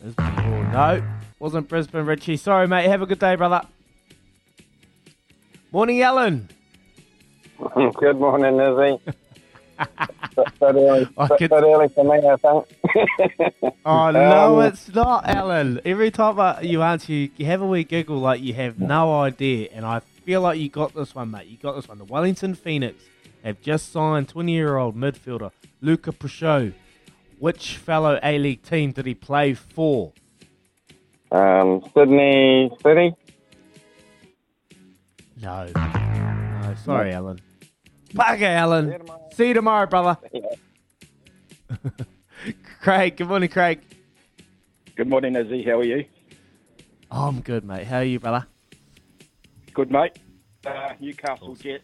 Brisbane 0.02 0.36
Roar. 0.38 0.64
No, 0.72 1.04
wasn't 1.40 1.68
Brisbane 1.68 2.06
Richie. 2.06 2.38
Sorry, 2.38 2.66
mate. 2.66 2.88
Have 2.88 3.02
a 3.02 3.06
good 3.06 3.20
day, 3.20 3.36
brother. 3.36 3.62
Morning, 5.74 6.02
Alan. 6.02 6.48
Good 8.00 8.20
morning, 8.20 8.58
Izzy. 8.58 9.18
early, 10.62 11.08
could- 11.38 11.52
early 11.52 11.88
for 11.90 12.04
me, 12.04 12.28
I 12.28 12.36
think. 12.38 13.74
Oh 13.86 14.12
no, 14.12 14.60
Um, 14.60 14.66
it's 14.68 14.94
not, 14.94 15.28
Alan. 15.28 15.80
Every 15.86 16.12
time 16.12 16.40
I, 16.40 16.62
you 16.62 16.82
answer, 16.82 17.12
you, 17.14 17.30
you 17.38 17.46
have 17.48 17.62
a 17.62 17.66
wee 17.68 17.84
giggle 17.84 18.18
like 18.20 18.42
you 18.42 18.54
have 18.54 18.80
no 18.80 19.20
idea, 19.22 19.70
and 19.74 19.86
I 19.86 20.00
feel 20.00 20.42
like 20.42 20.60
you 20.60 20.70
got 20.70 20.94
this 20.94 21.14
one, 21.16 21.32
mate. 21.32 21.48
You 21.48 21.58
got 21.58 21.76
this 21.76 21.88
one. 21.88 21.98
The 21.98 22.06
Wellington 22.06 22.54
Phoenix 22.56 23.04
have 23.44 23.62
just 23.62 23.92
signed 23.92 24.28
20-year-old 24.28 24.96
midfielder 24.96 25.52
Luca 25.82 26.12
Prusho. 26.12 26.74
Which 27.40 27.78
fellow 27.78 28.20
A-League 28.22 28.62
team 28.62 28.92
did 28.92 29.08
he 29.08 29.16
play 29.16 29.56
for? 29.56 30.14
um, 31.32 31.82
Sydney 31.96 32.70
City. 32.84 33.14
No. 35.42 35.66
No, 35.74 36.76
sorry, 36.86 37.12
Alan. 37.14 37.40
Bugger, 38.14 38.44
Alan. 38.44 38.94
See 39.34 39.50
you 39.50 39.54
tomorrow, 39.54 39.88
brother. 39.88 40.18
Craig, 42.82 43.18
good 43.18 43.28
morning, 43.28 43.50
Craig. 43.50 43.82
Good 44.96 45.08
morning, 45.08 45.36
Izzy. 45.36 45.64
How 45.64 45.80
are 45.80 45.84
you? 45.84 46.06
Oh, 47.10 47.28
I'm 47.28 47.42
good, 47.42 47.64
mate. 47.64 47.88
How 47.88 47.98
are 47.98 48.04
you, 48.04 48.20
brother? 48.20 48.48
Good, 49.74 49.92
mate. 49.92 50.18
Uh, 50.66 50.94
Newcastle 51.00 51.56
Jets. 51.56 51.84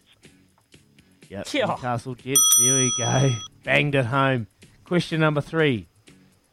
Yep. 1.29 1.47
Yeah. 1.53 1.65
Newcastle 1.65 2.15
Jets. 2.15 2.39
There 2.59 2.75
we 2.75 2.93
go. 2.97 3.29
Banged 3.63 3.95
it 3.95 4.05
home. 4.05 4.47
Question 4.83 5.19
number 5.21 5.41
three. 5.41 5.87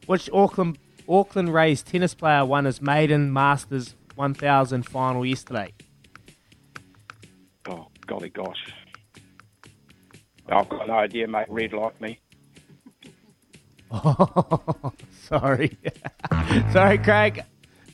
Which 0.06 0.28
Auckland 0.32 0.78
Auckland 1.08 1.52
raised 1.52 1.86
tennis 1.86 2.14
player 2.14 2.44
won 2.44 2.64
his 2.64 2.80
maiden 2.80 3.32
Masters 3.32 3.94
1000 4.14 4.84
final 4.84 5.24
yesterday? 5.24 5.72
Oh, 7.68 7.88
golly 8.06 8.30
gosh. 8.30 8.72
I've 10.48 10.68
got 10.68 10.86
no 10.86 10.94
idea, 10.94 11.26
mate. 11.26 11.46
Red 11.48 11.72
like 11.72 12.00
me. 12.00 12.20
Oh, 13.90 14.92
sorry. 15.22 15.76
sorry, 16.72 16.98
Craig. 16.98 17.42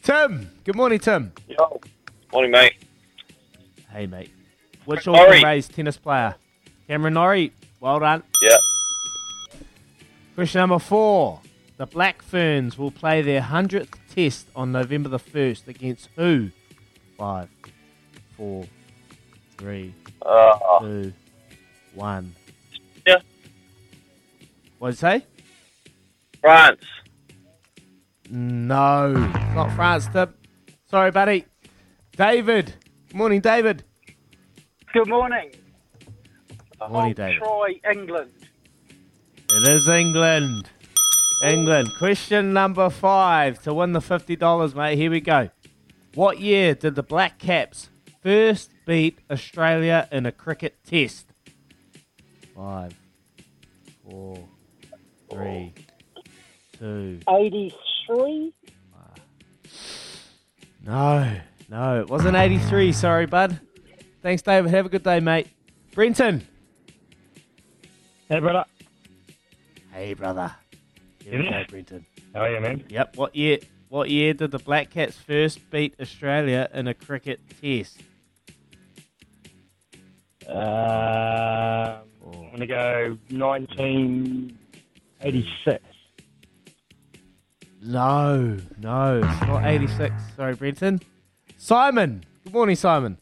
Tim. 0.03 0.51
Good 0.65 0.77
morning, 0.77 0.99
Tim. 0.99 1.33
Yo. 1.49 1.81
Morning, 2.33 2.51
mate. 2.51 2.75
Hey, 3.93 4.07
mate. 4.07 4.31
Which 4.85 5.07
Norrie. 5.07 5.21
Auckland 5.21 5.45
raised 5.45 5.75
tennis 5.75 5.97
player? 5.97 6.35
Cameron 6.89 7.15
Norrie. 7.15 7.53
Well 7.81 8.01
done. 8.01 8.23
Yeah. 8.43 8.57
Question 10.35 10.61
number 10.61 10.79
four. 10.79 11.41
The 11.77 11.87
Black 11.87 12.23
Ferns 12.23 12.77
will 12.77 12.91
play 12.91 13.23
their 13.23 13.41
100th 13.41 13.95
test 14.15 14.47
on 14.55 14.73
November 14.73 15.09
the 15.09 15.19
1st 15.19 15.69
against 15.69 16.09
who? 16.17 16.51
Five, 17.17 17.49
four, 18.37 18.65
three, 19.57 19.95
Uh, 20.23 20.59
two, 20.81 21.13
one. 21.95 22.35
Yeah. 24.81 24.87
What'd 24.87 24.95
you 24.95 24.99
say? 24.99 25.27
France. 26.41 26.81
No, 28.31 29.13
it's 29.35 29.55
not 29.55 29.75
France, 29.75 30.09
Tim. 30.13 30.33
Sorry, 30.87 31.11
buddy. 31.11 31.45
David. 32.17 32.75
Good 33.09 33.17
morning, 33.17 33.41
David. 33.41 33.85
Good 34.93 35.09
morning. 35.09 35.51
Morning, 36.89 37.13
David. 37.13 37.39
Troy, 37.39 37.81
England. 37.93 38.31
It 39.53 39.69
is 39.69 39.89
England. 39.89 40.71
England. 41.45 41.89
Question 41.99 42.53
number 42.53 42.89
five 42.89 43.63
to 43.63 43.75
win 43.75 43.93
the 43.93 44.01
$50, 44.01 44.75
mate. 44.75 44.97
Here 44.97 45.11
we 45.11 45.21
go. 45.21 45.51
What 46.15 46.41
year 46.41 46.75
did 46.75 46.95
the 46.95 47.03
Black 47.03 47.39
Caps 47.39 47.91
first 48.23 48.71
beat 48.87 49.19
Australia 49.31 50.09
in 50.11 50.25
a 50.27 50.33
cricket 50.33 50.79
test? 50.85 51.27
Five, 52.55 52.95
four, 54.05 54.49
three, 55.31 55.73
two. 56.79 57.21
83? 57.29 58.53
No, 60.85 61.37
no, 61.69 62.01
it 62.01 62.09
wasn't 62.09 62.37
83. 62.37 62.93
Sorry, 62.93 63.27
bud. 63.27 63.61
Thanks, 64.23 64.43
David. 64.43 64.71
Have 64.71 64.87
a 64.87 64.89
good 64.89 65.03
day, 65.03 65.21
mate. 65.21 65.47
Brenton. 65.95 66.47
Hey, 68.29 68.39
brother. 68.41 68.65
Hey, 69.93 70.15
brother. 70.15 70.55
Here 71.23 71.39
we 71.39 71.49
go, 71.49 71.63
Brenton. 71.69 72.07
How 72.35 72.43
are 72.43 72.53
you, 72.55 72.61
man? 72.61 72.85
Yep. 72.89 73.17
What 73.17 73.37
year? 73.37 73.59
What 73.89 74.09
year 74.09 74.35
did 74.35 74.53
the 74.53 74.59
Black 74.61 74.91
Caps 74.91 75.17
first 75.17 75.69
beat 75.71 75.95
Australia 76.01 76.69
in 76.73 76.87
a 76.87 76.95
cricket 76.95 77.41
test? 77.61 78.01
Um, 80.47 80.57
I'm 82.23 82.51
going 82.57 82.61
to 82.61 82.67
go 82.67 83.19
1986. 85.23 85.85
No, 87.83 88.57
no, 88.79 89.19
it's 89.23 89.41
not 89.43 89.65
86. 89.65 90.15
Sorry, 90.37 90.55
Brenton. 90.55 91.01
Simon. 91.57 92.25
Good 92.45 92.53
morning, 92.53 92.77
Simon. 92.77 93.19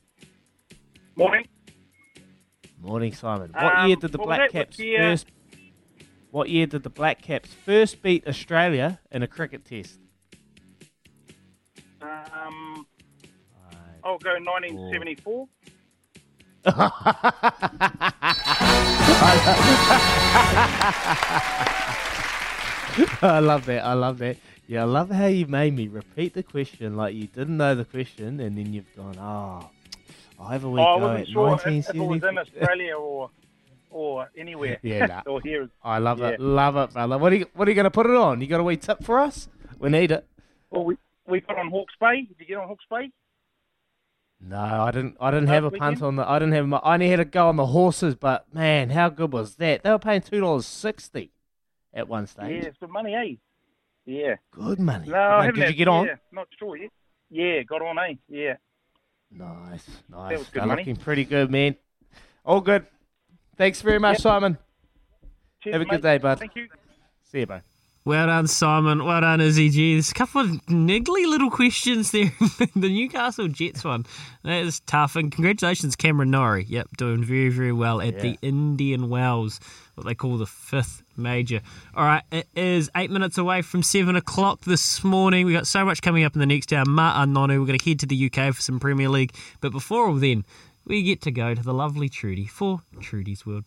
Morning. 1.17 1.47
Morning, 2.81 3.13
Simon. 3.13 3.51
What 3.53 3.77
Um, 3.77 3.87
year 3.89 3.97
did 3.97 4.13
the 4.13 4.19
Black 4.19 4.41
it? 4.41 4.43
What 4.43 4.53
Caps 4.53 4.77
first? 4.77 5.27
What 6.31 6.49
year 6.49 6.67
did 6.67 6.83
the 6.83 6.91
Black 6.91 7.21
Caps 7.23 7.53
first 7.53 8.03
beat 8.03 8.27
Australia 8.27 9.01
in 9.11 9.23
a 9.23 9.27
cricket 9.29 9.65
test? 9.65 9.99
Um, 12.01 12.87
I'll 14.05 14.19
go 14.19 14.31
1974. 14.39 15.49
I 23.23 23.39
love 23.43 23.67
that. 23.67 23.85
I 23.85 23.93
love 23.95 24.19
that. 24.19 24.37
Yeah, 24.67 24.83
I 24.83 24.85
love 24.85 25.11
how 25.11 25.27
you 25.27 25.47
made 25.47 25.75
me 25.75 25.89
repeat 25.89 26.35
the 26.35 26.43
question 26.43 26.97
like 26.97 27.15
you 27.15 27.27
didn't 27.27 27.57
know 27.57 27.75
the 27.75 27.85
question, 27.85 28.41
and 28.41 28.57
then 28.57 28.73
you've 28.73 28.95
gone, 28.97 29.17
ah, 29.19 29.61
"Oh, 29.63 29.71
I'll 30.45 30.49
have 30.49 30.65
a 30.65 30.71
week 30.71 30.85
Oh, 30.87 30.95
I 30.95 30.97
wasn't 30.97 31.29
sure 31.29 31.55
if, 31.55 31.67
if 31.89 31.95
it 31.95 31.99
was 32.01 32.23
in 32.23 32.39
Australia 32.39 32.95
or 32.97 33.31
or 33.91 34.29
anywhere. 34.37 34.79
Yeah, 34.83 35.07
nah. 35.07 35.23
or 35.27 35.41
here. 35.41 35.69
I 35.83 35.99
love 35.99 36.19
Yeah. 36.19 36.29
it, 36.31 36.41
love 36.41 36.77
it, 36.77 36.93
brother. 36.93 37.17
What 37.19 37.33
are 37.33 37.37
you 37.37 37.47
What 37.55 37.67
are 37.67 37.71
you 37.71 37.75
going 37.75 37.85
to 37.85 37.91
put 37.91 38.07
it 38.07 38.15
on? 38.17 38.41
You 38.41 38.47
got 38.47 38.61
a 38.61 38.65
wee 38.65 38.77
tip 38.77 39.03
for 39.03 39.19
us? 39.19 39.49
We 39.79 39.89
need 39.89 40.11
it. 40.11 40.27
Well, 40.71 40.85
we 40.85 40.97
we 41.27 41.41
put 41.41 41.57
on 41.57 41.71
Hawke's 41.71 41.95
Bay. 42.01 42.23
Did 42.23 42.37
you 42.39 42.47
get 42.47 42.59
on 42.59 42.69
Hawke's 42.69 42.85
Bay? 42.91 43.11
No, 44.41 44.57
I 44.57 44.91
didn't. 44.93 45.17
I 45.21 45.31
didn't 45.33 45.49
have 45.49 45.65
a 45.65 45.71
punt 45.71 46.01
on 46.03 46.17
the. 46.17 46.29
I 46.29 46.39
didn't 46.39 46.55
have. 46.55 46.67
My, 46.69 46.77
I 46.79 46.95
only 46.95 47.09
had 47.11 47.17
to 47.17 47.25
go 47.25 47.49
on 47.49 47.57
the 47.57 47.67
horses, 47.67 48.15
but 48.15 48.47
man, 48.55 48.91
how 48.91 49.09
good 49.09 49.33
was 49.33 49.57
that? 49.57 49.83
They 49.83 49.91
were 49.91 49.99
paying 49.99 50.21
two 50.21 50.41
dollars 50.41 50.65
sixty 50.67 51.33
at 51.93 52.07
one 52.09 52.27
stage. 52.29 52.63
Yeah, 52.63 52.69
it's 52.69 52.79
good 52.79 52.91
money, 52.91 53.15
eh? 53.15 53.35
Yeah. 54.07 54.37
Good 54.53 54.79
money. 54.79 55.09
No, 55.09 55.17
I 55.17 55.29
money. 55.29 55.47
haven't 55.47 55.55
Did 55.57 55.65
had- 55.65 55.71
you 55.71 55.77
get 55.77 55.89
on? 55.89 56.07
Yeah, 56.07 56.15
not 56.33 56.47
sure 56.59 56.77
yet. 56.77 56.91
Yeah, 57.31 57.63
got 57.65 57.83
on, 57.83 57.99
eh? 57.99 58.15
Yeah. 58.29 58.57
Nice, 59.31 59.85
nice. 60.09 60.31
That 60.31 60.39
was 60.39 60.49
good 60.49 60.61
They're 60.63 60.67
money. 60.67 60.83
looking 60.83 60.97
pretty 60.97 61.25
good, 61.25 61.51
man. 61.51 61.77
All 62.45 62.61
good. 62.61 62.87
Thanks 63.57 63.83
very 63.83 63.99
much, 63.99 64.15
Yep. 64.15 64.21
Simon. 64.23 64.59
Cheers, 65.63 65.75
Have 65.75 65.83
a 65.83 65.85
mate. 65.85 65.91
good 65.91 66.03
day, 66.03 66.19
bud. 66.19 66.39
Thank 66.39 66.55
you. 66.55 66.69
See 67.25 67.41
you, 67.41 67.47
bro. 67.47 67.61
Well 68.09 68.27
done, 68.29 68.47
Simon. 68.47 69.05
Well 69.05 69.21
done, 69.21 69.43
Izzy 69.43 69.69
G. 69.69 69.93
There's 69.93 70.11
a 70.11 70.15
couple 70.15 70.41
of 70.41 70.49
niggly 70.65 71.27
little 71.27 71.51
questions 71.51 72.11
there. 72.11 72.33
the 72.75 72.89
Newcastle 72.89 73.49
Jets 73.49 73.85
one. 73.85 74.07
That 74.45 74.63
is 74.63 74.81
tough. 74.81 75.15
And 75.15 75.31
congratulations, 75.31 75.95
Cameron 75.95 76.31
Norrie. 76.31 76.65
Yep, 76.71 76.97
doing 76.97 77.23
very, 77.23 77.51
very 77.51 77.71
well 77.71 78.01
at 78.01 78.19
the 78.21 78.39
Indian 78.41 79.11
Wells, 79.11 79.61
what 79.95 80.07
they 80.07 80.15
call 80.15 80.39
the 80.39 80.47
fifth 80.47 81.03
major. 81.19 81.61
All 81.95 82.07
right, 82.07 82.23
it 82.33 82.49
is 82.57 82.89
eight 82.97 83.11
minutes 83.11 83.37
away 83.37 83.61
from 83.61 83.83
seven 83.83 84.17
o'clock 84.17 84.63
this 84.63 85.05
morning. 85.05 85.45
We've 85.45 85.57
got 85.57 85.67
so 85.67 85.85
much 85.85 86.01
coming 86.01 86.25
up 86.25 86.33
in 86.33 86.41
the 86.41 86.47
next 86.47 86.73
hour. 86.73 86.87
Ma'a 86.87 87.27
Nonu, 87.27 87.61
we're 87.61 87.67
going 87.67 87.79
to 87.79 87.91
head 87.91 88.01
to 88.01 88.07
the 88.07 88.33
UK 88.33 88.55
for 88.55 88.63
some 88.63 88.81
Premier 88.81 89.11
League. 89.11 89.35
But 89.61 89.71
before 89.71 90.09
all 90.09 90.15
then, 90.15 90.47
we 90.87 91.03
get 91.03 91.21
to 91.23 91.31
go 91.31 91.55
to 91.55 91.63
the 91.63 91.75
lovely 91.75 92.09
Trudy 92.09 92.47
for 92.47 92.81
Trudy's 93.03 93.45
World. 93.45 93.65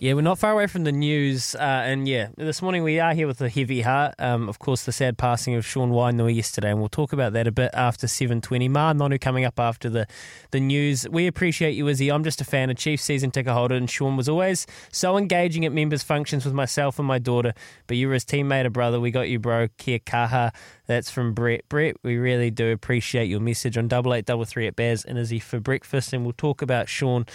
Yeah, 0.00 0.14
we're 0.14 0.20
not 0.20 0.38
far 0.38 0.52
away 0.52 0.68
from 0.68 0.84
the 0.84 0.92
news, 0.92 1.56
uh, 1.56 1.58
and 1.58 2.06
yeah, 2.06 2.28
this 2.36 2.62
morning 2.62 2.84
we 2.84 3.00
are 3.00 3.14
here 3.14 3.26
with 3.26 3.40
a 3.40 3.48
heavy 3.48 3.80
heart. 3.80 4.14
Um, 4.20 4.48
of 4.48 4.60
course, 4.60 4.84
the 4.84 4.92
sad 4.92 5.18
passing 5.18 5.56
of 5.56 5.66
Sean 5.66 5.90
Wainui 5.90 6.36
yesterday, 6.36 6.70
and 6.70 6.78
we'll 6.78 6.88
talk 6.88 7.12
about 7.12 7.32
that 7.32 7.48
a 7.48 7.50
bit 7.50 7.72
after 7.74 8.06
seven 8.06 8.40
twenty. 8.40 8.68
Ma'a 8.68 8.96
Nonu 8.96 9.20
coming 9.20 9.44
up 9.44 9.58
after 9.58 9.90
the 9.90 10.06
the 10.52 10.60
news. 10.60 11.08
We 11.08 11.26
appreciate 11.26 11.72
you, 11.72 11.88
Izzy. 11.88 12.12
I'm 12.12 12.22
just 12.22 12.40
a 12.40 12.44
fan, 12.44 12.70
a 12.70 12.74
Chief 12.74 13.00
season 13.00 13.32
ticket 13.32 13.52
holder, 13.52 13.74
and 13.74 13.90
Sean 13.90 14.16
was 14.16 14.28
always 14.28 14.68
so 14.92 15.16
engaging 15.16 15.64
at 15.64 15.72
members' 15.72 16.04
functions 16.04 16.44
with 16.44 16.54
myself 16.54 17.00
and 17.00 17.08
my 17.08 17.18
daughter. 17.18 17.52
But 17.88 17.96
you 17.96 18.06
were 18.06 18.14
his 18.14 18.24
teammate, 18.24 18.66
a 18.66 18.70
brother. 18.70 19.00
We 19.00 19.10
got 19.10 19.28
you, 19.28 19.40
bro. 19.40 19.66
Kia 19.78 19.98
kaha. 19.98 20.54
That's 20.86 21.10
from 21.10 21.34
Brett. 21.34 21.68
Brett, 21.68 21.96
we 22.04 22.18
really 22.18 22.52
do 22.52 22.70
appreciate 22.70 23.24
your 23.24 23.40
message 23.40 23.76
on 23.76 23.88
double 23.88 24.14
eight 24.14 24.26
double 24.26 24.44
three 24.44 24.68
at 24.68 24.76
Baz 24.76 25.04
and 25.04 25.18
Izzy 25.18 25.40
for 25.40 25.58
breakfast, 25.58 26.12
and 26.12 26.22
we'll 26.22 26.34
talk 26.34 26.62
about 26.62 26.88
Sean 26.88 27.26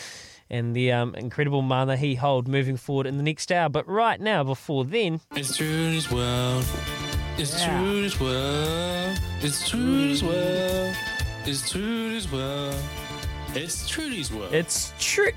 and 0.54 0.76
the 0.76 0.92
um, 0.92 1.16
incredible 1.16 1.64
mana 1.64 1.98
he 1.98 2.14
hold 2.16 2.48
moving 2.48 2.78
forward 2.78 3.08
in 3.08 3.18
the 3.18 3.24
next 3.24 3.52
hour. 3.52 3.70
But 3.70 3.88
right 3.88 4.22
now, 4.22 4.44
before 4.44 4.86
then, 4.86 5.20
It's 5.36 5.58
Trudy's 5.58 6.12
world. 6.12 6.64
It's 7.38 7.60
Yeah. 7.60 7.82
Trudy's 7.82 8.20
world. 8.20 9.18
It's 9.42 9.70
Trudy's 9.70 10.24
world. 10.24 10.96
It's 11.46 11.70
Trudy's 11.70 12.32
world. 12.32 12.76
It's 13.56 13.90
Trudy's 13.90 14.32
world. 14.32 14.54
it's 14.54 14.94
true. 15.00 15.32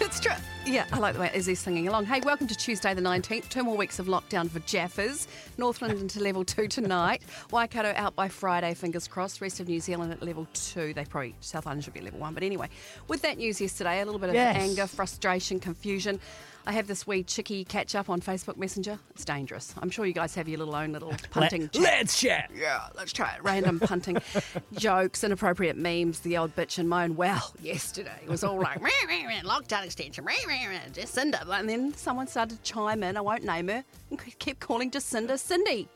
it's 0.00 0.20
true. 0.20 0.32
Yeah, 0.64 0.86
I 0.92 0.98
like 1.00 1.14
the 1.14 1.20
way 1.20 1.30
Izzy's 1.34 1.58
singing 1.58 1.88
along. 1.88 2.06
Hey, 2.06 2.20
welcome 2.20 2.46
to 2.46 2.54
Tuesday 2.54 2.94
the 2.94 3.00
19th. 3.02 3.48
Two 3.48 3.64
more 3.64 3.76
weeks 3.76 3.98
of 3.98 4.06
lockdown 4.06 4.48
for 4.48 4.60
Jaffers. 4.60 5.26
Northland 5.58 5.98
into 5.98 6.20
level 6.20 6.44
two 6.44 6.68
tonight. 6.68 7.20
Waikato 7.50 7.92
out 7.96 8.14
by 8.14 8.28
Friday, 8.28 8.72
fingers 8.74 9.08
crossed. 9.08 9.40
Rest 9.40 9.58
of 9.58 9.66
New 9.68 9.80
Zealand 9.80 10.12
at 10.12 10.22
level 10.22 10.46
two. 10.54 10.94
They 10.94 11.04
probably, 11.04 11.34
South 11.40 11.66
Island 11.66 11.82
should 11.82 11.94
be 11.94 12.00
level 12.00 12.20
one. 12.20 12.32
But 12.32 12.44
anyway, 12.44 12.68
with 13.08 13.22
that 13.22 13.38
news 13.38 13.60
yesterday, 13.60 14.00
a 14.00 14.04
little 14.04 14.20
bit 14.20 14.28
of 14.28 14.36
Yes. 14.36 14.56
anger, 14.56 14.86
frustration, 14.86 15.58
confusion. 15.58 16.20
I 16.64 16.72
have 16.72 16.86
this 16.86 17.06
wee 17.06 17.24
chicky 17.24 17.64
catch 17.64 17.94
up 17.96 18.08
on 18.08 18.20
Facebook 18.20 18.56
Messenger. 18.56 18.98
It's 19.10 19.24
dangerous. 19.24 19.74
I'm 19.82 19.90
sure 19.90 20.06
you 20.06 20.12
guys 20.12 20.34
have 20.36 20.48
your 20.48 20.58
little 20.58 20.76
own 20.76 20.92
little 20.92 21.12
punting 21.30 21.68
chat. 21.70 21.82
let's 21.82 22.20
chat. 22.20 22.50
Yeah, 22.54 22.86
let's 22.96 23.12
try 23.12 23.34
it. 23.34 23.42
Random 23.42 23.80
punting 23.80 24.18
jokes, 24.74 25.24
inappropriate 25.24 25.76
memes, 25.76 26.20
the 26.20 26.36
old 26.36 26.54
bitch 26.54 26.78
and 26.78 26.88
moan. 26.88 27.16
Well, 27.16 27.52
yesterday 27.60 28.14
it 28.22 28.28
was 28.28 28.44
all 28.44 28.60
like 28.60 28.80
"Meh, 28.80 28.90
meh, 29.08 29.26
meh, 29.26 29.42
lockdown 29.42 29.84
extension, 29.84 30.24
meh, 30.24 30.32
meh, 30.46 30.68
meh, 30.68 30.80
Jacinda. 30.92 31.44
And 31.48 31.68
then 31.68 31.94
someone 31.94 32.28
started 32.28 32.62
to 32.62 32.72
chime 32.72 33.02
in. 33.02 33.16
I 33.16 33.20
won't 33.20 33.42
name 33.44 33.66
her 33.68 33.84
and 34.10 34.38
kept 34.38 34.60
calling 34.60 34.90
Jacinda 34.90 35.38
Cindy. 35.38 35.88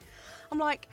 I'm 0.50 0.58
like. 0.58 0.88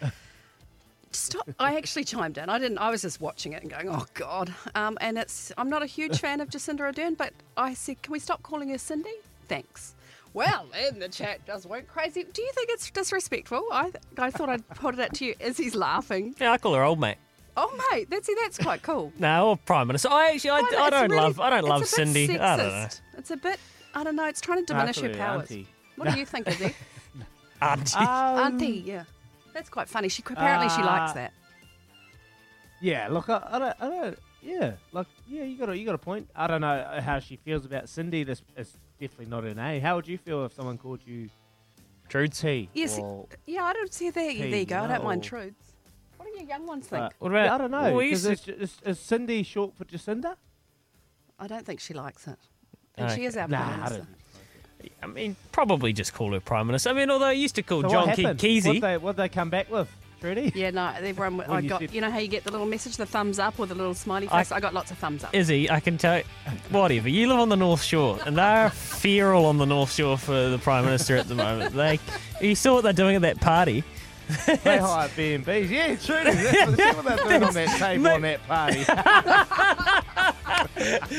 Stop. 1.15 1.47
I 1.59 1.78
actually 1.78 2.05
chimed 2.05 2.39
in. 2.39 2.49
I 2.49 2.57
didn't. 2.57 2.80
I 2.80 2.89
was 2.89 3.03
just 3.03 3.21
watching 3.21 3.53
it 3.53 3.61
and 3.61 3.69
going, 3.69 3.88
"Oh 3.88 4.03
God!" 4.15 4.51
Um, 4.74 4.97
and 4.99 5.19
it's. 5.19 5.51
I'm 5.59 5.69
not 5.69 5.84
a 5.84 5.86
huge 5.86 6.19
fan 6.21 6.41
of 6.41 6.49
Jacinda 6.49 6.80
Ardern, 6.91 7.15
but 7.15 7.34
I 7.55 7.76
said, 7.76 8.01
"Can 8.01 8.13
we 8.13 8.17
stop 8.19 8.41
calling 8.41 8.69
her 8.69 8.80
Cindy?" 8.80 9.13
Thanks. 9.54 9.95
Well, 10.34 10.66
then 10.74 10.99
the 10.99 11.10
chat 11.10 11.45
just 11.45 11.66
went 11.68 11.88
crazy. 11.88 12.24
Do 12.24 12.41
you 12.41 12.51
think 12.54 12.70
it's 12.72 12.89
disrespectful? 12.89 13.64
I, 13.72 13.91
I 14.18 14.32
thought 14.32 14.49
I'd 14.49 14.68
put 14.70 14.95
it 14.95 14.99
out 14.99 15.14
to 15.16 15.26
you 15.26 15.36
as 15.39 15.58
he's 15.58 15.76
laughing. 15.76 16.34
Yeah, 16.39 16.51
I 16.54 16.58
call 16.58 16.74
her 16.74 16.84
old 16.84 16.99
mate. 16.99 17.18
Oh, 17.56 17.72
mate, 17.91 18.10
that's 18.10 18.26
see, 18.26 18.36
that's 18.41 18.58
quite 18.58 18.82
cool. 18.82 19.14
No, 19.20 19.49
or 19.49 19.58
Prime 19.58 19.86
Minister. 19.86 20.10
I 20.10 20.32
actually, 20.32 20.49
I, 20.49 20.62
Well, 20.62 20.84
I 20.84 20.89
don't 20.89 21.12
really- 21.12 21.22
love, 21.22 21.39
I 21.39 21.49
don't 21.51 21.60
it's 21.60 21.68
love 21.70 21.78
a 21.82 21.84
bit 21.84 21.89
Cindy. 21.89 22.24
I 22.39 22.58
don't 22.58 22.66
know. 22.68 22.72
sexist. 22.74 23.01
It's 23.20 23.32
a 23.32 23.38
bit. 23.38 23.60
I 23.93 24.04
don't 24.04 24.16
know. 24.16 24.26
It's 24.28 24.41
trying 24.41 24.66
to 24.66 24.74
diminish 24.74 24.97
your 24.97 25.12
Absolutely, 25.12 25.20
powers. 25.20 25.51
auntie. 25.51 25.68
What 25.97 26.12
do 26.12 26.20
you 26.20 26.26
think, 26.26 26.47
Izzy? 26.47 26.74
Auntie. 27.62 27.95
Auntie, 27.99 28.84
yeah. 28.88 29.04
That's 29.54 29.70
quite 29.70 29.88
funny. 29.88 30.10
She 30.10 30.24
apparently 30.26 30.68
she 30.70 30.82
likes 30.82 31.12
Uh, 31.12 31.14
that. 31.14 31.34
Yeah, 32.82 33.08
look, 33.10 33.30
I, 33.30 33.47
I 33.51 33.60
don't, 33.60 33.76
I 33.82 33.88
don't, 33.89 34.20
yeah, 34.41 34.74
like, 34.91 35.08
yeah, 35.28 35.43
you 35.43 35.58
got 35.58 35.70
a, 35.70 35.78
you 35.78 35.86
got 35.86 35.95
a 35.95 35.99
point. 35.99 36.28
I 36.36 36.47
don't 36.47 36.60
know 36.62 36.99
how 37.01 37.20
she 37.20 37.38
feels 37.38 37.66
about 37.66 37.88
Cindy. 37.88 38.24
This 38.24 38.41
is 38.58 38.76
definitely 39.08 39.26
not 39.26 39.43
an 39.43 39.60
A. 39.60 39.80
How 39.80 39.95
would 39.97 40.08
you 40.08 40.18
feel 40.18 40.45
if 40.45 40.54
someone 40.54 40.78
called 40.78 41.01
you 41.06 41.30
True 42.10 42.28
T? 42.28 42.70
Yes. 42.74 42.97
or, 42.99 43.28
Yeah, 43.45 43.64
I 43.66 43.74
don't 43.74 43.93
see 43.93 44.10
there. 44.10 44.32
T, 44.32 44.38
there 44.49 44.60
you 44.60 44.66
go. 44.66 44.84
I 44.84 44.88
don't 44.88 45.04
mind 45.04 45.22
no. 45.22 45.28
truths. 45.28 45.74
What 46.18 46.32
do 46.32 46.39
your 46.39 46.47
young 46.47 46.66
ones 46.66 46.88
think? 46.88 47.04
uh, 47.04 47.10
What 47.20 47.32
about- 47.32 47.45
yeah, 47.45 47.56
I 47.56 47.58
don't 47.58 47.72
know. 47.72 47.82
well, 47.82 47.95
we 47.95 48.12
'cause 48.12 48.26
used 48.26 48.47
is, 48.49 48.62
is, 48.62 48.78
is 48.86 48.99
Cindy 48.99 49.43
short 49.43 49.76
for 49.76 49.84
Jacinda? 49.86 50.36
I 51.38 51.47
don't 51.47 51.66
think 51.66 51.80
she 51.82 51.93
likes 51.93 52.28
it. 52.28 52.39
And 52.95 53.12
she 53.12 53.26
is 53.26 53.36
our 53.36 53.47
Nah, 53.47 53.58
prime 53.58 53.74
I 53.74 53.78
minister. 53.78 53.97
don't. 53.97 54.91
I 55.01 55.08
mean, 55.08 55.36
probably 55.51 55.91
just 55.93 56.14
call 56.14 56.32
her 56.34 56.39
Prime 56.41 56.68
Minister. 56.68 56.89
I 56.89 56.93
mean, 56.93 57.10
although 57.10 57.26
I 57.26 57.32
used 57.34 57.56
to 57.56 57.64
call 57.64 57.82
So 57.84 57.89
John 57.89 58.08
what 58.08 58.16
Ke- 58.16 58.20
happened? 58.22 58.39
Kesey. 58.39 58.68
What 58.68 58.82
they, 58.82 58.97
what 58.97 59.16
they 59.18 59.30
come 59.30 59.49
back 59.49 59.70
with, 59.72 59.89
Trudy? 60.24 60.53
Yeah, 60.55 60.69
no, 60.71 60.89
everyone. 60.95 61.41
I 61.41 61.47
When 61.49 61.63
you 61.65 61.69
got. 61.69 61.82
said- 61.82 61.93
You 61.93 61.99
know 61.99 62.09
how 62.09 62.17
you 62.19 62.30
get 62.30 62.45
the 62.45 62.51
little 62.51 62.65
message, 62.65 62.95
the 62.95 63.05
thumbs 63.05 63.39
up 63.39 63.59
or 63.59 63.65
the 63.65 63.76
little 63.76 63.93
smiley 63.93 64.28
face. 64.28 64.53
I, 64.53 64.61
got 64.61 64.74
lots 64.74 64.89
of 64.89 64.97
thumbs 64.97 65.21
up. 65.26 65.36
Izzy, 65.36 65.69
I 65.69 65.82
can 65.82 65.97
tell 65.97 66.19
you, 66.19 66.24
whatever. 66.69 67.09
You 67.09 67.28
live 67.28 67.39
on 67.39 67.49
the 67.49 67.57
North 67.57 67.84
Shore, 67.84 68.17
and 68.26 68.38
they're 68.38 68.69
feral 68.69 69.45
on 69.47 69.57
the 69.57 69.65
North 69.65 69.91
Shore 69.91 70.17
for 70.17 70.47
the 70.47 70.57
Prime 70.59 70.86
Minister 70.86 71.17
at 71.17 71.28
the 71.28 71.36
moment. 71.36 71.76
They, 71.76 71.99
you 72.39 72.55
saw 72.55 72.76
what 72.76 72.84
they're 72.86 72.93
doing 72.93 73.17
at 73.17 73.21
that 73.24 73.41
party. 73.41 73.84
They 74.63 74.78
hire 74.78 75.09
B&Bs. 75.13 75.69
Yeah, 75.69 75.95
Trudy. 75.97 76.32
That's 76.32 76.67
what, 76.67 76.78
that's 76.78 76.95
what 76.95 77.05
they're 77.05 77.17
doing 77.28 77.43
on 77.43 77.53
that 77.55 77.78
table 77.80 78.07
on 78.07 78.21
that 78.21 78.47
party. 78.47 78.80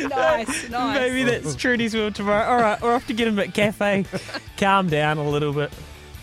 nice, 0.09 0.69
nice. 0.71 0.99
Maybe 0.99 1.25
that's 1.25 1.55
Trudy's 1.57 1.93
will 1.93 2.11
tomorrow. 2.11 2.47
All 2.47 2.57
right, 2.63 2.81
we're 2.81 2.95
off 2.95 3.07
to 3.09 3.13
get 3.13 3.29
him 3.29 3.39
at 3.39 3.53
cafe. 3.53 4.07
Calm 4.57 4.89
down 4.89 5.19
a 5.19 5.29
little 5.29 5.53
bit. 5.53 5.71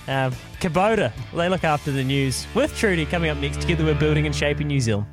Um, 0.07 0.33
Kubota, 0.59 1.11
they 1.33 1.47
look 1.47 1.63
after 1.63 1.91
the 1.91 2.03
news. 2.03 2.47
With 2.55 2.75
Trudy 2.75 3.05
coming 3.05 3.29
up 3.29 3.37
next, 3.37 3.61
together 3.61 3.85
we're 3.85 3.93
building 3.93 4.25
and 4.25 4.35
shaping 4.35 4.67
New 4.67 4.79
Zealand. 4.79 5.05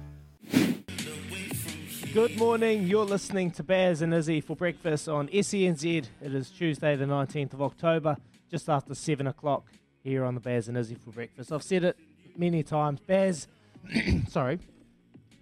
Good 2.14 2.38
morning. 2.38 2.86
You're 2.86 3.04
listening 3.04 3.50
to 3.52 3.62
Baz 3.62 4.00
and 4.00 4.14
Izzy 4.14 4.40
for 4.40 4.56
breakfast 4.56 5.08
on 5.08 5.28
SENZ. 5.28 6.06
It 6.22 6.34
is 6.34 6.50
Tuesday, 6.50 6.96
the 6.96 7.04
19th 7.04 7.52
of 7.52 7.62
October, 7.62 8.16
just 8.50 8.68
after 8.70 8.94
7 8.94 9.26
o'clock 9.26 9.66
here 10.02 10.24
on 10.24 10.34
the 10.34 10.40
Baz 10.40 10.68
and 10.68 10.76
Izzy 10.78 10.94
for 10.94 11.10
breakfast. 11.10 11.52
I've 11.52 11.62
said 11.62 11.84
it 11.84 11.98
many 12.34 12.62
times. 12.62 13.00
Baz, 13.00 13.46
sorry, 14.28 14.58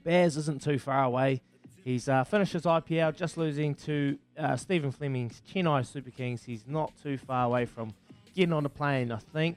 Baz 0.03 0.37
isn't 0.37 0.61
too 0.61 0.79
far 0.81 1.05
away. 1.05 1.41
He's 1.85 2.09
uh, 2.09 2.25
finished 2.25 2.53
his 2.53 2.65
IPL, 2.65 3.15
just 3.17 3.37
losing 3.37 3.77
to 3.77 4.19
uh, 4.37 4.57
Stephen 4.57 4.91
Fleming's 4.91 5.41
Chennai 5.49 5.87
Super 5.87 6.11
Kings. 6.11 6.43
He's 6.43 6.65
not 6.67 6.93
too 7.01 7.17
far 7.17 7.45
away 7.47 7.65
from 7.65 7.95
getting 8.37 8.53
on 8.53 8.67
a 8.67 8.69
plane, 8.69 9.11
I 9.11 9.19
think. 9.19 9.57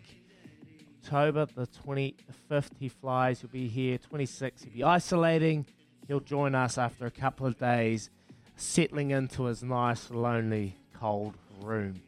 October 1.03 1.45
the 1.45 1.67
25th, 1.85 2.71
he 2.79 2.87
flies. 2.87 3.41
He'll 3.41 3.49
be 3.49 3.67
here. 3.67 3.97
26th, 3.97 4.63
he'll 4.63 4.73
be 4.73 4.83
isolating. 4.83 5.65
He'll 6.07 6.19
join 6.21 6.55
us 6.55 6.77
after 6.77 7.05
a 7.05 7.11
couple 7.11 7.45
of 7.45 7.57
days, 7.57 8.09
settling 8.55 9.11
into 9.11 9.43
his 9.43 9.61
nice, 9.61 10.09
lonely, 10.09 10.75
cold 10.97 11.35
room. 11.61 12.01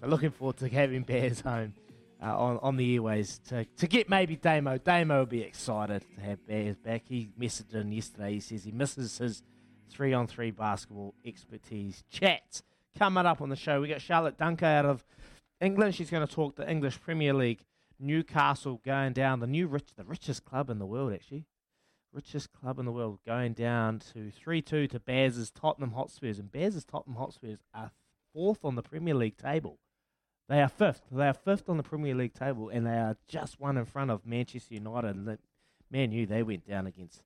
So 0.00 0.06
looking 0.06 0.30
forward 0.30 0.58
to 0.58 0.68
having 0.68 1.02
Baz 1.02 1.40
home 1.40 1.74
uh, 2.22 2.38
on, 2.38 2.58
on 2.62 2.76
the 2.76 2.94
airways 2.94 3.40
to, 3.48 3.64
to 3.64 3.86
get 3.86 4.08
maybe 4.08 4.36
Damo. 4.36 4.78
Damo 4.78 5.20
will 5.20 5.26
be 5.26 5.42
excited 5.42 6.04
to 6.14 6.20
have 6.20 6.46
Baz 6.46 6.76
back. 6.76 7.02
He 7.08 7.30
messaged 7.40 7.74
in 7.74 7.90
yesterday. 7.90 8.34
He 8.34 8.40
says 8.40 8.64
he 8.64 8.70
misses 8.72 9.18
his 9.18 9.42
three 9.90 10.12
on 10.12 10.26
three 10.26 10.50
basketball 10.50 11.14
expertise. 11.24 12.04
Chat 12.10 12.62
coming 12.98 13.26
up 13.26 13.40
on 13.40 13.48
the 13.48 13.56
show. 13.56 13.80
We 13.80 13.88
got 13.88 14.00
Charlotte 14.00 14.36
Dunker 14.36 14.66
out 14.66 14.84
of 14.84 15.04
England. 15.60 15.94
She's 15.94 16.10
going 16.10 16.26
to 16.26 16.32
talk 16.32 16.56
the 16.56 16.68
English 16.68 17.00
Premier 17.00 17.32
League. 17.32 17.64
Newcastle 18.00 18.80
going 18.84 19.12
down, 19.12 19.40
the 19.40 19.46
new 19.46 19.66
rich, 19.66 19.88
the 19.96 20.04
richest 20.04 20.44
club 20.44 20.70
in 20.70 20.78
the 20.78 20.86
world, 20.86 21.12
actually. 21.12 21.46
Richest 22.12 22.52
club 22.52 22.78
in 22.78 22.84
the 22.84 22.92
world 22.92 23.18
going 23.26 23.52
down 23.52 23.98
to 24.12 24.30
3 24.30 24.62
2 24.62 24.86
to 24.88 25.00
Baz's 25.00 25.50
Tottenham 25.50 25.92
Hotspurs. 25.92 26.38
And 26.38 26.50
Baz's 26.50 26.84
Tottenham 26.84 27.18
Hotspurs 27.18 27.58
are 27.74 27.90
fourth 28.32 28.64
on 28.64 28.76
the 28.76 28.82
Premier 28.82 29.14
League 29.14 29.36
table. 29.36 29.78
They 30.48 30.62
are 30.62 30.68
fifth. 30.68 31.02
They 31.10 31.28
are 31.28 31.34
fifth 31.34 31.68
on 31.68 31.76
the 31.76 31.82
Premier 31.82 32.14
League 32.14 32.32
table, 32.32 32.70
and 32.70 32.86
they 32.86 32.96
are 32.96 33.16
just 33.26 33.60
one 33.60 33.76
in 33.76 33.84
front 33.84 34.10
of 34.10 34.24
Manchester 34.24 34.74
United. 34.74 35.16
And 35.16 35.38
Man, 35.90 36.12
you 36.12 36.26
they 36.26 36.42
went 36.42 36.66
down 36.66 36.86
against 36.86 37.22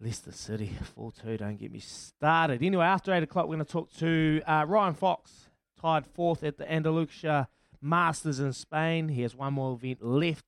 Leicester 0.00 0.32
City 0.32 0.76
4 0.94 1.12
2. 1.12 1.36
Don't 1.38 1.56
get 1.56 1.72
me 1.72 1.80
started. 1.80 2.62
Anyway, 2.62 2.84
after 2.84 3.12
8 3.12 3.22
o'clock, 3.22 3.46
we're 3.46 3.56
going 3.56 3.66
to 3.66 3.72
talk 3.72 3.92
to 3.94 4.42
uh, 4.46 4.64
Ryan 4.68 4.94
Fox, 4.94 5.48
tied 5.84 6.06
fourth 6.06 6.42
at 6.42 6.56
the 6.56 6.70
Andalusia 6.72 7.46
Masters 7.78 8.40
in 8.40 8.54
Spain. 8.54 9.10
He 9.10 9.20
has 9.20 9.36
one 9.36 9.52
more 9.52 9.74
event 9.74 10.02
left 10.02 10.46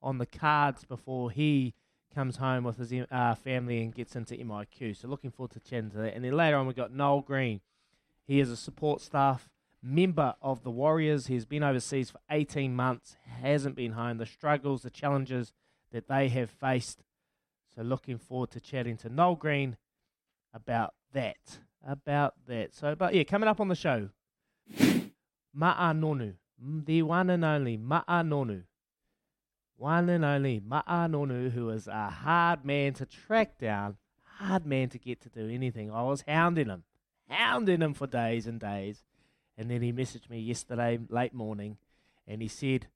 on 0.00 0.18
the 0.18 0.26
cards 0.26 0.84
before 0.84 1.32
he 1.32 1.74
comes 2.14 2.36
home 2.36 2.62
with 2.62 2.78
his 2.78 2.92
uh, 3.10 3.34
family 3.34 3.82
and 3.82 3.92
gets 3.92 4.14
into 4.14 4.36
MIQ. 4.36 4.96
So 4.96 5.08
looking 5.08 5.32
forward 5.32 5.50
to 5.52 5.60
chatting 5.60 5.90
to 5.90 5.96
that. 5.98 6.14
And 6.14 6.24
then 6.24 6.36
later 6.36 6.56
on, 6.56 6.68
we've 6.68 6.76
got 6.76 6.92
Noel 6.92 7.20
Green. 7.20 7.60
He 8.28 8.38
is 8.38 8.48
a 8.48 8.56
support 8.56 9.00
staff 9.00 9.48
member 9.82 10.36
of 10.40 10.62
the 10.62 10.70
Warriors. 10.70 11.26
He's 11.26 11.44
been 11.44 11.64
overseas 11.64 12.10
for 12.10 12.20
18 12.30 12.76
months, 12.76 13.16
hasn't 13.42 13.74
been 13.74 13.92
home. 13.92 14.18
The 14.18 14.26
struggles, 14.26 14.82
the 14.82 14.90
challenges 14.90 15.52
that 15.90 16.06
they 16.06 16.28
have 16.28 16.48
faced. 16.50 17.02
So 17.74 17.82
looking 17.82 18.18
forward 18.18 18.52
to 18.52 18.60
chatting 18.60 18.96
to 18.98 19.08
Noel 19.08 19.34
Green 19.34 19.78
about 20.54 20.94
that. 21.12 21.58
About 21.84 22.34
that. 22.46 22.72
So, 22.72 22.94
but 22.94 23.14
yeah, 23.14 23.24
coming 23.24 23.48
up 23.48 23.60
on 23.60 23.66
the 23.66 23.74
show, 23.74 24.10
Ma'a 25.56 25.94
Nonu, 25.94 26.34
the 26.58 27.02
one 27.02 27.30
and 27.30 27.44
only 27.44 27.78
Ma'a 27.78 28.22
Nonu, 28.26 28.64
One 29.76 30.08
and 30.08 30.24
only 30.24 30.60
Ma'a 30.60 31.08
Nonu, 31.08 31.50
who 31.50 31.70
is 31.70 31.86
a 31.86 32.10
hard 32.10 32.64
man 32.64 32.92
to 32.94 33.06
track 33.06 33.58
down, 33.58 33.96
hard 34.38 34.66
man 34.66 34.88
to 34.90 34.98
get 34.98 35.20
to 35.22 35.28
do 35.28 35.48
anything. 35.48 35.90
I 35.90 36.02
was 36.02 36.24
hounding 36.26 36.68
him, 36.68 36.84
hounding 37.28 37.80
him 37.80 37.94
for 37.94 38.06
days 38.06 38.46
and 38.46 38.60
days. 38.60 39.04
And 39.58 39.70
then 39.70 39.80
he 39.80 39.92
messaged 39.92 40.28
me 40.28 40.40
yesterday, 40.40 40.98
late 41.08 41.32
morning, 41.32 41.78
and 42.28 42.42
he 42.42 42.48
said, 42.48 42.88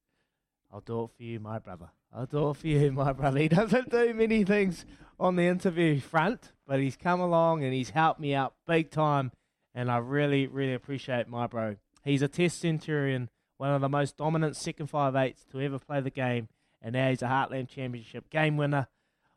I'll 0.72 0.80
do 0.80 1.04
it 1.04 1.10
for 1.16 1.22
you, 1.22 1.40
my 1.40 1.58
brother. 1.58 1.90
I'll 2.12 2.26
do 2.26 2.50
it 2.50 2.56
for 2.56 2.66
you, 2.66 2.92
my 2.92 3.12
brother. 3.12 3.40
He 3.40 3.48
doesn't 3.48 3.90
do 3.90 4.12
many 4.14 4.44
things 4.44 4.84
on 5.18 5.36
the 5.36 5.44
interview 5.44 6.00
front, 6.00 6.52
but 6.66 6.80
he's 6.80 6.96
come 6.96 7.20
along 7.20 7.64
and 7.64 7.72
he's 7.72 7.90
helped 7.90 8.20
me 8.20 8.34
out 8.34 8.54
big 8.66 8.90
time. 8.90 9.32
And 9.74 9.90
I 9.90 9.98
really, 9.98 10.46
really 10.46 10.74
appreciate 10.74 11.28
my 11.28 11.46
bro. 11.46 11.76
He's 12.04 12.22
a 12.22 12.28
test 12.28 12.60
centurion, 12.60 13.30
one 13.56 13.70
of 13.70 13.80
the 13.80 13.88
most 13.88 14.16
dominant 14.16 14.56
second 14.56 14.88
five 14.88 15.14
eights 15.14 15.44
to 15.52 15.60
ever 15.60 15.78
play 15.78 16.00
the 16.00 16.10
game. 16.10 16.48
And 16.82 16.94
now 16.94 17.10
he's 17.10 17.22
a 17.22 17.26
Heartland 17.26 17.68
Championship 17.68 18.30
game 18.30 18.56
winner. 18.56 18.88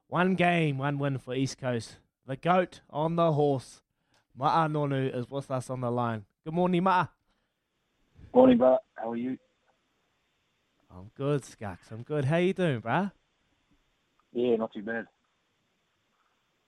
One 0.07 0.36
game, 0.36 0.77
one 0.77 0.97
win 0.97 1.17
for 1.17 1.34
East 1.34 1.57
Coast. 1.57 1.97
The 2.25 2.38
GOAT 2.38 2.81
on 2.89 3.15
the 3.15 3.34
horse. 3.34 3.81
Ma'a 4.39 4.69
Nonu 4.71 5.13
is 5.15 5.29
with 5.29 5.51
us 5.51 5.69
on 5.69 5.81
the 5.81 5.91
line. 5.91 6.25
Good 6.43 6.53
morning, 6.53 6.84
Ma'a. 6.84 7.09
Morning, 8.34 8.57
Bart. 8.57 8.81
How 8.95 9.11
are 9.11 9.15
you? 9.15 9.38
I'm 10.89 11.11
good, 11.15 11.41
Skux. 11.41 11.77
I'm 11.91 12.03
good. 12.03 12.25
How 12.25 12.38
you 12.38 12.53
doing, 12.53 12.81
bruh? 12.81 13.11
Yeah, 14.31 14.55
not 14.55 14.73
too 14.73 14.81
bad. 14.81 15.05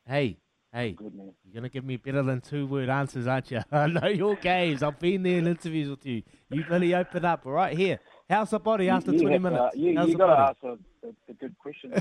Hey, 0.07 0.37
hey. 0.75 0.91
Good, 0.91 1.15
man. 1.15 1.31
You're 1.43 1.53
going 1.53 1.63
to 1.63 1.69
give 1.69 1.85
me 1.85 1.97
better 1.97 2.21
than 2.21 2.41
two 2.41 2.67
word 2.67 2.89
answers, 2.89 3.25
aren't 3.27 3.49
you? 3.49 3.61
I 3.71 3.87
know 3.87 4.07
your 4.07 4.35
games. 4.35 4.83
I've 4.83 4.99
been 4.99 5.23
there 5.23 5.39
in 5.39 5.47
interviews 5.47 5.89
with 5.89 6.05
you. 6.05 6.21
You 6.49 6.63
really 6.69 6.93
open 6.93 7.25
up. 7.25 7.45
right 7.45 7.75
here. 7.77 7.99
How's 8.29 8.49
the 8.51 8.59
body 8.59 8.89
after 8.89 9.11
you 9.11 9.19
20 9.21 9.33
have, 9.33 9.41
minutes? 9.41 9.61
Uh, 9.61 9.69
you 9.75 9.97
How's 9.97 10.07
you 10.07 10.13
the 10.13 10.17
got 10.19 10.35
to 10.35 10.41
ask 10.41 10.57
a, 10.63 11.07
a, 11.07 11.11
a 11.29 11.33
good 11.33 11.55
question. 11.57 11.93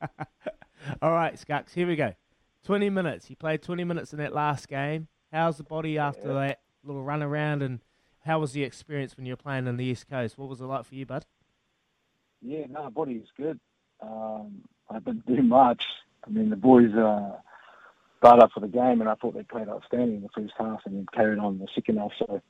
All 1.00 1.12
right, 1.12 1.34
Skux, 1.34 1.72
here 1.72 1.86
we 1.86 1.96
go. 1.96 2.12
20 2.64 2.90
minutes. 2.90 3.30
You 3.30 3.36
played 3.36 3.62
20 3.62 3.84
minutes 3.84 4.12
in 4.12 4.18
that 4.18 4.32
last 4.34 4.68
game. 4.68 5.08
How's 5.32 5.56
the 5.58 5.64
body 5.64 5.98
after 5.98 6.28
Yeah. 6.28 6.34
that 6.34 6.60
little 6.84 7.02
run 7.02 7.22
around? 7.22 7.62
And 7.62 7.80
how 8.24 8.38
was 8.40 8.52
the 8.52 8.62
experience 8.64 9.16
when 9.16 9.26
you 9.26 9.32
were 9.32 9.36
playing 9.36 9.66
in 9.66 9.76
the 9.76 9.84
East 9.84 10.08
Coast? 10.08 10.38
What 10.38 10.48
was 10.48 10.60
it 10.60 10.64
like 10.64 10.84
for 10.84 10.94
you, 10.94 11.06
bud? 11.06 11.24
yeah, 12.44 12.64
no, 12.68 12.90
body 12.90 13.14
is 13.14 13.28
good. 13.36 13.60
Um, 14.00 14.62
I 14.90 14.98
didn't 14.98 15.24
do 15.26 15.40
much. 15.42 15.84
I 16.26 16.30
mean, 16.30 16.50
the 16.50 16.56
boys 16.56 16.92
uh, 16.94 17.32
started 18.18 18.44
up 18.44 18.52
for 18.52 18.60
the 18.60 18.68
game, 18.68 19.00
and 19.00 19.08
I 19.08 19.14
thought 19.14 19.34
they 19.34 19.42
played 19.42 19.68
outstanding 19.68 20.16
in 20.16 20.22
the 20.22 20.28
first 20.34 20.54
half, 20.58 20.80
and 20.84 20.96
then 20.96 21.06
carried 21.12 21.38
on 21.38 21.54
in 21.54 21.58
the 21.58 21.68
second 21.74 21.98
half. 21.98 22.12
So 22.18 22.40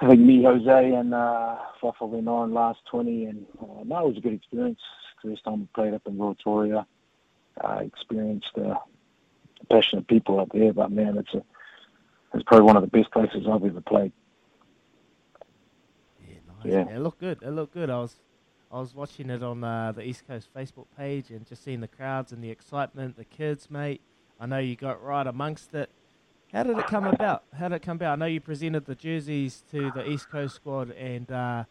I 0.00 0.08
think 0.08 0.20
me, 0.20 0.42
Hosea, 0.44 0.98
and 0.98 1.12
uh, 1.12 1.56
Fafa 1.80 2.06
went 2.06 2.28
on 2.28 2.54
last 2.54 2.80
20, 2.90 3.24
and 3.26 3.46
uh, 3.60 3.84
no, 3.84 4.06
it 4.06 4.08
was 4.08 4.16
a 4.16 4.20
good 4.20 4.34
experience. 4.34 4.80
First 5.22 5.44
time 5.44 5.60
we 5.60 5.68
played 5.74 5.94
up 5.94 6.02
in 6.06 6.16
Ruatoria. 6.16 6.86
I 7.60 7.82
experienced 7.82 8.52
uh, 8.56 8.76
passionate 9.70 10.06
people 10.08 10.40
up 10.40 10.48
there, 10.52 10.72
but 10.72 10.90
man, 10.90 11.18
it's 11.18 11.34
a 11.34 11.42
it's 12.32 12.44
probably 12.44 12.64
one 12.64 12.76
of 12.76 12.82
the 12.82 12.88
best 12.88 13.10
places 13.10 13.46
I've 13.50 13.64
ever 13.64 13.80
played. 13.80 14.12
Yeah, 16.64 16.88
it 16.88 17.00
looked 17.00 17.20
good. 17.20 17.38
It 17.42 17.50
looked 17.50 17.74
good. 17.74 17.90
I 17.90 17.98
was, 17.98 18.16
I 18.72 18.78
was 18.78 18.94
watching 18.94 19.30
it 19.30 19.42
on 19.42 19.64
uh, 19.64 19.90
the 19.90 20.02
East 20.02 20.28
Coast 20.28 20.48
Facebook 20.54 20.86
page 20.96 21.30
and 21.30 21.44
just 21.44 21.64
seeing 21.64 21.80
the 21.80 21.88
crowds 21.88 22.30
and 22.30 22.42
the 22.42 22.50
excitement, 22.50 23.16
the 23.16 23.24
kids, 23.24 23.68
mate. 23.68 24.00
I 24.38 24.46
know 24.46 24.58
you 24.58 24.76
got 24.76 25.02
right 25.02 25.26
amongst 25.26 25.74
it. 25.74 25.90
How 26.52 26.62
did 26.62 26.78
it 26.78 26.86
come 26.86 27.04
about? 27.04 27.42
How 27.52 27.68
did 27.68 27.76
it 27.76 27.82
come 27.82 27.96
about? 27.96 28.12
I 28.12 28.16
know 28.16 28.26
you 28.26 28.40
presented 28.40 28.86
the 28.86 28.94
jerseys 28.94 29.64
to 29.72 29.90
the 29.92 30.08
East 30.08 30.30
Coast 30.30 30.54
squad, 30.54 30.92
and 30.92 31.30
uh, 31.30 31.64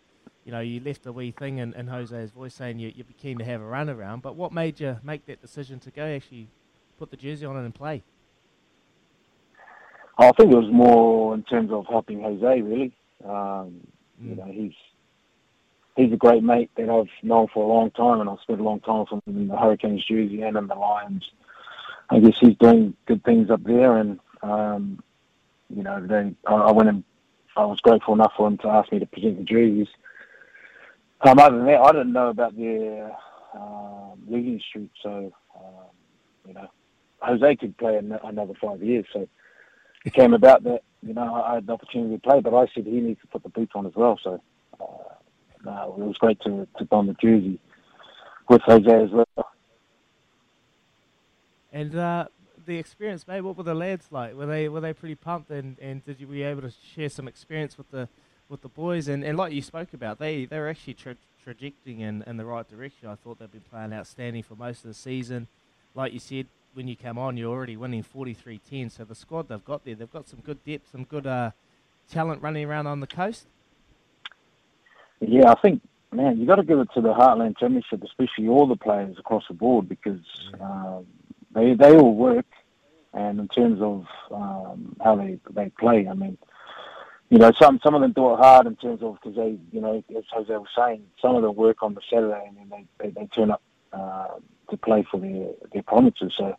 you 0.43 0.51
know 0.51 0.59
you 0.59 0.81
left 0.81 1.05
a 1.05 1.11
wee 1.11 1.31
thing 1.31 1.57
in, 1.57 1.73
in 1.73 1.87
Hosea's 1.87 2.31
voice 2.31 2.53
saying 2.53 2.79
you, 2.79 2.91
you'd 2.93 3.07
be 3.07 3.13
keen 3.13 3.37
to 3.39 3.45
have 3.45 3.61
a 3.61 3.65
run 3.65 3.89
around. 3.89 4.21
But 4.21 4.35
what 4.35 4.51
made 4.51 4.79
you 4.79 4.97
make 5.03 5.25
that 5.27 5.41
decision 5.41 5.79
to 5.81 5.91
go 5.91 6.05
actually 6.05 6.49
put 6.97 7.11
the 7.11 7.17
jersey 7.17 7.45
on 7.45 7.55
and 7.57 7.73
play? 7.73 8.03
I 10.17 10.31
think 10.33 10.51
it 10.51 10.57
was 10.57 10.69
more 10.71 11.33
in 11.33 11.43
terms 11.43 11.71
of 11.71 11.85
helping 11.89 12.21
Hosea, 12.21 12.61
really. 12.63 12.93
Um, 13.23 13.87
You 14.21 14.35
know, 14.35 14.51
he's 14.51 14.73
he's 15.99 16.13
a 16.13 16.17
great 16.17 16.43
mate 16.43 16.71
that 16.77 16.89
I've 16.89 17.09
known 17.23 17.47
for 17.53 17.63
a 17.63 17.67
long 17.67 17.91
time, 17.91 18.21
and 18.21 18.29
I've 18.29 18.39
spent 18.39 18.61
a 18.61 18.63
long 18.63 18.79
time 18.79 18.99
with 18.99 19.11
him 19.11 19.21
in 19.27 19.47
the 19.49 19.57
Hurricanes 19.57 20.05
jersey 20.05 20.41
and 20.41 20.55
in 20.55 20.67
the 20.67 20.75
Lions. 20.75 21.29
I 22.09 22.19
guess 22.19 22.37
he's 22.39 22.55
doing 22.55 22.95
good 23.05 23.23
things 23.23 23.49
up 23.49 23.63
there, 23.63 23.97
and 23.97 24.19
um, 24.41 25.03
you 25.69 25.83
know, 25.83 26.05
they, 26.05 26.33
I, 26.47 26.53
I 26.53 26.71
went 26.71 26.89
and 26.89 27.03
I 27.57 27.65
was 27.65 27.81
grateful 27.81 28.13
enough 28.13 28.33
for 28.37 28.47
him 28.47 28.57
to 28.59 28.69
ask 28.69 28.91
me 28.91 28.99
to 28.99 29.05
present 29.05 29.37
the 29.37 29.43
jerseys. 29.43 29.89
Um, 31.21 31.37
other 31.37 31.57
than 31.57 31.65
that, 31.65 31.81
I 31.81 31.91
didn't 31.91 32.13
know 32.13 32.29
about 32.29 32.57
their 32.57 33.11
um, 33.53 34.23
leading 34.27 34.61
streak, 34.67 34.91
so 35.03 35.33
um, 35.55 35.89
you 36.47 36.53
know, 36.53 36.69
Hosea 37.19 37.57
could 37.57 37.77
play 37.77 37.97
an- 37.97 38.19
another 38.23 38.53
five 38.61 38.81
years, 38.81 39.05
so 39.11 39.27
it 40.05 40.13
came 40.13 40.33
about 40.33 40.63
that 40.63 40.83
you 41.05 41.13
know 41.13 41.43
I 41.45 41.55
had 41.55 41.67
the 41.67 41.73
opportunity 41.73 42.15
to 42.15 42.21
play, 42.21 42.39
but 42.39 42.55
I 42.55 42.67
said 42.73 42.85
he 42.85 43.01
needs 43.01 43.19
to 43.21 43.27
put 43.27 43.43
the 43.43 43.49
boots 43.49 43.73
on 43.75 43.85
as 43.85 43.95
well. 43.95 44.17
So 44.23 44.41
uh, 44.79 45.09
no, 45.64 45.95
it 45.97 46.03
was 46.03 46.18
great 46.18 46.39
to 46.41 46.68
to 46.78 46.86
don 46.86 47.07
the 47.07 47.14
jersey 47.14 47.60
with 48.49 48.62
Hosea 48.62 49.03
as 49.03 49.10
well. 49.12 49.51
And 51.72 51.95
uh, 51.95 52.26
the 52.66 52.78
experience, 52.78 53.28
mate. 53.28 53.41
What 53.41 53.57
were 53.57 53.64
the 53.64 53.74
lads 53.74 54.07
like? 54.12 54.36
Were 54.36 54.45
they 54.45 54.70
were 54.70 54.80
they 54.80 54.93
pretty 54.93 55.16
pumped? 55.16 55.51
And, 55.51 55.78
and 55.80 56.05
did 56.05 56.20
you 56.20 56.28
be 56.28 56.43
able 56.43 56.62
to 56.62 56.72
share 56.95 57.10
some 57.10 57.28
experience 57.28 57.78
with 57.78 57.91
the 57.91 58.07
with 58.47 58.62
the 58.62 58.70
boys? 58.70 59.07
And, 59.07 59.24
and 59.24 59.38
like 59.38 59.53
you 59.53 59.62
spoke 59.62 59.93
about, 59.93 60.20
they 60.20 60.45
they 60.45 60.60
were 60.60 60.70
actually 60.70 60.93
tra- 60.93 61.16
trajecting 61.43 61.99
in, 61.99 62.24
in 62.26 62.38
the 62.38 62.45
right 62.45 62.68
direction. 62.68 63.10
I 63.10 63.16
thought 63.16 63.39
they'd 63.39 63.51
been 63.51 63.62
playing 63.62 63.93
outstanding 63.93 64.43
for 64.43 64.55
most 64.55 64.84
of 64.86 64.89
the 64.89 64.93
season. 64.93 65.47
Like 65.95 66.14
you 66.14 66.20
said, 66.20 66.45
when 66.74 66.88
you 66.88 66.95
come 66.95 67.18
on, 67.18 67.38
you're 67.38 67.51
already 67.51 67.76
winning 67.76 68.03
43-10. 68.03 68.91
So 68.91 69.03
the 69.03 69.16
squad 69.16 69.49
they've 69.49 69.66
got 69.66 69.84
there, 69.84 69.95
they've 69.95 70.12
got 70.12 70.28
some 70.28 70.39
good 70.39 70.64
depth, 70.64 70.91
some 70.91 71.03
good 71.03 71.26
uh, 71.26 71.51
talent 72.10 72.41
running 72.41 72.66
around 72.66 72.88
on 72.88 72.99
the 72.99 73.07
coast. 73.07 73.47
Yeah, 75.22 75.51
I 75.51 75.55
think 75.61 75.82
man, 76.11 76.39
you 76.39 76.45
got 76.45 76.55
to 76.55 76.63
give 76.63 76.80
it 76.80 76.89
to 76.93 77.01
the 77.01 77.13
Heartland 77.13 77.57
Championship, 77.57 78.03
especially 78.03 78.47
all 78.47 78.67
the 78.67 78.76
players 78.76 79.17
across 79.17 79.43
the 79.47 79.53
board, 79.53 79.88
because 79.88 80.22
um, 80.59 81.05
they 81.53 81.74
they 81.74 81.95
all 81.95 82.15
work, 82.15 82.45
and 83.13 83.39
in 83.39 83.47
terms 83.47 83.82
of 83.82 84.05
um, 84.32 84.95
how 85.03 85.15
they 85.15 85.39
they 85.51 85.70
play, 85.80 86.07
I 86.07 86.13
mean, 86.13 86.38
you 87.30 87.38
know, 87.38 87.51
some 87.59 87.80
some 87.84 87.95
of 87.95 88.01
them 88.01 88.13
do 88.13 88.34
it 88.34 88.38
hard 88.38 88.67
in 88.67 88.76
terms 88.76 89.03
of 89.03 89.15
because 89.22 89.36
they, 89.36 89.57
you 89.72 89.82
know, 89.82 90.03
as 90.17 90.24
Hosea 90.32 90.59
was 90.59 90.70
saying, 90.78 91.03
some 91.22 91.36
of 91.36 91.43
them 91.43 91.55
work 91.55 91.84
on 91.84 91.93
the 91.93 92.01
Saturday 92.09 92.43
and 92.47 92.57
then 92.57 92.70
they 92.70 93.05
they, 93.05 93.11
they 93.11 93.28
turn 93.28 93.51
up 93.51 93.61
uh, 93.93 94.36
to 94.70 94.78
play 94.78 95.05
for 95.09 95.20
their 95.20 95.49
their 95.74 95.84
provinces. 95.84 96.34
So, 96.38 96.55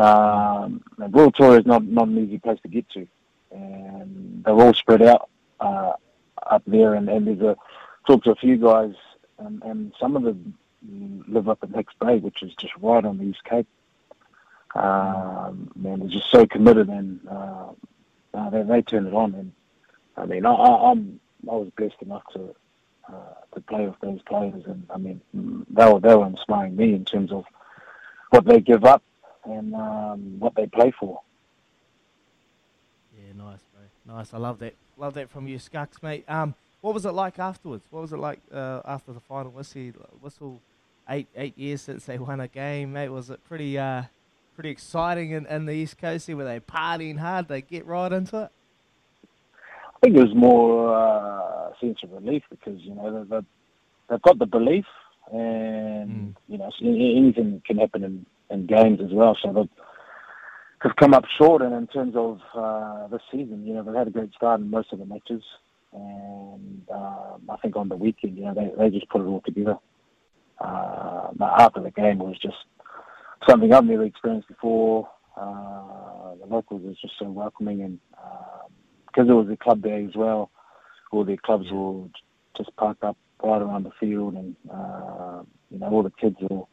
um, 0.00 0.82
and 0.98 1.34
Tour 1.34 1.58
is 1.58 1.66
not 1.66 1.84
not 1.84 2.08
an 2.08 2.18
easy 2.18 2.38
place 2.38 2.60
to 2.62 2.68
get 2.68 2.88
to, 2.90 3.06
and 3.50 4.44
they're 4.44 4.54
all 4.54 4.74
spread 4.74 5.02
out 5.02 5.28
uh, 5.60 5.94
up 6.46 6.62
there, 6.66 6.94
and, 6.94 7.08
and 7.08 7.26
there's 7.26 7.40
a 7.40 7.56
talked 8.06 8.24
to 8.24 8.32
a 8.32 8.36
few 8.36 8.56
guys, 8.56 8.94
and, 9.38 9.62
and 9.62 9.92
some 10.00 10.16
of 10.16 10.22
them 10.22 10.54
live 11.28 11.48
up 11.48 11.58
at 11.62 11.70
Hicks 11.70 11.94
Bay, 12.00 12.18
which 12.18 12.42
is 12.42 12.54
just 12.54 12.72
right 12.80 13.04
on 13.04 13.18
the 13.18 13.24
East 13.24 13.44
Cape. 13.44 13.66
Um, 14.74 15.70
man, 15.74 16.00
they're 16.00 16.08
just 16.08 16.30
so 16.30 16.46
committed, 16.46 16.88
and 16.88 17.20
uh, 17.28 17.68
uh, 18.34 18.50
they, 18.50 18.62
they 18.62 18.82
turn 18.82 19.06
it 19.06 19.14
on. 19.14 19.34
And 19.34 19.52
I 20.16 20.26
mean, 20.26 20.44
I, 20.44 20.52
I, 20.52 20.90
I'm 20.90 21.20
I 21.50 21.54
was 21.54 21.70
blessed 21.76 22.02
enough 22.02 22.22
to 22.34 22.54
uh, 23.08 23.34
to 23.54 23.60
play 23.62 23.86
with 23.86 23.98
those 24.00 24.20
players, 24.22 24.64
and 24.66 24.86
I 24.90 24.98
mean, 24.98 25.20
they 25.70 25.90
were 25.90 26.00
they 26.00 26.14
were 26.14 26.26
inspiring 26.26 26.76
me 26.76 26.94
in 26.94 27.04
terms 27.04 27.32
of 27.32 27.44
what 28.30 28.44
they 28.44 28.60
give 28.60 28.84
up 28.84 29.02
and 29.44 29.74
um, 29.74 30.38
what 30.38 30.54
they 30.54 30.66
play 30.66 30.92
for. 30.98 31.20
Yeah, 33.16 33.32
nice, 33.34 33.60
bro. 33.72 34.14
Nice. 34.16 34.34
I 34.34 34.38
love 34.38 34.58
that. 34.58 34.74
Love 34.98 35.14
that 35.14 35.30
from 35.30 35.48
you, 35.48 35.58
Skux, 35.58 36.02
mate. 36.02 36.24
Um, 36.28 36.54
what 36.86 36.94
was 36.94 37.04
it 37.04 37.10
like 37.10 37.40
afterwards? 37.40 37.84
What 37.90 38.02
was 38.02 38.12
it 38.12 38.18
like 38.18 38.38
uh, 38.54 38.80
after 38.84 39.12
the 39.12 39.18
final 39.18 39.50
whistle? 39.50 39.90
Whistle, 40.20 40.60
eight 41.08 41.26
eight 41.34 41.58
years 41.58 41.82
since 41.82 42.04
they 42.04 42.16
won 42.16 42.38
a 42.38 42.46
game, 42.46 42.92
mate. 42.92 43.08
Was 43.08 43.28
it 43.28 43.42
pretty 43.42 43.76
uh, 43.76 44.04
pretty 44.54 44.70
exciting 44.70 45.32
in, 45.32 45.46
in 45.46 45.66
the 45.66 45.72
East 45.72 45.98
Coast? 45.98 46.28
Here, 46.28 46.36
were 46.36 46.44
they 46.44 46.60
partying 46.60 47.18
hard? 47.18 47.48
They 47.48 47.60
get 47.60 47.86
right 47.86 48.12
into 48.12 48.42
it. 48.42 48.50
I 49.96 49.98
think 50.00 50.16
it 50.16 50.20
was 50.20 50.36
more 50.36 50.94
uh, 50.94 51.70
a 51.70 51.74
sense 51.80 51.98
of 52.04 52.12
relief 52.12 52.44
because 52.50 52.80
you 52.82 52.94
know 52.94 53.18
the, 53.18 53.24
the 53.24 53.44
they've 54.08 54.22
got 54.22 54.38
the 54.38 54.46
belief, 54.46 54.86
and 55.32 56.36
you 56.46 56.56
know 56.56 56.70
so 56.78 56.86
anything 56.86 57.62
can 57.66 57.78
happen 57.78 58.04
in, 58.04 58.26
in 58.48 58.66
games 58.66 59.00
as 59.02 59.10
well. 59.12 59.36
So 59.42 59.52
they've, 59.52 59.68
they've 60.84 60.96
come 61.00 61.14
up 61.14 61.24
short, 61.36 61.62
and 61.62 61.74
in 61.74 61.88
terms 61.88 62.14
of 62.14 62.38
uh, 62.54 63.08
this 63.08 63.22
season, 63.32 63.66
you 63.66 63.74
know 63.74 63.82
they've 63.82 63.92
had 63.92 64.06
a 64.06 64.12
great 64.12 64.32
start 64.34 64.60
in 64.60 64.70
most 64.70 64.92
of 64.92 65.00
the 65.00 65.04
matches, 65.04 65.42
and 65.92 66.82
um, 66.92 67.42
I 67.48 67.56
think 67.62 67.76
on 67.76 67.88
the 67.88 67.96
weekend, 67.96 68.36
you 68.36 68.44
know 68.44 68.54
they 68.54 68.70
they 68.78 68.90
just 68.90 69.08
put 69.08 69.22
it 69.22 69.24
all 69.24 69.42
together. 69.44 69.78
Uh, 70.60 71.28
after 71.58 71.82
the 71.82 71.90
game, 71.90 72.18
was 72.18 72.38
just 72.40 72.56
something 73.48 73.72
I've 73.72 73.84
never 73.84 74.04
experienced 74.04 74.48
before. 74.48 75.08
Uh, 75.36 76.34
the 76.40 76.46
locals 76.46 76.82
was 76.82 76.96
just 77.00 77.14
so 77.18 77.26
welcoming, 77.26 77.82
and 77.82 78.00
because 79.06 79.28
it 79.28 79.32
was 79.32 79.48
a 79.50 79.56
club 79.56 79.82
day 79.82 80.04
as 80.04 80.14
well, 80.14 80.50
all 81.12 81.24
the 81.24 81.36
clubs 81.36 81.70
will 81.70 82.10
just 82.56 82.74
park 82.76 82.98
up 83.02 83.16
right 83.42 83.60
around 83.60 83.84
the 83.84 83.90
field, 84.00 84.34
and 84.34 84.56
uh, 84.72 85.42
you 85.70 85.78
know 85.78 85.88
all 85.88 86.02
the 86.02 86.12
kids 86.20 86.36
will 86.40 86.68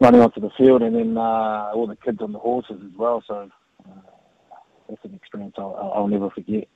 running 0.00 0.20
onto 0.20 0.40
the 0.40 0.50
field, 0.58 0.82
and 0.82 0.96
then 0.96 1.16
uh, 1.16 1.70
all 1.74 1.86
the 1.86 1.96
kids 1.96 2.18
on 2.20 2.32
the 2.32 2.38
horses 2.38 2.80
as 2.84 2.96
well. 2.98 3.22
So 3.26 3.48
uh, 3.86 4.00
that's 4.88 5.04
an 5.04 5.14
experience 5.14 5.54
I'll 5.58 5.92
I'll 5.94 6.08
never 6.08 6.30
forget. 6.30 6.68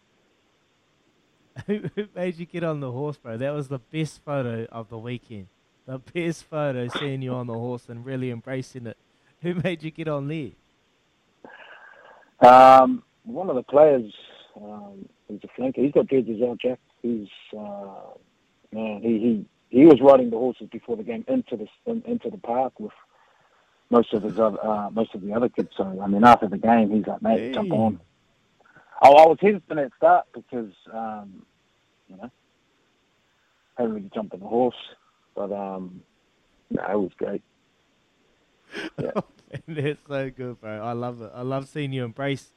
Who 1.67 1.83
who 1.95 2.07
made 2.15 2.37
you 2.37 2.47
get 2.47 2.65
on 2.65 2.81
the 2.81 2.93
horse, 2.93 3.17
bro? 3.17 3.37
That 3.37 3.55
was 3.55 3.69
the 3.69 3.79
best 3.79 4.23
photo 4.25 4.67
of 4.71 4.91
the 4.91 4.99
weekend. 4.99 5.47
The 5.87 5.99
best 5.99 6.45
photo, 6.45 6.89
seeing 6.89 7.23
you 7.23 7.33
on 7.33 7.47
the 7.47 7.55
horse 7.55 7.89
and 7.89 8.05
really 8.05 8.31
embracing 8.31 8.87
it. 8.87 8.97
Who 9.41 9.55
made 9.55 9.83
you 9.83 9.91
get 9.91 10.09
on 10.09 10.29
there? 10.29 10.51
Um, 12.41 13.03
one 13.25 13.49
of 13.49 13.57
the 13.57 13.63
players, 13.63 14.13
um, 14.61 15.09
he's 15.29 15.41
a 15.45 15.61
flanker. 15.61 15.77
He's 15.77 15.93
got 15.93 16.09
dreads 16.09 16.29
as 16.29 16.37
well, 16.39 16.57
Jack. 16.61 16.79
He's 17.03 17.29
uh, 17.57 18.15
man, 18.73 19.01
he, 19.03 19.47
he 19.71 19.81
he 19.81 19.87
was 19.87 20.01
riding 20.01 20.31
the 20.31 20.37
horses 20.37 20.69
before 20.71 20.97
the 20.97 21.03
game 21.03 21.25
into 21.29 21.57
the 21.57 21.67
in, 21.91 22.03
into 22.07 22.31
the 22.31 22.39
park 22.39 22.79
with 22.79 22.93
most 23.91 24.13
of 24.13 24.23
his 24.25 24.39
other, 24.39 24.65
uh, 24.65 24.91
most 24.91 25.15
of 25.15 25.23
the 25.23 25.33
other 25.33 25.49
kids. 25.49 25.71
So 25.77 26.01
I 26.03 26.07
mean, 26.07 26.25
after 26.25 26.49
the 26.49 26.59
game, 26.59 26.91
he's 26.91 27.07
like, 27.07 27.23
mate, 27.23 27.55
jump 27.55 27.73
on. 27.73 28.01
I, 29.03 29.09
I 29.09 29.27
was 29.27 29.39
hesitant 29.41 29.79
at 29.79 29.93
start 29.97 30.27
because 30.33 30.73
um, 30.93 31.45
you 32.09 32.17
know 32.17 32.31
hadn't 33.77 33.95
really 33.95 34.11
jumped 34.15 34.35
on 34.35 34.41
the 34.41 34.47
horse, 34.47 34.75
but 35.35 35.53
um, 35.53 36.03
no, 36.71 36.83
it 36.83 36.99
was 36.99 37.13
great. 37.17 37.43
That's 39.69 40.01
so 40.09 40.31
good, 40.31 40.61
bro. 40.61 40.83
I 40.83 40.93
love 40.93 41.23
it. 41.23 41.31
I 41.35 41.43
love 41.43 41.69
seeing 41.69 41.93
you 41.93 42.05
embrace 42.05 42.53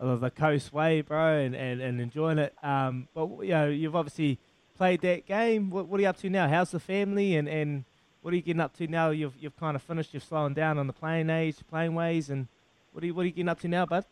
uh, 0.00 0.16
the 0.16 0.30
coast 0.30 0.72
way, 0.72 1.02
bro, 1.02 1.38
and, 1.38 1.54
and, 1.54 1.80
and 1.80 2.00
enjoying 2.00 2.38
it. 2.38 2.54
Um, 2.62 3.08
but 3.14 3.28
you 3.42 3.50
know, 3.50 3.68
you've 3.68 3.96
obviously 3.96 4.38
played 4.76 5.00
that 5.02 5.26
game. 5.26 5.70
What, 5.70 5.86
what 5.86 5.98
are 5.98 6.02
you 6.02 6.08
up 6.08 6.18
to 6.18 6.30
now? 6.30 6.48
How's 6.48 6.70
the 6.70 6.80
family, 6.80 7.36
and, 7.36 7.48
and 7.48 7.84
what 8.22 8.32
are 8.32 8.36
you 8.36 8.42
getting 8.42 8.60
up 8.60 8.76
to 8.78 8.86
now? 8.86 9.10
You've 9.10 9.34
you've 9.38 9.56
kind 9.56 9.76
of 9.76 9.82
finished. 9.82 10.12
You're 10.12 10.20
slowing 10.20 10.54
down 10.54 10.78
on 10.78 10.86
the 10.86 10.92
playing 10.92 11.30
age, 11.30 11.56
playing 11.70 11.94
ways, 11.94 12.30
and 12.30 12.48
what 12.92 13.04
are 13.04 13.06
you 13.06 13.14
what 13.14 13.22
are 13.22 13.26
you 13.26 13.32
getting 13.32 13.48
up 13.48 13.60
to 13.60 13.68
now, 13.68 13.86
bud? 13.86 14.04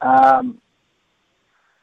Um, 0.00 0.60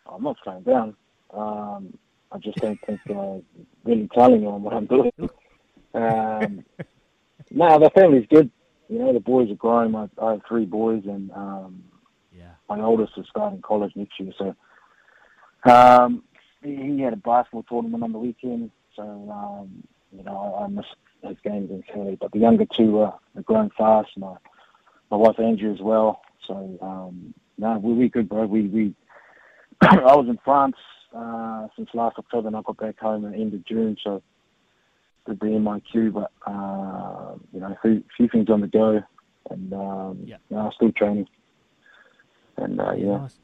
I'm 0.05 0.24
not 0.24 0.38
slowing 0.43 0.63
down. 0.63 0.95
Um, 1.34 1.97
I 2.32 2.38
just 2.39 2.57
don't 2.57 2.80
think 2.86 2.99
uh, 3.09 3.38
really 3.84 4.09
telling 4.13 4.41
you 4.41 4.49
on 4.49 4.63
what 4.63 4.74
I'm 4.74 4.86
doing. 4.86 5.11
Um, 5.93 6.63
no, 7.51 7.80
the 7.80 7.89
family's 7.93 8.28
good. 8.30 8.51
You 8.89 8.99
know, 8.99 9.13
the 9.13 9.20
boys 9.20 9.51
are 9.51 9.55
growing. 9.55 9.95
I, 9.95 10.07
I 10.22 10.32
have 10.32 10.41
three 10.47 10.65
boys, 10.65 11.03
and 11.05 11.32
um, 11.32 11.84
yeah. 12.36 12.51
my 12.70 12.80
oldest 12.82 13.13
is 13.18 13.26
starting 13.30 13.61
college 13.61 13.93
next 13.95 14.20
year. 14.20 14.32
So 14.38 14.55
um, 15.70 16.24
he, 16.63 17.01
had 17.01 17.13
a 17.13 17.18
basketball 17.18 17.63
tournament 17.63 18.03
on 18.03 18.11
the 18.11 18.20
weekend. 18.20 18.72
So 18.95 19.03
um, 19.03 19.84
you 20.11 20.24
know, 20.24 20.55
I, 20.59 20.63
I 20.63 20.68
missed 20.68 20.95
those 21.24 21.38
games 21.43 21.72
entirely. 21.72 22.18
But 22.20 22.32
the 22.32 22.39
younger 22.39 22.65
two 22.65 22.99
are, 22.99 23.20
are 23.36 23.41
growing 23.43 23.72
fast. 23.78 24.09
My 24.18 24.36
my 25.11 25.18
wife 25.18 25.39
Andrea 25.39 25.74
as 25.74 25.82
well. 25.82 26.22
So 26.45 26.78
um, 26.82 27.34
no, 27.58 27.78
we 27.80 27.93
we 27.93 28.10
good, 28.10 28.30
bro. 28.30 28.45
We 28.45 28.68
we 28.68 28.95
I 29.82 30.16
was 30.16 30.28
in 30.30 30.38
France 30.43 30.76
uh, 31.16 31.68
since 31.76 31.89
last 31.93 32.18
October, 32.18 32.47
and 32.47 32.55
I 32.58 32.62
got 32.62 32.78
back 32.78 32.99
home 32.99 33.26
at 33.26 33.32
the 33.34 33.38
end 33.38 33.53
of 33.53 33.66
June. 33.66 33.97
So 34.03 34.22
did 35.28 35.39
the 35.39 35.45
MIQ, 35.47 36.14
but 36.14 36.32
uh, 36.49 37.36
you 37.53 37.60
know, 37.60 37.68
a 37.68 37.78
few, 37.82 38.03
few 38.16 38.28
things 38.30 38.49
on 38.49 38.62
the 38.62 38.68
go, 38.68 39.01
and 39.49 39.74
um, 39.74 40.22
Yeah. 40.26 40.38
you 40.49 40.55
know, 40.55 40.72
still 40.76 40.91
training. 40.93 41.28
And 42.58 42.80
uh, 42.80 42.93
yeah, 42.93 43.18
Nice. 43.18 43.39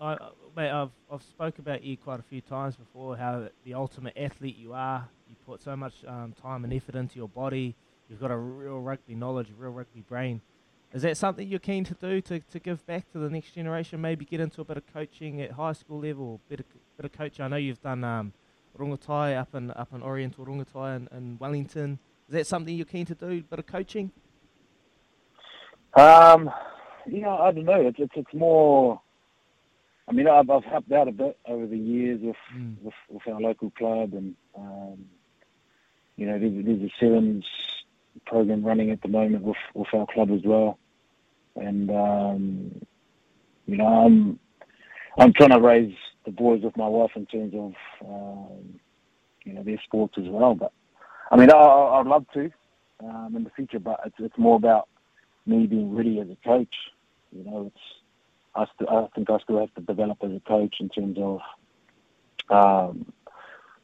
I, 0.00 0.14
I- 0.14 0.30
mate, 0.56 0.70
I've 0.70 0.90
I've 1.10 1.22
spoke 1.22 1.58
about 1.58 1.82
you 1.82 1.96
quite 1.96 2.20
a 2.20 2.24
few 2.24 2.40
times 2.40 2.76
before. 2.76 3.16
How 3.16 3.48
the 3.64 3.74
ultimate 3.74 4.16
athlete 4.16 4.56
you 4.56 4.72
are. 4.72 5.08
You 5.28 5.36
put 5.46 5.60
so 5.60 5.76
much 5.76 5.94
um, 6.06 6.34
time 6.40 6.64
and 6.64 6.72
effort 6.72 6.94
into 6.94 7.16
your 7.16 7.28
body. 7.28 7.74
You've 8.08 8.20
got 8.20 8.30
a 8.30 8.36
real 8.36 8.80
rugby 8.80 9.14
knowledge, 9.14 9.48
a 9.50 9.54
real 9.54 9.72
rugby 9.72 10.00
brain. 10.00 10.40
Is 10.92 11.02
that 11.02 11.16
something 11.16 11.48
you're 11.48 11.58
keen 11.58 11.84
to 11.84 11.94
do 11.94 12.20
to, 12.22 12.40
to 12.40 12.58
give 12.58 12.84
back 12.86 13.10
to 13.12 13.18
the 13.18 13.30
next 13.30 13.52
generation? 13.52 14.00
Maybe 14.00 14.26
get 14.26 14.40
into 14.40 14.60
a 14.60 14.64
bit 14.64 14.76
of 14.76 14.84
coaching 14.92 15.40
at 15.40 15.52
high 15.52 15.72
school 15.72 16.00
level, 16.00 16.40
bit 16.48 16.60
of, 16.60 16.66
bit 16.96 17.06
of 17.06 17.12
coaching. 17.12 17.44
I 17.44 17.48
know 17.48 17.56
you've 17.56 17.80
done 17.80 18.04
um, 18.04 18.32
Rongotai 18.78 19.38
up 19.38 19.54
in 19.54 19.70
up 19.70 19.88
in 19.94 20.02
Oriental 20.02 20.44
Rongotai 20.44 20.96
in, 20.96 21.08
in 21.16 21.38
Wellington. 21.38 21.98
Is 22.28 22.34
that 22.34 22.46
something 22.46 22.74
you're 22.74 22.84
keen 22.84 23.06
to 23.06 23.14
do? 23.14 23.42
Bit 23.42 23.58
of 23.58 23.66
coaching? 23.66 24.10
um, 25.94 26.50
yeah, 27.06 27.28
I 27.28 27.52
don't 27.52 27.64
know. 27.64 27.80
It's 27.86 27.98
it's, 27.98 28.12
it's 28.14 28.34
more. 28.34 29.00
I 30.08 30.12
mean, 30.12 30.28
I've, 30.28 30.50
I've 30.50 30.64
helped 30.64 30.90
out 30.92 31.08
a 31.08 31.12
bit 31.12 31.38
over 31.46 31.66
the 31.66 31.78
years 31.78 32.20
with 32.22 32.36
with, 32.82 32.94
with 33.08 33.26
our 33.28 33.40
local 33.40 33.70
club, 33.70 34.12
and 34.14 34.34
um, 34.56 35.06
you 36.16 36.26
know, 36.26 36.38
there's, 36.38 36.64
there's 36.64 36.82
a 36.82 36.92
sevens 37.00 37.46
program 38.26 38.62
running 38.62 38.90
at 38.90 39.02
the 39.02 39.08
moment 39.08 39.42
with 39.42 39.56
with 39.74 39.88
our 39.94 40.06
club 40.06 40.30
as 40.30 40.42
well, 40.44 40.78
and 41.56 41.90
um, 41.90 42.80
you 43.66 43.76
know, 43.76 43.86
I'm 43.86 44.38
I'm 45.18 45.32
trying 45.32 45.50
to 45.50 45.60
raise 45.60 45.94
the 46.24 46.30
boys 46.30 46.62
with 46.62 46.76
my 46.76 46.88
wife 46.88 47.10
in 47.16 47.26
terms 47.26 47.54
of 47.54 47.72
um, 48.06 48.80
you 49.44 49.52
know 49.52 49.62
their 49.62 49.80
sports 49.84 50.14
as 50.18 50.24
well. 50.26 50.54
But 50.54 50.72
I 51.30 51.36
mean, 51.36 51.50
I, 51.50 51.56
I'd 51.56 52.06
love 52.06 52.26
to 52.34 52.50
um, 53.02 53.34
in 53.36 53.44
the 53.44 53.50
future, 53.50 53.78
but 53.78 54.00
it's 54.06 54.16
it's 54.18 54.38
more 54.38 54.56
about 54.56 54.88
me 55.46 55.66
being 55.66 55.94
ready 55.94 56.20
as 56.20 56.28
a 56.28 56.36
coach. 56.46 56.74
You 57.32 57.44
know, 57.44 57.66
it's 57.66 57.84
I, 58.54 58.66
st- 58.74 58.90
I 58.90 59.06
think 59.14 59.30
I 59.30 59.38
still 59.38 59.60
have 59.60 59.74
to 59.74 59.80
develop 59.80 60.18
as 60.22 60.30
a 60.30 60.40
coach 60.46 60.76
in 60.80 60.88
terms 60.88 61.18
of 61.18 61.40
um, 62.50 63.12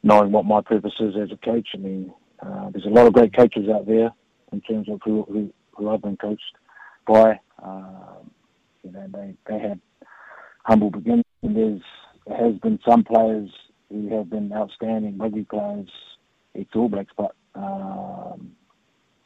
knowing 0.02 0.32
what 0.32 0.44
my 0.44 0.60
purpose 0.60 0.94
is 1.00 1.14
as 1.16 1.30
a 1.32 1.36
coach. 1.36 1.68
I 1.74 1.78
mean, 1.78 2.12
uh, 2.40 2.70
there's 2.70 2.84
a 2.84 2.90
lot 2.90 3.06
of 3.06 3.14
great 3.14 3.34
coaches 3.34 3.68
out 3.68 3.86
there 3.86 4.10
in 4.52 4.60
terms 4.62 4.88
of 4.88 5.00
who 5.04 5.24
who, 5.24 5.52
who 5.76 5.90
I've 5.90 6.02
been 6.02 6.16
coached 6.16 6.54
by. 7.08 7.40
Um, 7.62 8.30
you 8.84 8.92
know, 8.92 9.06
they 9.12 9.34
they 9.46 9.58
had 9.58 9.80
humble 10.64 10.90
beginnings. 10.90 11.24
And 11.42 11.56
there's 11.56 11.82
there 12.26 12.36
has 12.36 12.54
been 12.58 12.78
some 12.88 13.04
players 13.04 13.50
who 13.90 14.08
have 14.14 14.30
been 14.30 14.52
outstanding 14.52 15.18
rugby 15.18 15.44
players, 15.44 15.88
ex 16.54 16.68
All 16.74 16.88
Blacks, 16.88 17.12
but 17.16 17.34
um, 17.54 18.52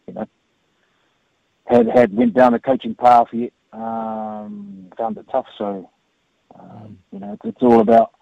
you 0.07 0.15
know, 0.15 0.27
had 1.67 1.89
had 1.89 2.17
went 2.17 2.35
down 2.35 2.53
the 2.53 2.59
coaching 2.59 2.95
path 2.95 3.27
yet 3.33 3.53
um, 3.73 4.87
found 4.97 5.17
it 5.19 5.27
tough. 5.31 5.47
So 5.59 5.91
um, 6.59 6.99
you 7.11 7.19
know, 7.19 7.33
it's, 7.33 7.43
it's 7.45 7.63
all 7.63 7.81
about 7.81 8.13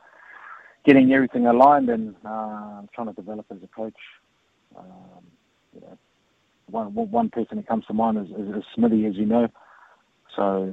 getting 0.85 1.13
everything 1.13 1.47
aligned 1.47 1.89
and 1.89 2.15
uh, 2.25 2.83
trying 2.95 3.09
to 3.09 3.13
develop 3.15 3.47
as 3.51 3.59
a 3.63 3.67
coach. 3.69 3.97
Um, 4.77 5.25
you 5.75 5.81
know, 5.81 5.99
one 6.71 6.95
one 6.95 7.31
person 7.31 7.57
that 7.57 7.69
comes 7.69 7.85
to 7.87 7.95
mind 7.95 8.19
is, 8.19 8.29
is, 8.31 8.57
is 8.57 8.65
Smithy, 8.75 9.07
as 9.07 9.17
you 9.17 9.27
know. 9.27 9.49
So 10.37 10.71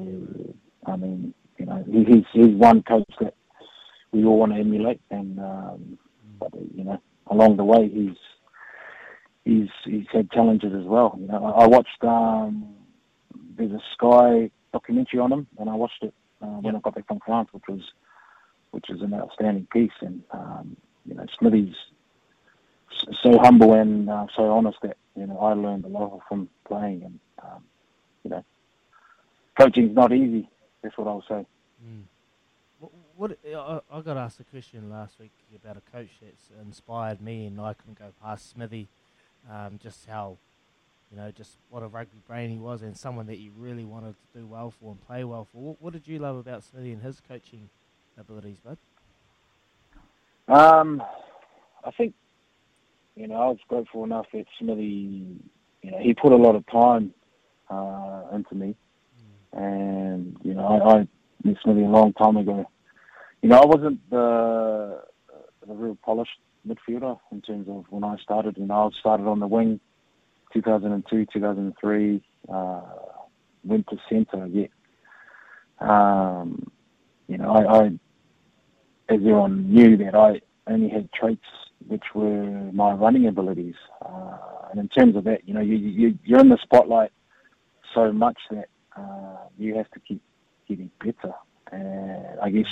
I 0.85 0.95
mean, 0.95 1.33
you 1.57 1.65
know, 1.65 1.83
he, 1.89 2.03
he's 2.03 2.25
he's 2.33 2.55
one 2.55 2.83
coach 2.83 3.09
that 3.19 3.35
we 4.11 4.23
all 4.25 4.39
want 4.39 4.53
to 4.53 4.59
emulate, 4.59 5.01
and 5.11 5.39
um, 5.39 5.97
but 6.39 6.51
you 6.75 6.83
know, 6.83 7.01
along 7.27 7.57
the 7.57 7.63
way, 7.63 7.89
he's 7.89 8.17
he's 9.45 9.69
he's 9.85 10.05
had 10.11 10.31
challenges 10.31 10.73
as 10.73 10.85
well. 10.85 11.17
You 11.19 11.27
know, 11.27 11.43
I, 11.45 11.63
I 11.63 11.67
watched 11.67 12.03
um, 12.03 12.75
there's 13.57 13.71
a 13.71 13.81
Sky 13.93 14.51
documentary 14.73 15.19
on 15.19 15.31
him, 15.31 15.47
and 15.57 15.69
I 15.69 15.73
watched 15.73 16.03
it 16.03 16.13
uh, 16.41 16.59
when 16.61 16.75
I 16.75 16.79
got 16.79 16.95
back 16.95 17.07
from 17.07 17.19
France, 17.25 17.49
which 17.51 17.63
was 17.67 17.81
which 18.71 18.89
is 18.89 19.01
an 19.01 19.13
outstanding 19.13 19.67
piece. 19.71 19.91
And 20.01 20.21
um, 20.31 20.77
you 21.05 21.15
know, 21.15 21.25
Smithy's 21.39 21.75
so 23.21 23.37
humble 23.39 23.73
and 23.73 24.09
uh, 24.09 24.27
so 24.35 24.51
honest 24.51 24.77
that 24.81 24.97
you 25.15 25.27
know 25.27 25.37
I 25.39 25.53
learned 25.53 25.85
a 25.85 25.89
lot 25.89 26.21
from 26.27 26.49
playing, 26.65 27.03
and 27.03 27.19
um, 27.43 27.63
you 28.23 28.29
know, 28.31 28.43
coaching's 29.57 29.95
not 29.95 30.11
easy. 30.11 30.49
That's 30.81 30.97
what 30.97 31.07
I'll 31.07 31.23
say. 31.27 31.45
What, 32.79 32.91
what 33.15 33.37
I, 33.45 33.79
I 33.91 34.01
got 34.01 34.17
asked 34.17 34.39
a 34.39 34.43
question 34.43 34.89
last 34.89 35.19
week 35.19 35.31
about 35.55 35.77
a 35.77 35.91
coach 35.91 36.09
that's 36.21 36.49
inspired 36.61 37.21
me, 37.21 37.45
and 37.45 37.59
I 37.59 37.73
couldn't 37.73 37.97
go 37.97 38.11
past 38.21 38.51
Smithy. 38.51 38.87
Um, 39.49 39.79
just 39.81 40.07
how, 40.07 40.37
you 41.09 41.17
know, 41.17 41.31
just 41.31 41.53
what 41.69 41.81
a 41.81 41.87
rugby 41.87 42.17
brain 42.27 42.49
he 42.49 42.57
was, 42.57 42.81
and 42.81 42.97
someone 42.97 43.27
that 43.27 43.37
you 43.37 43.51
really 43.57 43.85
wanted 43.85 44.15
to 44.33 44.39
do 44.39 44.45
well 44.45 44.71
for 44.71 44.91
and 44.91 45.07
play 45.07 45.23
well 45.23 45.47
for. 45.51 45.57
What, 45.57 45.81
what 45.81 45.93
did 45.93 46.07
you 46.07 46.19
love 46.19 46.35
about 46.35 46.63
Smithy 46.63 46.91
and 46.91 47.01
his 47.01 47.21
coaching 47.27 47.69
abilities, 48.19 48.57
bud? 48.57 48.77
Um, 50.53 51.01
I 51.83 51.91
think, 51.91 52.13
you 53.17 53.27
know, 53.27 53.35
I 53.35 53.47
was 53.47 53.57
grateful 53.67 54.03
enough 54.03 54.27
that 54.31 54.45
Smithy, 54.59 55.39
you 55.81 55.91
know, 55.91 55.97
he 55.99 56.13
put 56.13 56.31
a 56.31 56.35
lot 56.35 56.55
of 56.55 56.65
time 56.67 57.13
uh, 57.69 58.25
into 58.33 58.53
me, 58.53 58.75
and 59.53 60.37
you 60.43 60.53
know, 60.53 60.65
I, 60.65 60.99
I 60.99 61.07
met 61.43 61.55
Smithy 61.63 61.81
a 61.81 61.89
long 61.89 62.13
time 62.13 62.37
ago. 62.37 62.69
You 63.41 63.49
know, 63.49 63.57
I 63.57 63.65
wasn't 63.65 64.07
the 64.11 65.01
the 65.67 65.73
real 65.73 65.97
polished 66.05 66.39
midfielder 66.67 67.17
in 67.31 67.41
terms 67.41 67.67
of 67.67 67.85
when 67.89 68.03
I 68.03 68.17
started. 68.21 68.55
You 68.57 68.67
know, 68.67 68.91
I 68.93 68.99
started 68.99 69.25
on 69.25 69.39
the 69.39 69.47
wing, 69.47 69.79
2002, 70.53 71.25
2003, 71.33 72.23
uh, 72.53 72.81
went 73.63 73.87
to 73.87 73.97
centre. 74.07 74.45
Yeah, 74.45 74.67
um, 75.79 76.71
you 77.27 77.39
know, 77.39 77.49
I, 77.49 77.79
I, 77.79 77.85
as 77.87 77.91
everyone 79.09 79.73
knew 79.73 79.97
that 79.97 80.13
I 80.13 80.41
only 80.71 80.89
had 80.89 81.11
traits 81.13 81.41
which 81.87 82.03
were 82.13 82.71
my 82.73 82.91
running 82.93 83.27
abilities. 83.27 83.75
Uh, 84.01 84.37
and 84.71 84.79
in 84.79 84.89
terms 84.89 85.15
of 85.15 85.23
that, 85.25 85.47
you 85.47 85.53
know, 85.53 85.61
you, 85.61 85.75
you, 85.75 86.19
you're 86.23 86.39
in 86.39 86.49
the 86.49 86.57
spotlight 86.61 87.11
so 87.93 88.11
much 88.11 88.37
that 88.51 88.67
uh, 88.97 89.37
you 89.57 89.75
have 89.75 89.89
to 89.91 89.99
keep 89.99 90.21
getting 90.67 90.91
better. 90.99 91.33
And 91.71 92.39
I 92.41 92.49
guess 92.49 92.69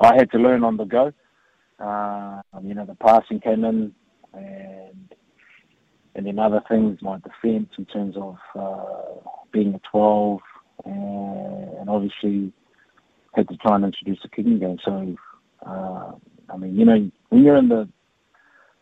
I 0.00 0.14
had 0.16 0.30
to 0.32 0.38
learn 0.38 0.64
on 0.64 0.76
the 0.76 0.84
go. 0.84 1.12
Uh, 1.78 2.42
you 2.62 2.74
know, 2.74 2.84
the 2.84 2.94
passing 2.96 3.40
came 3.40 3.64
in, 3.64 3.94
and 4.34 5.14
and 6.14 6.26
then 6.26 6.38
other 6.38 6.60
things, 6.68 6.98
my 7.00 7.18
defence 7.18 7.68
in 7.78 7.84
terms 7.86 8.16
of 8.16 8.36
uh, 8.58 9.20
being 9.52 9.74
a 9.74 9.80
12, 9.90 10.40
and, 10.84 11.78
and 11.78 11.88
obviously 11.88 12.52
had 13.34 13.48
to 13.48 13.56
try 13.58 13.76
and 13.76 13.84
introduce 13.84 14.18
the 14.22 14.28
kicking 14.28 14.58
game. 14.58 14.78
So, 14.84 15.16
uh, 15.64 16.12
I 16.52 16.56
mean, 16.56 16.74
you 16.74 16.84
know, 16.84 17.10
when 17.28 17.44
you're 17.44 17.56
in 17.56 17.68
the 17.68 17.88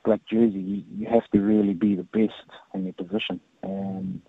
black 0.07 0.21
jersey, 0.31 0.59
you, 0.59 0.85
you 0.97 1.07
have 1.09 1.29
to 1.33 1.41
really 1.41 1.75
be 1.75 1.97
the 1.97 2.05
best 2.05 2.49
in 2.73 2.85
your 2.85 2.95
position. 2.95 3.41
And, 3.63 4.23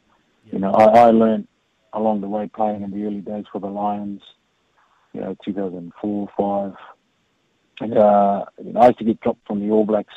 you 0.51 0.59
know, 0.59 0.71
I, 0.71 0.85
I 0.85 1.11
learned 1.11 1.47
along 1.93 2.21
the 2.21 2.27
way 2.27 2.49
playing 2.53 2.81
in 2.81 2.91
the 2.91 3.05
early 3.05 3.21
days 3.21 3.45
for 3.51 3.61
the 3.61 3.67
Lions, 3.67 4.21
you 5.13 5.21
know, 5.21 5.37
2004, 5.45 6.27
5. 6.35 6.73
And, 7.79 7.97
uh, 7.97 8.45
you 8.61 8.73
know, 8.73 8.79
I 8.81 8.87
used 8.87 8.97
to 8.97 9.05
get 9.05 9.21
dropped 9.21 9.45
from 9.47 9.59
the 9.59 9.71
All 9.71 9.85
Blacks 9.85 10.13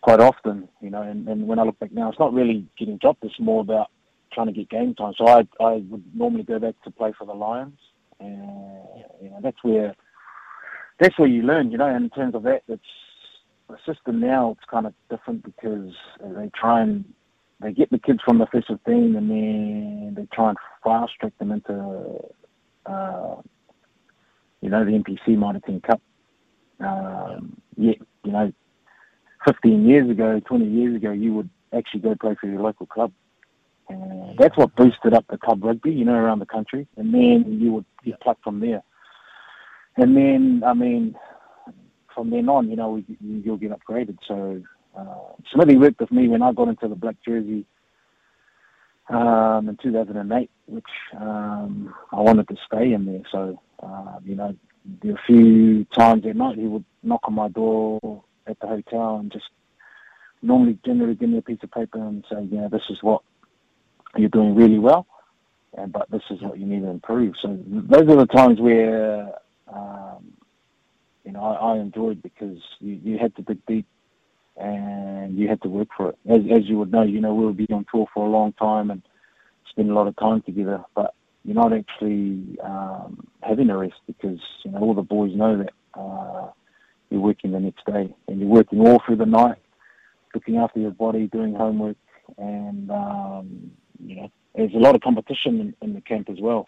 quite 0.00 0.20
often, 0.20 0.68
you 0.80 0.90
know, 0.90 1.02
and, 1.02 1.28
and 1.28 1.46
when 1.46 1.58
I 1.58 1.62
look 1.62 1.78
back 1.78 1.92
now, 1.92 2.08
it's 2.08 2.18
not 2.18 2.32
really 2.32 2.66
getting 2.78 2.96
dropped, 2.96 3.22
it's 3.22 3.38
more 3.38 3.60
about 3.60 3.88
trying 4.32 4.46
to 4.46 4.52
get 4.52 4.70
game 4.70 4.94
time. 4.94 5.12
So 5.18 5.28
I, 5.28 5.46
I 5.60 5.84
would 5.90 6.02
normally 6.14 6.42
go 6.42 6.58
back 6.58 6.74
to 6.84 6.90
play 6.90 7.12
for 7.16 7.26
the 7.26 7.34
Lions. 7.34 7.78
And, 8.18 8.88
you 9.20 9.28
know, 9.28 9.40
that's 9.42 9.62
where, 9.62 9.94
that's 10.98 11.18
where 11.18 11.28
you 11.28 11.42
learn, 11.42 11.70
you 11.70 11.76
know, 11.76 11.86
and 11.86 12.04
in 12.04 12.10
terms 12.10 12.34
of 12.34 12.44
that, 12.44 12.62
it's, 12.66 12.82
the 13.68 13.76
system 13.86 14.20
now 14.20 14.50
it's 14.50 14.68
kind 14.70 14.86
of 14.86 14.94
different 15.10 15.44
because 15.44 15.92
they 16.20 16.50
try 16.54 16.82
and 16.82 17.04
they 17.62 17.72
get 17.72 17.90
the 17.90 17.98
kids 17.98 18.18
from 18.24 18.38
the 18.38 18.46
first 18.46 18.68
15 18.68 19.16
and 19.16 19.30
then 19.30 20.14
they 20.16 20.26
try 20.34 20.50
and 20.50 20.58
fast 20.82 21.12
track 21.20 21.32
them 21.38 21.52
into, 21.52 22.18
uh, 22.86 23.36
you 24.60 24.68
know, 24.68 24.84
the 24.84 24.90
NPC 24.90 25.38
Mitre 25.38 25.60
10 25.64 25.80
Cup. 25.80 26.00
Um, 26.80 27.60
yeah, 27.76 27.94
you 28.24 28.32
know, 28.32 28.52
15 29.46 29.86
years 29.86 30.10
ago, 30.10 30.40
20 30.44 30.66
years 30.66 30.96
ago, 30.96 31.12
you 31.12 31.32
would 31.34 31.50
actually 31.72 32.00
go 32.00 32.14
play 32.20 32.36
for 32.40 32.48
your 32.48 32.60
local 32.60 32.86
club. 32.86 33.12
And 33.88 34.36
that's 34.38 34.56
what 34.56 34.74
boosted 34.74 35.14
up 35.14 35.24
the 35.28 35.38
club 35.38 35.62
rugby, 35.62 35.92
you 35.92 36.04
know, 36.04 36.14
around 36.14 36.40
the 36.40 36.46
country. 36.46 36.88
And 36.96 37.14
then 37.14 37.58
you 37.60 37.72
would 37.72 37.84
get 38.04 38.20
plucked 38.20 38.42
from 38.42 38.60
there. 38.60 38.82
And 39.96 40.16
then, 40.16 40.62
I 40.66 40.74
mean, 40.74 41.14
from 42.14 42.30
then 42.30 42.48
on, 42.48 42.70
you 42.70 42.76
know, 42.76 42.90
we, 42.90 43.04
you'll 43.20 43.56
get 43.56 43.70
upgraded. 43.70 44.18
So 44.26 44.62
uh, 44.96 45.32
Smithy 45.52 45.76
worked 45.76 46.00
with 46.00 46.12
me 46.12 46.28
when 46.28 46.42
I 46.42 46.52
got 46.52 46.68
into 46.68 46.88
the 46.88 46.94
black 46.94 47.16
jersey 47.24 47.64
um, 49.08 49.68
in 49.68 49.76
2008, 49.82 50.50
which 50.66 50.84
um, 51.18 51.94
I 52.12 52.20
wanted 52.20 52.48
to 52.48 52.56
stay 52.66 52.92
in 52.92 53.06
there. 53.06 53.22
So, 53.30 53.60
uh, 53.82 54.18
you 54.24 54.34
know, 54.34 54.54
there 55.02 55.14
a 55.14 55.22
few 55.26 55.84
times 55.86 56.26
at 56.26 56.36
night 56.36 56.58
he 56.58 56.66
would 56.66 56.84
knock 57.02 57.20
on 57.24 57.34
my 57.34 57.48
door 57.48 58.22
at 58.46 58.58
the 58.60 58.66
hotel 58.66 59.16
and 59.16 59.30
just 59.30 59.48
normally 60.42 60.78
generally 60.84 61.14
give 61.14 61.30
me 61.30 61.38
a 61.38 61.42
piece 61.42 61.62
of 61.62 61.70
paper 61.70 61.98
and 61.98 62.24
say, 62.30 62.42
you 62.42 62.58
know, 62.60 62.68
this 62.68 62.82
is 62.90 62.98
what 63.02 63.22
you're 64.16 64.28
doing 64.28 64.54
really 64.54 64.78
well, 64.78 65.06
and 65.76 65.92
but 65.92 66.10
this 66.10 66.22
is 66.30 66.42
what 66.42 66.58
you 66.58 66.66
need 66.66 66.80
to 66.80 66.88
improve. 66.88 67.34
So 67.40 67.58
those 67.66 68.08
are 68.08 68.16
the 68.16 68.26
times 68.26 68.60
where 68.60 69.32
um, 69.72 70.34
you 71.24 71.32
know 71.32 71.42
I, 71.42 71.74
I 71.74 71.78
enjoyed 71.78 72.22
because 72.22 72.58
you, 72.80 73.00
you 73.02 73.18
had 73.18 73.34
to 73.36 73.42
dig 73.42 73.64
deep 73.66 73.86
and 74.56 75.38
you 75.38 75.48
had 75.48 75.62
to 75.62 75.68
work 75.68 75.88
for 75.96 76.10
it. 76.10 76.18
As, 76.28 76.40
as 76.50 76.68
you 76.68 76.78
would 76.78 76.92
know, 76.92 77.02
you 77.02 77.20
know 77.20 77.34
we'll 77.34 77.52
be 77.52 77.66
on 77.72 77.86
tour 77.90 78.06
for 78.12 78.26
a 78.26 78.30
long 78.30 78.52
time 78.54 78.90
and 78.90 79.02
spend 79.68 79.90
a 79.90 79.94
lot 79.94 80.06
of 80.06 80.16
time 80.16 80.42
together, 80.42 80.82
but 80.94 81.14
you're 81.44 81.54
not 81.54 81.72
actually 81.72 82.58
um, 82.62 83.26
having 83.42 83.70
a 83.70 83.76
rest 83.76 84.00
because 84.06 84.40
you 84.64 84.70
know 84.70 84.78
all 84.78 84.94
the 84.94 85.02
boys 85.02 85.34
know 85.34 85.58
that 85.58 85.72
uh, 85.98 86.50
you're 87.10 87.20
working 87.20 87.52
the 87.52 87.60
next 87.60 87.84
day 87.86 88.14
and 88.28 88.40
you're 88.40 88.48
working 88.48 88.80
all 88.80 89.02
through 89.04 89.16
the 89.16 89.26
night, 89.26 89.58
looking 90.34 90.56
after 90.56 90.80
your 90.80 90.90
body, 90.90 91.26
doing 91.26 91.54
homework, 91.54 91.96
and 92.38 92.90
um, 92.90 93.70
you 94.04 94.16
know 94.16 94.30
there's 94.54 94.74
a 94.74 94.78
lot 94.78 94.94
of 94.94 95.00
competition 95.00 95.60
in, 95.60 95.74
in 95.80 95.94
the 95.94 96.00
camp 96.00 96.28
as 96.28 96.38
well. 96.40 96.66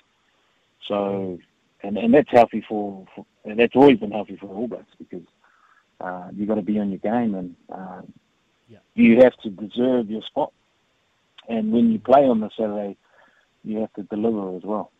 So, 0.88 1.38
and 1.84 1.98
and 1.98 2.14
that's 2.14 2.30
healthy 2.30 2.64
for, 2.68 3.06
for 3.14 3.26
and 3.44 3.58
that's 3.58 3.76
always 3.76 3.98
been 3.98 4.10
healthy 4.10 4.36
for 4.36 4.46
All 4.46 4.66
Blacks 4.66 4.94
because 4.98 5.26
uh, 6.00 6.28
you 6.34 6.46
got 6.46 6.54
to 6.54 6.62
be 6.62 6.78
on 6.78 6.90
your 6.90 6.98
game 6.98 7.34
and 7.34 7.54
um, 7.70 8.12
you 8.94 9.18
have 9.22 9.36
to 9.42 9.50
deserve 9.50 10.10
your 10.10 10.22
spot. 10.22 10.52
And 11.48 11.72
when 11.72 11.92
you 11.92 11.98
play 11.98 12.24
on 12.24 12.40
the 12.40 12.48
Saturday, 12.56 12.96
you 13.64 13.78
have 13.78 13.92
to 13.94 14.02
deliver 14.04 14.56
as 14.56 14.62
well. 14.62 14.90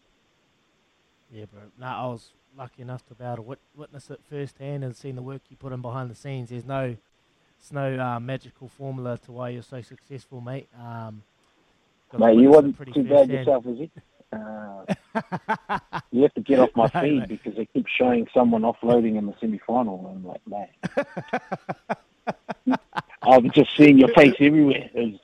Yeah, 1.33 1.47
bro. 1.47 1.63
No, 1.79 1.87
I 1.87 2.07
was 2.07 2.33
lucky 2.57 2.83
enough 2.83 3.07
to 3.07 3.15
be 3.15 3.25
able 3.25 3.37
to 3.37 3.43
wit- 3.43 3.59
witness 3.75 4.11
it 4.11 4.21
firsthand 4.29 4.85
and 4.85 4.95
seen 4.95 5.17
the 5.17 5.23
work 5.23 5.43
you 5.49 5.57
put 5.57 5.73
in 5.73 5.81
behind 5.81 6.11
the 6.11 6.15
scenes. 6.15 6.51
There's 6.51 6.65
no, 6.65 6.97
it's 7.59 7.73
no 7.73 7.99
uh, 7.99 8.21
magical 8.21 8.69
formula 8.69 9.19
to 9.25 9.33
why 9.33 9.51
you're 9.51 9.63
so 9.63 9.81
successful, 9.81 10.41
mate. 10.41 10.69
Um, 10.79 11.23
Mate, 12.19 12.37
you 12.37 12.53
it 12.53 12.55
wasn't 12.55 12.95
too 12.95 13.03
bad 13.05 13.29
yourself, 13.29 13.65
was 13.65 13.79
he? 13.79 13.91
Uh, 14.35 14.85
you 16.11 16.23
have 16.23 16.35
to 16.35 16.41
get 16.41 16.59
off 16.59 16.71
my 16.75 16.91
No, 16.95 17.01
feed 17.01 17.29
because 17.29 17.55
they 17.57 17.67
keep 17.67 17.87
showing 17.87 18.27
someone 18.35 18.63
offloading 18.63 19.17
in 19.17 19.27
the 19.27 19.35
semi-final. 19.41 20.07
And 20.07 20.27
I'm 20.27 20.27
like, 20.27 20.47
man, 22.67 22.79
I'm 23.23 23.51
just 23.51 23.77
seeing 23.77 23.99
your 23.99 24.09
face 24.09 24.35
everywhere. 24.41 24.91
It's- 24.95 25.21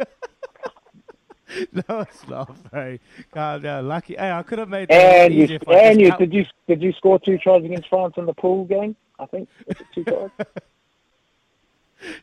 no, 1.72 2.00
it's 2.00 2.28
not, 2.28 2.70
bro. 2.70 2.98
Calm 3.32 3.62
down. 3.62 3.88
Lucky. 3.88 4.14
Hey, 4.16 4.30
I 4.30 4.42
could 4.42 4.58
have 4.58 4.68
made 4.68 4.88
that 4.88 4.94
and 4.94 5.34
you, 5.34 5.44
easier 5.44 5.56
if 5.62 5.68
I 5.68 5.74
and 5.78 6.00
you, 6.00 6.10
cut- 6.10 6.18
did 6.18 6.34
you 6.34 6.44
did 6.66 6.82
you 6.82 6.92
score 6.92 7.18
two 7.18 7.38
tries 7.38 7.64
against 7.64 7.88
France 7.88 8.14
in 8.18 8.26
the 8.26 8.34
pool 8.34 8.66
game? 8.66 8.94
I 9.18 9.24
think 9.26 9.48
was 9.66 9.76
two 9.94 10.04
tries. 10.04 10.30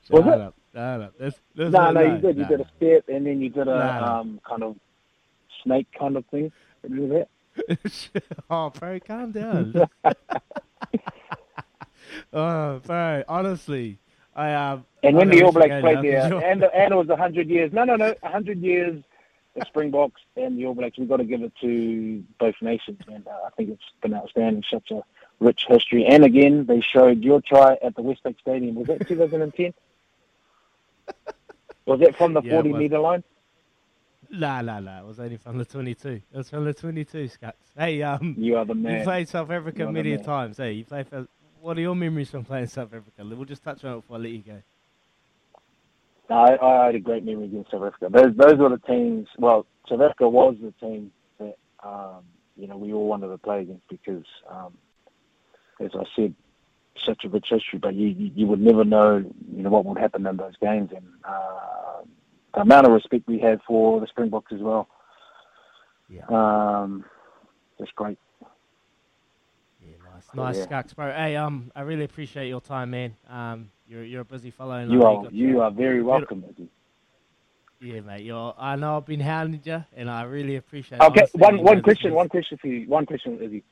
was 0.10 0.28
it? 0.28 0.28
up. 0.28 0.54
Shut 0.74 1.02
up. 1.02 1.18
This, 1.18 1.34
this 1.56 1.72
No, 1.72 1.92
no, 1.92 2.02
you 2.02 2.18
did. 2.22 2.38
You 2.38 2.46
did 2.46 2.62
a 2.62 2.68
step, 2.78 3.06
and 3.10 3.26
then 3.26 3.42
you 3.42 3.50
did 3.50 3.64
a 3.64 3.66
No, 3.66 3.78
no. 3.78 4.06
um, 4.06 4.40
kind 4.48 4.62
of 4.62 4.76
snake 5.66 5.88
kind 5.98 6.16
of 6.16 6.26
thing. 6.28 6.52
Remember 6.84 7.20
that? 7.20 7.30
oh, 8.50 8.70
bro, 8.70 9.00
calm 9.00 9.32
down. 9.32 9.74
oh, 12.34 12.80
bro, 12.80 13.24
honestly, 13.28 14.00
I 14.36 14.54
um. 14.54 14.86
And 15.04 15.16
I 15.16 15.20
when 15.20 15.30
the 15.30 15.44
All 15.44 15.52
Blacks 15.52 15.82
played 15.82 16.04
there, 16.04 16.34
and 16.34 16.64
and 16.64 16.94
it 16.94 16.96
was 16.96 17.10
a 17.10 17.16
hundred 17.16 17.50
years. 17.50 17.72
No, 17.74 17.84
no, 17.84 17.96
no, 17.96 18.14
a 18.24 18.30
hundred 18.30 18.60
years. 18.62 19.04
The 19.56 19.64
Springboks 19.68 20.22
and 20.36 20.58
the 20.58 20.66
All 20.66 20.74
Blacks. 20.74 20.98
We've 20.98 21.08
got 21.08 21.18
to 21.18 21.24
give 21.24 21.42
it 21.42 21.54
to 21.62 22.24
both 22.40 22.56
nations, 22.62 23.00
and 23.08 23.26
uh, 23.26 23.32
I 23.48 23.50
think 23.56 23.70
it's 23.70 23.84
been 24.02 24.14
outstanding. 24.14 24.64
Such 24.70 24.92
a 24.92 25.02
rich 25.40 25.66
history. 25.68 26.06
And 26.06 26.24
again, 26.24 26.66
they 26.66 26.82
showed 26.82 27.24
your 27.24 27.42
try 27.42 27.78
at 27.84 27.96
the 27.96 28.02
Westpac 28.02 28.40
Stadium. 28.40 28.76
Was 28.76 28.88
that 28.88 29.08
2010? 29.08 29.74
was 31.86 32.00
that 32.00 32.16
from 32.18 32.34
the 32.34 32.42
Yeah, 32.42 32.52
40 32.54 32.72
was. 32.72 32.80
meter 32.80 33.00
line? 33.00 33.24
Nah, 34.32 34.62
nah, 34.62 34.80
nah. 34.80 35.00
It 35.02 35.06
was 35.06 35.20
only 35.20 35.38
from 35.38 35.58
the 35.58 35.66
22. 35.66 36.10
It 36.10 36.24
was 36.38 36.50
from 36.50 36.66
the 36.66 36.74
22, 36.74 37.30
Skux. 37.30 37.54
Hey, 37.78 38.02
um, 38.02 38.36
You 38.38 38.58
are 38.58 38.66
the 38.66 38.76
man. 38.76 39.00
You 39.00 39.04
played 39.04 39.28
South 39.30 39.50
Africa 39.50 39.86
the 39.86 39.92
many 39.92 40.18
times. 40.18 40.58
Hey, 40.58 40.74
you 40.74 40.86
played 40.86 41.08
for. 41.08 41.28
What 41.62 41.78
are 41.78 41.82
your 41.82 41.96
memories 41.96 42.30
from 42.30 42.46
playing 42.46 42.68
South 42.68 42.94
Africa? 42.94 43.24
We'll 43.24 43.46
just 43.46 43.64
touch 43.64 43.84
on 43.84 43.94
it 43.94 43.96
before 44.02 44.18
I 44.18 44.20
let 44.20 44.32
you 44.32 44.44
go. 44.44 44.62
No, 46.30 46.36
I, 46.36 46.66
I 46.66 46.86
had 46.88 46.96
a 46.96 47.00
great 47.00 47.24
memory 47.24 47.46
against 47.46 47.72
South 47.72 47.84
Africa. 47.84 48.10
Those 48.12 48.36
those 48.36 48.58
were 48.58 48.70
the 48.70 48.80
teams. 48.80 49.28
Well, 49.38 49.66
South 49.90 50.02
Africa 50.02 50.28
was 50.30 50.56
the 50.62 50.72
team 50.80 51.12
that 51.40 51.58
um, 51.84 52.24
you 52.56 52.68
know 52.68 52.78
we 52.78 52.94
all 52.94 53.08
wanted 53.08 53.28
to 53.28 53.38
play 53.38 53.62
against 53.62 53.88
because, 53.90 54.26
um, 54.50 54.74
as 55.80 55.92
I 55.94 56.04
said, 56.16 56.34
such 57.04 57.26
a 57.26 57.30
rich 57.30 57.48
history. 57.50 57.80
But 57.80 57.96
you 57.96 58.08
you, 58.08 58.32
you 58.36 58.48
would 58.48 58.62
never 58.62 58.84
know 58.84 59.18
you 59.18 59.64
know 59.64 59.70
what 59.70 59.86
would 59.86 59.98
happen 59.98 60.26
in 60.26 60.38
those 60.38 60.56
games, 60.62 60.92
and 60.96 61.06
uh, 61.24 61.95
amount 62.62 62.88
of 62.88 62.94
respect 62.94 63.28
we 63.28 63.40
had 63.40 63.60
for 63.68 64.00
the 64.00 64.08
Springboks 64.08 64.52
as 64.54 64.62
well. 64.62 64.88
Yeah. 66.10 66.26
Um, 66.30 67.06
just 67.80 67.96
great. 67.96 68.18
Yeah, 69.82 69.96
Nice, 70.34 70.58
Yeah. 70.58 70.66
Skux, 70.66 70.96
bro. 70.96 71.12
Hey, 71.12 71.36
um, 71.36 71.72
I 71.76 71.82
really 71.82 72.06
appreciate 72.06 72.48
your 72.48 72.62
time, 72.62 72.92
man. 72.92 73.16
Um, 73.30 73.70
You're 73.88 74.04
you're 74.04 74.22
a 74.22 74.26
busy 74.26 74.52
fellow. 74.52 74.74
and 74.74 74.92
You 74.92 75.00
know 75.00 75.26
are 75.26 75.32
you 75.32 75.62
are 75.62 75.72
very 75.72 76.02
welcome, 76.02 76.44
Izzy. 76.50 76.70
Yeah, 77.82 78.02
mate. 78.02 78.22
You're, 78.24 78.56
I 78.58 78.76
know 78.78 78.98
I've 78.98 79.06
been 79.06 79.20
hounding 79.20 79.62
you, 79.64 79.84
and 79.96 80.10
I 80.10 80.24
really 80.24 80.56
appreciate. 80.56 81.02
It. 81.02 81.04
Okay, 81.04 81.22
honestly, 81.22 81.40
one 81.40 81.58
you 81.58 81.64
one 81.64 81.82
question, 81.84 82.14
one 82.14 82.30
question 82.30 82.58
for 82.60 82.68
you. 82.68 82.88
One 82.90 83.06
question, 83.06 83.40
Izzy. 83.42 83.64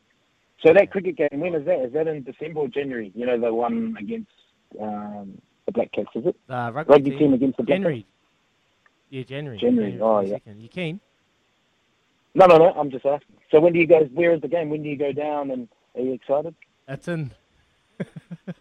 So 0.65 0.73
that 0.73 0.91
cricket 0.91 1.17
game, 1.17 1.39
when 1.39 1.55
is 1.55 1.65
that? 1.65 1.79
Is 1.86 1.93
that 1.93 2.07
in 2.07 2.23
December 2.23 2.61
or 2.61 2.67
January? 2.67 3.11
You 3.15 3.25
know, 3.25 3.39
the 3.39 3.53
one 3.53 3.95
against 3.99 4.31
um, 4.79 5.41
the 5.65 5.71
Black 5.71 5.91
Caps, 5.91 6.09
is 6.15 6.25
it? 6.27 6.36
Uh, 6.49 6.71
rugby, 6.73 6.93
Rugby 6.93 7.11
team 7.17 7.34
against 7.34 7.57
the 7.57 7.63
Black 7.63 7.75
January. 7.77 8.01
Caps? 8.01 8.12
Yeah, 9.14 9.22
January. 9.22 9.59
January, 9.59 9.99
oh, 10.01 10.22
yeah. 10.22 10.38
22nd. 10.39 10.59
You 10.59 10.70
keen? 10.70 10.99
No, 12.34 12.47
no, 12.47 12.57
no. 12.57 12.72
I'm 12.72 12.89
just 12.89 13.05
asking. 13.05 13.36
So 13.51 13.59
when 13.59 13.72
do 13.72 13.78
you 13.78 13.86
guys? 13.86 14.09
Where 14.11 14.34
is 14.34 14.41
the 14.41 14.47
game? 14.47 14.72
When 14.72 14.82
do 14.82 14.89
you 14.89 14.97
go 14.97 15.11
down? 15.11 15.51
And 15.51 15.68
are 15.93 16.01
you 16.01 16.14
excited? 16.14 16.55
It's 16.88 17.07
in. 17.07 17.32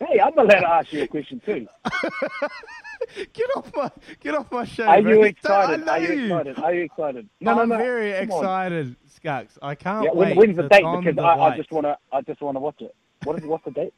Hey, 0.00 0.20
I'm 0.20 0.32
allowed 0.38 0.60
to 0.60 0.68
ask 0.68 0.92
you 0.92 1.02
a 1.02 1.08
question 1.08 1.42
too. 1.44 1.66
Get 3.32 3.48
off 3.56 3.74
my 3.74 3.90
get 4.20 4.36
off 4.36 4.52
my 4.52 4.64
show. 4.64 4.84
Are 4.84 5.02
bro. 5.02 5.10
you 5.10 5.22
excited? 5.24 5.88
Are 5.88 5.98
you 6.00 6.24
excited? 6.24 6.58
Are 6.60 6.72
you 6.72 6.84
excited? 6.84 7.28
No, 7.40 7.54
no, 7.54 7.62
I'm 7.62 7.68
no. 7.68 7.78
very 7.78 8.12
Come 8.12 8.30
on. 8.30 8.38
excited, 8.38 8.96
Skunks. 9.12 9.58
I 9.60 9.74
can't 9.74 10.04
Yeah, 10.04 10.12
wait. 10.12 10.36
when's 10.36 10.56
the 10.56 10.68
date? 10.68 10.84
Because 11.02 11.18
I, 11.18 11.40
I 11.40 11.56
just 11.56 11.72
want 11.72 11.86
to. 11.86 11.98
I 12.12 12.20
just 12.20 12.40
want 12.40 12.54
to 12.54 12.60
watch 12.60 12.80
it. 12.80 12.94
What 13.24 13.40
is 13.40 13.44
what's 13.44 13.64
the 13.64 13.72
date? 13.72 13.92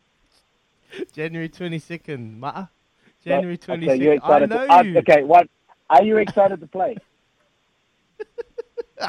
January 1.13 1.51
twenty 1.51 1.79
second, 1.79 2.41
Mata. 2.41 2.71
January 3.25 3.55
Okay, 3.55 3.65
twenty 3.65 3.87
you're 4.03 4.17
second. 4.17 4.33
I 4.33 4.39
know 4.47 4.67
to, 4.67 4.73
uh, 4.73 4.83
you. 4.83 4.99
okay, 4.99 5.23
what? 5.25 5.49
Are 5.89 6.03
you 6.03 6.19
excited 6.19 6.61
to 6.61 6.67
play? 6.67 6.97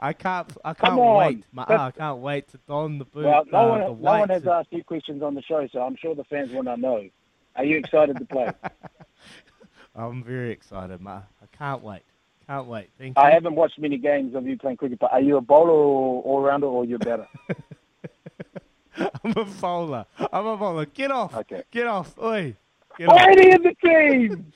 I 0.00 0.12
can't. 0.12 0.50
I 0.64 0.74
can't 0.74 0.96
wait, 0.96 1.44
Mata. 1.52 1.68
That's- 1.68 1.88
I 1.88 1.90
can't 1.90 2.18
wait 2.18 2.48
to 2.48 2.58
don 2.68 2.98
the 2.98 3.04
boot. 3.04 3.24
Well, 3.24 3.44
no 3.52 3.58
uh, 3.58 3.68
one, 3.68 3.80
no 3.80 3.92
one 3.92 4.28
has 4.28 4.46
asked 4.46 4.68
you 4.70 4.84
questions 4.84 5.22
on 5.22 5.34
the 5.34 5.42
show, 5.42 5.66
so 5.72 5.82
I'm 5.82 5.96
sure 5.96 6.14
the 6.14 6.24
fans 6.24 6.50
want 6.52 6.68
to 6.68 6.76
know. 6.76 7.08
Are 7.56 7.64
you 7.64 7.76
excited 7.78 8.16
to 8.18 8.24
play? 8.24 8.50
I'm 9.96 10.24
very 10.24 10.50
excited, 10.50 11.00
Mata. 11.00 11.26
I 11.42 11.56
can't 11.56 11.82
wait. 11.82 12.02
Can't 12.46 12.66
wait. 12.66 12.90
Thank 12.98 13.16
you. 13.16 13.22
I 13.22 13.30
haven't 13.30 13.54
watched 13.54 13.78
many 13.78 13.96
games 13.96 14.34
of 14.34 14.46
you 14.46 14.58
playing 14.58 14.76
cricket, 14.76 14.98
but 14.98 15.12
are 15.12 15.20
you 15.20 15.36
a 15.36 15.40
bowler 15.40 15.70
or 15.70 16.22
all 16.22 16.42
rounder, 16.42 16.66
or 16.66 16.84
you're 16.84 16.98
better? 16.98 17.26
I'm 18.96 19.32
a 19.36 19.44
bowler. 19.44 20.06
I'm 20.32 20.46
a 20.46 20.56
bowler. 20.56 20.86
Get 20.86 21.10
off. 21.10 21.34
Okay. 21.34 21.62
Get 21.70 21.86
off. 21.86 22.16
Oi. 22.18 22.56
Get 22.98 23.08
off. 23.08 23.22
Brady 23.24 23.50
in 23.50 23.62
the 23.62 23.74
team. 23.82 24.52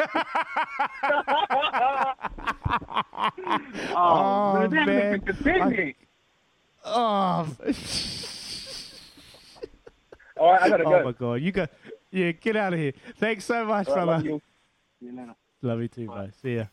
Oh, 3.97 4.63
oh, 4.63 4.67
man, 4.67 4.86
man. 4.86 5.21
continue. 5.21 5.93
Oh. 6.83 6.93
All 10.38 10.51
right, 10.51 10.61
I 10.61 10.69
gotta 10.69 10.83
oh 10.83 11.03
my 11.03 11.11
god. 11.13 11.36
You 11.36 11.51
go. 11.51 11.67
Yeah, 12.11 12.31
get 12.31 12.55
out 12.55 12.73
of 12.73 12.79
here. 12.79 12.93
Thanks 13.17 13.45
so 13.45 13.65
much, 13.65 13.88
All 13.88 13.95
right, 13.95 14.01
fella. 14.01 14.11
love 14.11 14.25
you. 14.25 14.41
You 15.01 15.15
later. 15.15 15.36
Love 15.61 15.81
you 15.81 15.88
too, 15.88 16.05
bro. 16.07 16.29
See 16.41 16.55
ya. 16.57 16.65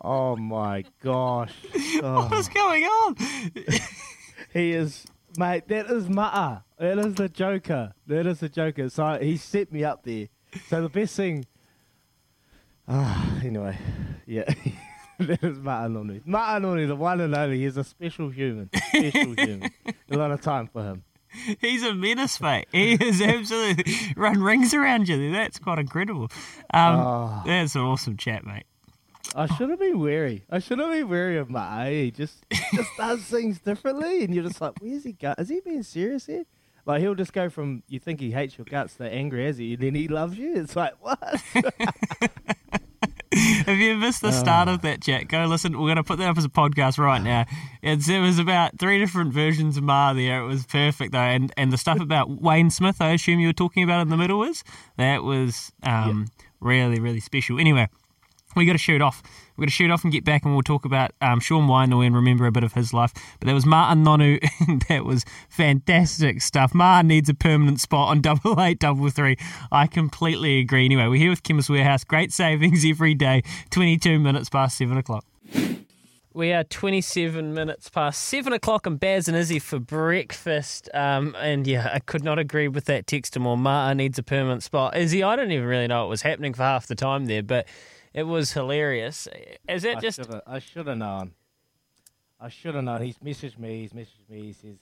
oh 0.00 0.34
my 0.36 0.84
gosh. 1.02 1.52
Oh. 2.02 2.28
What's 2.28 2.48
going 2.48 2.84
on? 2.84 3.16
He 4.52 4.72
is, 4.72 5.04
mate. 5.38 5.68
That 5.68 5.86
is 5.86 6.08
Ma'a. 6.08 6.62
That 6.78 6.98
is 6.98 7.14
the 7.14 7.28
Joker. 7.28 7.92
That 8.06 8.26
is 8.26 8.40
the 8.40 8.48
Joker. 8.48 8.88
So 8.90 9.18
he 9.20 9.36
set 9.36 9.72
me 9.72 9.84
up 9.84 10.02
there. 10.04 10.28
So 10.68 10.82
the 10.82 10.88
best 10.88 11.16
thing. 11.16 11.46
Ah, 12.86 13.38
anyway, 13.44 13.76
yeah. 14.26 14.44
that 15.18 15.42
is 15.44 15.58
Ma'a 15.58 15.88
Nonu. 15.90 16.22
Ma'a 16.24 16.60
Nonu, 16.60 16.86
the 16.88 16.96
one 16.96 17.20
and 17.20 17.34
only. 17.34 17.60
He's 17.60 17.76
a 17.76 17.84
special 17.84 18.28
human. 18.30 18.70
Special 18.88 19.34
human. 19.34 19.70
A 20.10 20.16
lot 20.16 20.30
of 20.30 20.40
time 20.40 20.68
for 20.72 20.82
him. 20.82 21.04
He's 21.60 21.82
a 21.82 21.92
menace, 21.94 22.40
mate. 22.40 22.68
He 22.72 22.94
is 22.94 23.20
absolutely 23.20 23.92
run 24.16 24.42
rings 24.42 24.72
around 24.72 25.08
you. 25.10 25.30
That's 25.30 25.58
quite 25.58 25.78
incredible. 25.78 26.28
Um, 26.72 27.00
Oh. 27.00 27.42
That's 27.44 27.74
an 27.74 27.82
awesome 27.82 28.16
chat, 28.16 28.46
mate. 28.46 28.64
I 29.34 29.46
should 29.46 29.70
have 29.70 29.78
been 29.78 30.00
wary. 30.00 30.44
I 30.50 30.58
should 30.58 30.78
have 30.78 30.90
been 30.90 31.08
wary 31.08 31.38
of 31.38 31.50
my 31.50 31.90
He 31.90 32.10
just 32.10 32.44
he 32.50 32.76
just 32.76 32.90
does 32.96 33.20
things 33.24 33.58
differently, 33.60 34.24
and 34.24 34.34
you're 34.34 34.44
just 34.44 34.60
like, 34.60 34.74
where's 34.80 35.04
he 35.04 35.12
go? 35.12 35.34
Is 35.38 35.48
he 35.48 35.60
being 35.60 35.82
serious 35.82 36.26
here? 36.26 36.44
Like 36.86 37.02
he'll 37.02 37.14
just 37.14 37.32
go 37.32 37.50
from 37.50 37.82
you 37.88 37.98
think 37.98 38.20
he 38.20 38.30
hates 38.30 38.56
your 38.56 38.64
guts 38.64 38.94
they're 38.94 39.12
angry 39.12 39.46
as 39.46 39.58
he, 39.58 39.74
and 39.74 39.82
then 39.82 39.94
he 39.94 40.08
loves 40.08 40.38
you. 40.38 40.56
It's 40.56 40.74
like 40.74 40.94
what? 41.00 41.42
If 43.40 43.78
you 43.78 43.96
missed 43.96 44.22
the 44.22 44.32
start 44.32 44.68
of 44.68 44.82
that 44.82 45.02
chat, 45.02 45.28
go 45.28 45.44
listen. 45.44 45.72
We're 45.72 45.88
going 45.88 45.96
to 45.96 46.02
put 46.02 46.18
that 46.18 46.30
up 46.30 46.38
as 46.38 46.44
a 46.44 46.48
podcast 46.48 46.98
right 46.98 47.22
now. 47.22 47.44
It's, 47.82 48.08
it 48.08 48.20
was 48.20 48.38
about 48.38 48.78
three 48.78 48.98
different 48.98 49.32
versions 49.32 49.76
of 49.76 49.84
Ma 49.84 50.12
there. 50.12 50.40
It 50.40 50.46
was 50.46 50.66
perfect, 50.66 51.12
though. 51.12 51.18
And, 51.18 51.52
and 51.56 51.72
the 51.72 51.76
stuff 51.76 52.00
about 52.00 52.40
Wayne 52.42 52.70
Smith, 52.70 53.00
I 53.00 53.10
assume 53.10 53.38
you 53.38 53.48
were 53.48 53.52
talking 53.52 53.84
about 53.84 54.00
in 54.00 54.08
the 54.08 54.16
middle, 54.16 54.38
was 54.38 54.64
that 54.96 55.22
was 55.22 55.70
um, 55.82 56.26
really, 56.60 56.98
really 56.98 57.20
special. 57.20 57.60
Anyway, 57.60 57.88
we 58.56 58.64
got 58.64 58.72
to 58.72 58.78
shoot 58.78 59.02
off. 59.02 59.22
We're 59.56 59.62
going 59.62 59.68
to 59.68 59.74
shoot 59.74 59.90
off 59.90 60.04
and 60.04 60.12
get 60.12 60.24
back, 60.24 60.44
and 60.44 60.54
we'll 60.54 60.62
talk 60.62 60.84
about 60.84 61.12
um, 61.20 61.40
Sean 61.40 61.66
Wainui 61.68 62.06
and 62.06 62.14
remember 62.14 62.46
a 62.46 62.52
bit 62.52 62.64
of 62.64 62.74
his 62.74 62.94
life. 62.94 63.12
But 63.40 63.46
that 63.46 63.54
was 63.54 63.64
Ma'a 63.64 63.94
Nonu. 63.94 64.38
that 64.88 65.04
was 65.04 65.24
fantastic 65.48 66.40
stuff. 66.42 66.74
Ma 66.74 67.02
needs 67.02 67.28
a 67.28 67.34
permanent 67.34 67.80
spot 67.80 68.08
on 68.08 68.20
double 68.22 68.60
eight, 68.60 68.78
double 68.78 69.10
three. 69.10 69.36
I 69.72 69.86
completely 69.86 70.60
agree. 70.60 70.84
Anyway, 70.84 71.06
we're 71.06 71.18
here 71.18 71.30
with 71.30 71.42
Chemist 71.42 71.70
Warehouse. 71.70 72.04
Great 72.04 72.32
savings 72.32 72.84
every 72.84 73.14
day. 73.14 73.42
22 73.70 74.18
minutes 74.18 74.48
past 74.48 74.78
7 74.78 74.96
o'clock. 74.96 75.24
We 76.34 76.52
are 76.52 76.62
27 76.62 77.52
minutes 77.52 77.88
past 77.88 78.22
7 78.26 78.52
o'clock 78.52 78.86
and 78.86 79.00
Baz 79.00 79.26
and 79.26 79.36
Izzy 79.36 79.58
for 79.58 79.80
breakfast. 79.80 80.88
Um, 80.94 81.34
and 81.40 81.66
yeah, 81.66 81.90
I 81.92 81.98
could 81.98 82.22
not 82.22 82.38
agree 82.38 82.68
with 82.68 82.84
that 82.84 83.08
text 83.08 83.36
more. 83.36 83.56
Ma'a 83.56 83.96
needs 83.96 84.20
a 84.20 84.22
permanent 84.22 84.62
spot. 84.62 84.96
Izzy, 84.96 85.24
I 85.24 85.34
didn't 85.34 85.50
even 85.50 85.66
really 85.66 85.88
know 85.88 86.02
what 86.02 86.10
was 86.10 86.22
happening 86.22 86.54
for 86.54 86.62
half 86.62 86.86
the 86.86 86.94
time 86.94 87.26
there, 87.26 87.42
but 87.42 87.66
it 88.14 88.24
was 88.24 88.52
hilarious. 88.52 89.28
Is 89.68 89.84
it 89.84 89.96
I 89.96 90.00
just. 90.00 90.16
shoulda- 90.16 90.42
I 90.46 90.58
should 90.58 90.86
have 90.86 90.98
known. 90.98 91.32
I 92.40 92.48
should 92.48 92.74
have 92.74 92.84
known. 92.84 93.02
He's 93.02 93.18
messaged 93.18 93.58
me. 93.58 93.80
He's 93.80 93.92
messaged 93.92 94.28
me. 94.28 94.42
He 94.42 94.52
says, 94.52 94.76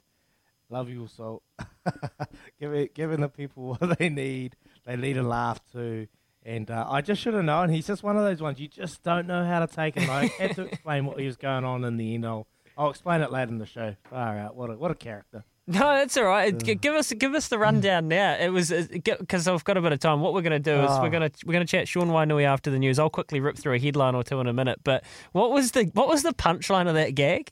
"Love 0.68 0.88
you, 0.90 1.06
so 1.06 1.42
giving 2.60 2.88
giving 2.94 3.20
the 3.20 3.28
people 3.28 3.74
what 3.78 3.98
they 3.98 4.08
need. 4.08 4.56
They 4.84 4.96
need 4.96 5.16
a 5.16 5.22
laugh 5.22 5.60
too." 5.72 6.06
And 6.44 6.70
uh, 6.70 6.86
I 6.88 7.00
just 7.00 7.20
should 7.20 7.34
have 7.34 7.44
known. 7.44 7.70
He's 7.70 7.88
just 7.88 8.04
one 8.04 8.16
of 8.16 8.22
those 8.22 8.40
ones 8.40 8.60
you 8.60 8.68
just 8.68 9.02
don't 9.02 9.26
know 9.26 9.44
how 9.44 9.64
to 9.64 9.66
take 9.66 9.96
him. 9.96 10.08
I 10.08 10.26
had 10.38 10.54
to 10.56 10.62
explain 10.70 11.04
what 11.04 11.18
he 11.18 11.26
was 11.26 11.36
going 11.36 11.64
on 11.64 11.82
in 11.82 11.96
the 11.96 12.14
end. 12.14 12.24
I'll, 12.24 12.46
I'll 12.78 12.90
explain 12.90 13.20
it 13.20 13.32
later 13.32 13.50
in 13.50 13.58
the 13.58 13.66
show. 13.66 13.96
Far 14.10 14.38
out. 14.38 14.54
What 14.54 14.70
a 14.70 14.74
what 14.74 14.90
a 14.90 14.94
character. 14.94 15.44
No, 15.68 15.80
that's 15.80 16.16
all 16.16 16.24
right. 16.24 16.56
Give 16.56 16.94
us 16.94 17.12
give 17.12 17.34
us 17.34 17.48
the 17.48 17.58
rundown 17.58 18.04
mm. 18.04 18.08
now. 18.08 18.34
It 18.34 18.50
was 18.50 18.70
uh, 18.70 18.86
because 18.92 19.48
I've 19.48 19.64
got 19.64 19.76
a 19.76 19.82
bit 19.82 19.92
of 19.92 19.98
time. 19.98 20.20
What 20.20 20.32
we're 20.32 20.42
going 20.42 20.52
to 20.52 20.58
do 20.60 20.74
is 20.74 20.90
we're 20.90 21.06
ah. 21.06 21.08
going 21.08 21.28
to 21.28 21.46
we're 21.46 21.54
going 21.54 21.66
to 21.66 21.70
chat 21.70 21.88
Sean 21.88 22.08
Wainui 22.08 22.44
after 22.44 22.70
the 22.70 22.78
news. 22.78 23.00
I'll 23.00 23.10
quickly 23.10 23.40
rip 23.40 23.56
through 23.56 23.74
a 23.74 23.78
headline 23.78 24.14
or 24.14 24.22
two 24.22 24.38
in 24.40 24.46
a 24.46 24.52
minute. 24.52 24.80
But 24.84 25.02
what 25.32 25.50
was 25.50 25.72
the 25.72 25.90
what 25.94 26.06
was 26.06 26.22
the 26.22 26.32
punchline 26.32 26.86
of 26.86 26.94
that 26.94 27.16
gag? 27.16 27.50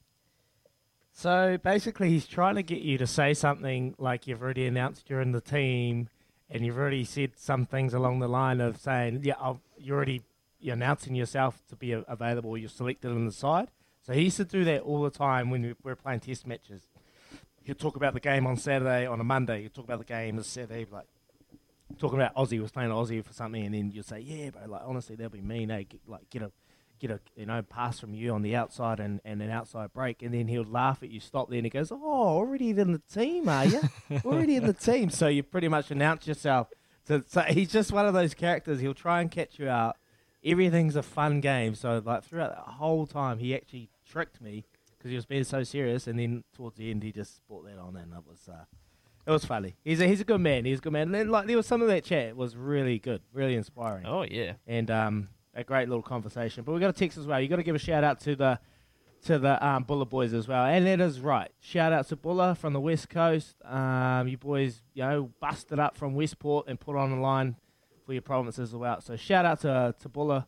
So 1.13 1.59
basically, 1.59 2.09
he's 2.11 2.27
trying 2.27 2.55
to 2.55 2.63
get 2.63 2.83
you 2.83 2.99
to 2.99 3.07
say 3.07 3.35
something 3.35 3.95
like 3.99 4.29
you've 4.29 4.43
already 4.43 4.67
announced 4.67 5.11
you're 5.11 5.21
in 5.21 5.33
the 5.33 5.41
team, 5.41 6.09
and 6.49 6.65
you've 6.65 6.79
already 6.79 7.05
said 7.05 7.33
some 7.37 7.67
things 7.67 7.95
along 7.95 8.21
the 8.21 8.29
line 8.29 8.61
of 8.61 8.77
saying, 8.77 9.23
"Yeah, 9.25 9.35
I'll, 9.41 9.61
you're 9.77 9.97
already 9.97 10.23
you're 10.61 10.75
announcing 10.75 11.17
yourself 11.17 11.63
to 11.69 11.75
be 11.75 11.91
available. 11.93 12.57
You're 12.57 12.69
selected 12.69 13.11
on 13.11 13.27
the 13.27 13.33
side." 13.33 13.73
So 14.03 14.13
he 14.13 14.23
used 14.23 14.37
to 14.37 14.45
do 14.45 14.65
that 14.65 14.83
all 14.83 15.03
the 15.03 15.11
time 15.11 15.51
when 15.51 15.63
we 15.63 15.75
we're 15.83 15.97
playing 15.97 16.21
test 16.21 16.47
matches. 16.47 16.83
He'll 17.65 17.75
talk 17.75 17.97
about 17.97 18.15
the 18.15 18.21
game 18.21 18.47
on 18.47 18.57
Saturday, 18.57 19.07
on 19.07 19.21
a 19.21 19.25
Monday. 19.25 19.63
He'll 19.63 19.71
talk 19.71 19.85
about 19.85 19.99
the 19.99 20.05
game 20.05 20.37
on 20.37 20.45
Saturday, 20.45 20.87
like 20.91 21.07
talking 21.99 22.19
about 22.19 22.35
Aussie 22.35 22.61
was 22.61 22.71
playing 22.71 22.91
Aussie 22.91 23.25
for 23.25 23.33
something, 23.33 23.65
and 23.65 23.75
then 23.75 23.91
you'll 23.93 24.05
say, 24.05 24.21
"Yeah, 24.21 24.51
bro, 24.51 24.67
like 24.67 24.83
honestly, 24.85 25.17
that'll 25.17 25.31
be 25.31 25.41
mean. 25.41 25.71
Eh? 25.71 25.85
Get, 25.85 26.01
like 26.07 26.29
get 26.31 26.43
a 26.43 26.53
get 26.99 27.11
a 27.11 27.21
you 27.37 27.47
know 27.47 27.63
pass 27.63 28.01
from 28.01 28.15
you 28.15 28.33
on 28.33 28.43
the 28.43 28.55
outside 28.55 29.01
and, 29.01 29.21
and 29.25 29.43
an 29.43 29.51
outside 29.51 29.93
break, 29.93 30.23
and 30.23 30.33
then 30.35 30.49
he'll 30.49 30.65
laugh 30.65 31.03
at 31.03 31.11
you, 31.11 31.21
stop 31.21 31.49
there, 31.49 31.59
and 31.59 31.67
he 31.67 31.71
goes, 31.71 31.91
"Oh, 31.91 32.03
already 32.03 32.71
in 32.71 32.93
the 32.93 33.03
team, 33.13 33.49
are 33.49 33.67
you? 33.67 33.81
already 34.25 34.57
in 34.57 34.67
the 34.67 34.73
team." 34.73 35.11
So 35.11 35.29
you 35.29 35.43
pretty 35.43 35.69
much 35.69 35.91
announce 35.91 36.27
yourself. 36.27 36.69
To, 37.07 37.25
so 37.27 37.43
he's 37.43 37.71
just 37.71 37.93
one 37.93 38.07
of 38.07 38.15
those 38.15 38.35
characters. 38.35 38.81
He'll 38.81 38.95
try 38.95 39.21
and 39.21 39.31
catch 39.31 39.59
you 39.59 39.69
out. 39.69 39.97
Everything's 40.45 40.97
a 40.97 41.03
fun 41.03 41.41
game. 41.41 41.75
So 41.75 42.03
like 42.05 42.25
throughout 42.25 42.55
the 42.55 42.73
whole 42.73 43.07
time, 43.07 43.39
he 43.39 43.55
actually 43.55 43.91
tricked 44.07 44.41
me 44.41 44.65
because 45.05 45.11
he 45.11 45.17
was 45.17 45.27
being 45.27 45.45
so 45.45 45.63
serious, 45.63 46.07
and 46.07 46.19
then 46.19 46.43
towards 46.57 46.79
the 46.79 46.91
end, 46.91 47.03
he 47.03 47.13
just 47.13 47.47
brought 47.47 47.67
that 47.67 47.79
on, 47.79 47.95
and 47.95 48.11
it 48.15 48.27
was. 48.27 48.49
Uh, 48.49 48.65
it 49.27 49.31
was 49.31 49.45
funny. 49.45 49.77
He's 49.85 50.01
a, 50.01 50.07
he's 50.07 50.23
a 50.23 50.25
good 50.25 50.41
man. 50.41 50.65
He's 50.65 50.79
a 50.79 50.83
good 50.83 50.95
man. 50.95 51.09
And 51.09 51.15
then, 51.15 51.29
like 51.29 51.47
there 51.47 51.59
was 51.59 51.67
some 51.67 51.83
of 51.83 51.89
that 51.89 52.05
chat 52.05 52.35
was 52.35 52.57
really 52.57 52.99
good, 52.99 53.21
really 53.31 53.55
inspiring. 53.55 54.07
Oh 54.07 54.23
yeah, 54.23 54.55
and 54.67 54.91
um, 54.91 55.29
a 55.55 55.63
great 55.63 55.91
little 55.91 56.03
conversation. 56.03 56.65
But 56.65 56.73
we 56.73 56.81
got 56.81 56.89
a 56.89 56.95
text 56.95 57.19
as 57.19 57.27
well. 57.27 57.39
You 57.39 57.49
got 57.49 57.57
to 57.57 57.63
give 57.63 57.75
a 57.75 57.79
shout 57.79 58.03
out 58.03 58.19
to 58.21 58.35
the 58.35 58.59
to 59.27 59.39
the 59.39 59.67
um, 59.67 59.85
Buller 59.85 60.07
boys 60.07 60.33
as 60.33 60.49
well. 60.49 60.65
And 60.65 60.87
that 60.87 61.03
is 61.03 61.21
right. 61.21 61.51
Shout 61.61 61.93
out 61.93 62.09
to 62.09 62.17
Buller 62.17 62.55
from 62.55 62.73
the 62.73 62.81
west 62.81 63.11
coast. 63.11 63.57
Um, 63.63 64.27
you 64.27 64.39
boys, 64.39 64.81
you 64.95 65.03
know, 65.03 65.31
busted 65.39 65.79
up 65.79 65.99
from 65.99 66.15
Westport 66.15 66.67
and 66.67 66.81
put 66.81 66.97
on 66.97 67.11
the 67.11 67.19
line 67.19 67.57
for 68.07 68.15
your 68.15 68.23
provinces 68.23 68.71
as 68.71 68.75
well. 68.75 69.03
So 69.03 69.17
shout 69.17 69.45
out 69.45 69.61
to 69.61 69.95
to 70.01 70.09
Buller 70.09 70.47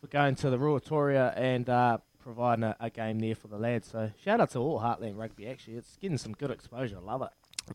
for 0.00 0.06
going 0.06 0.36
to 0.36 0.50
the 0.50 0.58
Ruatoria 0.58 1.32
and 1.36 1.68
uh, 1.68 1.98
providing 2.26 2.64
a, 2.64 2.76
a 2.80 2.90
game 2.90 3.20
there 3.20 3.36
for 3.36 3.46
the 3.46 3.56
lads. 3.56 3.88
So 3.92 4.10
shout 4.22 4.40
out 4.40 4.50
to 4.50 4.58
all 4.58 4.80
Heartland 4.80 5.16
Rugby. 5.16 5.46
Actually, 5.46 5.76
it's 5.76 5.96
getting 5.96 6.18
some 6.18 6.32
good 6.32 6.50
exposure. 6.50 6.96
I 6.98 7.00
love 7.00 7.22
it. 7.22 7.28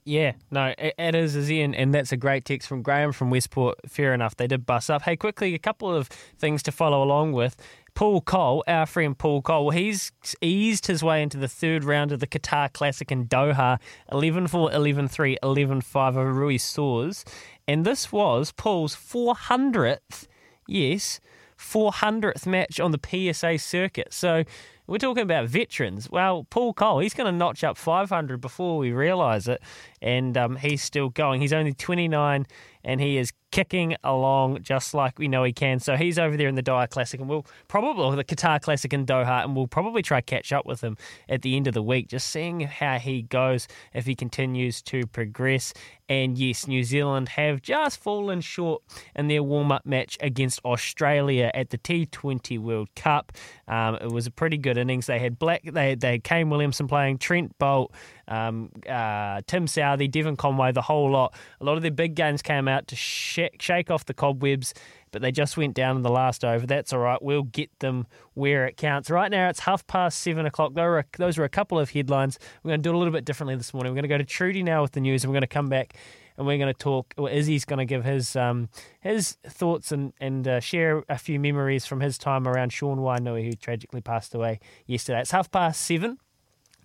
Yeah, 0.05 0.33
no, 0.49 0.73
it, 0.77 1.15
is, 1.15 1.35
is 1.35 1.51
Ian, 1.51 1.73
and 1.73 1.93
that's 1.93 2.13
a 2.13 2.17
great 2.17 2.45
text 2.45 2.67
from 2.67 2.81
Graham 2.81 3.11
from 3.11 3.29
Westport. 3.29 3.79
Fair 3.89 4.13
enough, 4.13 4.37
they 4.37 4.47
did 4.47 4.65
bus 4.65 4.89
up. 4.89 5.01
Hey, 5.01 5.17
quickly, 5.17 5.53
a 5.53 5.59
couple 5.59 5.93
of 5.93 6.07
things 6.07 6.63
to 6.63 6.71
follow 6.71 7.03
along 7.03 7.33
with. 7.33 7.57
Paul 7.93 8.21
Coll, 8.21 8.63
our 8.67 8.85
friend 8.85 9.17
Paul 9.17 9.41
Coll, 9.41 9.71
he's 9.71 10.13
eased 10.41 10.87
his 10.87 11.03
way 11.03 11.21
into 11.21 11.37
the 11.37 11.49
third 11.49 11.83
round 11.83 12.13
of 12.13 12.21
the 12.21 12.27
Qatar 12.27 12.71
Classic 12.71 13.11
in 13.11 13.27
Doha, 13.27 13.79
11 14.11 14.47
4, 14.47 14.71
11 14.71 15.09
3, 15.09 15.37
11 15.43 15.81
5 15.81 16.17
over 16.17 16.33
Rui 16.33 16.57
Soares. 16.57 17.25
And 17.67 17.85
this 17.85 18.11
was 18.11 18.53
Paul's 18.53 18.95
400th, 18.95 20.27
yes, 20.67 21.19
400th 21.61 22.45
match 22.45 22.79
on 22.79 22.91
the 22.91 22.99
PSA 23.33 23.59
circuit. 23.59 24.13
So 24.13 24.43
we're 24.87 24.97
talking 24.97 25.23
about 25.23 25.47
veterans. 25.47 26.09
Well, 26.09 26.45
Paul 26.49 26.73
Coll, 26.73 26.99
he's 26.99 27.13
going 27.13 27.31
to 27.31 27.37
notch 27.37 27.63
up 27.63 27.77
500 27.77 28.41
before 28.41 28.77
we 28.77 28.91
realise 28.91 29.47
it. 29.47 29.61
And 30.01 30.37
um, 30.37 30.55
he's 30.57 30.83
still 30.83 31.09
going. 31.09 31.39
He's 31.39 31.53
only 31.53 31.73
29 31.73 32.45
and 32.83 33.01
he 33.01 33.17
is 33.17 33.31
kicking 33.51 33.95
along 34.03 34.63
just 34.63 34.93
like 34.93 35.19
we 35.19 35.27
know 35.27 35.43
he 35.43 35.53
can. 35.53 35.79
So 35.79 35.95
he's 35.95 36.17
over 36.17 36.35
there 36.37 36.47
in 36.47 36.55
the 36.55 36.63
Doha 36.63 36.89
Classic, 36.89 37.19
and 37.19 37.29
we'll 37.29 37.45
probably 37.67 38.15
the 38.15 38.23
Qatar 38.23 38.61
Classic 38.61 38.91
in 38.93 39.05
Doha, 39.05 39.43
and 39.43 39.55
we'll 39.55 39.67
probably 39.67 40.01
try 40.01 40.21
catch 40.21 40.51
up 40.51 40.65
with 40.65 40.81
him 40.81 40.97
at 41.29 41.41
the 41.41 41.55
end 41.55 41.67
of 41.67 41.73
the 41.73 41.83
week, 41.83 42.07
just 42.07 42.29
seeing 42.29 42.61
how 42.61 42.97
he 42.97 43.23
goes 43.23 43.67
if 43.93 44.05
he 44.05 44.15
continues 44.15 44.81
to 44.83 45.05
progress. 45.07 45.73
And 46.09 46.37
yes, 46.37 46.67
New 46.67 46.83
Zealand 46.83 47.29
have 47.29 47.61
just 47.61 47.97
fallen 47.97 48.41
short 48.41 48.83
in 49.15 49.29
their 49.29 49.43
warm 49.43 49.71
up 49.71 49.85
match 49.85 50.17
against 50.19 50.59
Australia 50.65 51.51
at 51.53 51.69
the 51.69 51.77
T20 51.77 52.59
World 52.59 52.89
Cup. 52.97 53.31
Um, 53.67 53.95
it 53.95 54.11
was 54.11 54.27
a 54.27 54.31
pretty 54.31 54.57
good 54.57 54.77
innings. 54.77 55.05
They 55.05 55.19
had 55.19 55.39
Black, 55.39 55.61
they 55.63 55.95
they 55.95 56.11
had 56.11 56.23
Kane 56.25 56.49
Williamson 56.49 56.87
playing, 56.87 57.19
Trent 57.19 57.57
Boult, 57.59 57.91
um, 58.27 58.69
uh, 58.87 59.41
Tim 59.47 59.65
Southee, 59.65 60.09
Devon 60.09 60.35
Conway, 60.35 60.71
the 60.71 60.81
whole 60.81 61.11
lot. 61.11 61.33
A 61.59 61.65
lot 61.65 61.77
of 61.77 61.81
their 61.81 61.91
big 61.91 62.15
guns 62.15 62.41
came 62.41 62.67
out 62.67 62.87
to 62.87 62.95
sh- 62.95 63.49
shake 63.59 63.91
off 63.91 64.05
the 64.05 64.13
cobwebs, 64.13 64.73
but 65.11 65.21
they 65.21 65.31
just 65.31 65.57
went 65.57 65.73
down 65.73 65.97
in 65.97 66.01
the 66.01 66.11
last 66.11 66.45
over. 66.45 66.65
That's 66.65 66.93
all 66.93 66.99
right. 66.99 67.21
We'll 67.21 67.43
get 67.43 67.69
them 67.79 68.07
where 68.33 68.65
it 68.65 68.77
counts. 68.77 69.09
Right 69.09 69.31
now, 69.31 69.49
it's 69.49 69.61
half 69.61 69.85
past 69.87 70.19
seven 70.19 70.45
o'clock. 70.45 70.73
Those 70.73 70.83
were, 70.83 71.05
those 71.17 71.37
were 71.37 71.45
a 71.45 71.49
couple 71.49 71.79
of 71.79 71.89
headlines. 71.89 72.39
We're 72.63 72.69
going 72.69 72.81
to 72.81 72.83
do 72.83 72.91
it 72.91 72.95
a 72.95 72.97
little 72.97 73.13
bit 73.13 73.25
differently 73.25 73.55
this 73.55 73.73
morning. 73.73 73.91
We're 73.91 74.01
going 74.01 74.03
to 74.03 74.09
go 74.09 74.17
to 74.17 74.25
Trudy 74.25 74.63
now 74.63 74.81
with 74.81 74.91
the 74.91 75.01
news, 75.01 75.23
and 75.23 75.31
we're 75.31 75.35
going 75.35 75.41
to 75.41 75.47
come 75.47 75.69
back 75.69 75.95
and 76.37 76.47
we're 76.47 76.57
going 76.57 76.73
to 76.73 76.77
talk. 76.77 77.13
Well, 77.17 77.31
Izzy's 77.31 77.65
going 77.65 77.79
to 77.79 77.85
give 77.85 78.03
his 78.03 78.35
um, 78.35 78.69
his 78.99 79.37
thoughts 79.47 79.91
and 79.91 80.13
and 80.19 80.47
uh, 80.47 80.59
share 80.59 81.03
a 81.07 81.17
few 81.17 81.39
memories 81.39 81.85
from 81.85 81.99
his 81.99 82.17
time 82.17 82.47
around 82.47 82.73
Sean 82.73 82.97
Wainui, 82.97 83.45
who 83.45 83.53
tragically 83.53 84.01
passed 84.01 84.33
away 84.33 84.59
yesterday. 84.87 85.21
It's 85.21 85.31
half 85.31 85.51
past 85.51 85.81
seven. 85.81 86.17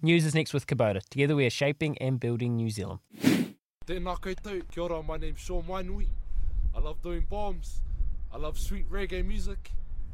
News 0.07 0.25
is 0.25 0.37
next 0.37 0.55
with 0.55 0.69
Kubota. 0.69 1.01
Together 1.11 1.35
we 1.35 1.45
are 1.47 1.51
shaping 1.51 1.99
and 1.99 2.21
building 2.21 2.55
New 2.55 2.71
Zealand. 2.71 3.01
Tēnā 3.89 4.17
koutou, 4.21 4.63
kia 4.71 4.85
ora, 4.85 5.03
my 5.03 5.17
name's 5.17 5.41
Sean 5.41 5.65
Wainui. 5.65 6.07
I 6.77 6.79
love 6.79 7.03
doing 7.03 7.27
bombs, 7.29 7.83
I 8.33 8.37
love 8.37 8.57
sweet 8.57 8.89
reggae 8.89 9.27
music, 9.27 9.73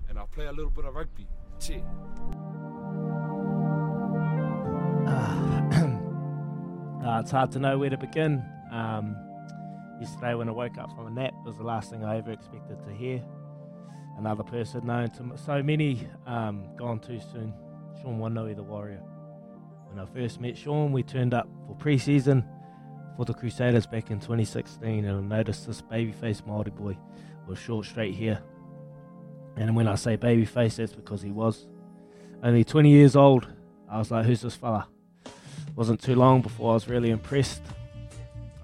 and 0.09 0.19
I 0.19 0.25
play 0.35 0.47
a 0.47 0.51
little 0.51 0.71
bit 0.71 0.87
of 0.87 0.95
rugby. 0.95 1.27
Che. 1.61 1.83
Uh, 5.07 7.19
it's 7.21 7.31
hard 7.31 7.53
to 7.53 7.59
know 7.59 7.77
where 7.77 7.91
to 7.91 7.99
begin. 7.99 8.43
Um, 8.73 9.15
yesterday, 10.01 10.33
when 10.33 10.49
I 10.49 10.53
woke 10.53 10.79
up 10.79 10.89
from 10.97 11.07
a 11.07 11.11
nap, 11.11 11.35
was 11.45 11.59
the 11.59 11.65
last 11.65 11.91
thing 11.91 12.03
I 12.03 12.17
ever 12.17 12.33
expected 12.33 12.83
to 12.87 12.95
hear. 12.95 13.23
Another 14.17 14.43
person 14.43 14.87
known 14.87 15.11
to 15.11 15.21
m- 15.21 15.37
so 15.37 15.63
many, 15.63 16.09
um, 16.27 16.65
gone 16.79 16.99
too 16.99 17.21
soon. 17.31 17.53
Sean 18.01 18.19
Wainui, 18.19 18.57
the 18.57 18.63
Warrior. 18.63 19.03
When 19.93 20.03
I 20.03 20.07
first 20.07 20.41
met 20.41 20.57
Sean, 20.57 20.91
we 20.91 21.03
turned 21.03 21.35
up 21.35 21.47
for 21.67 21.75
pre-season 21.75 22.43
for 23.15 23.27
the 23.27 23.35
Crusaders 23.35 23.87
back 23.87 24.11
in 24.11 24.21
2016, 24.21 25.05
and 25.05 25.19
I 25.19 25.37
noticed 25.37 25.67
this 25.67 25.83
baby-faced 25.83 26.47
Māori 26.47 26.75
boy 26.75 26.97
with 27.47 27.59
short, 27.59 27.85
straight 27.85 28.15
hair. 28.15 28.41
And 29.57 29.77
when 29.77 29.87
I 29.87 29.97
say 29.97 30.17
baby-faced, 30.17 30.79
that's 30.79 30.95
because 30.95 31.21
he 31.21 31.31
was 31.31 31.69
only 32.43 32.65
20 32.65 32.89
years 32.89 33.17
old. 33.17 33.47
I 33.87 33.99
was 33.99 34.11
like, 34.11 34.25
"Who's 34.25 34.41
this 34.41 34.57
fella?" 34.57 34.89
Wasn't 35.77 36.01
too 36.01 36.15
long 36.15 36.41
before 36.41 36.71
I 36.71 36.75
was 36.75 36.89
really 36.89 37.11
impressed. 37.11 37.61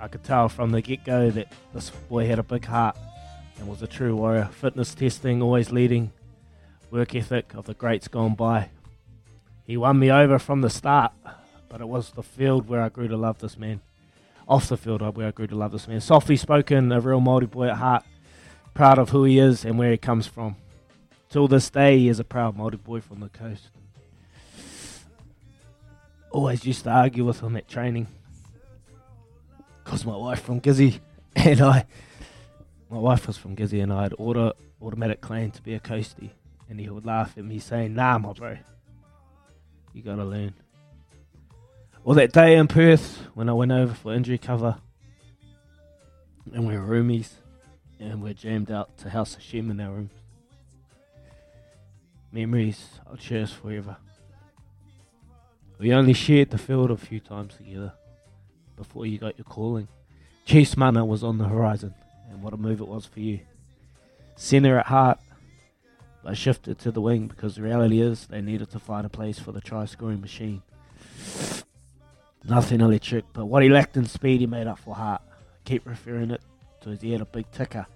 I 0.01 0.09
could 0.09 0.24
tell 0.24 0.49
from 0.49 0.70
the 0.70 0.81
get 0.81 1.05
go 1.05 1.29
that 1.31 1.53
this 1.74 1.91
boy 1.91 2.26
had 2.26 2.39
a 2.39 2.43
big 2.43 2.64
heart 2.64 2.97
and 3.59 3.68
was 3.68 3.83
a 3.83 3.87
true 3.87 4.16
warrior. 4.16 4.47
Fitness 4.47 4.95
testing 4.95 5.43
always 5.43 5.70
leading, 5.70 6.11
work 6.91 7.14
ethic 7.14 7.53
of 7.53 7.66
the 7.66 7.74
greats 7.74 8.09
gone 8.09 8.35
by. 8.35 8.70
He 9.68 9.76
won 9.76 9.98
me 9.98 10.10
over 10.10 10.38
from 10.38 10.62
the 10.62 10.70
start, 10.70 11.12
but 11.68 11.82
it 11.82 11.88
was 11.88 12.12
the 12.12 12.22
field 12.22 12.70
where 12.70 12.80
I 12.80 12.88
grew 12.88 13.06
to 13.06 13.18
love 13.18 13.40
this 13.40 13.58
man. 13.58 13.82
Off 14.48 14.66
the 14.70 14.78
field 14.78 15.02
uh, 15.02 15.10
where 15.10 15.28
I 15.28 15.30
grew 15.30 15.46
to 15.46 15.54
love 15.54 15.72
this 15.72 15.86
man. 15.86 16.00
Softly 16.00 16.38
spoken, 16.38 16.90
a 16.90 17.02
real 17.02 17.20
Māori 17.20 17.50
boy 17.50 17.68
at 17.68 17.76
heart, 17.76 18.02
proud 18.72 18.98
of 18.98 19.10
who 19.10 19.24
he 19.24 19.38
is 19.38 19.66
and 19.66 19.78
where 19.78 19.90
he 19.90 19.98
comes 19.98 20.26
from. 20.26 20.56
Till 21.28 21.48
this 21.48 21.68
day, 21.68 21.98
he 21.98 22.08
is 22.08 22.18
a 22.18 22.24
proud 22.24 22.56
Māori 22.56 22.82
boy 22.82 23.02
from 23.02 23.20
the 23.20 23.28
coast. 23.28 23.68
Always 26.30 26.64
used 26.64 26.84
to 26.84 26.90
argue 26.90 27.26
with 27.26 27.40
him 27.42 27.54
at 27.54 27.68
training 27.68 28.06
because 29.84 30.06
my 30.06 30.16
wife 30.16 30.40
from 30.40 30.62
Gizzy 30.62 31.00
and 31.36 31.60
I, 31.60 31.84
my 32.88 32.96
wife 32.96 33.26
was 33.26 33.36
from 33.36 33.54
Gizzy 33.54 33.82
and 33.82 33.92
I 33.92 34.04
had 34.04 34.14
auto, 34.16 34.54
automatic 34.80 35.20
claim 35.20 35.50
to 35.50 35.60
be 35.60 35.74
a 35.74 35.80
coastie, 35.80 36.30
and 36.70 36.80
he 36.80 36.88
would 36.88 37.04
laugh 37.04 37.36
at 37.36 37.44
me 37.44 37.58
saying, 37.58 37.94
"Nah, 37.94 38.16
my 38.16 38.32
bro, 38.32 38.56
you 39.99 40.05
gotta 40.05 40.24
learn." 40.24 40.55
Or 42.05 42.14
that 42.14 42.32
day 42.32 42.57
in 42.57 42.68
Perth 42.68 43.18
when 43.34 43.49
I 43.49 43.53
went 43.53 43.72
over 43.72 43.92
for 43.92 44.14
injury 44.14 44.38
cover, 44.38 44.78
and 46.55 46.66
we 46.66 46.78
were 46.78 46.86
roomies, 46.86 47.34
and 47.99 48.22
we're 48.22 48.32
jammed 48.32 48.70
out 48.70 48.96
to 48.99 49.11
House 49.11 49.36
of 49.36 49.42
Shem 49.42 49.70
in 49.70 49.80
our 49.80 49.92
rooms. 49.92 50.12
Memories 52.30 53.01
I'll 53.07 53.16
cherish 53.16 53.53
forever. 53.53 53.96
We 55.78 55.92
only 55.92 56.12
shared 56.12 56.51
the 56.51 56.59
field 56.59 56.90
a 56.90 56.96
few 56.96 57.20
times 57.20 57.57
together 57.57 57.92
before 58.76 59.07
you 59.07 59.18
got 59.18 59.36
your 59.36 59.44
calling. 59.44 59.88
Chiefs 60.44 60.76
Mana 60.76 61.05
was 61.05 61.24
on 61.24 61.38
the 61.38 61.49
horizon, 61.49 61.94
and 62.30 62.42
what 62.42 62.53
a 62.53 62.57
move 62.57 62.80
it 62.80 62.88
was 62.88 63.05
for 63.05 63.20
you. 63.20 63.40
Centre 64.36 64.78
at 64.78 64.86
heart, 64.86 65.18
but 66.29 66.37
shifted 66.37 66.79
to 66.79 66.91
the 66.91 67.01
wing 67.01 67.26
because 67.26 67.55
the 67.55 67.62
reality 67.62 68.03
is 68.03 68.26
they 68.26 68.43
needed 68.43 68.70
to 68.70 68.79
find 68.79 69.07
a 69.07 69.09
place 69.09 69.39
for 69.39 69.51
the 69.51 69.62
try 69.62 69.87
scoring 69.87 70.20
machine. 70.20 70.61
Nothing 72.45 72.83
electric, 72.83 73.24
but 73.33 73.47
what 73.47 73.62
he 73.62 73.70
lacked 73.70 73.97
in 73.97 74.05
speed, 74.05 74.41
he 74.41 74.47
made 74.47 74.66
up 74.66 74.79
for 74.79 74.95
heart. 74.95 75.22
Keep 75.64 75.87
referring 75.87 76.31
it 76.31 76.43
to 76.83 76.91
his 76.91 77.01
he 77.01 77.12
had 77.12 77.22
a 77.22 77.24
big 77.24 77.51
ticker. 77.51 77.87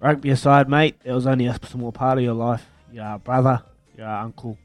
Rugby 0.00 0.28
aside, 0.28 0.68
mate, 0.68 0.96
it 1.02 1.12
was 1.12 1.26
only 1.26 1.46
a 1.46 1.58
small 1.64 1.92
part 1.92 2.18
of 2.18 2.24
your 2.24 2.34
life. 2.34 2.66
You 2.92 3.00
are 3.00 3.14
a 3.14 3.18
brother, 3.18 3.62
you 3.96 4.04
are 4.04 4.22
uncle, 4.22 4.58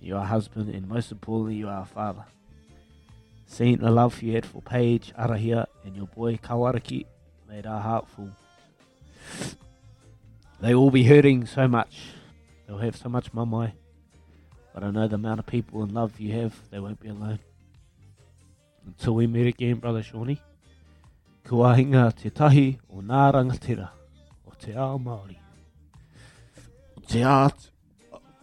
you 0.00 0.14
are 0.14 0.22
a 0.22 0.26
husband, 0.26 0.72
and 0.72 0.86
most 0.86 1.10
importantly, 1.10 1.56
you 1.56 1.68
are 1.68 1.82
a 1.82 1.84
father. 1.84 2.26
Seeing 3.46 3.78
the 3.78 3.90
love 3.90 4.22
you 4.22 4.34
had 4.34 4.46
for 4.46 4.62
Paige, 4.62 5.12
Arahia, 5.18 5.66
and 5.84 5.96
your 5.96 6.06
boy 6.06 6.36
Kawaraki 6.36 7.06
made 7.48 7.66
our 7.66 7.80
heart 7.80 8.06
full. 8.06 8.30
They 10.60 10.74
will 10.74 10.90
be 10.90 11.04
hurting 11.04 11.46
so 11.46 11.68
much. 11.68 11.96
They'll 12.66 12.78
have 12.78 12.96
so 12.96 13.08
much 13.08 13.32
mamai. 13.32 13.72
But 14.72 14.82
I 14.82 14.90
know 14.90 15.06
the 15.06 15.16
amount 15.16 15.40
of 15.40 15.46
people 15.46 15.82
and 15.82 15.92
love 15.92 16.18
you 16.18 16.32
have, 16.32 16.54
they 16.70 16.80
won't 16.80 17.00
be 17.00 17.08
alone. 17.08 17.38
Until 18.86 19.14
we 19.14 19.26
meet 19.26 19.46
again, 19.46 19.76
Brother 19.76 20.02
Shawnee. 20.02 20.40
Kua 21.44 21.74
hinga 21.76 22.10
te 22.16 22.30
tahi 22.30 22.78
o 22.88 23.02
nā 23.02 23.32
rangatira 23.34 23.90
o 24.46 24.52
te 24.58 24.72
ao 24.72 24.98
Māori. 24.98 25.36
O 26.96 27.00
te 27.06 27.20
a 27.20 27.50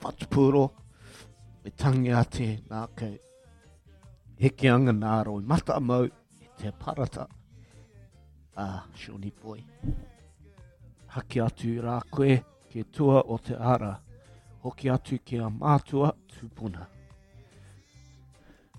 whatupuro 0.03 0.69
me 1.63 1.71
tangi 1.71 2.11
a 2.11 2.23
te 2.23 2.59
nākei. 2.69 3.17
Heke 4.39 4.69
anga 4.69 4.93
nā 4.93 5.25
roi 5.25 5.41
mata 5.41 5.79
mau 5.79 6.05
e 6.05 6.47
te 6.61 6.71
parata. 6.71 7.27
Ah, 8.55 8.85
Shawnee 8.95 9.33
boy. 9.41 9.63
Haki 11.11 11.41
atu 11.43 11.75
rā 11.83 11.97
koe 12.09 12.37
ke 12.71 12.85
tua 12.95 13.19
o 13.27 13.37
te 13.37 13.55
ara. 13.55 13.97
Hoki 14.63 14.89
atu 14.93 15.17
ke 15.25 15.41
a 15.43 15.49
mātua 15.49 16.13
tūpuna. 16.31 16.85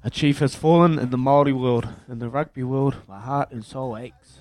A 0.04 0.10
chief 0.10 0.38
has 0.38 0.54
fallen 0.56 0.98
in 0.98 1.10
the 1.10 1.18
Māori 1.18 1.52
world. 1.52 1.88
In 2.08 2.18
the 2.18 2.28
rugby 2.28 2.62
world, 2.62 2.96
my 3.06 3.20
heart 3.20 3.52
and 3.52 3.64
soul 3.64 3.96
aches. 3.96 4.38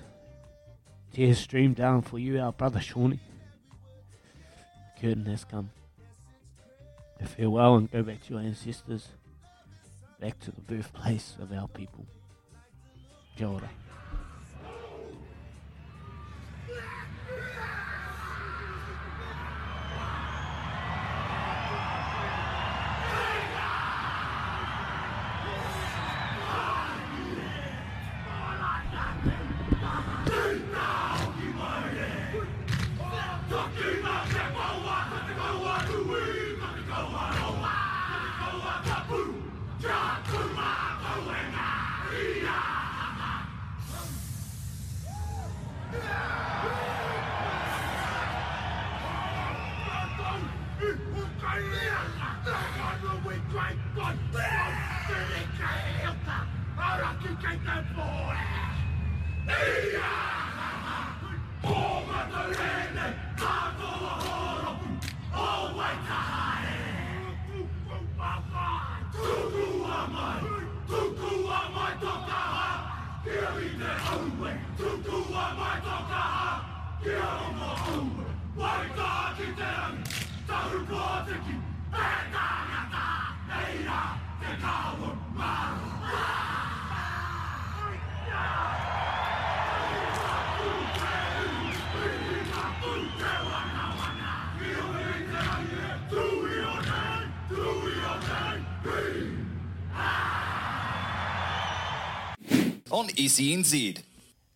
Tears 1.12 1.38
stream 1.38 1.74
down 1.74 2.02
for 2.02 2.18
you, 2.18 2.40
our 2.40 2.52
brother 2.52 2.80
Shawnee. 2.80 3.20
The 4.96 5.00
curtain 5.00 5.26
has 5.26 5.44
come. 5.44 5.70
A 7.20 7.26
farewell 7.26 7.76
and 7.76 7.90
go 7.90 8.02
back 8.02 8.24
to 8.24 8.34
your 8.34 8.42
ancestors. 8.42 9.08
Back 10.18 10.40
to 10.40 10.50
the 10.50 10.62
birthplace 10.62 11.36
of 11.40 11.52
our 11.52 11.68
people. 11.68 12.06
Kia 13.36 13.46
ora. 13.46 13.70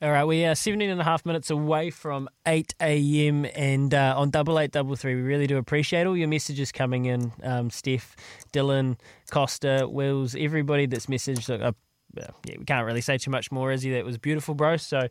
All 0.03 0.11
right, 0.11 0.25
we 0.25 0.45
are 0.45 0.55
17 0.55 0.91
and 0.91 1.01
a 1.01 1.05
half 1.05 1.25
minutes 1.25 1.49
away 1.49 1.89
from 1.89 2.29
8 2.47 2.75
a.m. 2.83 3.47
and 3.55 3.95
uh, 3.95 4.15
on 4.15 4.29
double 4.29 4.61
eight 4.61 4.71
double 4.71 4.95
three, 4.95 5.15
we 5.15 5.23
really 5.23 5.47
do 5.47 5.57
appreciate 5.57 6.07
all 6.07 6.15
your 6.15 6.29
messages 6.29 6.71
coming 6.71 7.07
in. 7.07 7.33
Um, 7.43 7.71
Steph, 7.71 8.15
Dylan, 8.53 8.99
Costa, 9.31 9.89
Wills, 9.91 10.35
everybody 10.39 10.85
that's 10.85 11.07
messaged. 11.07 11.49
Uh, 11.51 11.73
yeah, 12.15 12.57
we 12.59 12.65
can't 12.67 12.85
really 12.85 13.01
say 13.01 13.17
too 13.17 13.31
much 13.31 13.51
more, 13.51 13.73
is 13.73 13.81
Izzy. 13.81 13.93
That 13.93 14.05
was 14.05 14.19
beautiful, 14.19 14.55
bro. 14.55 14.77
So 14.77 15.09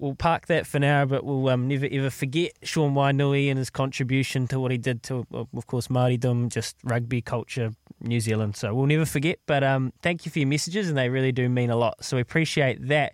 we'll 0.00 0.14
park 0.14 0.46
that 0.46 0.66
for 0.66 0.78
now, 0.78 1.04
but 1.04 1.24
we'll 1.24 1.48
um, 1.48 1.68
never 1.68 1.86
ever 1.90 2.10
forget 2.10 2.52
Sean 2.62 2.94
Wainui 2.94 3.48
and 3.48 3.58
his 3.58 3.70
contribution 3.70 4.48
to 4.48 4.58
what 4.58 4.70
he 4.70 4.78
did 4.78 5.02
to, 5.04 5.26
of 5.32 5.66
course, 5.66 5.88
Māoridom, 5.88 6.48
just 6.48 6.76
rugby 6.82 7.20
culture, 7.20 7.72
New 8.00 8.20
Zealand. 8.20 8.56
So 8.56 8.74
we'll 8.74 8.86
never 8.86 9.06
forget. 9.06 9.38
But 9.46 9.62
um, 9.62 9.92
thank 10.02 10.24
you 10.24 10.32
for 10.32 10.38
your 10.38 10.48
messages, 10.48 10.88
and 10.88 10.96
they 10.96 11.08
really 11.08 11.32
do 11.32 11.48
mean 11.48 11.70
a 11.70 11.76
lot. 11.76 12.04
So 12.04 12.16
we 12.16 12.22
appreciate 12.22 12.88
that. 12.88 13.12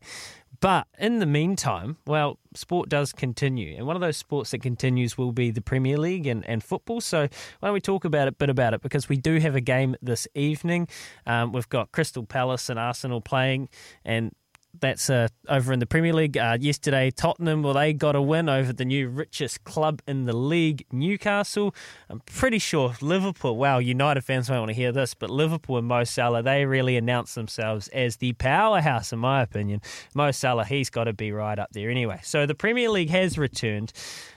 But 0.60 0.86
in 0.98 1.18
the 1.18 1.26
meantime, 1.26 1.98
well, 2.06 2.38
sport 2.54 2.88
does 2.88 3.12
continue. 3.12 3.76
And 3.76 3.86
one 3.86 3.96
of 3.96 4.00
those 4.00 4.16
sports 4.16 4.52
that 4.52 4.62
continues 4.62 5.18
will 5.18 5.32
be 5.32 5.50
the 5.50 5.60
Premier 5.60 5.98
League 5.98 6.26
and, 6.26 6.48
and 6.48 6.64
football. 6.64 7.02
So 7.02 7.28
why 7.60 7.68
don't 7.68 7.74
we 7.74 7.80
talk 7.80 8.06
about 8.06 8.26
it 8.26 8.34
a 8.34 8.36
bit 8.36 8.48
about 8.48 8.72
it? 8.72 8.80
Because 8.80 9.08
we 9.08 9.16
do 9.16 9.38
have 9.38 9.54
a 9.54 9.60
game 9.60 9.96
this 10.00 10.26
evening. 10.34 10.88
Um, 11.26 11.52
we've 11.52 11.68
got 11.68 11.92
Crystal 11.92 12.24
Palace 12.24 12.70
and 12.70 12.78
Arsenal 12.78 13.20
playing, 13.20 13.68
and 14.04 14.32
that's 14.80 15.10
uh, 15.10 15.28
over 15.48 15.72
in 15.72 15.78
the 15.78 15.86
Premier 15.86 16.12
League. 16.12 16.36
Uh, 16.36 16.56
yesterday, 16.60 17.10
Tottenham, 17.10 17.62
well, 17.62 17.74
they 17.74 17.92
got 17.92 18.16
a 18.16 18.22
win 18.22 18.48
over 18.48 18.72
the 18.72 18.84
new 18.84 19.08
richest 19.08 19.64
club 19.64 20.02
in 20.06 20.24
the 20.24 20.36
league, 20.36 20.84
Newcastle. 20.92 21.74
I'm 22.08 22.20
pretty 22.20 22.58
sure 22.58 22.94
Liverpool, 23.00 23.56
wow, 23.56 23.78
United 23.78 24.22
fans 24.22 24.48
might 24.48 24.58
want 24.58 24.70
to 24.70 24.74
hear 24.74 24.92
this, 24.92 25.14
but 25.14 25.30
Liverpool 25.30 25.78
and 25.78 25.86
Mo 25.86 26.04
Salah, 26.04 26.42
they 26.42 26.64
really 26.64 26.96
announced 26.96 27.34
themselves 27.34 27.88
as 27.88 28.16
the 28.16 28.32
powerhouse, 28.34 29.12
in 29.12 29.18
my 29.18 29.42
opinion. 29.42 29.80
Mo 30.14 30.30
Salah, 30.30 30.64
he's 30.64 30.90
got 30.90 31.04
to 31.04 31.12
be 31.12 31.32
right 31.32 31.58
up 31.58 31.70
there 31.72 31.90
anyway. 31.90 32.20
So 32.22 32.46
the 32.46 32.54
Premier 32.54 32.90
League 32.90 33.10
has 33.10 33.38
returned. 33.38 33.92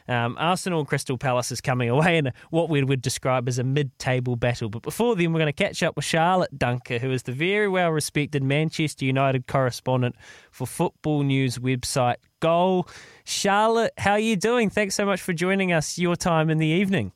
Um, 0.09 0.35
Arsenal 0.39 0.83
Crystal 0.85 1.17
Palace 1.17 1.51
is 1.51 1.61
coming 1.61 1.87
away 1.87 2.17
in 2.17 2.31
what 2.49 2.67
we 2.67 2.83
would 2.83 3.01
describe 3.01 3.47
as 3.47 3.59
a 3.59 3.63
mid-table 3.63 4.35
battle. 4.35 4.67
But 4.67 4.81
before 4.81 5.15
then, 5.15 5.31
we're 5.31 5.39
going 5.39 5.53
to 5.53 5.63
catch 5.63 5.83
up 5.83 5.95
with 5.95 6.03
Charlotte 6.03 6.57
Duncker, 6.57 6.99
who 6.99 7.11
is 7.11 7.23
the 7.23 7.31
very 7.31 7.67
well-respected 7.67 8.43
Manchester 8.43 9.05
United 9.05 9.45
correspondent 9.45 10.15
for 10.51 10.65
Football 10.65 11.23
News 11.23 11.59
website 11.59 12.15
Goal. 12.39 12.87
Charlotte, 13.23 13.93
how 13.97 14.13
are 14.13 14.19
you 14.19 14.35
doing? 14.35 14.69
Thanks 14.69 14.95
so 14.95 15.05
much 15.05 15.21
for 15.21 15.33
joining 15.33 15.71
us. 15.71 15.99
Your 15.99 16.15
time 16.15 16.49
in 16.49 16.57
the 16.57 16.67
evening. 16.67 17.11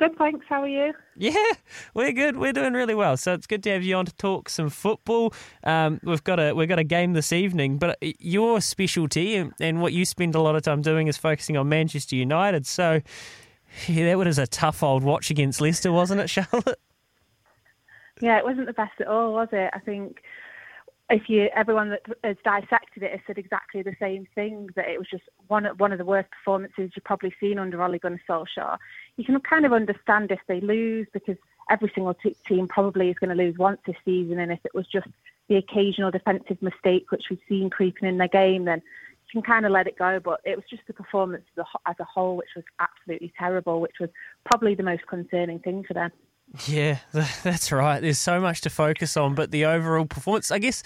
Good, 0.00 0.16
thanks. 0.16 0.46
How 0.48 0.62
are 0.62 0.68
you? 0.68 0.94
Yeah, 1.14 1.34
we're 1.92 2.12
good. 2.12 2.38
We're 2.38 2.54
doing 2.54 2.72
really 2.72 2.94
well. 2.94 3.18
So 3.18 3.34
it's 3.34 3.46
good 3.46 3.62
to 3.64 3.70
have 3.72 3.82
you 3.82 3.96
on 3.96 4.06
to 4.06 4.14
talk 4.14 4.48
some 4.48 4.70
football. 4.70 5.34
Um, 5.62 6.00
we've 6.02 6.24
got 6.24 6.40
a 6.40 6.54
we've 6.54 6.70
got 6.70 6.78
a 6.78 6.84
game 6.84 7.12
this 7.12 7.34
evening, 7.34 7.76
but 7.76 7.98
your 8.00 8.62
specialty 8.62 9.36
and, 9.36 9.52
and 9.60 9.82
what 9.82 9.92
you 9.92 10.06
spend 10.06 10.34
a 10.34 10.40
lot 10.40 10.56
of 10.56 10.62
time 10.62 10.80
doing 10.80 11.06
is 11.06 11.18
focusing 11.18 11.58
on 11.58 11.68
Manchester 11.68 12.16
United. 12.16 12.66
So 12.66 13.02
yeah, 13.88 14.06
that 14.06 14.16
was 14.16 14.38
a 14.38 14.46
tough 14.46 14.82
old 14.82 15.04
watch 15.04 15.30
against 15.30 15.60
Leicester, 15.60 15.92
wasn't 15.92 16.22
it, 16.22 16.30
Charlotte? 16.30 16.80
Yeah, 18.22 18.38
it 18.38 18.44
wasn't 18.46 18.68
the 18.68 18.72
best 18.72 18.98
at 19.02 19.06
all, 19.06 19.34
was 19.34 19.48
it? 19.52 19.68
I 19.74 19.80
think 19.80 20.22
if 21.10 21.28
you 21.28 21.48
everyone 21.54 21.90
that 21.90 22.02
has 22.22 22.36
dissected 22.44 23.02
it 23.02 23.10
has 23.10 23.20
said 23.26 23.36
exactly 23.36 23.82
the 23.82 23.96
same 23.98 24.26
thing 24.34 24.68
that 24.76 24.88
it 24.88 24.98
was 24.98 25.08
just 25.10 25.24
one 25.48 25.64
one 25.76 25.92
of 25.92 25.98
the 25.98 26.04
worst 26.04 26.30
performances 26.30 26.90
you've 26.94 27.04
probably 27.04 27.34
seen 27.40 27.58
under 27.58 27.82
Ole 27.82 27.98
Gunnar 27.98 28.20
Solskjaer. 28.28 28.78
You 29.16 29.24
can 29.24 29.38
kind 29.40 29.66
of 29.66 29.72
understand 29.72 30.30
if 30.30 30.40
they 30.46 30.60
lose 30.60 31.06
because 31.12 31.36
every 31.68 31.90
single 31.94 32.14
t- 32.14 32.36
team 32.46 32.68
probably 32.68 33.10
is 33.10 33.18
going 33.18 33.30
to 33.30 33.42
lose 33.42 33.58
once 33.58 33.80
this 33.86 33.96
season, 34.04 34.38
and 34.38 34.52
if 34.52 34.60
it 34.64 34.74
was 34.74 34.86
just 34.86 35.08
the 35.48 35.56
occasional 35.56 36.10
defensive 36.12 36.62
mistake 36.62 37.10
which 37.10 37.24
we've 37.28 37.40
seen 37.48 37.70
creeping 37.70 38.08
in 38.08 38.18
their 38.18 38.28
game, 38.28 38.64
then 38.64 38.80
you 38.80 39.42
can 39.42 39.42
kind 39.42 39.66
of 39.66 39.72
let 39.72 39.88
it 39.88 39.98
go. 39.98 40.20
But 40.20 40.40
it 40.44 40.56
was 40.56 40.64
just 40.70 40.86
the 40.86 40.92
performance 40.92 41.44
as 41.56 41.64
a, 41.64 41.90
as 41.90 41.96
a 41.98 42.04
whole 42.04 42.36
which 42.36 42.50
was 42.54 42.64
absolutely 42.78 43.32
terrible, 43.36 43.80
which 43.80 43.96
was 44.00 44.10
probably 44.44 44.74
the 44.76 44.84
most 44.84 45.06
concerning 45.08 45.58
thing 45.58 45.84
for 45.84 45.94
them. 45.94 46.12
Yeah, 46.66 46.98
that's 47.12 47.70
right. 47.70 48.00
There's 48.00 48.18
so 48.18 48.40
much 48.40 48.60
to 48.62 48.70
focus 48.70 49.16
on, 49.16 49.36
but 49.36 49.52
the 49.52 49.66
overall 49.66 50.04
performance, 50.04 50.50
I 50.50 50.58
guess, 50.58 50.82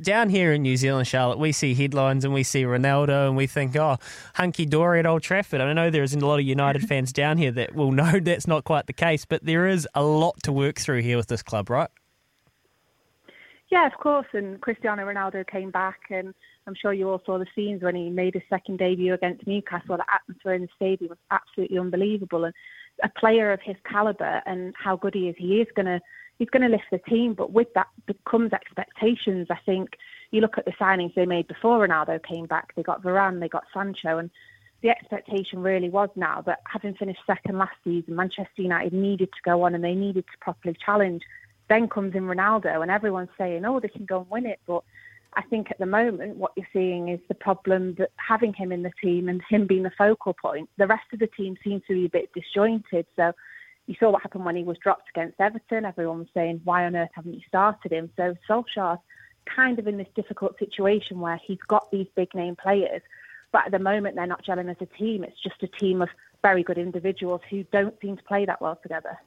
down 0.00 0.30
here 0.30 0.52
in 0.52 0.62
New 0.62 0.76
Zealand, 0.78 1.06
Charlotte, 1.06 1.38
we 1.38 1.52
see 1.52 1.74
headlines 1.74 2.24
and 2.24 2.32
we 2.32 2.42
see 2.42 2.62
Ronaldo 2.62 3.28
and 3.28 3.36
we 3.36 3.46
think, 3.46 3.76
oh, 3.76 3.98
hunky 4.34 4.64
dory 4.64 5.00
at 5.00 5.06
Old 5.06 5.22
Trafford. 5.22 5.60
I 5.60 5.72
know 5.74 5.90
there 5.90 6.02
isn't 6.02 6.22
a 6.22 6.26
lot 6.26 6.38
of 6.38 6.46
United 6.46 6.82
fans 6.88 7.12
down 7.12 7.36
here 7.36 7.52
that 7.52 7.74
will 7.74 7.92
know 7.92 8.18
that's 8.22 8.46
not 8.46 8.64
quite 8.64 8.86
the 8.86 8.94
case, 8.94 9.26
but 9.26 9.44
there 9.44 9.66
is 9.66 9.86
a 9.94 10.02
lot 10.02 10.42
to 10.44 10.52
work 10.52 10.78
through 10.78 11.02
here 11.02 11.18
with 11.18 11.26
this 11.26 11.42
club, 11.42 11.68
right? 11.68 11.90
Yeah, 13.68 13.86
of 13.86 13.94
course. 13.94 14.26
And 14.32 14.60
Cristiano 14.62 15.04
Ronaldo 15.04 15.46
came 15.46 15.70
back, 15.70 15.98
and 16.10 16.32
I'm 16.66 16.74
sure 16.74 16.92
you 16.92 17.10
all 17.10 17.20
saw 17.26 17.38
the 17.38 17.46
scenes 17.54 17.82
when 17.82 17.96
he 17.96 18.08
made 18.08 18.34
his 18.34 18.44
second 18.48 18.78
debut 18.78 19.12
against 19.12 19.46
Newcastle. 19.46 19.96
The 19.96 20.04
atmosphere 20.10 20.54
in 20.54 20.62
the 20.62 20.68
stadium 20.74 21.10
was 21.10 21.18
absolutely 21.30 21.78
unbelievable. 21.78 22.44
And 22.44 22.54
a 23.02 23.08
player 23.08 23.52
of 23.52 23.60
his 23.62 23.76
caliber 23.90 24.42
and 24.46 24.74
how 24.76 24.96
good 24.96 25.14
he 25.14 25.28
is, 25.28 25.36
he 25.38 25.60
is 25.60 25.68
going 25.74 25.86
to 25.86 26.00
he's 26.38 26.50
going 26.50 26.62
to 26.62 26.68
lift 26.68 26.84
the 26.90 26.98
team. 26.98 27.34
But 27.34 27.52
with 27.52 27.68
that 27.74 27.88
comes 28.28 28.52
expectations. 28.52 29.48
I 29.50 29.58
think 29.64 29.90
you 30.30 30.40
look 30.40 30.58
at 30.58 30.64
the 30.64 30.72
signings 30.72 31.14
they 31.14 31.26
made 31.26 31.48
before 31.48 31.86
Ronaldo 31.86 32.22
came 32.22 32.46
back. 32.46 32.74
They 32.74 32.82
got 32.82 33.02
Varane, 33.02 33.40
they 33.40 33.48
got 33.48 33.64
Sancho, 33.72 34.18
and 34.18 34.30
the 34.82 34.90
expectation 34.90 35.62
really 35.62 35.88
was 35.88 36.10
now 36.16 36.42
that 36.42 36.60
having 36.70 36.94
finished 36.94 37.20
second 37.26 37.58
last 37.58 37.76
season, 37.82 38.14
Manchester 38.14 38.62
United 38.62 38.92
needed 38.92 39.30
to 39.32 39.38
go 39.44 39.62
on 39.62 39.74
and 39.74 39.82
they 39.82 39.94
needed 39.94 40.24
to 40.26 40.38
properly 40.40 40.76
challenge. 40.84 41.22
Then 41.68 41.88
comes 41.88 42.14
in 42.14 42.24
Ronaldo, 42.24 42.82
and 42.82 42.90
everyone's 42.90 43.30
saying, 43.36 43.64
"Oh, 43.64 43.80
they 43.80 43.88
can 43.88 44.04
go 44.04 44.20
and 44.20 44.30
win 44.30 44.46
it," 44.46 44.60
but 44.66 44.84
I 45.36 45.42
think 45.42 45.70
at 45.70 45.78
the 45.78 45.86
moment 45.86 46.36
what 46.36 46.52
you're 46.56 46.66
seeing 46.72 47.10
is 47.10 47.20
the 47.28 47.34
problem 47.34 47.94
that 47.98 48.10
having 48.16 48.54
him 48.54 48.72
in 48.72 48.82
the 48.82 48.92
team 49.02 49.28
and 49.28 49.42
him 49.48 49.66
being 49.66 49.82
the 49.82 49.92
focal 49.98 50.32
point, 50.32 50.70
the 50.78 50.86
rest 50.86 51.04
of 51.12 51.18
the 51.18 51.26
team 51.26 51.56
seems 51.62 51.82
to 51.86 51.94
be 51.94 52.06
a 52.06 52.08
bit 52.08 52.30
disjointed. 52.32 53.06
So 53.16 53.32
you 53.86 53.94
saw 54.00 54.10
what 54.10 54.22
happened 54.22 54.46
when 54.46 54.56
he 54.56 54.64
was 54.64 54.78
dropped 54.78 55.10
against 55.10 55.38
Everton. 55.38 55.84
Everyone 55.84 56.20
was 56.20 56.28
saying, 56.32 56.62
why 56.64 56.86
on 56.86 56.96
earth 56.96 57.10
haven't 57.12 57.34
you 57.34 57.42
started 57.46 57.92
him? 57.92 58.10
So 58.16 58.34
Solskjaer's 58.48 59.00
kind 59.54 59.78
of 59.78 59.86
in 59.86 59.98
this 59.98 60.08
difficult 60.16 60.58
situation 60.58 61.20
where 61.20 61.40
he's 61.46 61.60
got 61.68 61.90
these 61.90 62.06
big 62.16 62.34
name 62.34 62.56
players, 62.56 63.02
but 63.52 63.66
at 63.66 63.72
the 63.72 63.78
moment 63.78 64.16
they're 64.16 64.26
not 64.26 64.44
gelling 64.44 64.70
as 64.70 64.76
a 64.80 64.98
team. 64.98 65.22
It's 65.22 65.40
just 65.42 65.62
a 65.62 65.68
team 65.68 66.00
of 66.00 66.08
very 66.42 66.62
good 66.62 66.78
individuals 66.78 67.42
who 67.50 67.62
don't 67.72 67.94
seem 68.00 68.16
to 68.16 68.22
play 68.24 68.46
that 68.46 68.62
well 68.62 68.78
together. 68.82 69.18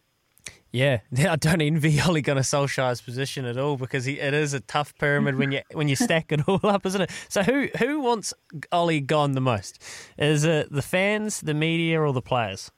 Yeah, 0.71 0.99
I 1.17 1.35
don't 1.35 1.61
envy 1.61 1.99
Ole 2.07 2.21
Gunnar 2.21 2.41
Solskjaer's 2.41 3.01
position 3.01 3.45
at 3.45 3.57
all 3.57 3.77
because 3.77 4.05
he, 4.05 4.19
it 4.19 4.33
is 4.33 4.53
a 4.53 4.59
tough 4.59 4.95
pyramid 4.97 5.35
when 5.35 5.51
you 5.51 5.61
when 5.73 5.87
you 5.87 5.95
stack 6.07 6.31
it 6.31 6.47
all 6.47 6.59
up, 6.63 6.85
isn't 6.85 7.01
it? 7.01 7.11
So 7.27 7.43
who 7.43 7.67
who 7.77 7.99
wants 8.01 8.33
Ole 8.71 8.99
gone 8.99 9.33
the 9.33 9.41
most? 9.41 9.81
Is 10.17 10.43
it 10.43 10.71
the 10.71 10.81
fans, 10.81 11.41
the 11.41 11.53
media, 11.53 12.01
or 12.01 12.13
the 12.13 12.21
players? 12.21 12.71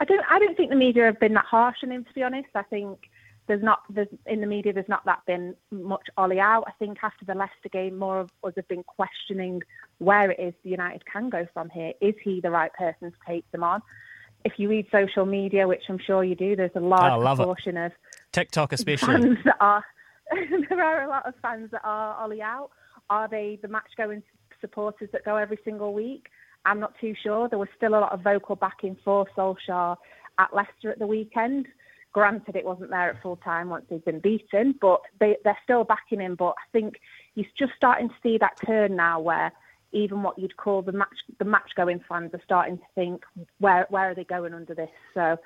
I 0.00 0.04
don't 0.04 0.24
I 0.30 0.38
don't 0.38 0.56
think 0.56 0.70
the 0.70 0.76
media 0.76 1.04
have 1.04 1.20
been 1.20 1.34
that 1.34 1.44
harsh 1.44 1.78
on 1.82 1.92
him. 1.92 2.04
To 2.04 2.14
be 2.14 2.22
honest, 2.22 2.48
I 2.54 2.62
think 2.62 2.98
there's 3.46 3.62
not 3.62 3.80
there's 3.90 4.08
in 4.26 4.40
the 4.40 4.46
media 4.46 4.72
there's 4.72 4.88
not 4.88 5.04
that 5.04 5.20
been 5.26 5.54
much 5.70 6.06
Ole 6.16 6.40
out. 6.40 6.64
I 6.66 6.72
think 6.78 6.98
after 7.02 7.24
the 7.24 7.34
Leicester 7.34 7.68
game, 7.70 7.98
more 7.98 8.20
of 8.20 8.30
us 8.42 8.54
have 8.56 8.68
been 8.68 8.84
questioning 8.84 9.62
where 9.98 10.30
it 10.30 10.40
is 10.40 10.54
the 10.64 10.70
United 10.70 11.04
can 11.06 11.30
go 11.30 11.46
from 11.52 11.68
here. 11.70 11.92
Is 12.00 12.14
he 12.24 12.40
the 12.40 12.50
right 12.50 12.72
person 12.72 13.12
to 13.12 13.16
take 13.26 13.50
them 13.52 13.62
on? 13.62 13.82
If 14.44 14.54
you 14.56 14.68
read 14.68 14.86
social 14.90 15.26
media, 15.26 15.68
which 15.68 15.82
I'm 15.88 15.98
sure 15.98 16.24
you 16.24 16.34
do, 16.34 16.56
there's 16.56 16.70
a 16.74 16.80
large 16.80 17.36
proportion 17.36 17.76
it. 17.76 17.86
of 17.86 17.92
TikTok, 18.32 18.72
especially 18.72 19.14
fans 19.14 19.38
that 19.44 19.56
are. 19.60 19.84
there 20.68 20.82
are 20.82 21.02
a 21.02 21.08
lot 21.08 21.26
of 21.26 21.34
fans 21.42 21.70
that 21.72 21.82
are 21.84 22.24
Ole 22.24 22.40
out. 22.40 22.70
Are 23.10 23.28
they 23.28 23.58
the 23.60 23.68
match 23.68 23.90
going 23.96 24.22
supporters 24.60 25.08
that 25.12 25.24
go 25.24 25.36
every 25.36 25.58
single 25.64 25.92
week? 25.92 26.26
I'm 26.64 26.80
not 26.80 26.94
too 27.00 27.14
sure. 27.22 27.48
There 27.48 27.58
was 27.58 27.68
still 27.76 27.94
a 27.94 28.00
lot 28.00 28.12
of 28.12 28.22
vocal 28.22 28.54
backing 28.56 28.96
for 29.04 29.26
Solskjaer 29.36 29.96
at 30.38 30.54
Leicester 30.54 30.90
at 30.90 30.98
the 30.98 31.06
weekend. 31.06 31.66
Granted, 32.12 32.56
it 32.56 32.64
wasn't 32.64 32.90
there 32.90 33.10
at 33.10 33.22
full 33.22 33.36
time 33.36 33.68
once 33.68 33.84
they'd 33.88 34.04
been 34.04 34.20
beaten, 34.20 34.74
but 34.80 35.00
they, 35.20 35.36
they're 35.44 35.58
still 35.62 35.84
backing 35.84 36.20
him. 36.20 36.34
But 36.34 36.50
I 36.58 36.66
think 36.72 36.94
he's 37.34 37.46
just 37.58 37.72
starting 37.76 38.08
to 38.08 38.14
see 38.22 38.38
that 38.38 38.58
turn 38.64 38.96
now 38.96 39.20
where 39.20 39.52
even 39.92 40.22
what 40.22 40.38
you'd 40.38 40.56
call 40.56 40.82
the 40.82 40.92
match 40.92 41.16
the 41.38 41.44
match 41.44 41.70
going 41.76 42.00
fans 42.08 42.32
are 42.32 42.42
starting 42.44 42.78
to 42.78 42.84
think 42.94 43.24
where 43.58 43.86
where 43.90 44.10
are 44.10 44.14
they 44.14 44.24
going 44.24 44.54
under 44.54 44.74
this. 44.74 44.90
So 45.14 45.38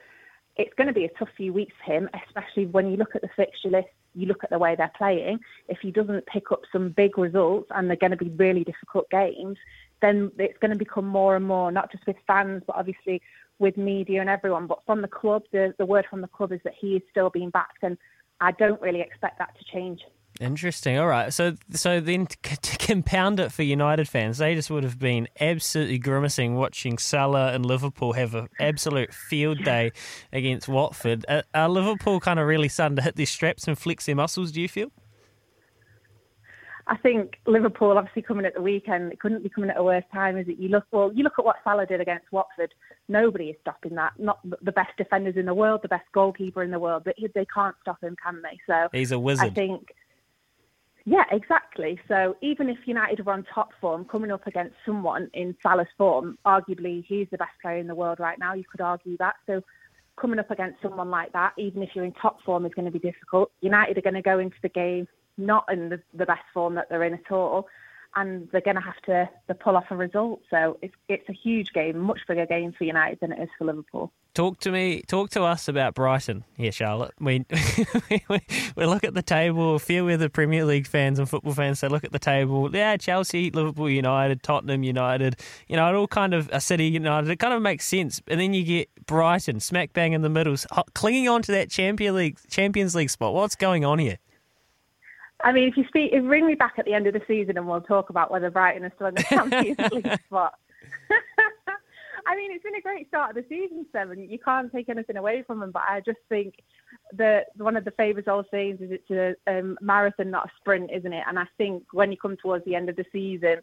it's 0.56 0.74
going 0.74 0.86
to 0.86 0.92
be 0.92 1.04
a 1.04 1.18
tough 1.18 1.30
few 1.36 1.52
weeks 1.52 1.74
for 1.84 1.92
him, 1.92 2.08
especially 2.26 2.66
when 2.66 2.90
you 2.90 2.96
look 2.96 3.16
at 3.16 3.22
the 3.22 3.30
fixture 3.36 3.70
list, 3.70 3.88
you 4.14 4.26
look 4.26 4.44
at 4.44 4.50
the 4.50 4.58
way 4.58 4.76
they're 4.76 4.92
playing. 4.96 5.40
If 5.68 5.78
he 5.80 5.90
doesn't 5.90 6.26
pick 6.26 6.52
up 6.52 6.62
some 6.72 6.90
big 6.90 7.18
results 7.18 7.68
and 7.74 7.88
they're 7.88 7.96
going 7.96 8.12
to 8.12 8.16
be 8.16 8.30
really 8.30 8.62
difficult 8.62 9.10
games, 9.10 9.58
then 10.00 10.30
it's 10.38 10.58
going 10.58 10.70
to 10.70 10.78
become 10.78 11.06
more 11.06 11.34
and 11.34 11.44
more, 11.44 11.72
not 11.72 11.90
just 11.90 12.06
with 12.06 12.16
fans, 12.26 12.62
but 12.66 12.76
obviously 12.76 13.20
with 13.58 13.76
media 13.76 14.20
and 14.20 14.30
everyone. 14.30 14.66
But 14.66 14.84
from 14.86 15.02
the 15.02 15.08
club, 15.08 15.42
the, 15.50 15.74
the 15.78 15.86
word 15.86 16.06
from 16.08 16.20
the 16.20 16.28
club 16.28 16.52
is 16.52 16.60
that 16.64 16.74
he 16.78 16.96
is 16.96 17.02
still 17.10 17.30
being 17.30 17.50
backed, 17.50 17.82
and 17.82 17.98
I 18.40 18.52
don't 18.52 18.80
really 18.80 19.00
expect 19.00 19.38
that 19.38 19.56
to 19.58 19.64
change. 19.64 20.02
Interesting. 20.40 20.98
All 20.98 21.06
right. 21.06 21.32
So, 21.32 21.55
so 21.70 22.01
then 22.01 22.27
to, 22.27 22.36
to 22.56 22.77
compound 22.78 23.40
it 23.40 23.52
for 23.52 23.62
United 23.62 24.09
fans, 24.09 24.39
they 24.39 24.55
just 24.55 24.70
would 24.70 24.82
have 24.82 24.98
been 24.98 25.28
absolutely 25.40 25.98
grimacing 25.98 26.56
watching 26.56 26.98
Salah 26.98 27.52
and 27.52 27.65
Liverpool 27.65 28.15
have 28.15 28.35
an 28.35 28.48
absolute 28.59 29.15
field 29.15 29.62
day 29.65 29.93
against 30.32 30.69
Watford. 30.69 31.24
Are, 31.28 31.44
are 31.55 31.69
Liverpool 31.69 32.20
kind 32.20 32.40
of 32.40 32.47
really 32.47 32.69
starting 32.69 32.97
to 32.97 33.02
hit 33.02 33.16
their 33.16 33.27
straps 33.27 33.69
and 33.69 33.78
flex 33.78 34.06
their 34.06 34.16
muscles? 34.16 34.51
Do 34.51 34.61
you 34.61 34.69
feel? 34.69 34.90
I 36.86 36.97
think 36.97 37.39
Liverpool 37.47 37.97
obviously 37.97 38.20
coming 38.20 38.44
at 38.44 38.55
the 38.55 38.61
weekend, 38.61 39.12
it 39.12 39.20
couldn't 39.20 39.43
be 39.43 39.48
coming 39.48 39.70
at 39.70 39.78
a 39.78 39.82
worse 39.82 40.05
time, 40.12 40.36
is 40.36 40.48
it? 40.48 40.59
You 40.59 40.69
look 40.69 40.85
well, 40.90 41.11
you 41.15 41.24
look 41.24 41.39
at 41.39 41.44
what 41.44 41.56
Salah 41.65 41.86
did 41.86 42.01
against 42.01 42.31
Watford. 42.31 42.74
Nobody 43.09 43.47
is 43.47 43.56
stopping 43.62 43.94
that. 43.94 44.12
Not 44.19 44.39
the 44.43 44.73
best 44.73 44.90
defenders 44.98 45.36
in 45.36 45.47
the 45.47 45.55
world, 45.55 45.81
the 45.82 45.89
best 45.89 46.05
goalkeeper 46.12 46.62
in 46.62 46.70
the 46.70 46.78
world, 46.78 47.05
but 47.05 47.16
they 47.35 47.47
can't 47.47 47.74
stop 47.81 48.02
him, 48.02 48.16
can 48.23 48.43
they? 48.43 48.59
So 48.66 48.89
he's 48.93 49.12
a 49.12 49.19
wizard. 49.19 49.47
I 49.47 49.51
think 49.51 49.94
yeah, 51.06 51.24
exactly. 51.31 52.01
So 52.09 52.36
even 52.40 52.68
if 52.70 52.78
United 52.86 53.24
were 53.24 53.32
on 53.32 53.44
top 53.55 53.70
form, 53.81 54.06
coming 54.06 54.31
up 54.31 54.47
against 54.47 54.74
someone 54.86 55.31
in 55.35 55.55
Salah's 55.62 55.86
form, 55.98 56.39
arguably 56.47 57.05
he's 57.06 57.28
the 57.31 57.39
best 57.39 57.52
player 57.60 57.76
in 57.76 57.86
the 57.86 57.94
world 57.94 58.20
right 58.20 58.39
now. 58.39 58.55
You 58.55 58.64
could 58.70 58.81
argue 58.81 59.16
that. 59.18 59.35
So 59.47 59.60
coming 60.18 60.39
up 60.39 60.51
against 60.51 60.81
someone 60.81 61.10
like 61.10 61.32
that, 61.32 61.52
even 61.59 61.82
if 61.82 61.90
you're 61.94 62.06
in 62.06 62.12
top 62.12 62.39
form, 62.43 62.64
is 62.64 62.72
going 62.74 62.86
to 62.86 62.90
be 62.90 62.98
difficult. 62.98 63.51
United 63.60 63.98
are 63.98 64.02
going 64.02 64.14
to 64.14 64.22
go 64.22 64.39
into 64.39 64.56
the 64.62 64.68
game 64.70 65.06
not 65.36 65.66
in 65.70 65.90
the, 65.90 66.01
the 66.14 66.24
best 66.24 66.44
form 66.55 66.74
that 66.76 66.89
they're 66.89 67.05
in 67.05 67.14
at 67.14 67.31
all 67.31 67.66
and 68.16 68.49
they're 68.53 68.61
going 68.61 68.77
to 68.77 68.82
have 68.82 69.01
to, 69.07 69.28
to 69.49 69.55
pull 69.55 69.77
off 69.77 69.86
a 69.91 69.97
result. 69.97 70.41
So 70.51 70.78
it's 70.82 70.95
it's 71.09 71.28
a 71.28 71.32
huge 71.32 71.73
game, 71.73 71.99
much 71.99 72.20
bigger 72.27 72.47
game 72.47 72.73
for 72.73 72.85
United 72.85 73.20
than 73.20 73.32
it 73.32 73.43
is 73.43 73.49
for 73.59 73.65
Liverpool. 73.65 74.12
Talk 74.35 74.59
to 74.61 74.73
me, 74.73 75.03
talk 75.03 75.31
to 75.31 75.45
us 75.45 75.69
about 75.69 75.95
Brighton 75.95 76.43
here, 76.57 76.73
Charlotte. 76.73 77.15
We 77.20 77.45
we, 78.28 78.41
we 78.77 78.86
look 78.86 79.05
at 79.05 79.15
the 79.15 79.23
table. 79.23 79.77
A 79.77 79.78
few 79.78 80.09
of 80.09 80.19
the 80.19 80.28
Premier 80.28 80.65
League 80.65 80.86
fans 80.86 81.19
and 81.19 81.28
football 81.28 81.55
fans 81.55 81.78
say, 81.78 81.89
look 81.89 82.05
at 82.05 82.12
the 82.12 82.19
table. 82.19 82.74
Yeah, 82.74 82.97
Chelsea, 82.97 83.51
Liverpool, 83.51 83.89
United, 83.89 84.43
Tottenham, 84.43 84.82
United. 84.82 85.36
You 85.69 85.77
know, 85.77 85.89
it 85.89 85.97
all 85.97 86.09
kind 86.09 86.35
of 86.35 86.49
a 86.53 86.61
City 86.61 86.86
United. 86.86 87.31
It 87.31 87.36
kind 87.36 87.55
of 87.55 87.62
makes 87.62 87.86
sense. 87.86 88.20
And 88.27 88.41
then 88.41 88.55
you 88.55 88.65
get 88.65 88.89
Brighton 89.07 89.61
smack 89.61 89.93
bang 89.93 90.12
in 90.12 90.23
the 90.23 90.28
middle, 90.28 90.57
clinging 90.95 91.28
on 91.28 91.43
to 91.43 91.53
that 91.53 91.70
Champions 91.70 92.16
League 92.16 92.39
Champions 92.49 92.95
League 92.95 93.11
spot. 93.11 93.35
What's 93.35 93.55
going 93.55 93.85
on 93.85 93.99
here? 93.99 94.19
I 95.44 95.52
mean, 95.52 95.68
if 95.68 95.76
you 95.76 95.84
speak, 95.88 96.10
if 96.12 96.24
ring 96.24 96.46
me 96.46 96.54
back 96.54 96.74
at 96.78 96.86
the 96.86 96.94
end 96.94 97.06
of 97.06 97.12
the 97.12 97.20
season 97.28 97.58
and 97.58 97.68
we'll 97.68 97.82
talk 97.82 98.08
about 98.08 98.30
whether 98.30 98.50
Brighton 98.50 98.82
are 98.84 98.92
still 98.94 99.08
in 99.08 99.14
the 99.14 99.22
Champions 99.24 99.78
League 99.92 100.20
spot. 100.26 100.54
I 102.26 102.34
mean, 102.34 102.50
it's 102.50 102.64
been 102.64 102.76
a 102.76 102.80
great 102.80 103.06
start 103.08 103.36
of 103.36 103.36
the 103.36 103.44
season, 103.50 103.84
Seven. 103.92 104.30
You 104.30 104.38
can't 104.38 104.72
take 104.72 104.88
anything 104.88 105.18
away 105.18 105.44
from 105.46 105.60
them, 105.60 105.70
but 105.70 105.82
I 105.86 106.00
just 106.00 106.20
think 106.30 106.54
that 107.12 107.48
one 107.56 107.76
of 107.76 107.84
the 107.84 107.90
famous 107.90 108.24
old 108.26 108.46
sayings 108.50 108.80
is 108.80 108.90
it's 108.90 109.10
a 109.10 109.58
um, 109.58 109.76
marathon, 109.82 110.30
not 110.30 110.46
a 110.46 110.52
sprint, 110.58 110.90
isn't 110.90 111.12
it? 111.12 111.24
And 111.28 111.38
I 111.38 111.44
think 111.58 111.84
when 111.92 112.10
you 112.10 112.16
come 112.16 112.38
towards 112.38 112.64
the 112.64 112.74
end 112.74 112.88
of 112.88 112.96
the 112.96 113.04
season, 113.12 113.56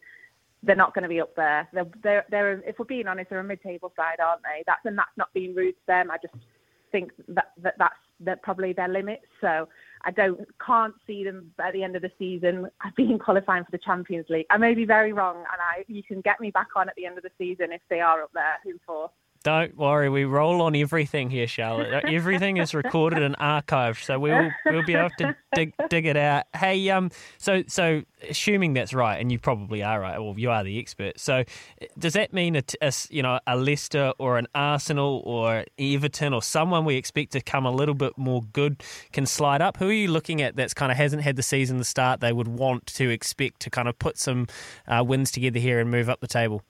they're 0.62 0.76
not 0.76 0.94
going 0.94 1.04
to 1.04 1.10
be 1.10 1.20
up 1.20 1.36
there. 1.36 1.68
They're, 1.74 1.88
they're, 2.04 2.26
they're 2.30 2.62
if 2.62 2.78
we're 2.78 2.86
being 2.86 3.08
honest, 3.08 3.32
they're 3.32 3.40
a 3.40 3.44
mid-table 3.44 3.92
side, 3.96 4.20
aren't 4.24 4.44
they? 4.44 4.64
That's 4.68 4.86
and 4.86 4.96
that's 4.96 5.18
not 5.18 5.34
being 5.34 5.56
rude 5.56 5.74
to 5.74 5.88
them. 5.88 6.12
I 6.12 6.18
just 6.22 6.36
think 6.92 7.12
that, 7.30 7.54
that 7.64 7.74
that's 7.80 7.96
that 8.20 8.44
probably 8.44 8.74
their 8.74 8.88
limits. 8.88 9.26
So 9.42 9.68
I 10.04 10.12
don't 10.12 10.40
can't 10.66 10.94
see 11.06 11.24
them 11.24 11.52
at 11.60 11.74
the 11.74 11.84
end 11.84 11.96
of 11.96 12.02
the 12.02 12.12
season 12.18 12.68
being 12.98 13.20
qualifying 13.20 13.64
for 13.64 13.72
the 13.72 13.78
Champions 13.78 14.28
League. 14.30 14.46
I 14.50 14.58
may 14.58 14.74
be 14.74 14.86
very 14.86 15.14
wrong, 15.14 15.38
and 15.38 15.62
I 15.62 15.84
you 15.88 16.04
can 16.04 16.22
get 16.22 16.40
me 16.40 16.52
back 16.52 16.70
on 16.76 16.90
at 16.90 16.96
the 16.96 17.06
end 17.06 17.18
of 17.18 17.24
the 17.24 17.32
season 17.38 17.72
if 17.72 17.82
they 17.90 18.00
are 18.00 18.24
up 18.24 18.32
there. 18.34 18.58
Who 18.64 18.74
for? 18.86 19.12
Don't 19.44 19.76
worry, 19.76 20.08
we 20.08 20.26
roll 20.26 20.62
on 20.62 20.76
everything 20.76 21.32
here, 21.32 21.48
Charlotte. 21.48 22.06
everything 22.06 22.58
is 22.58 22.76
recorded 22.76 23.24
and 23.24 23.36
archived, 23.38 24.04
so 24.04 24.20
we'll 24.20 24.52
we'll 24.68 24.86
be 24.86 24.94
able 24.94 25.10
to 25.18 25.36
dig 25.56 25.74
dig 25.90 26.06
it 26.06 26.16
out. 26.16 26.44
Hey, 26.56 26.88
um, 26.92 27.10
so 27.40 27.64
so 27.68 28.04
assuming 28.30 28.74
that's 28.74 28.94
right, 28.94 29.20
and 29.20 29.32
you 29.32 29.40
probably 29.40 29.82
are 29.82 30.00
right, 30.00 30.20
well, 30.20 30.36
you 30.38 30.52
are 30.52 30.64
the 30.64 30.78
expert. 30.78 31.20
So, 31.20 31.44
does 31.98 32.14
that 32.14 32.34
mean 32.34 32.56
a, 32.56 32.64
a 32.84 32.94
you 33.10 33.24
know 33.24 33.40
a 33.48 33.58
Leicester 33.58 34.14
or 34.20 34.38
an 34.38 34.46
Arsenal 34.54 35.24
or 35.26 35.66
Everton 35.80 36.34
or 36.34 36.44
someone 36.44 36.86
we 36.86 36.96
expect 36.96 37.32
to 37.32 37.42
come 37.42 37.66
a 37.66 37.72
little 37.72 37.96
bit 37.96 38.20
more 38.20 38.44
good 38.54 38.84
can 39.12 39.26
slide 39.26 39.62
up? 39.62 39.78
Who 39.78 39.90
are 39.90 39.94
you 39.94 40.10
looking 40.10 40.44
at 40.44 40.56
that's 40.56 40.76
kind 40.76 40.92
of 40.92 41.00
hasn't 41.00 41.24
had 41.24 41.36
the 41.36 41.44
season 41.44 41.80
to 41.80 41.84
start 41.84 42.20
they 42.20 42.34
would 42.34 42.48
want 42.48 42.86
to 42.86 43.10
expect 43.10 43.62
to 43.62 43.72
kind 43.72 43.88
of 43.88 43.98
put 43.98 44.20
some 44.20 44.46
uh, 44.88 45.04
wins 45.04 45.32
together 45.32 45.58
here 45.58 45.80
and 45.80 45.90
move 45.90 46.10
up 46.10 46.20
the 46.20 46.28
table? 46.28 46.62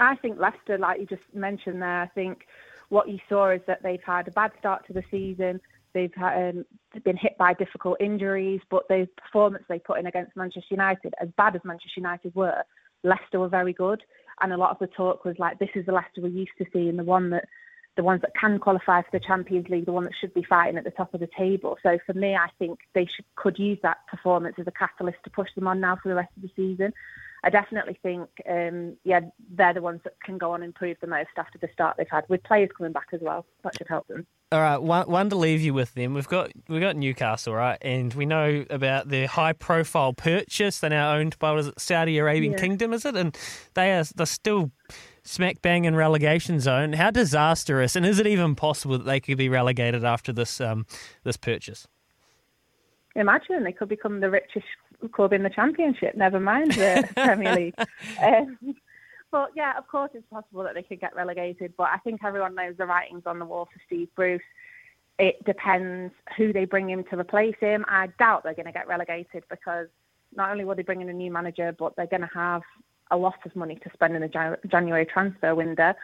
I 0.00 0.16
think 0.16 0.38
Leicester, 0.38 0.78
like 0.78 1.00
you 1.00 1.06
just 1.06 1.22
mentioned 1.34 1.82
there, 1.82 2.02
I 2.02 2.06
think 2.08 2.46
what 2.88 3.08
you 3.08 3.18
saw 3.28 3.50
is 3.50 3.60
that 3.66 3.82
they've 3.82 4.02
had 4.04 4.28
a 4.28 4.32
bad 4.32 4.52
start 4.58 4.86
to 4.86 4.92
the 4.92 5.02
season. 5.10 5.60
They've 5.92 6.14
had, 6.14 6.50
um, 6.50 6.64
been 7.04 7.16
hit 7.16 7.36
by 7.38 7.54
difficult 7.54 8.00
injuries, 8.00 8.60
but 8.70 8.86
the 8.88 9.08
performance 9.16 9.64
they 9.68 9.78
put 9.78 9.98
in 9.98 10.06
against 10.06 10.36
Manchester 10.36 10.74
United, 10.74 11.14
as 11.20 11.28
bad 11.36 11.56
as 11.56 11.62
Manchester 11.64 12.00
United 12.00 12.34
were, 12.34 12.62
Leicester 13.02 13.40
were 13.40 13.48
very 13.48 13.72
good. 13.72 14.02
And 14.40 14.52
a 14.52 14.56
lot 14.56 14.70
of 14.70 14.78
the 14.78 14.86
talk 14.86 15.24
was 15.24 15.36
like, 15.38 15.58
this 15.58 15.70
is 15.74 15.86
the 15.86 15.92
Leicester 15.92 16.20
we're 16.20 16.28
used 16.28 16.52
to 16.58 16.66
seeing, 16.72 16.96
the 16.96 17.04
one 17.04 17.30
that 17.30 17.44
the 17.96 18.04
ones 18.04 18.20
that 18.20 18.30
can 18.40 18.60
qualify 18.60 19.02
for 19.02 19.08
the 19.12 19.18
Champions 19.18 19.68
League, 19.68 19.84
the 19.84 19.92
one 19.92 20.04
that 20.04 20.12
should 20.20 20.32
be 20.32 20.44
fighting 20.44 20.78
at 20.78 20.84
the 20.84 20.92
top 20.92 21.12
of 21.14 21.20
the 21.20 21.28
table. 21.36 21.76
So 21.82 21.98
for 22.06 22.14
me, 22.14 22.36
I 22.36 22.46
think 22.60 22.78
they 22.94 23.06
should, 23.06 23.24
could 23.34 23.58
use 23.58 23.78
that 23.82 23.98
performance 24.08 24.54
as 24.60 24.68
a 24.68 24.70
catalyst 24.70 25.18
to 25.24 25.30
push 25.30 25.48
them 25.56 25.66
on 25.66 25.80
now 25.80 25.98
for 26.00 26.08
the 26.08 26.14
rest 26.14 26.30
of 26.36 26.42
the 26.42 26.50
season. 26.54 26.92
I 27.44 27.50
definitely 27.50 27.98
think, 28.02 28.28
um, 28.48 28.96
yeah, 29.04 29.20
they're 29.54 29.74
the 29.74 29.82
ones 29.82 30.00
that 30.04 30.14
can 30.24 30.38
go 30.38 30.52
on 30.52 30.62
and 30.62 30.70
improve 30.70 30.96
the 31.00 31.06
most 31.06 31.30
after 31.36 31.58
the 31.58 31.68
start 31.72 31.96
they've 31.96 32.06
had, 32.10 32.24
with 32.28 32.42
players 32.42 32.70
coming 32.76 32.92
back 32.92 33.08
as 33.12 33.20
well. 33.20 33.46
That 33.62 33.76
should 33.76 33.88
help 33.88 34.08
them. 34.08 34.26
All 34.50 34.60
right, 34.60 34.78
one, 34.78 35.10
one 35.10 35.28
to 35.30 35.36
leave 35.36 35.60
you 35.60 35.74
with 35.74 35.92
them. 35.94 36.14
We've 36.14 36.26
got 36.26 36.50
we've 36.68 36.80
got 36.80 36.96
Newcastle, 36.96 37.54
right, 37.54 37.78
and 37.82 38.14
we 38.14 38.24
know 38.24 38.64
about 38.70 39.08
their 39.08 39.26
high 39.26 39.52
profile 39.52 40.14
purchase. 40.14 40.80
They're 40.80 40.88
now 40.88 41.14
owned 41.14 41.38
by 41.38 41.50
what 41.50 41.60
is 41.60 41.66
it, 41.66 41.78
Saudi 41.78 42.16
Arabian 42.16 42.52
yeah. 42.52 42.58
Kingdom, 42.58 42.94
is 42.94 43.04
it? 43.04 43.14
And 43.14 43.36
they 43.74 43.92
are 43.92 44.04
they're 44.04 44.24
still 44.24 44.70
smack 45.22 45.60
bang 45.60 45.84
in 45.84 45.94
relegation 45.94 46.60
zone. 46.60 46.94
How 46.94 47.10
disastrous, 47.10 47.94
and 47.94 48.06
is 48.06 48.18
it 48.18 48.26
even 48.26 48.54
possible 48.54 48.96
that 48.96 49.04
they 49.04 49.20
could 49.20 49.36
be 49.36 49.50
relegated 49.50 50.02
after 50.02 50.32
this 50.32 50.62
um, 50.62 50.86
this 51.24 51.36
purchase? 51.36 51.86
Imagine 53.14 53.64
they 53.64 53.72
could 53.72 53.88
become 53.90 54.20
the 54.20 54.30
richest 54.30 54.64
club 55.06 55.32
in 55.32 55.44
the 55.44 55.50
Championship. 55.50 56.16
Never 56.16 56.40
mind 56.40 56.72
the 56.72 57.08
Premier 57.16 57.54
League. 57.54 57.74
Um, 58.20 58.74
but 59.30 59.50
yeah, 59.54 59.76
of 59.78 59.86
course, 59.86 60.10
it's 60.14 60.26
possible 60.30 60.64
that 60.64 60.74
they 60.74 60.82
could 60.82 61.00
get 61.00 61.14
relegated. 61.14 61.74
But 61.76 61.88
I 61.94 61.98
think 61.98 62.24
everyone 62.24 62.54
knows 62.54 62.76
the 62.76 62.86
writings 62.86 63.22
on 63.26 63.38
the 63.38 63.44
wall 63.44 63.66
for 63.66 63.80
Steve 63.86 64.08
Bruce. 64.16 64.42
It 65.18 65.44
depends 65.44 66.12
who 66.36 66.52
they 66.52 66.64
bring 66.64 66.90
in 66.90 67.04
to 67.04 67.18
replace 67.18 67.56
him. 67.60 67.84
I 67.88 68.08
doubt 68.18 68.44
they're 68.44 68.54
going 68.54 68.66
to 68.66 68.72
get 68.72 68.88
relegated 68.88 69.44
because 69.50 69.88
not 70.34 70.50
only 70.50 70.64
will 70.64 70.74
they 70.74 70.82
bring 70.82 71.00
in 71.00 71.08
a 71.08 71.12
new 71.12 71.30
manager, 71.30 71.74
but 71.78 71.94
they're 71.96 72.06
going 72.06 72.22
to 72.22 72.30
have 72.32 72.62
a 73.10 73.16
lot 73.16 73.38
of 73.44 73.54
money 73.56 73.76
to 73.76 73.90
spend 73.92 74.14
in 74.14 74.22
the 74.22 74.56
January 74.70 75.06
transfer 75.06 75.54
window. 75.54 75.94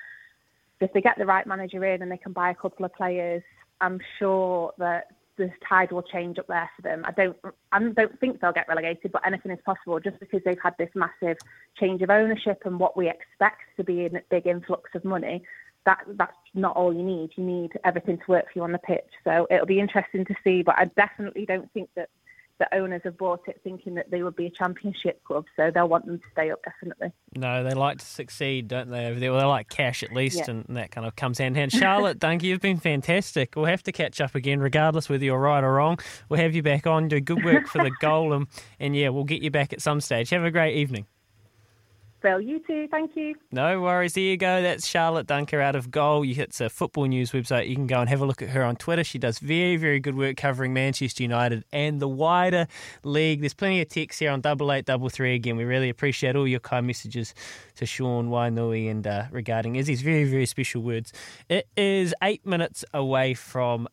If 0.81 0.93
they 0.93 1.01
get 1.01 1.17
the 1.17 1.27
right 1.27 1.47
manager 1.47 1.85
in 1.85 2.03
and 2.03 2.11
they 2.11 2.17
can 2.17 2.33
buy 2.33 2.51
a 2.51 2.55
couple 2.55 2.85
of 2.85 2.95
players, 2.95 3.43
I'm 3.81 4.01
sure 4.19 4.73
that 4.79 5.09
the 5.37 5.51
tide 5.69 5.93
will 5.93 6.03
change 6.03 6.39
up 6.39 6.47
there 6.47 6.71
for 6.77 6.83
them. 6.83 7.05
I 7.05 7.13
don't, 7.13 7.37
I 7.73 7.79
don't 7.81 8.19
think 8.21 8.41
they'll 8.41 8.53
get 8.53 8.69
relegated, 8.69 9.13
but 9.13 9.27
anything 9.27 9.53
is 9.53 9.59
possible 9.65 9.99
just 10.01 10.21
because 10.21 10.41
they've 10.45 10.59
had 10.63 10.75
this 10.79 10.91
massive 10.95 11.37
change 11.79 12.03
of 12.03 12.11
ownership 12.11 12.63
and 12.65 12.79
what 12.79 12.97
we 12.97 13.09
expect 13.09 13.63
to 13.77 13.85
be 13.85 14.07
a 14.07 14.11
big 14.31 14.47
influx 14.47 14.91
of 14.95 15.05
money. 15.05 15.43
That 15.87 15.99
that's 16.17 16.37
not 16.55 16.77
all 16.77 16.95
you 16.95 17.03
need. 17.03 17.31
You 17.37 17.45
need 17.45 17.73
everything 17.85 18.17
to 18.17 18.25
work 18.29 18.47
for 18.47 18.59
you 18.61 18.63
on 18.63 18.73
the 18.73 18.79
pitch. 18.79 19.11
So 19.23 19.47
it'll 19.51 19.67
be 19.67 19.81
interesting 19.81 20.25
to 20.25 20.35
see, 20.43 20.63
but 20.63 20.77
I 20.79 20.87
definitely 20.97 21.45
don't 21.45 21.71
think 21.73 21.91
that 21.97 22.09
the 22.59 22.73
owners 22.75 23.01
have 23.05 23.19
bought 23.19 23.41
it 23.49 23.61
thinking 23.65 23.95
that 23.95 24.11
they 24.11 24.23
would 24.23 24.37
be 24.37 24.47
a 24.47 24.51
championship 24.51 25.23
club, 25.25 25.45
so 25.57 25.71
they'll 25.73 25.89
want 25.89 26.07
them 26.07 26.19
to 26.19 26.25
stay 26.33 26.51
up 26.51 26.61
definitely. 26.65 27.13
No, 27.37 27.65
they 27.65 27.75
like 27.75 27.99
to 27.99 28.07
succeed, 28.07 28.69
don't 28.69 28.91
they? 28.91 29.13
They, 29.13 29.29
well, 29.29 29.41
they 29.41 29.47
like 29.47 29.69
cash 29.69 30.03
at 30.03 30.13
least, 30.13 30.39
yeah. 30.39 30.51
and 30.51 30.77
that 30.77 30.91
kind 30.91 31.07
of 31.07 31.17
comes 31.17 31.39
hand 31.39 31.57
in 31.57 31.61
hand. 31.61 31.73
Charlotte, 31.73 32.19
Dunky, 32.19 32.45
you. 32.45 32.51
You've 32.51 32.61
been 32.61 32.79
fantastic. 32.79 33.55
We'll 33.57 33.65
have 33.65 33.83
to 33.85 33.93
catch 33.93 34.21
up 34.21 34.37
again, 34.37 34.61
regardless 34.61 35.09
whether 35.09 35.25
you're 35.25 35.39
right 35.39 35.65
or 35.65 35.75
wrong. 35.75 35.99
We'll 36.29 36.41
have 36.41 36.55
you 36.55 36.63
back 36.63 36.87
on, 36.87 37.09
do 37.09 37.21
good 37.21 37.45
work 37.45 37.67
for 37.67 37.83
the 37.83 37.91
goal, 38.01 38.33
and, 38.33 38.47
and 38.79 38.95
yeah, 38.95 39.09
we'll 39.09 39.25
get 39.25 39.43
you 39.43 39.51
back 39.51 39.73
at 39.73 39.83
some 39.83 40.01
stage. 40.01 40.31
Have 40.31 40.45
a 40.45 40.51
great 40.53 40.77
evening. 40.77 41.07
Bill, 42.25 42.41
you 42.41 42.59
too. 42.59 42.89
Thank 42.91 43.17
you. 43.17 43.35
No 43.53 43.83
worries. 43.83 44.15
There 44.15 44.25
you 44.25 44.39
go. 44.39 44.63
That's 44.63 44.87
Charlotte 44.87 45.27
Duncker 45.27 45.63
out 45.63 45.77
of 45.77 45.91
goal. 45.91 46.25
It's 46.27 46.59
a 46.59 46.71
football 46.71 47.05
news 47.05 47.33
website. 47.33 47.69
You 47.69 47.75
can 47.75 47.87
go 47.87 48.01
and 48.01 48.09
have 48.09 48.23
a 48.23 48.25
look 48.25 48.41
at 48.41 48.49
her 48.49 48.65
on 48.65 48.77
Twitter. 48.77 49.05
She 49.05 49.19
does 49.19 49.39
very, 49.39 49.77
very 49.77 50.01
good 50.01 50.17
work 50.17 50.39
covering 50.39 50.73
Manchester 50.73 51.23
United 51.23 51.67
and 51.71 52.01
the 52.01 52.09
wider 52.09 52.67
league. 53.03 53.41
There's 53.41 53.53
plenty 53.53 53.83
of 53.83 53.91
texts 53.91 54.21
here 54.21 54.31
on 54.31 54.41
double 54.41 54.73
eight 54.73 54.87
double 54.87 55.11
three. 55.11 55.35
Again, 55.35 55.59
we 55.59 55.65
really 55.65 55.91
appreciate 55.91 56.35
all 56.35 56.49
your 56.49 56.61
kind 56.61 56.87
messages 56.87 57.35
to 57.75 57.85
Sean 57.85 58.31
Wainui 58.31 58.91
and 58.91 59.07
uh, 59.07 59.25
regarding 59.31 59.77
Izzy's 59.77 60.01
very, 60.01 60.25
very 60.25 60.47
special 60.47 60.81
words. 60.81 61.13
It 61.51 61.69
is 61.77 62.15
eight 62.23 62.47
minutes 62.47 62.87
away 62.95 63.35
from 63.35 63.87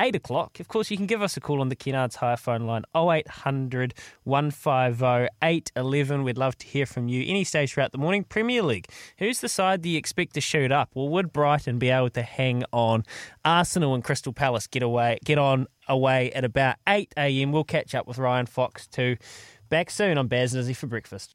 eight 0.00 0.16
o'clock. 0.16 0.58
Of 0.58 0.66
course, 0.66 0.90
you 0.90 0.96
can 0.96 1.06
give 1.06 1.22
us 1.22 1.36
a 1.36 1.40
call 1.40 1.60
on 1.60 1.68
the 1.68 1.76
Kennards 1.76 2.16
Hire 2.16 2.36
phone 2.36 2.66
line 2.66 2.82
0800 2.96 3.94
150 4.24 5.28
811. 5.42 6.24
We'd 6.24 6.38
love 6.38 6.58
to 6.58 6.66
hear 6.66 6.84
from 6.84 7.08
you 7.08 7.24
any 7.24 7.44
stage 7.44 7.67
throughout 7.68 7.92
the 7.92 7.98
morning. 7.98 8.24
Premier 8.24 8.62
League, 8.62 8.86
who's 9.18 9.40
the 9.40 9.48
side 9.48 9.82
that 9.82 9.88
you 9.88 9.98
expect 9.98 10.34
to 10.34 10.40
shoot 10.40 10.72
up? 10.72 10.90
Well, 10.94 11.08
would 11.08 11.32
Brighton 11.32 11.78
be 11.78 11.90
able 11.90 12.10
to 12.10 12.22
hang 12.22 12.64
on? 12.72 13.04
Arsenal 13.44 13.94
and 13.94 14.02
Crystal 14.02 14.32
Palace 14.32 14.66
get 14.66 14.82
away, 14.82 15.18
get 15.24 15.38
on 15.38 15.66
away 15.88 16.32
at 16.32 16.44
about 16.44 16.76
8 16.88 17.12
a.m. 17.16 17.52
We'll 17.52 17.64
catch 17.64 17.94
up 17.94 18.06
with 18.06 18.18
Ryan 18.18 18.46
Fox 18.46 18.86
too. 18.86 19.16
Back 19.68 19.90
soon 19.90 20.16
on 20.16 20.28
Baz 20.28 20.54
and 20.54 20.60
Izzy 20.60 20.74
for 20.74 20.86
breakfast. 20.86 21.34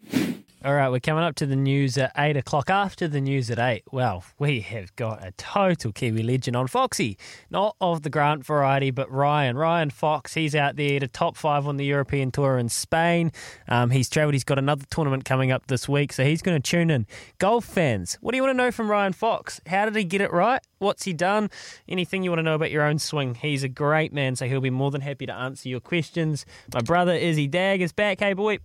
All 0.65 0.73
right, 0.73 0.87
we're 0.87 1.01
coming 1.01 1.25
up 1.25 1.35
to 1.35 1.45
the 1.45 1.57
news 1.57 1.97
at 1.97 2.13
8 2.17 2.37
o'clock. 2.37 2.69
After 2.69 3.05
the 3.05 3.19
news 3.19 3.51
at 3.51 3.59
8, 3.59 3.83
well, 3.91 4.23
we 4.39 4.61
have 4.61 4.95
got 4.95 5.21
a 5.21 5.31
total 5.33 5.91
Kiwi 5.91 6.23
legend 6.23 6.55
on 6.55 6.67
Foxy. 6.67 7.17
Not 7.49 7.75
of 7.81 8.03
the 8.03 8.09
Grant 8.09 8.45
variety, 8.45 8.89
but 8.89 9.11
Ryan. 9.11 9.57
Ryan 9.57 9.89
Fox, 9.89 10.35
he's 10.35 10.55
out 10.55 10.77
there 10.77 11.01
to 11.01 11.07
top 11.09 11.35
five 11.35 11.67
on 11.67 11.75
the 11.75 11.83
European 11.83 12.31
Tour 12.31 12.57
in 12.57 12.69
Spain. 12.69 13.33
Um, 13.67 13.89
he's 13.89 14.09
travelled, 14.09 14.35
he's 14.35 14.45
got 14.45 14.57
another 14.57 14.85
tournament 14.89 15.25
coming 15.25 15.51
up 15.51 15.67
this 15.67 15.89
week, 15.89 16.13
so 16.13 16.23
he's 16.23 16.41
going 16.41 16.61
to 16.61 16.71
tune 16.71 16.89
in. 16.89 17.07
Golf 17.39 17.65
fans, 17.65 18.17
what 18.21 18.31
do 18.31 18.37
you 18.37 18.43
want 18.43 18.57
to 18.57 18.63
know 18.63 18.71
from 18.71 18.89
Ryan 18.89 19.11
Fox? 19.11 19.59
How 19.67 19.83
did 19.83 19.97
he 19.97 20.05
get 20.05 20.21
it 20.21 20.31
right? 20.31 20.61
What's 20.77 21.03
he 21.03 21.11
done? 21.11 21.49
Anything 21.89 22.23
you 22.23 22.31
want 22.31 22.39
to 22.39 22.43
know 22.43 22.55
about 22.55 22.71
your 22.71 22.83
own 22.83 22.99
swing? 22.99 23.35
He's 23.35 23.63
a 23.63 23.69
great 23.69 24.13
man, 24.13 24.37
so 24.37 24.47
he'll 24.47 24.61
be 24.61 24.69
more 24.69 24.91
than 24.91 25.01
happy 25.01 25.25
to 25.25 25.33
answer 25.33 25.67
your 25.67 25.81
questions. 25.81 26.45
My 26.73 26.79
brother 26.79 27.11
Izzy 27.11 27.49
Dag 27.49 27.81
is 27.81 27.91
back. 27.91 28.21
Hey, 28.21 28.31
boy. 28.31 28.59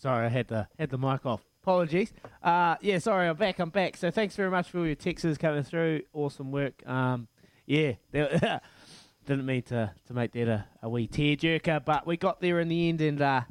Sorry, 0.00 0.24
I 0.24 0.28
had 0.30 0.48
the 0.48 0.66
had 0.78 0.88
the 0.88 0.96
mic 0.96 1.26
off. 1.26 1.42
Apologies. 1.62 2.14
Uh, 2.42 2.76
yeah, 2.80 2.98
sorry, 2.98 3.28
I'm 3.28 3.36
back. 3.36 3.58
I'm 3.58 3.68
back. 3.68 3.98
So 3.98 4.10
thanks 4.10 4.34
very 4.34 4.50
much 4.50 4.70
for 4.70 4.78
all 4.78 4.86
your 4.86 4.94
texts 4.94 5.36
coming 5.36 5.62
through. 5.62 6.00
Awesome 6.14 6.50
work. 6.50 6.82
Um, 6.88 7.28
yeah, 7.66 7.92
didn't 8.12 9.44
mean 9.44 9.60
to, 9.64 9.92
to 10.06 10.14
make 10.14 10.32
that 10.32 10.48
a, 10.48 10.64
a 10.82 10.88
wee 10.88 11.06
tearjerker, 11.06 11.84
but 11.84 12.06
we 12.06 12.16
got 12.16 12.40
there 12.40 12.60
in 12.60 12.68
the 12.68 12.88
end, 12.88 13.02
and 13.02 13.20
uh, 13.20 13.42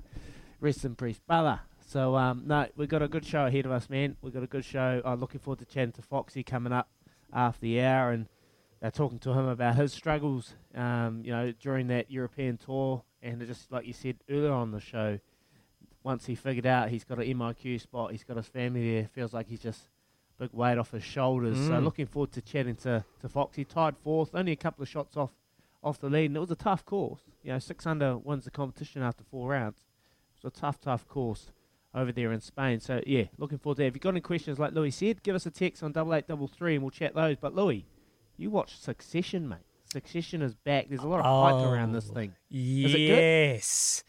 rest 0.60 0.84
in 0.86 0.96
peace, 0.96 1.20
brother. 1.20 1.60
So 1.86 2.16
um, 2.16 2.46
no, 2.48 2.66
we've 2.76 2.90
got 2.90 3.04
a 3.04 3.08
good 3.08 3.28
show 3.28 3.46
ahead 3.46 3.68
of 3.68 3.72
us, 3.72 3.88
man. 3.88 4.18
We've 4.24 4.34
got 4.34 4.42
a 4.42 4.48
good 4.48 4.66
show. 4.66 5.04
I'm 5.06 5.20
looking 5.20 5.42
forward 5.42 5.60
to 5.60 5.66
chatting 5.66 5.92
to 5.94 6.02
Foxy 6.02 6.42
coming 6.42 6.74
up 6.74 6.90
after 7.32 7.62
the 7.62 7.82
hour 7.82 8.10
and 8.10 8.28
uh, 8.82 8.90
talking 8.90 9.20
to 9.20 9.34
him 9.34 9.48
about 9.48 9.76
his 9.76 9.94
struggles, 9.94 10.56
um, 10.74 11.22
you 11.24 11.32
know, 11.32 11.52
during 11.62 11.88
that 11.90 12.10
European 12.10 12.58
tour, 12.58 13.04
and 13.22 13.46
just 13.46 13.72
like 13.72 13.86
you 13.86 13.94
said 13.94 14.16
earlier 14.32 14.52
on 14.52 14.72
the 14.72 14.80
show, 14.80 15.20
once 16.04 16.26
he 16.26 16.36
figured 16.36 16.66
out 16.66 16.90
he's 16.90 17.04
got 17.04 17.20
an 17.20 17.26
MIQ 17.26 17.82
spot, 17.82 18.12
he's 18.12 18.24
got 18.24 18.38
his 18.38 18.48
family 18.48 18.94
there, 18.96 19.08
feels 19.08 19.34
like 19.34 19.48
he's 19.48 19.60
just 19.62 19.82
a 20.40 20.44
big 20.44 20.54
weight 20.54 20.78
off 20.78 20.92
his 20.92 21.04
shoulders. 21.04 21.58
So 21.58 21.74
Mm. 21.74 21.84
looking 21.84 22.06
forward 22.06 22.32
to 22.34 22.42
chatting 22.42 22.76
to, 22.78 23.04
to 23.22 23.30
Foxy. 23.30 23.66
Tied 23.66 23.98
fourth, 23.98 24.32
only 24.34 24.52
a 24.54 24.56
couple 24.56 24.82
of 24.84 24.90
shots 24.90 25.18
off 25.18 25.32
off 25.82 25.98
the 26.00 26.10
lead, 26.10 26.26
and 26.26 26.36
it 26.36 26.40
was 26.42 26.52
a 26.52 26.56
tough 26.58 26.86
course. 26.86 27.22
You 27.42 27.54
know, 27.54 27.60
six 27.60 27.86
under 27.88 28.18
wins 28.18 28.44
the 28.44 28.52
competition 28.52 29.02
after 29.02 29.24
four 29.24 29.50
rounds. 29.52 29.78
It 30.38 30.44
was 30.44 30.54
a 30.54 30.60
tough, 30.60 30.82
tough 30.82 31.08
course 31.08 31.52
over 31.96 32.12
there 32.12 32.34
in 32.34 32.42
Spain. 32.42 32.82
So 32.82 33.02
yeah, 33.08 33.24
looking 33.38 33.58
forward 33.60 33.76
to 33.78 33.84
that. 33.84 33.88
If 33.88 33.94
you've 33.96 34.02
got 34.02 34.10
any 34.10 34.20
questions, 34.20 34.60
like 34.60 34.74
Louis 34.74 34.92
said, 34.92 35.24
give 35.24 35.36
us 35.36 35.46
a 35.46 35.52
text 35.52 35.82
on 35.82 35.94
double 35.94 36.14
eight 36.16 36.28
double 36.28 36.48
three, 36.48 36.76
and 36.76 36.84
we'll 36.84 36.92
chat 36.92 37.16
those. 37.16 37.38
But 37.38 37.56
Louis, 37.56 37.86
you 38.36 38.50
watch 38.52 38.78
Succession, 38.78 39.48
mate. 39.48 39.60
Succession 39.92 40.42
is 40.42 40.54
back. 40.54 40.88
There's 40.90 41.02
a 41.02 41.08
lot 41.08 41.22
of 41.22 41.26
hype 41.26 41.66
around 41.66 41.94
this 41.94 42.08
thing. 42.10 42.34
Is 42.52 42.94
it 42.94 42.98
good? 43.08 43.18
Yes. 43.20 44.04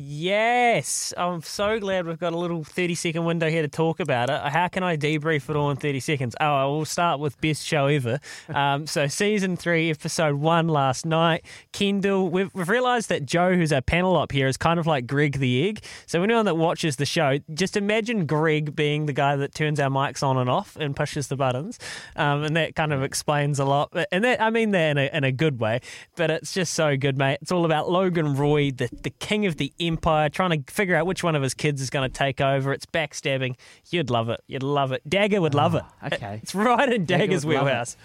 Yes. 0.00 1.12
I'm 1.16 1.42
so 1.42 1.80
glad 1.80 2.06
we've 2.06 2.20
got 2.20 2.32
a 2.32 2.38
little 2.38 2.62
30 2.62 2.94
second 2.94 3.24
window 3.24 3.50
here 3.50 3.62
to 3.62 3.68
talk 3.68 3.98
about 3.98 4.30
it. 4.30 4.40
How 4.52 4.68
can 4.68 4.84
I 4.84 4.96
debrief 4.96 5.50
it 5.50 5.56
all 5.56 5.72
in 5.72 5.76
30 5.76 5.98
seconds? 5.98 6.36
Oh, 6.40 6.44
I 6.46 6.64
will 6.66 6.84
start 6.84 7.18
with 7.18 7.40
best 7.40 7.66
show 7.66 7.86
ever. 7.86 8.20
Um, 8.48 8.86
so, 8.86 9.06
season 9.06 9.56
three, 9.56 9.90
episode 9.90 10.36
one 10.36 10.68
last 10.68 11.06
night. 11.06 11.44
Kendall, 11.72 12.28
we've, 12.28 12.52
we've 12.54 12.68
realised 12.68 13.08
that 13.10 13.24
Joe, 13.24 13.54
who's 13.54 13.72
our 13.72 13.82
panel 13.82 14.16
up 14.16 14.32
here, 14.32 14.48
is 14.48 14.56
kind 14.56 14.80
of 14.80 14.86
like 14.86 15.06
Greg 15.06 15.38
the 15.38 15.68
Egg. 15.68 15.84
So, 16.06 16.22
anyone 16.22 16.44
that 16.46 16.56
watches 16.56 16.96
the 16.96 17.06
show, 17.06 17.38
just 17.52 17.76
imagine 17.76 18.26
Greg 18.26 18.74
being 18.74 19.06
the 19.06 19.12
guy 19.12 19.36
that 19.36 19.54
turns 19.54 19.78
our 19.80 19.90
mics 19.90 20.22
on 20.22 20.38
and 20.38 20.48
off 20.48 20.76
and 20.76 20.96
pushes 20.96 21.28
the 21.28 21.36
buttons. 21.36 21.78
Um, 22.16 22.42
and 22.42 22.56
that 22.56 22.74
kind 22.74 22.92
of 22.92 23.02
explains 23.02 23.58
a 23.58 23.64
lot. 23.64 23.94
And 24.10 24.24
that, 24.24 24.40
I 24.40 24.50
mean 24.50 24.70
that 24.72 24.90
in 24.92 24.98
a, 24.98 25.16
in 25.16 25.24
a 25.24 25.32
good 25.32 25.60
way, 25.60 25.80
but 26.16 26.30
it's 26.30 26.52
just 26.52 26.74
so 26.74 26.96
good, 26.96 27.18
mate. 27.18 27.38
It's 27.42 27.52
all 27.52 27.64
about 27.64 27.90
Logan 27.90 28.34
Roy, 28.34 28.70
the, 28.70 28.88
the 29.02 29.10
king 29.10 29.46
of 29.46 29.56
the 29.56 29.72
empire, 29.88 30.28
trying 30.28 30.62
to 30.62 30.72
figure 30.72 30.94
out 30.94 31.06
which 31.06 31.24
one 31.24 31.34
of 31.34 31.42
his 31.42 31.54
kids 31.54 31.82
is 31.82 31.90
going 31.90 32.08
to 32.08 32.12
take 32.16 32.40
over. 32.40 32.72
It's 32.72 32.86
backstabbing. 32.86 33.56
You'd 33.90 34.10
love 34.10 34.28
it. 34.28 34.40
You'd 34.46 34.62
love 34.62 34.92
it. 34.92 35.02
Dagger 35.08 35.40
would 35.40 35.54
love 35.54 35.74
it. 35.74 35.82
Ah, 36.02 36.06
okay. 36.12 36.38
It's 36.42 36.54
right 36.54 36.92
in 36.92 37.04
Dagger 37.04 37.26
Dagger's 37.26 37.44
would 37.44 37.56
love 37.56 37.66
it. 37.66 37.70
wheelhouse. 37.70 37.96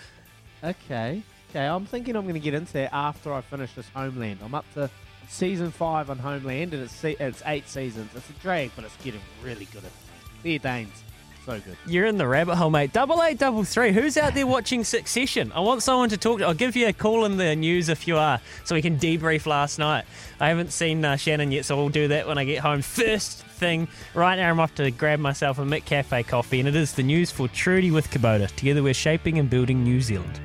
Okay. 0.64 1.22
Okay, 1.52 1.66
I'm 1.68 1.86
thinking 1.86 2.16
I'm 2.16 2.24
going 2.24 2.34
to 2.34 2.40
get 2.40 2.56
into 2.56 2.74
that 2.74 2.92
after 2.94 3.32
I 3.32 3.42
finish 3.42 3.74
this 3.74 3.88
Homeland. 3.90 4.40
I'm 4.44 4.56
up 4.56 4.66
to 4.74 4.90
season 5.30 5.70
five 5.70 6.10
on 6.10 6.18
Homeland, 6.18 6.74
and 6.74 6.82
it's 6.82 6.96
se- 6.96 7.18
it's 7.20 7.44
eight 7.46 7.68
seasons. 7.70 8.10
It's 8.16 8.28
a 8.30 8.34
drag, 8.42 8.72
but 8.76 8.84
it's 8.86 8.96
getting 9.04 9.22
really 9.44 9.66
good 9.66 9.84
at 9.84 9.92
it. 9.92 10.42
Claire 10.42 10.60
Danes. 10.60 11.04
So 11.45 11.60
good. 11.60 11.76
You're 11.86 12.06
in 12.06 12.18
the 12.18 12.26
rabbit 12.28 12.56
hole, 12.56 12.70
mate. 12.70 12.94
Double 12.94 13.22
eight, 13.22 13.38
double 13.38 13.65
three. 13.65 13.91
Who's 13.91 14.15
out 14.15 14.34
there 14.34 14.48
watching 14.48 14.86
Succession? 14.86 15.52
I 15.52 15.60
want 15.60 15.84
someone 15.84 16.07
to 16.10 16.18
talk 16.18 16.40
to. 16.40 16.45
I'll 16.45 16.53
give 16.53 16.76
you 16.78 16.88
a 16.88 16.94
call 16.94 17.26
in 17.26 17.36
the 17.36 17.53
news 17.53 17.90
if 17.90 18.07
you 18.07 18.18
are, 18.18 18.40
so 18.64 18.76
we 18.76 18.82
can 18.82 18.98
debrief 18.98 19.45
last 19.45 19.78
night. 19.78 20.06
I 20.40 20.48
haven't 20.48 20.72
seen 20.72 21.03
uh, 21.03 21.18
Shannon 21.18 21.52
yet, 21.52 21.65
so 21.65 21.76
we'll 21.76 21.90
do 21.90 22.07
that 22.07 22.28
when 22.28 22.38
I 22.38 22.45
get 22.45 22.60
home. 22.60 22.82
First 22.82 23.40
thing, 23.44 23.90
right 24.14 24.38
now 24.38 24.49
I'm 24.49 24.60
off 24.61 24.74
to 24.76 24.90
grab 24.90 25.20
myself 25.20 25.60
a 25.60 25.64
Mick 25.64 25.84
Cafe 25.84 26.24
coffee, 26.24 26.60
and 26.60 26.70
it 26.70 26.78
is 26.78 26.94
the 26.94 27.03
news 27.03 27.30
for 27.30 27.49
Trudy 27.49 27.91
with 27.91 28.10
Kubota. 28.10 28.48
Together 28.56 28.82
we're 28.82 28.94
shaping 28.94 29.38
and 29.38 29.49
building 29.49 29.84
New 29.84 29.99
Zealand. 29.99 30.40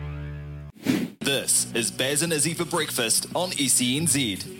This 1.20 1.72
is 1.74 1.92
Baz 1.92 2.22
and 2.22 2.32
Izzy 2.32 2.54
for 2.54 2.64
breakfast 2.64 3.26
on 3.36 3.50
E 3.52 3.68
SENZ. 3.68 4.57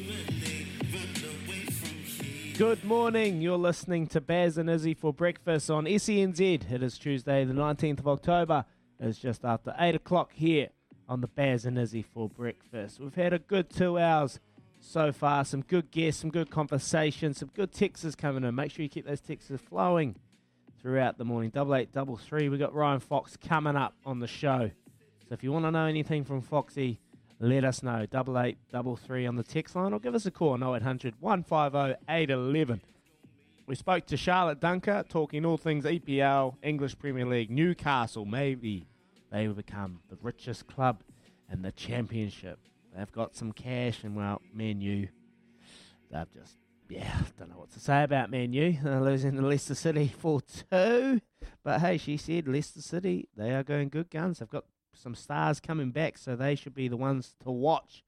Good 2.59 2.83
morning. 2.83 3.41
You're 3.41 3.57
listening 3.57 4.09
to 4.09 4.21
Baz 4.21 4.59
and 4.59 4.69
Izzy 4.69 4.93
for 4.93 5.13
breakfast 5.13 5.71
on 5.71 5.85
SENZ. 5.85 6.73
It 6.73 6.83
is 6.83 6.99
Tuesday, 6.99 7.45
the 7.45 7.55
19th 7.55 8.01
of 8.01 8.09
October. 8.09 8.65
It's 8.99 9.17
just 9.17 9.45
after 9.45 9.73
8 9.79 9.95
o'clock 9.95 10.33
here 10.33 10.71
on 11.09 11.21
the 11.21 11.29
Baz 11.29 11.67
and 11.67 11.79
Izzy 11.79 12.03
for 12.03 12.29
breakfast. 12.29 12.99
We've 12.99 13.15
had 13.15 13.33
a 13.33 13.39
good 13.39 13.71
two 13.71 13.97
hours 13.97 14.41
so 14.81 15.13
far. 15.13 15.45
Some 15.45 15.63
good 15.63 15.93
guests, 15.93 16.21
some 16.21 16.31
good 16.31 16.51
conversation, 16.51 17.33
some 17.33 17.53
good 17.55 17.73
texts 17.73 18.17
coming 18.17 18.43
in. 18.43 18.57
Make 18.57 18.73
sure 18.73 18.83
you 18.83 18.89
keep 18.89 19.07
those 19.07 19.21
texts 19.21 19.53
flowing 19.69 20.17
throughout 20.83 21.17
the 21.17 21.25
morning. 21.25 21.51
Double 21.51 21.77
eight, 21.77 21.93
double 21.93 22.17
three. 22.17 22.49
We 22.49 22.59
got 22.59 22.75
Ryan 22.75 22.99
Fox 22.99 23.37
coming 23.37 23.77
up 23.77 23.95
on 24.05 24.19
the 24.19 24.27
show. 24.27 24.69
So 25.29 25.33
if 25.33 25.45
you 25.45 25.53
want 25.53 25.65
to 25.65 25.71
know 25.71 25.87
anything 25.87 26.25
from 26.25 26.41
Foxy, 26.41 26.99
let 27.41 27.65
us 27.65 27.83
know. 27.83 28.07
Double 28.07 28.39
eight, 28.39 28.59
double 28.73 28.97
three 28.97 29.27
on 29.27 29.37
the 29.37 29.43
text 29.43 29.77
line, 29.77 29.93
or 29.93 30.01
give 30.01 30.15
us 30.15 30.27
a 30.27 30.31
call 30.31 30.51
on 30.51 30.63
0800 30.63 31.15
150 31.21 32.05
811. 32.09 32.81
We 33.67 33.75
spoke 33.75 34.07
to 34.07 34.17
Charlotte 34.17 34.61
Duncker, 34.61 35.07
talking 35.09 35.45
all 35.45 35.59
things 35.59 35.85
EPL, 35.85 36.55
English 36.63 36.99
Premier 36.99 37.27
League, 37.27 37.51
Newcastle. 37.51 38.25
Maybe 38.25 38.87
they 39.31 39.47
will 39.47 39.55
become 39.55 40.01
the 40.09 40.17
richest 40.23 40.67
club 40.67 41.03
in 41.53 41.63
the 41.63 41.73
Championship. 41.73 42.59
They've 42.97 43.13
got 43.13 43.37
some 43.37 43.53
cash, 43.53 44.03
and 44.05 44.17
well, 44.17 44.41
Man 44.53 44.81
U, 44.81 45.09
they've 46.11 46.33
just, 46.33 46.57
yeah, 46.89 47.21
don't 47.39 47.51
know 47.51 47.59
what 47.59 47.71
to 47.73 47.81
say 47.81 48.03
about 48.03 48.31
Man 48.31 48.53
U. 48.53 48.79
They're 48.83 49.01
losing 49.01 49.37
to 49.37 49.43
Leicester 49.43 49.75
City 49.75 50.13
4 50.19 50.41
2. 50.71 51.21
But 51.63 51.81
hey, 51.81 51.99
she 51.99 52.17
said 52.17 52.49
Leicester 52.49 52.81
City, 52.81 53.29
they 53.37 53.51
are 53.55 53.63
going 53.63 53.91
good 53.91 54.11
guns. 54.11 54.39
They've 54.39 54.49
got 54.49 54.65
some 54.99 55.15
stars 55.15 55.61
coming 55.61 55.91
back, 55.91 56.19
so 56.19 56.37
they 56.37 56.55
should 56.55 56.75
be 56.75 56.89
the 56.89 56.97
ones 56.97 57.35
to 57.45 57.51
watch 57.51 58.03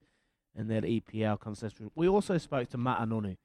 in 0.55 0.67
that 0.67 0.83
EPL 0.83 1.39
conversation. 1.39 1.91
We 1.95 2.07
also 2.07 2.37
spoke 2.37 2.69
to 2.69 2.77
Ma'a 2.77 3.07
Nonu. 3.07 3.37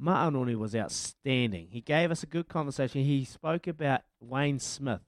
Ma'anonu 0.00 0.56
was 0.56 0.74
outstanding. 0.74 1.68
He 1.70 1.80
gave 1.80 2.10
us 2.10 2.22
a 2.22 2.26
good 2.26 2.48
conversation. 2.48 3.04
He 3.04 3.24
spoke 3.24 3.66
about 3.66 4.02
Wayne 4.18 4.58
Smith, 4.58 5.02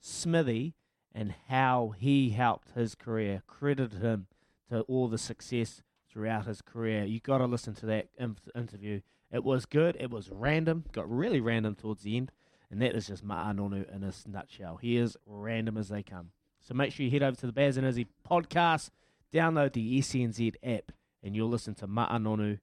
Smithy, 0.00 0.74
and 1.14 1.34
how 1.48 1.94
he 1.98 2.30
helped 2.30 2.72
his 2.72 2.94
career, 2.94 3.42
credited 3.46 4.02
him 4.02 4.26
to 4.68 4.80
all 4.82 5.08
the 5.08 5.16
success 5.16 5.82
throughout 6.10 6.46
his 6.46 6.60
career. 6.60 7.04
You 7.04 7.20
got 7.20 7.38
to 7.38 7.46
listen 7.46 7.74
to 7.76 7.86
that 7.86 8.08
interview. 8.54 9.00
It 9.32 9.42
was 9.42 9.64
good. 9.64 9.96
It 9.98 10.10
was 10.10 10.30
random. 10.30 10.84
Got 10.92 11.10
really 11.10 11.40
random 11.40 11.74
towards 11.74 12.02
the 12.02 12.16
end, 12.16 12.30
and 12.70 12.82
that 12.82 12.94
is 12.94 13.06
just 13.06 13.26
Ma'a 13.26 13.54
Nonu 13.54 13.90
in 13.94 14.04
a 14.04 14.12
nutshell. 14.28 14.76
He 14.76 14.98
is 14.98 15.16
random 15.24 15.78
as 15.78 15.88
they 15.88 16.02
come. 16.02 16.30
So 16.66 16.74
make 16.74 16.92
sure 16.92 17.04
you 17.04 17.12
head 17.12 17.22
over 17.22 17.36
to 17.36 17.46
the 17.46 17.52
Baz 17.52 17.76
and 17.76 17.86
Izzy 17.86 18.08
podcast, 18.28 18.90
download 19.32 19.72
the 19.72 20.00
SENZ 20.00 20.56
app, 20.64 20.90
and 21.22 21.36
you'll 21.36 21.48
listen 21.48 21.74
to 21.76 21.86
Ma'a 21.86 22.18
Nonu 22.20 22.58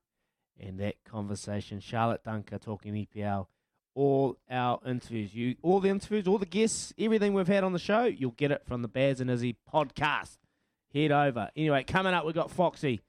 and 0.60 0.78
that 0.82 0.96
conversation. 1.06 1.80
Charlotte 1.80 2.22
Duncker 2.26 2.60
talking 2.60 2.94
EPL. 2.94 3.48
All 3.96 4.38
our 4.50 4.80
interviews, 4.86 5.34
you, 5.34 5.56
all 5.62 5.80
the 5.80 5.88
interviews, 5.88 6.28
all 6.28 6.38
the 6.38 6.46
guests, 6.46 6.94
everything 6.98 7.34
we've 7.34 7.48
had 7.48 7.64
on 7.64 7.72
the 7.72 7.80
show, 7.80 8.04
you'll 8.04 8.32
get 8.32 8.52
it 8.52 8.64
from 8.66 8.82
the 8.82 8.88
Baz 8.90 9.22
and 9.22 9.30
Izzy 9.30 9.56
podcast. 9.74 10.38
Head 10.94 11.12
over. 11.12 11.50
Anyway, 11.56 11.84
coming 11.84 12.14
up, 12.14 12.26
we've 12.26 12.36
got 12.36 12.52
Foxy. 12.52 13.02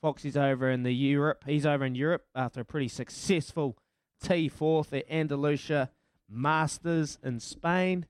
Foxy's 0.00 0.36
over 0.36 0.70
in 0.70 0.82
the 0.82 0.94
Europe. 0.94 1.44
He's 1.46 1.66
over 1.66 1.84
in 1.84 1.94
Europe 1.94 2.24
after 2.34 2.62
a 2.62 2.64
pretty 2.64 2.88
successful 2.88 3.76
T 4.22 4.48
fourth 4.48 4.94
at 4.94 5.10
Andalusia 5.10 5.90
Masters 6.26 7.18
in 7.22 7.38
Spain. 7.38 8.06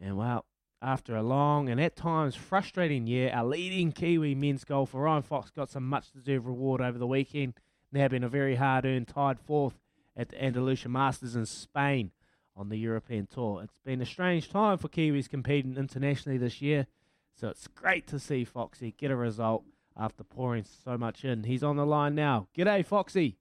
And 0.00 0.16
well, 0.16 0.46
after 0.84 1.16
a 1.16 1.22
long 1.22 1.70
and 1.70 1.80
at 1.80 1.96
times 1.96 2.36
frustrating 2.36 3.06
year, 3.06 3.30
our 3.32 3.44
leading 3.44 3.90
Kiwi 3.90 4.34
men's 4.34 4.64
golfer 4.64 4.98
Ryan 4.98 5.22
Fox 5.22 5.50
got 5.50 5.70
some 5.70 5.88
much 5.88 6.12
deserved 6.12 6.46
reward 6.46 6.82
over 6.82 6.98
the 6.98 7.06
weekend. 7.06 7.54
Now 7.90 8.08
been 8.08 8.22
a 8.22 8.28
very 8.28 8.56
hard 8.56 8.84
earned 8.84 9.08
tied 9.08 9.40
fourth 9.40 9.78
at 10.16 10.28
the 10.28 10.44
Andalusia 10.44 10.88
Masters 10.88 11.34
in 11.34 11.46
Spain 11.46 12.10
on 12.54 12.68
the 12.68 12.76
European 12.76 13.26
Tour. 13.26 13.62
It's 13.62 13.78
been 13.84 14.02
a 14.02 14.06
strange 14.06 14.50
time 14.50 14.78
for 14.78 14.88
Kiwis 14.88 15.28
competing 15.28 15.76
internationally 15.76 16.38
this 16.38 16.60
year, 16.60 16.86
so 17.34 17.48
it's 17.48 17.66
great 17.66 18.06
to 18.08 18.18
see 18.18 18.44
Foxy 18.44 18.94
get 18.96 19.10
a 19.10 19.16
result 19.16 19.64
after 19.96 20.22
pouring 20.22 20.64
so 20.84 20.98
much 20.98 21.24
in. 21.24 21.44
He's 21.44 21.62
on 21.62 21.76
the 21.76 21.86
line 21.86 22.14
now. 22.14 22.48
G'day, 22.56 22.84
Foxy. 22.84 23.38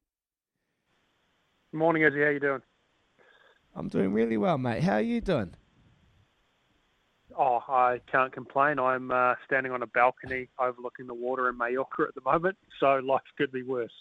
Morning, 1.73 2.03
Eddie. 2.03 2.21
How 2.23 2.29
you 2.29 2.39
doing? 2.39 2.61
I'm 3.75 3.89
doing 3.89 4.13
really 4.13 4.37
well, 4.37 4.57
mate. 4.57 4.83
How 4.83 4.93
are 4.93 5.01
you 5.01 5.19
doing? 5.19 5.55
Oh, 7.37 7.63
I 7.67 7.99
can't 8.11 8.31
complain. 8.31 8.79
I'm 8.79 9.11
uh, 9.11 9.35
standing 9.45 9.71
on 9.71 9.81
a 9.81 9.87
balcony 9.87 10.49
overlooking 10.59 11.07
the 11.07 11.13
water 11.13 11.49
in 11.49 11.57
Mallorca 11.57 12.03
at 12.07 12.15
the 12.15 12.21
moment, 12.21 12.57
so 12.79 12.99
life 13.03 13.21
could 13.37 13.51
be 13.51 13.63
worse. 13.63 13.91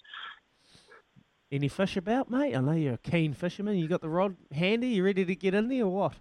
Any 1.51 1.69
fish 1.69 1.97
about, 1.97 2.31
mate? 2.31 2.57
I 2.57 2.61
know 2.61 2.73
you're 2.73 2.95
a 2.95 2.99
keen 2.99 3.35
fisherman. 3.35 3.77
You 3.77 3.87
got 3.87 4.01
the 4.01 4.09
rod 4.09 4.37
handy? 4.53 4.89
You 4.89 5.05
ready 5.05 5.25
to 5.25 5.35
get 5.35 5.55
in 5.55 5.69
there 5.69 5.85
or 5.85 5.95
what? 5.95 6.15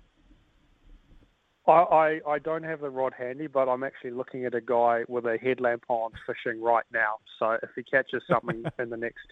I, 1.67 1.71
I, 1.71 2.19
I 2.27 2.39
don't 2.39 2.63
have 2.63 2.81
the 2.81 2.89
rod 2.89 3.13
handy, 3.17 3.47
but 3.47 3.69
I'm 3.69 3.83
actually 3.83 4.11
looking 4.11 4.45
at 4.45 4.55
a 4.55 4.61
guy 4.61 5.03
with 5.07 5.25
a 5.25 5.37
headlamp 5.37 5.83
on 5.87 6.11
fishing 6.25 6.61
right 6.61 6.85
now. 6.91 7.15
So 7.39 7.57
if 7.63 7.69
he 7.75 7.83
catches 7.83 8.23
something 8.29 8.65
in 8.79 8.89
the 8.89 8.97
next 8.97 9.27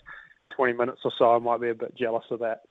20 0.55 0.73
minutes 0.73 1.01
or 1.03 1.11
so, 1.17 1.35
I 1.35 1.39
might 1.39 1.59
be 1.59 1.69
a 1.69 1.75
bit 1.75 1.95
jealous 1.97 2.25
of 2.31 2.39
that. 2.39 2.61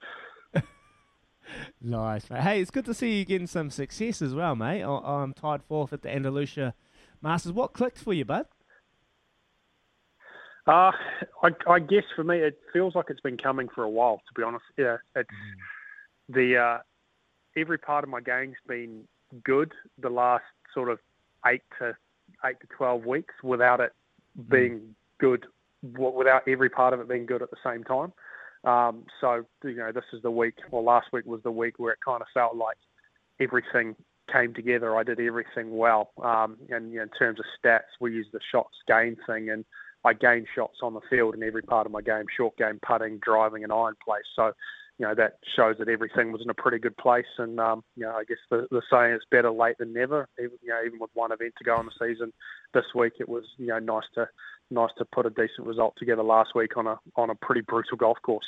Nice, 1.81 2.29
mate. 2.31 2.43
Hey, 2.43 2.61
it's 2.61 2.71
good 2.71 2.85
to 2.87 2.95
see 2.95 3.19
you 3.19 3.25
getting 3.25 3.47
some 3.47 3.71
success 3.71 4.23
as 4.23 4.35
well, 4.35 4.55
mate. 4.55 4.83
I- 4.83 5.23
I'm 5.23 5.33
tied 5.33 5.63
fourth 5.63 5.93
at 5.93 6.03
the 6.03 6.15
Andalusia 6.15 6.75
Masters. 7.23 7.53
What 7.53 7.73
clicked 7.73 7.99
for 7.99 8.13
you, 8.13 8.25
bud? 8.25 8.47
Uh, 10.67 10.93
I, 11.43 11.49
I 11.67 11.79
guess 11.79 12.05
for 12.15 12.25
me, 12.25 12.39
it 12.39 12.59
feels 12.73 12.95
like 12.95 13.07
it's 13.09 13.21
been 13.21 13.39
coming 13.39 13.69
for 13.75 13.85
a 13.85 13.89
while. 13.89 14.19
To 14.19 14.35
be 14.35 14.43
honest, 14.43 14.65
yeah, 14.77 14.99
it's 15.17 15.31
the 16.29 16.59
uh, 16.59 16.79
every 17.57 17.79
part 17.79 18.05
of 18.05 18.11
my 18.11 18.21
game's 18.21 18.57
been 18.67 19.05
good 19.45 19.73
the 19.99 20.11
last 20.11 20.45
sort 20.75 20.91
of 20.91 20.99
eight 21.47 21.63
to 21.79 21.97
eight 22.45 22.61
to 22.61 22.67
twelve 22.67 23.07
weeks 23.07 23.35
without 23.43 23.81
it 23.81 23.93
being 24.51 24.95
good, 25.19 25.47
without 25.83 26.47
every 26.47 26.69
part 26.69 26.93
of 26.93 27.01
it 27.01 27.09
being 27.09 27.25
good 27.25 27.41
at 27.41 27.51
the 27.51 27.57
same 27.65 27.83
time. 27.83 28.13
Um, 28.65 29.05
so 29.21 29.45
you 29.65 29.77
know, 29.77 29.93
this 29.93 30.05
is 30.13 30.23
the 30.23 30.31
week. 30.31 30.55
Well, 30.71 30.85
last 30.85 31.09
week 31.13 31.27
was 31.27 31.43
the 31.43 31.51
week 31.51 31.79
where 31.79 31.93
it 31.93 31.99
kind 32.05 32.21
of 32.21 32.29
felt 32.35 32.57
like 32.57 32.77
everything 33.41 33.95
came 34.33 34.55
together. 34.55 34.97
I 34.97 35.03
did 35.03 35.21
everything 35.21 35.77
well. 35.77 36.11
Um, 36.23 36.57
and 36.69 36.93
you 36.93 36.99
know, 36.99 37.05
in 37.05 37.09
terms 37.11 37.39
of 37.41 37.47
stats, 37.63 37.97
we 38.01 38.13
used 38.13 38.31
the 38.33 38.41
shots 38.53 38.75
gain 38.87 39.17
thing, 39.27 39.51
and 39.51 39.65
I 40.05 40.13
gained 40.13 40.47
shots 40.55 40.79
on 40.83 40.95
the 40.95 41.01
field 41.11 41.35
in 41.35 41.43
every 41.43 41.63
part 41.63 41.87
of 41.87 41.93
my 41.93 42.03
game: 42.03 42.25
short 42.37 42.57
game, 42.57 42.79
putting, 42.87 43.19
driving, 43.19 43.65
and 43.65 43.73
iron 43.73 43.95
play. 44.05 44.19
So, 44.37 44.53
you 44.99 45.07
know, 45.07 45.15
that 45.15 45.39
shows 45.57 45.77
that 45.79 45.89
everything 45.89 46.33
was 46.33 46.43
in 46.43 46.51
a 46.51 46.55
pretty 46.55 46.79
good 46.79 46.97
place. 46.97 47.27
And 47.39 47.61
um, 47.61 47.85
you 47.97 48.05
know, 48.05 48.13
I 48.13 48.25
guess 48.25 48.39
the, 48.51 48.67
the 48.71 48.83
saying 48.91 49.15
is 49.15 49.23
better 49.31 49.51
late 49.51 49.79
than 49.79 49.93
never. 49.93 50.29
Even, 50.39 50.59
you 50.63 50.71
know, 50.71 50.81
even 50.85 50.99
with 50.99 51.11
one 51.15 51.33
event 51.33 51.55
to 51.59 51.65
go 51.65 51.79
in 51.81 51.87
the 51.87 51.93
season, 52.07 52.33
this 52.75 52.85
week 52.95 53.15
it 53.21 53.29
was 53.29 53.45
you 53.59 53.69
know 53.69 53.79
nice 53.79 54.05
to 54.15 54.29
nice 54.71 54.91
to 54.99 55.05
put 55.05 55.27
a 55.27 55.31
decent 55.31 55.67
result 55.67 55.95
together 55.97 56.23
last 56.23 56.51
week 56.55 56.77
on 56.77 56.87
a 56.87 56.99
on 57.17 57.31
a 57.31 57.35
pretty 57.35 57.61
brutal 57.61 57.97
golf 57.97 58.19
course. 58.23 58.47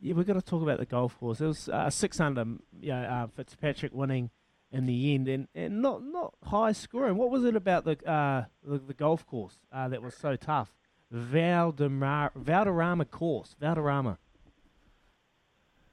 Yeah, 0.00 0.14
we've 0.14 0.26
got 0.26 0.34
to 0.34 0.42
talk 0.42 0.62
about 0.62 0.78
the 0.78 0.86
golf 0.86 1.18
course. 1.18 1.40
It 1.40 1.46
was 1.46 1.68
uh, 1.68 1.88
six 1.88 2.20
under, 2.20 2.44
you 2.80 2.90
know, 2.90 3.02
uh, 3.02 3.26
Fitzpatrick 3.28 3.94
winning 3.94 4.30
in 4.70 4.86
the 4.86 5.14
end, 5.14 5.28
and, 5.28 5.48
and 5.54 5.80
not 5.80 6.02
not 6.02 6.34
high 6.42 6.72
scoring. 6.72 7.16
What 7.16 7.30
was 7.30 7.44
it 7.44 7.54
about 7.54 7.84
the 7.84 7.92
uh, 8.10 8.44
the, 8.66 8.78
the 8.78 8.94
golf 8.94 9.26
course 9.26 9.58
uh, 9.72 9.88
that 9.88 10.02
was 10.02 10.14
so 10.14 10.36
tough? 10.36 10.74
Valderrama, 11.10 12.32
Valderrama 12.34 13.04
course, 13.04 13.54
Valderrama. 13.60 14.18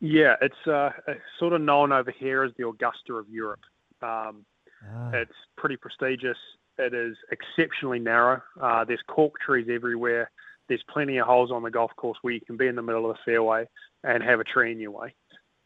Yeah, 0.02 0.36
it's 0.42 0.68
uh, 0.68 0.90
it's 1.08 1.22
sort 1.40 1.54
of 1.54 1.62
known 1.62 1.92
over 1.92 2.12
here 2.12 2.44
as 2.44 2.52
the 2.58 2.68
Augusta 2.68 3.14
of 3.14 3.30
Europe. 3.30 3.62
Um, 4.02 4.46
Ah. 4.90 5.12
It's 5.14 5.36
pretty 5.58 5.78
prestigious. 5.78 6.38
It 6.78 6.94
is 6.94 7.16
exceptionally 7.32 8.00
narrow. 8.00 8.42
Uh, 8.60 8.84
there's 8.86 9.02
cork 9.08 9.40
trees 9.40 9.68
everywhere. 9.70 10.32
There's 10.68 10.84
plenty 10.90 11.18
of 11.18 11.28
holes 11.28 11.52
on 11.52 11.64
the 11.64 11.72
golf 11.72 11.92
course 11.98 12.18
where 12.22 12.34
you 12.34 12.42
can 12.42 12.58
be 12.58 12.68
in 12.68 12.76
the 12.76 12.82
middle 12.82 13.10
of 13.10 13.16
the 13.16 13.22
fairway 13.32 13.68
and 14.04 14.24
have 14.24 14.40
a 14.40 14.44
tree 14.44 14.72
in 14.72 14.80
your 14.80 14.92
way, 14.92 15.14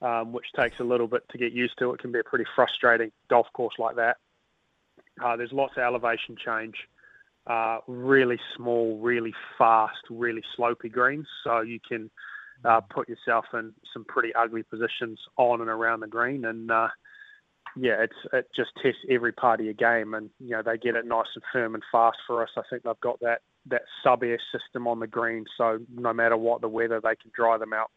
um, 0.02 0.34
which 0.34 0.46
takes 0.56 0.80
a 0.80 0.84
little 0.84 1.08
bit 1.08 1.24
to 1.30 1.38
get 1.38 1.54
used 1.54 1.78
to. 1.80 1.94
It 1.94 2.00
can 2.00 2.12
be 2.12 2.20
a 2.20 2.24
pretty 2.24 2.46
frustrating 2.56 3.12
golf 3.30 3.48
course 3.54 3.76
like 3.78 3.96
that. 3.98 4.18
Uh, 5.24 5.38
there's 5.38 5.54
lots 5.54 5.74
of 5.78 5.84
elevation 5.84 6.36
change. 6.44 6.76
Uh, 7.48 7.78
really 7.88 8.40
small, 8.58 8.98
really 8.98 9.34
fast, 9.58 10.00
really 10.10 10.42
slopy 10.56 10.90
greens, 10.90 11.28
so 11.44 11.62
you 11.62 11.80
can 11.88 12.10
uh, 12.66 12.82
put 12.82 13.10
yourself 13.10 13.46
in 13.54 13.74
some 13.94 14.06
pretty 14.06 14.34
ugly 14.34 14.64
positions 14.64 15.20
on 15.38 15.62
and 15.62 15.70
around 15.70 16.00
the 16.00 16.08
green. 16.08 16.46
And 16.46 16.72
uh, 16.72 16.88
yeah, 17.76 18.02
it's 18.02 18.14
it 18.34 18.48
just 18.56 18.72
tests 18.82 19.02
every 19.10 19.32
part 19.32 19.60
of 19.60 19.66
your 19.66 19.74
game, 19.74 20.14
and 20.14 20.30
you 20.40 20.52
know 20.52 20.62
they 20.64 20.78
get 20.78 20.96
it 20.96 21.06
nice 21.06 21.28
and 21.36 21.44
firm 21.52 21.76
and 21.76 21.84
fast 21.92 22.18
for 22.26 22.42
us. 22.42 22.50
I 22.58 22.62
think 22.70 22.84
they've 22.84 23.00
got 23.02 23.20
that 23.20 23.42
that 23.68 23.82
sub 24.04 24.24
air 24.24 24.40
system 24.52 24.88
on 24.88 25.00
the 25.00 25.08
green, 25.08 25.46
so 25.58 25.80
no 25.94 26.14
matter 26.14 26.38
what 26.38 26.62
the 26.62 26.70
weather, 26.70 27.02
they 27.02 27.16
can 27.16 27.32
dry 27.36 27.58
them 27.58 27.74
out 27.74 27.92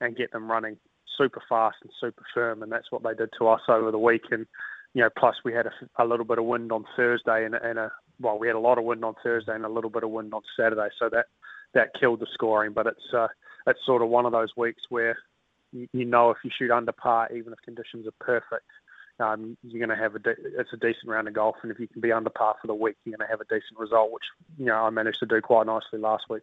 and 0.00 0.16
get 0.16 0.32
them 0.32 0.50
running 0.50 0.78
super 1.16 1.42
fast 1.48 1.76
and 1.82 1.92
super 2.00 2.24
firm, 2.34 2.62
and 2.62 2.72
that's 2.72 2.90
what 2.90 3.02
they 3.02 3.14
did 3.14 3.28
to 3.38 3.48
us 3.48 3.60
over 3.68 3.90
the 3.90 3.98
week. 3.98 4.22
And 4.30 4.46
you 4.94 5.02
know, 5.02 5.10
plus 5.16 5.36
we 5.44 5.52
had 5.52 5.66
a, 5.66 6.02
a 6.02 6.04
little 6.04 6.24
bit 6.24 6.38
of 6.38 6.44
wind 6.44 6.72
on 6.72 6.84
Thursday, 6.96 7.44
and, 7.44 7.54
and 7.54 7.78
a 7.78 7.92
well, 8.18 8.38
we 8.38 8.48
had 8.48 8.56
a 8.56 8.60
lot 8.60 8.78
of 8.78 8.84
wind 8.84 9.04
on 9.04 9.14
Thursday 9.22 9.54
and 9.54 9.64
a 9.64 9.68
little 9.68 9.90
bit 9.90 10.02
of 10.02 10.10
wind 10.10 10.34
on 10.34 10.42
Saturday, 10.58 10.88
so 10.98 11.08
that 11.10 11.26
that 11.74 11.90
killed 11.98 12.20
the 12.20 12.26
scoring. 12.34 12.72
But 12.72 12.86
it's 12.86 13.14
uh, 13.16 13.28
it's 13.66 13.80
sort 13.84 14.02
of 14.02 14.08
one 14.08 14.26
of 14.26 14.32
those 14.32 14.56
weeks 14.56 14.82
where 14.88 15.16
you, 15.72 16.04
know 16.04 16.30
if 16.30 16.38
you 16.42 16.50
shoot 16.56 16.70
under 16.70 16.92
par, 16.92 17.28
even 17.34 17.52
if 17.52 17.60
conditions 17.64 18.06
are 18.06 18.24
perfect, 18.24 18.66
um, 19.20 19.56
you're 19.62 19.84
going 19.84 19.96
to 19.96 20.02
have 20.02 20.14
a 20.14 20.18
de- 20.18 20.58
it's 20.58 20.72
a 20.72 20.76
decent 20.76 21.06
round 21.06 21.28
of 21.28 21.34
golf, 21.34 21.56
and 21.62 21.70
if 21.70 21.78
you 21.78 21.86
can 21.86 22.00
be 22.00 22.12
under 22.12 22.30
par 22.30 22.56
for 22.60 22.66
the 22.66 22.74
week, 22.74 22.96
you're 23.04 23.16
going 23.16 23.26
to 23.26 23.30
have 23.30 23.40
a 23.40 23.44
decent 23.44 23.78
result, 23.78 24.10
which 24.10 24.24
you 24.58 24.66
know 24.66 24.76
I 24.76 24.90
managed 24.90 25.18
to 25.20 25.26
do 25.26 25.40
quite 25.40 25.66
nicely 25.66 25.98
last 25.98 26.24
week. 26.30 26.42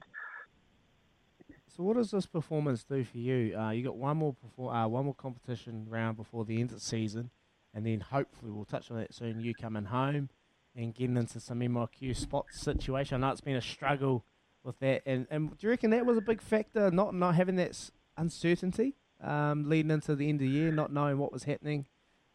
So, 1.76 1.84
what 1.84 1.98
does 1.98 2.12
this 2.12 2.26
performance 2.26 2.84
do 2.84 3.04
for 3.04 3.18
you? 3.18 3.58
Uh, 3.58 3.72
you 3.72 3.84
got 3.84 3.98
one 3.98 4.18
more 4.18 4.36
perfor- 4.36 4.86
uh, 4.86 4.88
one 4.88 5.06
more 5.06 5.16
competition 5.16 5.88
round 5.90 6.18
before 6.18 6.46
the 6.46 6.60
end 6.60 6.70
of 6.72 6.78
the 6.78 6.82
season, 6.82 7.32
and 7.74 7.86
then 7.86 8.00
hopefully 8.00 8.52
we'll 8.52 8.66
touch 8.66 8.92
on 8.92 8.98
that 8.98 9.14
soon. 9.14 9.42
You 9.42 9.54
coming 9.54 9.86
home 9.86 10.30
and 10.76 10.94
getting 10.94 11.18
into 11.18 11.40
some 11.40 11.60
MIQ 11.60 12.16
spot 12.16 12.46
situation. 12.52 13.24
I 13.24 13.28
know 13.28 13.32
it's 13.32 13.42
been 13.42 13.56
a 13.56 13.62
struggle 13.62 14.24
with 14.68 14.78
that, 14.80 15.02
and, 15.06 15.26
and 15.32 15.50
do 15.58 15.66
you 15.66 15.70
reckon 15.70 15.90
that 15.92 16.06
was 16.06 16.18
a 16.18 16.22
big 16.22 16.42
factor? 16.42 16.92
Not 16.92 17.16
not 17.16 17.34
having 17.34 17.56
that 17.56 17.90
uncertainty 18.18 18.96
um, 19.24 19.68
leading 19.68 19.90
into 19.90 20.16
the 20.16 20.30
end 20.30 20.42
of 20.42 20.48
the 20.48 20.54
year, 20.54 20.72
not 20.72 20.92
knowing 20.92 21.18
what 21.18 21.32
was 21.32 21.46
happening. 21.46 21.88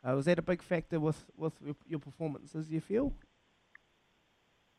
Uh, 0.02 0.14
was 0.14 0.24
that 0.24 0.38
a 0.38 0.42
big 0.42 0.62
factor 0.62 0.98
with 0.98 1.26
with 1.36 1.52
your- 1.86 2.00
performances? 2.00 2.70
You 2.70 2.80
feel? 2.80 3.12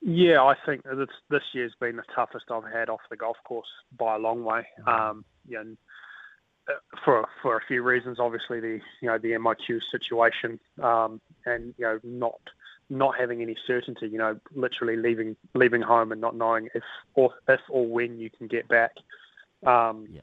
Yeah, 0.01 0.43
I 0.43 0.55
think 0.65 0.84
that 0.84 1.07
this 1.30 1.43
year's 1.53 1.75
been 1.80 1.95
the 1.95 2.03
toughest 2.13 2.45
I've 2.51 2.69
had 2.69 2.89
off 2.89 2.99
the 3.09 3.15
golf 3.15 3.38
course 3.45 3.69
by 3.97 4.15
a 4.15 4.19
long 4.19 4.43
way. 4.43 4.67
Um, 4.85 5.23
yeah, 5.47 5.61
and, 5.61 5.77
uh, 6.67 6.73
for 7.05 7.25
for 7.41 7.55
a 7.55 7.61
few 7.65 7.84
reasons, 7.84 8.19
obviously 8.19 8.59
the 8.59 8.80
you 9.01 9.07
know 9.07 9.17
the 9.17 9.31
MIQ 9.31 9.80
situation, 9.91 10.59
um, 10.81 11.21
and 11.45 11.73
you 11.77 11.85
know 11.85 11.99
not 12.03 12.41
not 12.89 13.15
having 13.19 13.41
any 13.41 13.55
certainty. 13.65 14.07
You 14.07 14.18
know, 14.18 14.39
literally 14.53 14.97
leaving 14.97 15.35
leaving 15.53 15.81
home 15.81 16.11
and 16.11 16.22
not 16.22 16.35
knowing 16.35 16.69
if 16.73 16.84
or 17.15 17.31
if 17.47 17.60
or 17.69 17.88
when 17.88 18.19
you 18.19 18.30
can 18.30 18.47
get 18.47 18.68
back. 18.68 18.91
Um, 19.65 20.07
yeah. 20.11 20.22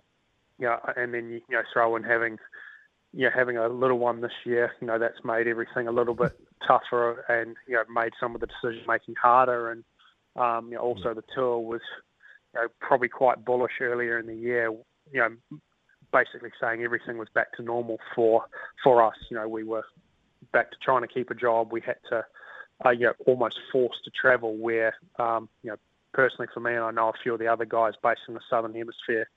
You 0.59 0.67
know, 0.67 0.79
and 0.97 1.15
then 1.15 1.31
you, 1.31 1.41
know 1.51 1.63
throw 1.73 1.97
in 1.97 2.03
having 2.03 2.39
you 3.13 3.25
know, 3.25 3.31
having 3.35 3.57
a 3.57 3.69
little 3.69 3.99
one 3.99 4.21
this 4.21 4.33
year, 4.45 4.73
you 4.81 4.87
know, 4.87 4.99
that's 4.99 5.25
made 5.25 5.47
everything 5.49 5.89
a 5.89 5.93
little 5.93 6.15
bit 6.15 6.33
tougher 6.67 7.25
and, 7.29 7.57
you 7.67 7.75
know, 7.75 7.83
made 7.93 8.13
some 8.21 8.35
of 8.35 8.41
the 8.41 8.47
decision 8.47 8.85
making 8.87 9.15
harder. 9.21 9.71
And, 9.71 9.85
um, 10.37 10.69
you 10.69 10.77
know, 10.77 10.83
also 10.83 11.15
the 11.15 11.25
tour 11.35 11.59
was, 11.59 11.81
you 12.55 12.61
know, 12.61 12.69
probably 12.81 13.09
quite 13.09 13.45
bullish 13.45 13.73
earlier 13.81 14.19
in 14.19 14.27
the 14.27 14.35
year, 14.35 14.71
you 15.13 15.21
know, 15.21 15.59
basically 16.13 16.51
saying 16.61 16.83
everything 16.83 17.19
was 17.19 17.29
back 17.35 17.53
to 17.55 17.63
normal 17.63 17.99
for, 18.15 18.45
for 18.83 19.03
us. 19.03 19.17
You 19.29 19.37
know, 19.39 19.49
we 19.49 19.65
were 19.65 19.85
back 20.53 20.71
to 20.71 20.77
trying 20.83 21.03
to 21.03 21.09
keep 21.09 21.31
a 21.31 21.35
job. 21.35 21.73
We 21.73 21.81
had 21.81 21.97
to, 22.11 22.25
uh, 22.85 22.91
you 22.91 23.07
know, 23.07 23.13
almost 23.27 23.59
forced 23.73 24.05
to 24.05 24.11
travel 24.11 24.57
where, 24.57 24.95
um, 25.19 25.49
you 25.63 25.71
know, 25.71 25.77
personally 26.13 26.49
for 26.53 26.61
me, 26.61 26.73
and 26.73 26.85
I 26.85 26.91
know 26.91 27.09
a 27.09 27.23
few 27.23 27.35
of 27.35 27.39
the 27.39 27.49
other 27.49 27.65
guys 27.65 27.93
based 28.03 28.23
in 28.29 28.35
the 28.35 28.41
southern 28.49 28.75
hemisphere, 28.75 29.29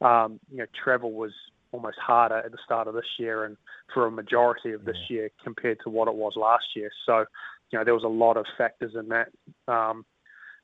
um, 0.00 0.40
you 0.50 0.58
know, 0.58 0.66
travel 0.82 1.12
was 1.12 1.32
almost 1.72 1.98
harder 1.98 2.36
at 2.36 2.52
the 2.52 2.58
start 2.64 2.86
of 2.86 2.94
this 2.94 3.18
year 3.18 3.44
and 3.44 3.56
for 3.92 4.06
a 4.06 4.10
majority 4.10 4.72
of 4.72 4.84
this 4.84 4.96
year 5.08 5.30
compared 5.42 5.78
to 5.82 5.90
what 5.90 6.08
it 6.08 6.14
was 6.14 6.34
last 6.36 6.64
year. 6.76 6.90
So, 7.06 7.24
you 7.70 7.78
know, 7.78 7.84
there 7.84 7.94
was 7.94 8.04
a 8.04 8.08
lot 8.08 8.36
of 8.36 8.46
factors 8.58 8.94
in 8.94 9.08
that, 9.08 9.28
um, 9.68 10.04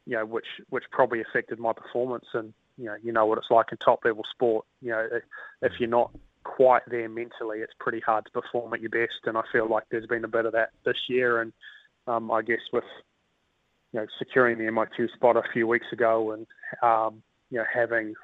you 0.07 0.17
know, 0.17 0.27
which 0.27 0.47
which 0.69 0.85
probably 0.91 1.21
affected 1.21 1.59
my 1.59 1.73
performance. 1.73 2.27
And 2.35 2.53
you 2.77 2.87
know, 2.87 2.97
you 3.03 3.13
know 3.13 3.27
what 3.27 3.39
it's 3.39 3.51
like 3.51 3.67
in 3.73 3.79
top 3.79 4.05
level 4.05 4.25
sport. 4.31 4.67
You 4.81 4.91
know, 4.91 5.09
if 5.63 5.73
you're 5.79 5.89
not 5.89 6.11
quite 6.45 6.83
there 6.89 7.09
mentally, 7.09 7.59
it's 7.59 7.73
pretty 7.79 8.01
hard 8.01 8.25
to 8.27 8.31
perform 8.31 8.73
at 8.75 8.81
your 8.81 8.91
best. 8.91 9.21
And 9.25 9.37
I 9.37 9.43
feel 9.53 9.69
like 9.69 9.85
there's 9.91 10.07
been 10.07 10.25
a 10.25 10.29
bit 10.29 10.47
of 10.47 10.53
that 10.53 10.71
this 10.85 11.09
year. 11.09 11.41
And 11.41 11.53
um, 12.09 12.31
I 12.31 12.43
guess 12.43 12.61
with 12.73 12.85
you 13.93 14.01
know 14.01 14.07
securing 14.19 14.59
the 14.59 14.65
MIQ 14.65 15.13
spot 15.15 15.37
a 15.37 15.43
few 15.53 15.67
weeks 15.67 15.87
ago 15.93 16.33
and 16.33 16.47
um, 16.83 17.23
you 17.51 17.59
know 17.59 17.65
having 17.73 18.15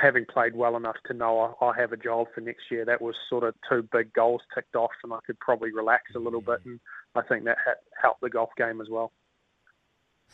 having 0.00 0.24
played 0.26 0.54
well 0.54 0.76
enough 0.76 0.96
to 1.06 1.14
know 1.14 1.54
I, 1.60 1.66
I 1.66 1.78
have 1.78 1.92
a 1.92 1.96
job 1.96 2.26
for 2.34 2.40
next 2.40 2.62
year, 2.70 2.84
that 2.84 3.00
was 3.00 3.14
sort 3.28 3.44
of 3.44 3.54
two 3.68 3.88
big 3.92 4.12
goals 4.12 4.42
ticked 4.54 4.76
off, 4.76 4.90
and 5.04 5.12
I 5.12 5.18
could 5.26 5.38
probably 5.38 5.72
relax 5.72 6.14
a 6.14 6.18
little 6.18 6.40
bit, 6.40 6.60
and 6.64 6.80
I 7.14 7.22
think 7.22 7.44
that 7.44 7.58
ha- 7.64 7.80
helped 8.00 8.20
the 8.20 8.30
golf 8.30 8.50
game 8.56 8.80
as 8.80 8.88
well. 8.90 9.12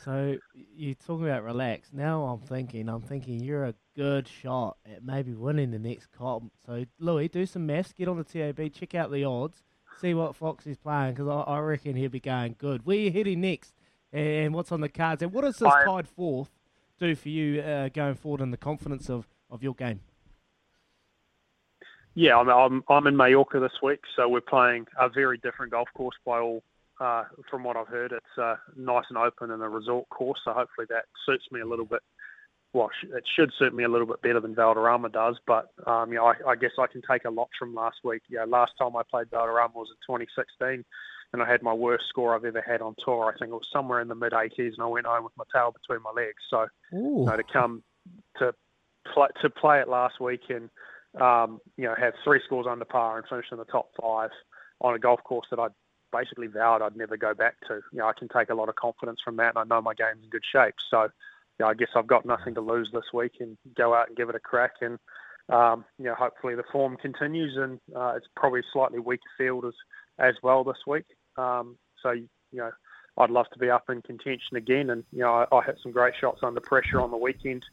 So 0.04 0.36
you're 0.54 0.94
talking 0.94 1.26
about 1.26 1.42
relax. 1.42 1.90
Now 1.92 2.24
I'm 2.24 2.40
thinking, 2.40 2.88
I'm 2.88 3.02
thinking 3.02 3.40
you're 3.40 3.64
a 3.64 3.74
good 3.96 4.28
shot 4.28 4.76
at 4.86 5.04
maybe 5.04 5.34
winning 5.34 5.72
the 5.72 5.78
next 5.78 6.12
comp. 6.12 6.52
So 6.66 6.84
Louis, 7.00 7.28
do 7.28 7.44
some 7.46 7.66
maths, 7.66 7.92
get 7.92 8.06
on 8.06 8.16
the 8.16 8.24
TAB, 8.24 8.72
check 8.72 8.94
out 8.94 9.10
the 9.10 9.24
odds, 9.24 9.64
see 10.00 10.14
what 10.14 10.36
Fox 10.36 10.66
is 10.66 10.76
playing 10.76 11.14
because 11.14 11.28
I, 11.28 11.40
I, 11.52 11.58
reckon 11.60 11.96
he'll 11.96 12.10
be 12.10 12.20
going 12.20 12.56
good. 12.58 12.86
Where 12.86 12.96
are 12.96 13.00
you 13.00 13.12
heading 13.12 13.40
next, 13.40 13.74
and 14.12 14.54
what's 14.54 14.72
on 14.72 14.80
the 14.80 14.88
cards, 14.88 15.22
and 15.22 15.32
what 15.32 15.42
does 15.42 15.56
this 15.56 15.72
tied 15.84 16.08
fourth 16.08 16.50
do 16.98 17.14
for 17.14 17.28
you 17.28 17.60
uh, 17.60 17.88
going 17.88 18.14
forward 18.14 18.40
in 18.40 18.50
the 18.50 18.56
confidence 18.56 19.08
of, 19.08 19.26
of 19.50 19.62
your 19.62 19.74
game? 19.74 20.00
Yeah, 22.14 22.36
I'm, 22.36 22.48
I'm 22.48 22.84
I'm 22.88 23.06
in 23.06 23.16
Mallorca 23.16 23.60
this 23.60 23.80
week, 23.82 24.00
so 24.16 24.28
we're 24.28 24.40
playing 24.40 24.86
a 24.98 25.08
very 25.08 25.38
different 25.38 25.72
golf 25.72 25.88
course 25.94 26.16
by 26.24 26.40
all 26.40 26.62
uh, 27.00 27.24
from 27.48 27.64
what 27.64 27.76
I've 27.76 27.88
heard, 27.88 28.12
it's 28.12 28.38
uh, 28.38 28.56
nice 28.76 29.04
and 29.08 29.18
open 29.18 29.50
and 29.50 29.62
a 29.62 29.68
resort 29.68 30.08
course, 30.08 30.40
so 30.44 30.52
hopefully 30.52 30.86
that 30.90 31.04
suits 31.24 31.44
me 31.52 31.60
a 31.60 31.66
little 31.66 31.84
bit. 31.84 32.00
Well, 32.78 32.90
it 33.02 33.24
should 33.34 33.52
suit 33.58 33.74
me 33.74 33.82
a 33.82 33.88
little 33.88 34.06
bit 34.06 34.22
better 34.22 34.38
than 34.40 34.54
Valderrama 34.54 35.08
does, 35.08 35.36
but 35.46 35.72
um, 35.86 36.12
you 36.12 36.18
know, 36.18 36.26
I, 36.26 36.50
I 36.50 36.54
guess 36.56 36.70
I 36.78 36.86
can 36.86 37.02
take 37.10 37.24
a 37.24 37.30
lot 37.30 37.48
from 37.58 37.74
last 37.74 37.98
week. 38.04 38.22
You 38.28 38.38
know, 38.38 38.44
last 38.44 38.72
time 38.78 38.94
I 38.96 39.02
played 39.02 39.30
Valderrama 39.30 39.74
was 39.74 39.88
in 39.90 39.96
2016, 40.06 40.84
and 41.32 41.42
I 41.42 41.50
had 41.50 41.62
my 41.62 41.72
worst 41.72 42.04
score 42.08 42.36
I've 42.36 42.44
ever 42.44 42.62
had 42.66 42.80
on 42.80 42.94
tour. 43.04 43.26
I 43.26 43.36
think 43.36 43.50
it 43.50 43.54
was 43.54 43.66
somewhere 43.72 44.00
in 44.00 44.06
the 44.06 44.14
mid 44.14 44.32
80s, 44.32 44.74
and 44.74 44.82
I 44.82 44.86
went 44.86 45.06
home 45.06 45.24
with 45.24 45.36
my 45.36 45.44
tail 45.52 45.72
between 45.72 46.02
my 46.02 46.10
legs. 46.10 46.42
So, 46.48 46.66
you 46.92 47.24
know, 47.24 47.36
to 47.36 47.42
come 47.42 47.82
to 48.38 48.54
play 49.12 49.28
to 49.42 49.50
play 49.50 49.80
it 49.80 49.88
last 49.88 50.20
week 50.20 50.42
and 50.48 50.70
um, 51.20 51.60
you 51.76 51.84
know 51.84 51.94
have 51.98 52.14
three 52.22 52.40
scores 52.44 52.66
under 52.70 52.84
par 52.84 53.18
and 53.18 53.26
finish 53.26 53.46
in 53.50 53.58
the 53.58 53.64
top 53.64 53.90
five 54.00 54.30
on 54.80 54.94
a 54.94 54.98
golf 54.98 55.22
course 55.24 55.46
that 55.50 55.58
I 55.58 55.68
basically 56.12 56.46
vowed 56.46 56.82
I'd 56.82 56.96
never 56.96 57.16
go 57.16 57.34
back 57.34 57.56
to. 57.66 57.80
You 57.92 57.98
know, 57.98 58.06
I 58.06 58.12
can 58.12 58.28
take 58.28 58.50
a 58.50 58.54
lot 58.54 58.68
of 58.68 58.76
confidence 58.76 59.20
from 59.24 59.36
that, 59.36 59.56
and 59.56 59.58
I 59.58 59.64
know 59.64 59.82
my 59.82 59.94
game's 59.94 60.22
in 60.22 60.30
good 60.30 60.44
shape. 60.50 60.74
So, 60.90 61.08
you 61.58 61.64
know, 61.64 61.70
I 61.70 61.74
guess 61.74 61.88
I've 61.96 62.06
got 62.06 62.24
nothing 62.26 62.54
to 62.54 62.60
lose 62.60 62.90
this 62.92 63.12
week, 63.12 63.32
and 63.40 63.56
go 63.76 63.94
out 63.94 64.08
and 64.08 64.16
give 64.16 64.28
it 64.28 64.34
a 64.34 64.40
crack. 64.40 64.74
And 64.80 64.98
um, 65.48 65.84
you 65.98 66.06
know, 66.06 66.14
hopefully 66.14 66.54
the 66.54 66.64
form 66.70 66.96
continues, 66.96 67.56
and 67.56 67.80
uh, 67.96 68.14
it's 68.16 68.26
probably 68.36 68.60
slightly 68.72 68.98
weaker 68.98 69.22
field 69.36 69.64
as 69.64 69.74
as 70.18 70.34
well 70.42 70.64
this 70.64 70.78
week. 70.86 71.06
Um, 71.36 71.76
so, 72.02 72.10
you 72.10 72.28
know, 72.52 72.70
I'd 73.16 73.30
love 73.30 73.46
to 73.52 73.58
be 73.58 73.70
up 73.70 73.84
in 73.88 74.02
contention 74.02 74.56
again. 74.56 74.90
And 74.90 75.04
you 75.12 75.20
know, 75.20 75.46
I, 75.50 75.56
I 75.56 75.64
had 75.64 75.76
some 75.82 75.92
great 75.92 76.14
shots 76.20 76.40
under 76.42 76.60
pressure 76.60 77.00
on 77.00 77.10
the 77.10 77.16
weekend 77.16 77.64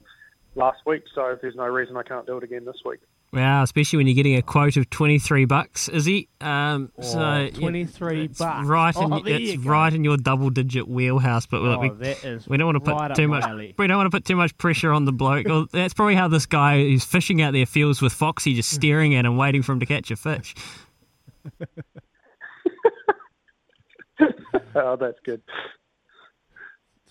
last 0.56 0.80
week, 0.86 1.04
so 1.14 1.38
there's 1.42 1.56
no 1.56 1.66
reason 1.66 1.98
I 1.98 2.04
can't 2.04 2.26
do 2.26 2.38
it 2.38 2.44
again 2.44 2.66
this 2.66 2.82
week. 2.86 3.00
Wow, 3.36 3.64
especially 3.64 3.98
when 3.98 4.08
you're 4.08 4.16
getting 4.16 4.36
a 4.38 4.42
quote 4.42 4.78
of 4.78 4.90
twenty 4.90 5.20
three 5.20 5.44
bucks, 5.44 5.90
is 5.90 6.06
he? 6.06 6.30
Um, 6.40 6.90
oh, 6.98 7.02
so 7.04 7.50
twenty 7.54 7.84
three 7.84 8.28
bucks, 8.28 8.66
right? 8.66 8.96
In, 8.96 9.14
oh, 9.14 9.22
it's 9.26 9.58
right 9.64 9.94
in 9.94 10.06
your 10.06 10.16
double 10.16 10.50
digit 10.50 10.88
wheelhouse. 10.88 11.46
But 11.46 11.58
oh, 11.58 11.80
we, 11.80 11.90
we 12.48 12.58
don't 12.58 12.66
want 12.68 12.76
to 12.78 12.80
put 12.80 12.94
right 12.96 13.14
too 13.14 13.28
much. 13.28 13.44
Alley. 13.44 13.76
We 13.78 13.88
don't 13.88 13.98
want 13.98 14.08
to 14.10 14.16
put 14.18 14.24
too 14.24 14.38
much 14.38 14.58
pressure 14.58 14.94
on 14.94 15.04
the 15.04 15.12
bloke. 15.12 15.48
well, 15.48 15.68
that's 15.70 15.94
probably 15.94 16.16
how 16.16 16.30
this 16.30 16.46
guy 16.46 16.78
who's 16.80 17.04
fishing 17.04 17.42
out 17.42 17.52
there 17.52 17.66
feels 17.66 18.02
with 18.02 18.14
Foxy, 18.14 18.54
just 18.54 18.70
staring 18.72 19.16
at 19.16 19.26
him, 19.26 19.36
waiting 19.36 19.62
for 19.64 19.74
him 19.74 19.82
to 19.82 19.86
catch 19.86 20.10
a 20.12 20.16
fish. 20.16 20.56
oh, 24.76 24.96
that's 24.96 25.20
good. 25.26 25.42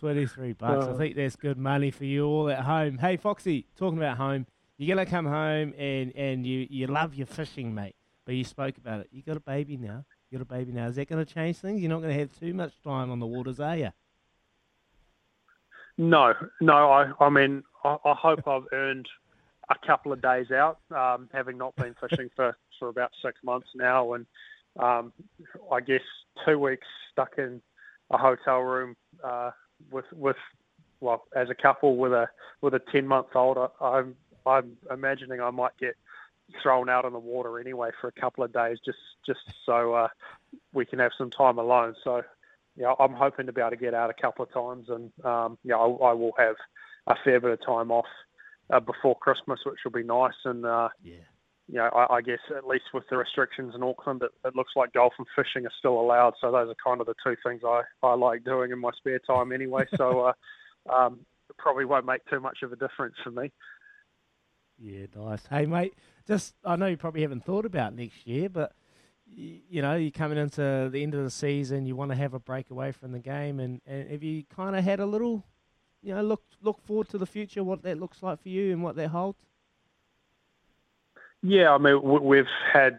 23 0.00 0.52
bucks. 0.54 0.86
I 0.86 0.88
Oh. 0.90 0.96
think 0.98 1.16
that's 1.16 1.36
good 1.36 1.58
money 1.58 1.90
for 1.90 2.04
you 2.04 2.26
all 2.26 2.48
at 2.50 2.60
home. 2.60 2.98
Hey, 2.98 3.16
Foxy, 3.16 3.66
talking 3.76 3.98
about 3.98 4.16
home, 4.16 4.46
you're 4.76 4.96
to 4.96 5.06
come 5.06 5.26
home 5.26 5.72
and, 5.78 6.14
and 6.16 6.46
you, 6.46 6.66
you 6.68 6.86
love 6.86 7.14
your 7.14 7.26
fishing, 7.26 7.74
mate, 7.74 7.94
but 8.24 8.34
you 8.34 8.44
spoke 8.44 8.76
about 8.76 9.00
it. 9.00 9.08
You 9.12 9.22
got 9.22 9.36
a 9.36 9.40
baby 9.40 9.76
now. 9.76 10.04
You 10.30 10.38
got 10.38 10.42
a 10.42 10.58
baby 10.58 10.72
now. 10.72 10.86
Is 10.86 10.96
that 10.96 11.08
going 11.08 11.24
to 11.24 11.32
change 11.32 11.58
things? 11.58 11.80
You're 11.80 11.90
not 11.90 12.00
going 12.00 12.12
to 12.12 12.18
have 12.18 12.38
too 12.38 12.54
much 12.54 12.72
time 12.82 13.10
on 13.10 13.20
the 13.20 13.26
waters, 13.26 13.60
are 13.60 13.76
you? 13.76 13.90
No, 15.96 16.34
no. 16.60 16.90
I, 16.90 17.12
I 17.20 17.28
mean, 17.28 17.62
I, 17.84 17.96
I 18.04 18.14
hope 18.14 18.40
I've 18.48 18.66
earned 18.72 19.08
a 19.70 19.86
couple 19.86 20.12
of 20.12 20.20
days 20.20 20.50
out, 20.50 20.80
um, 20.94 21.28
having 21.32 21.56
not 21.56 21.74
been 21.76 21.94
fishing 22.00 22.30
for, 22.34 22.56
for 22.78 22.88
about 22.88 23.12
six 23.22 23.38
months 23.42 23.68
now, 23.74 24.14
and 24.14 24.26
um, 24.78 25.12
I 25.72 25.80
guess 25.80 26.02
two 26.44 26.58
weeks 26.58 26.86
stuck 27.12 27.34
in 27.38 27.62
a 28.10 28.18
hotel 28.18 28.60
room 28.60 28.96
uh, 29.22 29.50
with 29.90 30.04
with 30.12 30.36
well 31.00 31.24
as 31.34 31.48
a 31.50 31.54
couple 31.54 31.96
with 31.96 32.12
a 32.12 32.28
with 32.60 32.74
a 32.74 32.80
ten 32.92 33.06
month 33.06 33.28
old. 33.34 33.56
I, 33.56 33.68
I'm 33.80 34.16
I'm 34.46 34.76
imagining 34.90 35.40
I 35.40 35.50
might 35.50 35.76
get 35.78 35.96
thrown 36.62 36.88
out 36.88 37.04
on 37.04 37.12
the 37.12 37.18
water 37.18 37.58
anyway 37.58 37.90
for 38.00 38.08
a 38.08 38.20
couple 38.20 38.44
of 38.44 38.52
days, 38.52 38.78
just 38.84 38.98
just 39.26 39.40
so 39.64 39.94
uh, 39.94 40.08
we 40.72 40.84
can 40.84 40.98
have 40.98 41.12
some 41.16 41.30
time 41.30 41.58
alone. 41.58 41.94
So 42.04 42.22
yeah, 42.76 42.94
I'm 42.98 43.14
hoping 43.14 43.46
to 43.46 43.52
be 43.52 43.60
able 43.60 43.70
to 43.70 43.76
get 43.76 43.94
out 43.94 44.10
a 44.10 44.14
couple 44.14 44.44
of 44.44 44.52
times, 44.52 44.88
and 44.88 45.12
um, 45.24 45.58
yeah, 45.64 45.76
I, 45.76 45.86
I 45.86 46.12
will 46.12 46.32
have 46.38 46.56
a 47.06 47.14
fair 47.24 47.40
bit 47.40 47.50
of 47.50 47.64
time 47.64 47.90
off 47.90 48.06
uh, 48.70 48.80
before 48.80 49.16
Christmas, 49.16 49.60
which 49.64 49.78
will 49.84 49.92
be 49.92 50.02
nice. 50.02 50.34
And 50.44 50.66
uh, 50.66 50.88
yeah, 51.02 51.14
you 51.68 51.76
know, 51.76 51.88
I, 51.94 52.16
I 52.16 52.20
guess 52.20 52.40
at 52.54 52.66
least 52.66 52.84
with 52.92 53.04
the 53.08 53.16
restrictions 53.16 53.74
in 53.74 53.82
Auckland, 53.82 54.22
it, 54.22 54.32
it 54.44 54.54
looks 54.54 54.72
like 54.76 54.92
golf 54.92 55.14
and 55.18 55.26
fishing 55.34 55.66
are 55.66 55.72
still 55.78 55.98
allowed. 56.00 56.34
So 56.40 56.52
those 56.52 56.68
are 56.68 56.76
kind 56.84 57.00
of 57.00 57.06
the 57.06 57.14
two 57.24 57.36
things 57.44 57.62
I, 57.66 57.82
I 58.02 58.14
like 58.14 58.44
doing 58.44 58.70
in 58.70 58.78
my 58.78 58.90
spare 58.96 59.20
time 59.20 59.52
anyway. 59.52 59.84
So 59.96 60.32
uh, 60.90 60.92
um, 60.92 61.20
probably 61.58 61.84
won't 61.84 62.06
make 62.06 62.24
too 62.26 62.40
much 62.40 62.58
of 62.62 62.72
a 62.72 62.76
difference 62.76 63.14
for 63.22 63.30
me. 63.30 63.52
Yeah, 64.78 65.06
nice. 65.14 65.46
Hey, 65.46 65.66
mate, 65.66 65.94
just 66.26 66.54
I 66.64 66.76
know 66.76 66.86
you 66.86 66.96
probably 66.96 67.22
haven't 67.22 67.44
thought 67.44 67.64
about 67.64 67.94
next 67.94 68.26
year, 68.26 68.48
but 68.48 68.72
y- 69.26 69.60
you 69.68 69.82
know 69.82 69.94
you're 69.94 70.10
coming 70.10 70.38
into 70.38 70.88
the 70.90 71.02
end 71.02 71.14
of 71.14 71.22
the 71.22 71.30
season. 71.30 71.86
You 71.86 71.96
want 71.96 72.10
to 72.10 72.16
have 72.16 72.34
a 72.34 72.40
break 72.40 72.70
away 72.70 72.92
from 72.92 73.12
the 73.12 73.20
game, 73.20 73.60
and, 73.60 73.80
and 73.86 74.10
have 74.10 74.22
you 74.22 74.44
kind 74.44 74.76
of 74.76 74.84
had 74.84 75.00
a 75.00 75.06
little, 75.06 75.44
you 76.02 76.14
know, 76.14 76.22
look 76.22 76.42
look 76.60 76.80
forward 76.84 77.08
to 77.10 77.18
the 77.18 77.26
future, 77.26 77.62
what 77.62 77.82
that 77.82 77.98
looks 78.00 78.22
like 78.22 78.42
for 78.42 78.48
you, 78.48 78.72
and 78.72 78.82
what 78.82 78.96
that 78.96 79.08
holds? 79.08 79.38
Yeah, 81.42 81.72
I 81.72 81.78
mean, 81.78 82.00
we've 82.22 82.46
had 82.72 82.98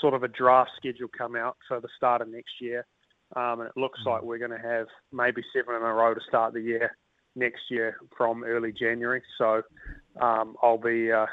sort 0.00 0.14
of 0.14 0.22
a 0.22 0.28
draft 0.28 0.70
schedule 0.76 1.08
come 1.16 1.34
out 1.34 1.56
for 1.66 1.80
the 1.80 1.88
start 1.96 2.20
of 2.20 2.28
next 2.28 2.60
year, 2.60 2.86
um, 3.34 3.60
and 3.60 3.68
it 3.68 3.76
looks 3.76 4.00
like 4.04 4.22
we're 4.22 4.38
going 4.38 4.50
to 4.50 4.58
have 4.58 4.86
maybe 5.10 5.42
seven 5.54 5.74
in 5.74 5.82
a 5.82 5.92
row 5.92 6.14
to 6.14 6.20
start 6.28 6.52
the 6.52 6.60
year 6.60 6.96
next 7.38 7.62
year 7.70 7.96
from 8.16 8.44
early 8.44 8.72
January. 8.72 9.22
So 9.38 9.62
um, 10.20 10.56
I'll 10.62 10.78
be, 10.78 11.10
uh, 11.12 11.26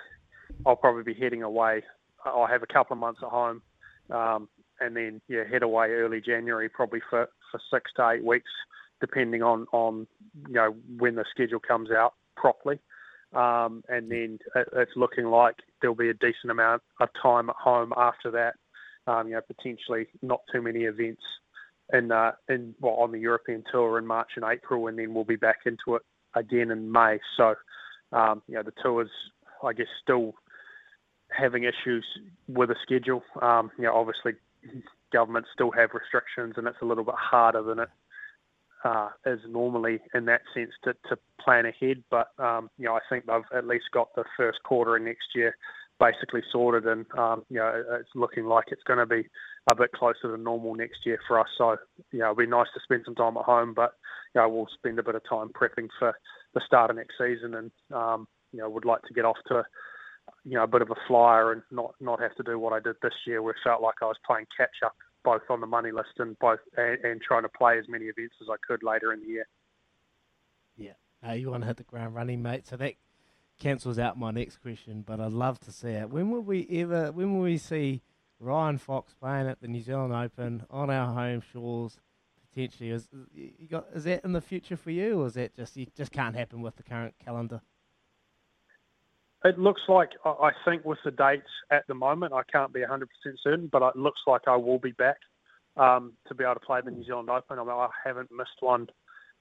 I'll 0.66 0.76
probably 0.76 1.04
be 1.04 1.20
heading 1.20 1.44
away. 1.44 1.84
I'll 2.24 2.48
have 2.48 2.64
a 2.64 2.74
couple 2.74 2.94
of 2.94 3.00
months 3.00 3.22
at 3.24 3.30
home, 3.30 3.62
um, 4.10 4.50
and 4.80 4.96
then 4.96 5.22
yeah, 5.28 5.44
head 5.44 5.64
away 5.64 5.90
early 5.90 6.22
January, 6.22 6.70
probably 6.70 7.02
for, 7.10 7.30
for 7.52 7.60
six 7.72 7.92
to 7.98 8.10
eight 8.10 8.24
weeks, 8.24 8.50
depending 9.00 9.44
on 9.44 9.68
on 9.72 10.08
you 10.48 10.54
know 10.54 10.76
when 10.98 11.16
the 11.16 11.26
schedule 11.30 11.60
comes 11.60 11.92
out 11.92 12.14
properly. 12.36 12.80
Um, 13.34 13.84
and 13.90 14.10
then 14.10 14.40
it, 14.56 14.68
it's 14.74 14.92
looking 14.96 15.26
like 15.26 15.58
there'll 15.82 15.96
be 15.96 16.10
a 16.10 16.14
decent 16.14 16.50
amount 16.50 16.82
of 17.00 17.10
time 17.22 17.50
at 17.50 17.56
home 17.58 17.94
after 17.96 18.32
that. 18.32 18.56
Um, 19.08 19.28
you 19.28 19.36
know, 19.36 19.42
potentially 19.42 20.08
not 20.24 20.42
too 20.52 20.64
many 20.64 20.86
events 20.86 21.22
in 21.94 22.12
uh, 22.12 22.32
in 22.50 22.76
well 22.80 22.96
on 22.96 23.12
the 23.12 23.20
European 23.20 23.64
tour 23.72 23.98
in 23.98 24.08
March 24.08 24.32
and 24.36 24.46
April, 24.46 24.88
and 24.88 24.98
then 24.98 25.14
we'll 25.14 25.24
be 25.24 25.36
back 25.36 25.60
into 25.66 25.96
it 25.96 26.02
again 26.36 26.72
in 26.72 26.92
May. 26.92 27.20
So, 27.38 27.56
um, 28.12 28.42
you 28.48 28.56
know, 28.56 28.64
the 28.64 28.74
tour's 28.84 29.10
I 29.64 29.74
guess 29.74 29.88
still 30.02 30.34
having 31.30 31.64
issues 31.64 32.06
with 32.48 32.70
the 32.70 32.76
schedule. 32.84 33.24
Um, 33.42 33.72
you 33.78 33.86
know, 33.86 33.96
obviously 33.96 34.34
governments 35.12 35.50
still 35.54 35.72
have 35.72 35.92
restrictions, 35.94 36.56
and 36.58 36.68
it's 36.68 36.82
a 36.82 36.86
little 36.86 37.04
bit 37.04 37.16
harder 37.18 37.64
than 37.64 37.80
it 37.80 37.90
uh, 38.84 39.10
is 39.26 39.40
normally 39.50 40.00
in 40.14 40.26
that 40.26 40.42
sense 40.54 40.72
to, 40.84 40.94
to 41.10 41.18
plan 41.44 41.66
ahead. 41.66 42.04
But 42.10 42.28
um, 42.38 42.70
you 42.78 42.86
know, 42.86 42.96
I 42.96 43.00
think 43.10 43.26
they've 43.26 43.58
at 43.58 43.68
least 43.68 43.86
got 43.94 44.14
the 44.16 44.24
first 44.38 44.60
quarter 44.64 44.96
of 44.96 45.04
next 45.04 45.28
year 45.34 45.56
basically 46.00 46.42
sorted, 46.52 46.86
and 46.86 47.06
um, 47.18 47.44
you 47.50 47.58
know 47.58 47.84
it's 48.00 48.10
looking 48.16 48.46
like 48.46 48.66
it's 48.68 48.84
going 48.84 49.00
to 49.00 49.06
be 49.06 49.28
a 49.68 49.76
bit 49.76 49.92
closer 49.92 50.36
to 50.36 50.38
normal 50.38 50.76
next 50.76 51.06
year 51.06 51.20
for 51.28 51.40
us. 51.40 51.48
So 51.58 51.78
you 52.12 52.20
know 52.20 52.32
it'll 52.32 52.36
be 52.36 52.48
nice 52.48 52.68
to 52.74 52.80
spend 52.84 53.04
some 53.06 53.16
time 53.16 53.38
at 53.38 53.46
home, 53.46 53.74
but 53.74 53.94
you 54.34 54.42
know 54.42 54.50
we'll 54.50 54.68
spend 54.78 55.00
a 55.00 55.04
bit 55.04 55.16
of 55.16 55.28
time 55.28 55.50
prepping 55.50 55.90
for 55.98 56.18
the 56.54 56.62
start 56.66 56.90
of 56.90 56.98
next 56.98 57.16
season, 57.18 57.56
and 57.56 57.72
um, 57.94 58.28
you 58.52 58.60
know 58.60 58.70
would 58.70 58.86
like 58.86 59.02
to 59.04 59.14
get 59.14 59.26
off 59.26 59.38
to 59.48 59.64
you 60.44 60.54
know 60.54 60.64
a 60.64 60.68
bit 60.68 60.82
of 60.82 60.92
a 60.92 61.08
flyer 61.08 61.52
and 61.52 61.62
not 61.72 61.96
not 62.00 62.22
have 62.22 62.36
to 62.36 62.44
do 62.44 62.60
what 62.60 62.74
I 62.74 62.80
did 62.80 62.96
this 63.02 63.14
year, 63.26 63.42
where 63.42 63.52
it 63.52 63.60
felt 63.64 63.82
like 63.82 63.96
I 64.02 64.06
was 64.06 64.18
playing 64.26 64.46
catch 64.56 64.84
up 64.86 64.96
both 65.24 65.42
on 65.50 65.60
the 65.60 65.68
money 65.68 65.92
list 65.92 66.20
and 66.20 66.38
both 66.40 66.60
and, 66.78 67.04
and 67.04 67.22
trying 67.22 67.42
to 67.42 67.50
play 67.50 67.80
as 67.80 67.86
many 67.90 68.06
events 68.06 68.36
as 68.42 68.48
I 68.50 68.56
could 68.66 68.84
later 68.84 69.12
in 69.12 69.22
the 69.22 69.28
year. 69.28 69.48
Yeah. 70.78 71.34
You 71.34 71.50
want 71.50 71.64
to 71.64 71.68
hit 71.68 71.78
the 71.78 71.84
ground 71.84 72.14
running, 72.14 72.44
mate. 72.44 72.68
So 72.68 72.78
that 72.78 72.94
cancels 73.60 73.98
out 73.98 74.18
my 74.18 74.30
next 74.32 74.58
question, 74.58 75.04
but 75.06 75.20
I'd 75.20 75.32
love 75.32 75.60
to 75.62 75.72
see 75.72 75.90
it. 75.90 76.10
When 76.10 76.30
will 76.30 76.42
we 76.42 76.68
ever? 76.70 77.12
When 77.12 77.34
will 77.34 77.42
we 77.42 77.58
see 77.58 78.04
Ryan 78.40 78.78
Fox 78.78 79.14
playing 79.14 79.48
at 79.48 79.62
the 79.62 79.68
New 79.68 79.82
Zealand 79.82 80.14
Open 80.14 80.64
on 80.70 80.90
our 80.90 81.14
home 81.14 81.42
shores? 81.52 81.98
Potentially, 82.50 82.92
is 82.92 83.10
you 83.34 83.68
got 83.70 83.88
is 83.94 84.06
that 84.06 84.24
in 84.24 84.32
the 84.32 84.42
future 84.42 84.78
for 84.78 84.92
you, 84.92 85.22
or 85.22 85.28
is 85.28 85.34
that 85.34 85.54
just 85.54 85.76
it 85.76 85.94
just 85.94 86.12
can't 86.12 86.36
happen 86.36 86.62
with 86.62 86.76
the 86.78 86.84
current 86.84 87.14
calendar? 87.24 87.62
It 89.44 89.60
looks 89.60 89.82
like 89.90 90.12
I 90.24 90.30
I 90.30 90.52
think 90.64 90.86
with 90.86 91.00
the 91.04 91.12
dates 91.12 91.50
at 91.70 91.86
the 91.88 91.96
moment, 91.96 92.34
I 92.34 92.44
can't 92.50 92.72
be 92.72 92.80
100% 92.80 93.08
certain, 93.44 93.68
but 93.72 93.82
it 93.82 93.98
looks 93.98 94.22
like 94.26 94.42
I 94.48 94.56
will 94.56 94.80
be 94.80 94.94
back 94.94 95.18
um, 95.78 96.14
to 96.28 96.36
be 96.36 96.44
able 96.44 96.56
to 96.56 96.60
play 96.62 96.80
the 96.84 96.92
New 96.92 97.04
Zealand 97.04 97.30
Open. 97.30 97.60
I, 97.60 97.64
mean, 97.64 97.72
I 97.72 97.90
haven't 98.04 98.32
missed 98.32 98.62
one 98.62 98.88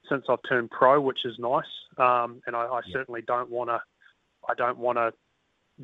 since 0.08 0.24
I've 0.28 0.42
turned 0.48 0.70
pro, 0.70 1.00
which 1.00 1.24
is 1.24 1.38
nice, 1.38 1.64
um, 1.98 2.42
and 2.46 2.56
I, 2.56 2.66
I 2.66 2.80
certainly 2.92 3.22
don't 3.22 3.50
want 3.50 3.70
to. 3.70 3.80
I 4.46 4.54
don't 4.54 4.78
want 4.78 4.98
to 4.98 5.12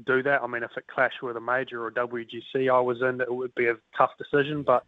do 0.06 0.22
that. 0.22 0.42
I 0.42 0.46
mean, 0.46 0.62
if 0.62 0.70
it 0.76 0.86
clashed 0.86 1.22
with 1.22 1.36
a 1.36 1.40
major 1.40 1.84
or 1.84 1.90
WGC 1.90 2.72
I 2.72 2.80
was 2.80 3.02
in, 3.02 3.20
it 3.20 3.32
would 3.32 3.54
be 3.54 3.66
a 3.66 3.74
tough 3.96 4.10
decision. 4.18 4.62
But 4.62 4.84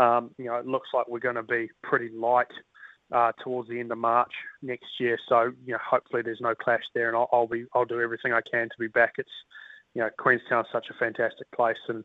um, 0.00 0.30
you 0.38 0.46
know, 0.46 0.56
it 0.56 0.66
looks 0.66 0.88
like 0.92 1.08
we're 1.08 1.18
going 1.18 1.34
to 1.36 1.42
be 1.42 1.70
pretty 1.82 2.10
light 2.14 2.52
uh, 3.12 3.32
towards 3.42 3.68
the 3.68 3.78
end 3.78 3.92
of 3.92 3.98
March 3.98 4.32
next 4.62 4.86
year. 4.98 5.18
So 5.28 5.52
you 5.64 5.72
know, 5.72 5.78
hopefully 5.84 6.22
there's 6.22 6.40
no 6.40 6.54
clash 6.54 6.82
there, 6.94 7.08
and 7.08 7.16
I'll, 7.16 7.28
I'll 7.32 7.46
be 7.46 7.66
I'll 7.74 7.84
do 7.84 8.00
everything 8.00 8.32
I 8.32 8.40
can 8.48 8.68
to 8.68 8.78
be 8.78 8.88
back. 8.88 9.14
It's 9.18 9.30
you 9.94 10.02
know, 10.02 10.10
Queenstown's 10.18 10.66
such 10.72 10.86
a 10.90 10.94
fantastic 10.94 11.50
place, 11.52 11.76
and 11.88 12.04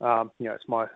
um, 0.00 0.30
you 0.38 0.46
know, 0.46 0.54
it's 0.54 0.68
my 0.68 0.86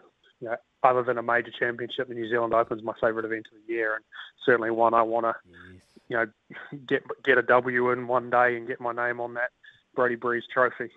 you 0.40 0.48
know, 0.48 0.56
other 0.82 1.02
than 1.02 1.18
a 1.18 1.22
major 1.22 1.52
championship, 1.58 2.08
the 2.08 2.14
New 2.14 2.28
Zealand 2.28 2.54
Open 2.54 2.78
is 2.78 2.84
my 2.84 2.94
favourite 3.00 3.24
event 3.24 3.46
of 3.52 3.58
the 3.66 3.72
year, 3.72 3.94
and 3.94 4.04
certainly 4.44 4.70
one 4.70 4.94
I 4.94 5.02
want 5.02 5.26
to 5.26 5.34
you 6.08 6.16
know 6.16 6.26
get 6.86 7.02
get 7.22 7.38
a 7.38 7.42
W 7.42 7.90
in 7.90 8.06
one 8.06 8.30
day 8.30 8.56
and 8.56 8.66
get 8.66 8.80
my 8.80 8.92
name 8.92 9.20
on 9.20 9.34
that 9.34 9.50
Brodie 9.94 10.16
Breeze 10.16 10.44
trophy. 10.52 10.90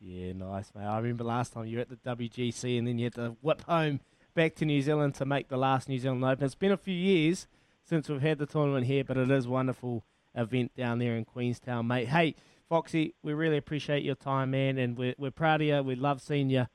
Yeah, 0.00 0.32
nice, 0.32 0.70
mate. 0.74 0.84
I 0.84 0.98
remember 0.98 1.24
last 1.24 1.52
time 1.52 1.66
you 1.66 1.76
were 1.78 1.82
at 1.82 1.88
the 1.88 1.96
WGC 1.96 2.78
and 2.78 2.86
then 2.86 2.98
you 2.98 3.06
had 3.06 3.14
to 3.14 3.36
whip 3.40 3.62
home 3.62 4.00
back 4.34 4.54
to 4.56 4.64
New 4.64 4.80
Zealand 4.80 5.14
to 5.16 5.24
make 5.24 5.48
the 5.48 5.56
last 5.56 5.88
New 5.88 5.98
Zealand 5.98 6.24
Open. 6.24 6.44
It's 6.44 6.54
been 6.54 6.70
a 6.70 6.76
few 6.76 6.94
years 6.94 7.48
since 7.84 8.08
we've 8.08 8.22
had 8.22 8.38
the 8.38 8.46
tournament 8.46 8.86
here, 8.86 9.02
but 9.02 9.16
it 9.16 9.30
is 9.30 9.46
a 9.46 9.50
wonderful 9.50 10.04
event 10.34 10.72
down 10.76 10.98
there 11.00 11.16
in 11.16 11.24
Queenstown, 11.24 11.86
mate. 11.86 12.08
Hey, 12.08 12.36
Foxy, 12.68 13.14
we 13.22 13.32
really 13.32 13.56
appreciate 13.56 14.04
your 14.04 14.14
time, 14.14 14.52
man, 14.52 14.78
and 14.78 14.96
we're, 14.96 15.14
we're 15.18 15.30
proud 15.30 15.62
of 15.62 15.66
you. 15.66 15.82
We 15.82 15.96
love 15.96 16.20
seeing 16.20 16.50
you 16.50 16.66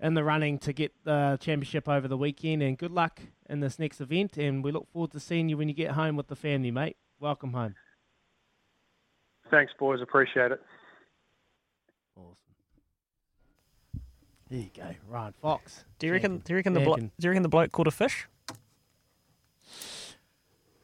in 0.00 0.14
the 0.14 0.24
running 0.24 0.58
to 0.60 0.72
get 0.72 0.92
the 1.04 1.36
championship 1.40 1.88
over 1.88 2.08
the 2.08 2.16
weekend, 2.16 2.62
and 2.62 2.78
good 2.78 2.92
luck 2.92 3.20
in 3.50 3.60
this 3.60 3.78
next 3.78 4.00
event. 4.00 4.36
And 4.38 4.64
we 4.64 4.72
look 4.72 4.88
forward 4.90 5.10
to 5.12 5.20
seeing 5.20 5.48
you 5.48 5.56
when 5.56 5.68
you 5.68 5.74
get 5.74 5.92
home 5.92 6.16
with 6.16 6.28
the 6.28 6.36
family, 6.36 6.70
mate. 6.70 6.96
Welcome 7.20 7.52
home. 7.52 7.74
Thanks, 9.52 9.72
boys. 9.78 10.00
Appreciate 10.00 10.50
it. 10.50 10.60
Awesome. 12.16 12.34
There 14.50 14.58
you 14.60 14.70
go, 14.76 14.94
Ryan 15.08 15.34
Fox. 15.40 15.84
Do 16.00 16.06
you 16.08 16.12
reckon? 16.14 16.38
Do 16.38 16.52
you 16.52 16.56
reckon 16.56 16.72
the 16.72 16.80
blo- 16.80 16.96
Do 16.96 17.10
you 17.20 17.28
reckon 17.30 17.42
the 17.44 17.48
bloke 17.48 17.70
caught 17.70 17.86
a 17.86 17.90
fish? 17.92 18.26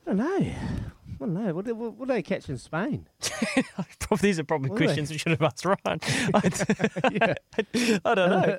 I 0.07 0.11
don't 0.15 0.19
know. 0.19 0.25
I 0.27 1.17
don't 1.19 1.35
know. 1.35 1.53
What, 1.55 1.67
what, 1.75 1.95
what 1.95 2.09
do 2.09 2.15
they 2.15 2.23
catch 2.23 2.49
in 2.49 2.59
Spain? 2.59 3.09
Probably 3.99 4.29
these 4.29 4.39
are 4.39 4.45
probably 4.45 4.71
What 4.71 4.77
questions 4.79 5.11
we 5.11 5.19
should 5.19 5.33
have 5.33 5.43
asked 5.43 5.65
Ryan. 5.65 5.79
I, 6.35 7.35
I 8.05 8.15
don't 8.15 8.31
know. 8.31 8.59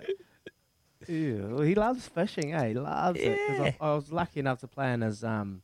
Yeah, 1.07 1.45
well, 1.45 1.61
he 1.61 1.73
loves 1.75 2.07
fishing, 2.07 2.53
eh? 2.53 2.67
He 2.69 2.73
loves 2.75 3.19
it. 3.19 3.37
'Cause 3.47 3.57
Yeah. 3.59 3.71
I, 3.81 3.85
I 3.91 3.95
was 3.95 4.11
lucky 4.11 4.39
enough 4.41 4.59
to 4.59 4.67
play 4.67 4.91
in 4.93 5.01
his 5.01 5.23
um, 5.23 5.61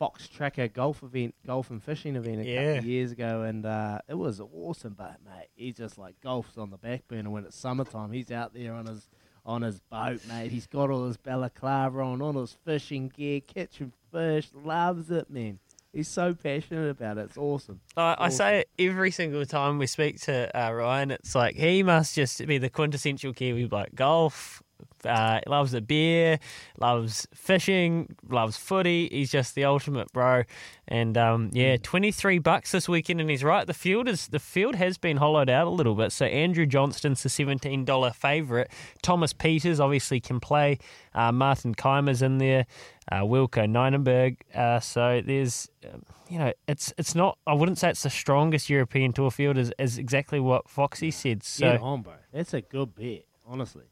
Fox 0.00 0.26
Tracker 0.28 0.66
golf 0.66 1.02
event, 1.02 1.34
golf 1.46 1.68
and 1.68 1.80
fishing 1.82 2.16
event 2.16 2.40
a 2.40 2.44
couple 2.54 2.78
of 2.78 2.84
years 2.86 3.12
ago, 3.12 3.42
and 3.42 3.66
uh, 3.66 3.98
it 4.08 4.14
was 4.14 4.40
awesome. 4.40 4.94
But 4.96 5.16
mate, 5.24 5.48
he 5.54 5.72
just 5.72 5.98
like 5.98 6.14
golfs 6.24 6.56
on 6.56 6.70
the 6.70 6.78
back 6.78 7.06
burner 7.06 7.28
when 7.28 7.44
it's 7.44 7.54
summertime. 7.56 8.10
He's 8.10 8.30
out 8.32 8.54
there 8.54 8.72
on 8.72 8.86
his 8.86 9.10
on 9.44 9.60
his 9.60 9.78
boat, 9.80 10.20
mate. 10.26 10.50
He's 10.52 10.66
got 10.66 10.88
all 10.90 11.06
his 11.06 11.18
balaclava 11.18 12.00
on, 12.00 12.22
all 12.22 12.32
his 12.40 12.56
fishing 12.64 13.08
gear, 13.14 13.42
catching 13.42 13.92
fish. 14.10 14.48
Loves 14.54 15.10
it, 15.10 15.28
man. 15.28 15.58
He's 15.92 16.08
so 16.08 16.32
passionate 16.32 16.88
about 16.88 17.18
it. 17.18 17.22
It's 17.26 17.36
awesome. 17.36 17.80
I, 17.94 18.12
I 18.12 18.14
Awesome. 18.26 18.30
say 18.36 18.58
it 18.60 18.68
every 18.78 19.10
single 19.10 19.44
time 19.44 19.76
we 19.76 19.86
speak 19.86 20.18
to 20.22 20.48
uh, 20.58 20.72
Ryan. 20.72 21.10
It's 21.10 21.34
like 21.34 21.56
he 21.56 21.82
must 21.82 22.14
just 22.14 22.46
be 22.46 22.56
the 22.56 22.70
quintessential 22.70 23.34
Kiwi 23.34 23.66
bloke. 23.66 23.94
Golf, 23.94 24.62
uh, 25.04 25.40
loves 25.46 25.74
a 25.74 25.80
beer, 25.80 26.38
loves 26.78 27.26
fishing, 27.34 28.16
loves 28.28 28.56
footy. 28.56 29.08
He's 29.10 29.30
just 29.30 29.54
the 29.54 29.64
ultimate 29.64 30.12
bro. 30.12 30.44
And 30.88 31.16
um, 31.16 31.50
yeah, 31.52 31.76
twenty 31.76 32.12
three 32.12 32.38
bucks 32.38 32.72
this 32.72 32.88
weekend, 32.88 33.20
and 33.20 33.30
he's 33.30 33.44
right. 33.44 33.66
The 33.66 33.74
field 33.74 34.08
is 34.08 34.28
the 34.28 34.38
field 34.38 34.74
has 34.74 34.98
been 34.98 35.18
hollowed 35.18 35.48
out 35.48 35.66
a 35.66 35.70
little 35.70 35.94
bit. 35.94 36.12
So 36.12 36.26
Andrew 36.26 36.66
Johnston's 36.66 37.22
the 37.22 37.28
seventeen 37.28 37.84
dollar 37.84 38.10
favourite. 38.10 38.68
Thomas 39.02 39.32
Pieters 39.32 39.80
obviously 39.80 40.20
can 40.20 40.40
play. 40.40 40.78
Uh, 41.14 41.32
Martin 41.32 41.74
Kaymer's 41.74 42.22
in 42.22 42.38
there. 42.38 42.66
Uh, 43.10 43.22
Wilco 43.22 43.68
Neinenberg. 43.68 44.36
Uh, 44.54 44.78
so 44.78 45.20
there's, 45.24 45.68
um, 45.92 46.04
you 46.28 46.38
know, 46.38 46.52
it's 46.68 46.92
it's 46.96 47.14
not. 47.16 47.38
I 47.44 47.54
wouldn't 47.54 47.78
say 47.78 47.90
it's 47.90 48.04
the 48.04 48.10
strongest 48.10 48.70
European 48.70 49.12
tour 49.12 49.32
field, 49.32 49.58
is, 49.58 49.72
is 49.78 49.98
exactly 49.98 50.38
what 50.38 50.68
Foxy 50.68 51.10
said. 51.10 51.42
So 51.42 51.72
Get 51.72 51.80
on, 51.80 52.02
bro. 52.02 52.12
That's 52.32 52.54
a 52.54 52.60
good 52.60 52.94
bet, 52.94 53.24
honestly. 53.44 53.86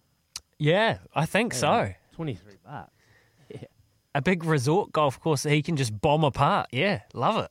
Yeah, 0.58 0.98
I 1.14 1.26
think 1.26 1.54
so. 1.54 1.92
Twenty 2.12 2.34
three 2.34 2.56
bucks. 2.64 2.92
Yeah. 3.50 3.64
A 4.14 4.20
big 4.20 4.44
resort 4.44 4.92
golf 4.92 5.18
course 5.18 5.44
that 5.44 5.52
he 5.52 5.62
can 5.62 5.76
just 5.76 5.98
bomb 5.98 6.22
apart. 6.22 6.66
Yeah, 6.70 7.00
love 7.14 7.42
it. 7.44 7.50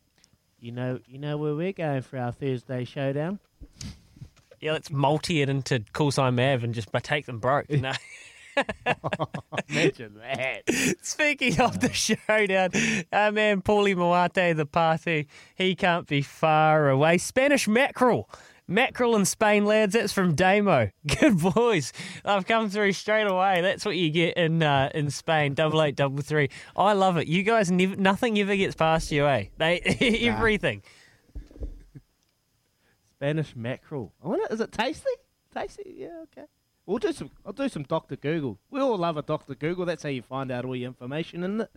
You 0.59 0.71
know, 0.71 0.99
you 1.07 1.17
know 1.17 1.37
where 1.37 1.55
we're 1.55 1.73
going 1.73 2.03
for 2.03 2.19
our 2.19 2.31
Thursday 2.31 2.83
showdown. 2.85 3.39
Yeah, 4.59 4.71
let's 4.71 4.89
multi 4.89 5.43
it 5.43 5.49
into 5.49 5.81
Callsign 5.93 6.33
Mav 6.33 6.63
and 6.63 6.73
just 6.73 6.89
take 7.03 7.27
them 7.27 7.37
broke. 7.37 7.69
No. 7.69 7.91
Imagine 9.69 10.15
that. 10.15 10.63
Speaking 11.03 11.61
of 11.61 11.79
the 11.79 11.93
showdown, 11.93 12.71
our 13.13 13.31
man 13.31 13.61
Paulie 13.61 13.95
Moate, 13.95 14.57
the 14.57 14.65
party, 14.65 15.27
he 15.53 15.75
can't 15.75 16.07
be 16.07 16.23
far 16.23 16.89
away. 16.89 17.19
Spanish 17.19 17.67
mackerel. 17.67 18.29
Mackerel 18.67 19.15
in 19.15 19.25
Spain, 19.25 19.65
lads. 19.65 19.93
That's 19.93 20.11
from 20.11 20.35
Damo. 20.35 20.89
Good 21.19 21.39
boys. 21.39 21.93
I've 22.25 22.45
come 22.45 22.69
through 22.69 22.91
straight 22.93 23.27
away. 23.27 23.61
That's 23.61 23.85
what 23.85 23.95
you 23.95 24.09
get 24.09 24.35
in 24.35 24.61
uh, 24.61 24.89
in 24.93 25.09
Spain. 25.09 25.53
Double 25.53 25.81
eight, 25.81 25.95
double 25.95 26.21
three. 26.21 26.49
I 26.75 26.93
love 26.93 27.17
it. 27.17 27.27
You 27.27 27.43
guys, 27.43 27.71
never, 27.71 27.95
nothing 27.95 28.37
ever 28.39 28.55
gets 28.55 28.75
past 28.75 29.11
you, 29.11 29.25
eh? 29.25 29.45
They 29.57 29.79
everything. 30.27 30.83
Spanish 33.15 33.55
mackerel. 33.55 34.13
I 34.23 34.27
wonder, 34.27 34.45
is 34.51 34.61
it 34.61 34.71
tasty? 34.71 35.09
Tasty? 35.53 35.95
Yeah, 35.97 36.23
okay. 36.23 36.47
We'll 36.85 36.99
do 36.99 37.11
some. 37.11 37.31
I'll 37.45 37.53
do 37.53 37.67
some 37.69 37.83
Doctor 37.83 38.15
Google. 38.15 38.59
We 38.69 38.79
all 38.79 38.97
love 38.97 39.17
a 39.17 39.21
Doctor 39.21 39.55
Google. 39.55 39.85
That's 39.85 40.03
how 40.03 40.09
you 40.09 40.21
find 40.21 40.51
out 40.51 40.65
all 40.65 40.75
your 40.75 40.87
information, 40.87 41.43
isn't 41.43 41.61
it? 41.61 41.71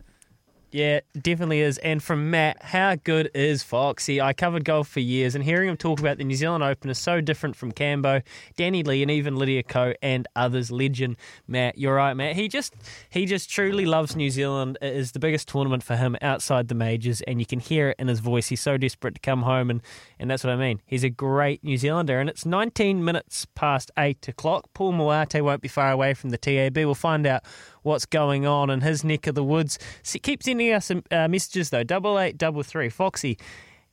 Yeah, 0.71 1.01
definitely 1.19 1.59
is. 1.59 1.77
And 1.79 2.01
from 2.01 2.31
Matt, 2.31 2.63
how 2.63 2.95
good 2.95 3.29
is 3.33 3.61
Foxy? 3.61 4.21
I 4.21 4.31
covered 4.31 4.63
golf 4.63 4.87
for 4.87 5.01
years, 5.01 5.35
and 5.35 5.43
hearing 5.43 5.67
him 5.67 5.75
talk 5.75 5.99
about 5.99 6.17
the 6.17 6.23
New 6.23 6.35
Zealand 6.35 6.63
Open 6.63 6.89
is 6.89 6.97
so 6.97 7.19
different 7.19 7.57
from 7.57 7.73
Cambo, 7.73 8.23
Danny 8.55 8.81
Lee, 8.81 9.01
and 9.01 9.11
even 9.11 9.35
Lydia 9.35 9.63
Ko 9.63 9.93
and 10.01 10.27
others. 10.35 10.71
Legend, 10.71 11.17
Matt. 11.45 11.77
You're 11.77 11.95
right, 11.95 12.13
Matt. 12.13 12.37
He 12.37 12.47
just 12.47 12.73
he 13.09 13.25
just 13.25 13.49
truly 13.49 13.85
loves 13.85 14.15
New 14.15 14.29
Zealand. 14.29 14.77
It 14.81 14.95
is 14.95 15.11
the 15.11 15.19
biggest 15.19 15.49
tournament 15.49 15.83
for 15.83 15.97
him 15.97 16.15
outside 16.21 16.69
the 16.69 16.75
majors, 16.75 17.21
and 17.21 17.41
you 17.41 17.45
can 17.45 17.59
hear 17.59 17.89
it 17.89 17.97
in 17.99 18.07
his 18.07 18.21
voice. 18.21 18.47
He's 18.47 18.61
so 18.61 18.77
desperate 18.77 19.15
to 19.15 19.21
come 19.21 19.41
home, 19.41 19.69
and 19.69 19.81
and 20.19 20.31
that's 20.31 20.43
what 20.43 20.53
I 20.53 20.55
mean. 20.55 20.81
He's 20.85 21.03
a 21.03 21.09
great 21.09 21.65
New 21.65 21.75
Zealander, 21.75 22.19
and 22.19 22.29
it's 22.29 22.45
19 22.45 23.03
minutes 23.03 23.45
past 23.55 23.91
eight 23.97 24.25
o'clock. 24.29 24.69
Paul 24.73 24.93
Moate 24.93 25.41
won't 25.41 25.61
be 25.61 25.67
far 25.67 25.91
away 25.91 26.13
from 26.13 26.29
the 26.29 26.37
TAB. 26.37 26.77
We'll 26.77 26.95
find 26.95 27.27
out 27.27 27.43
what's 27.83 28.05
going 28.05 28.45
on 28.45 28.69
in 28.69 28.81
his 28.81 29.03
neck 29.03 29.27
of 29.27 29.35
the 29.35 29.43
woods. 29.43 29.77
S- 30.03 30.17
Keep 30.21 30.43
sending 30.43 30.71
us 30.73 30.85
some 30.87 31.03
uh, 31.11 31.27
messages 31.27 31.69
though. 31.69 31.83
Double 31.83 32.19
eight, 32.19 32.37
double 32.37 32.63
three. 32.63 32.89
Foxy, 32.89 33.37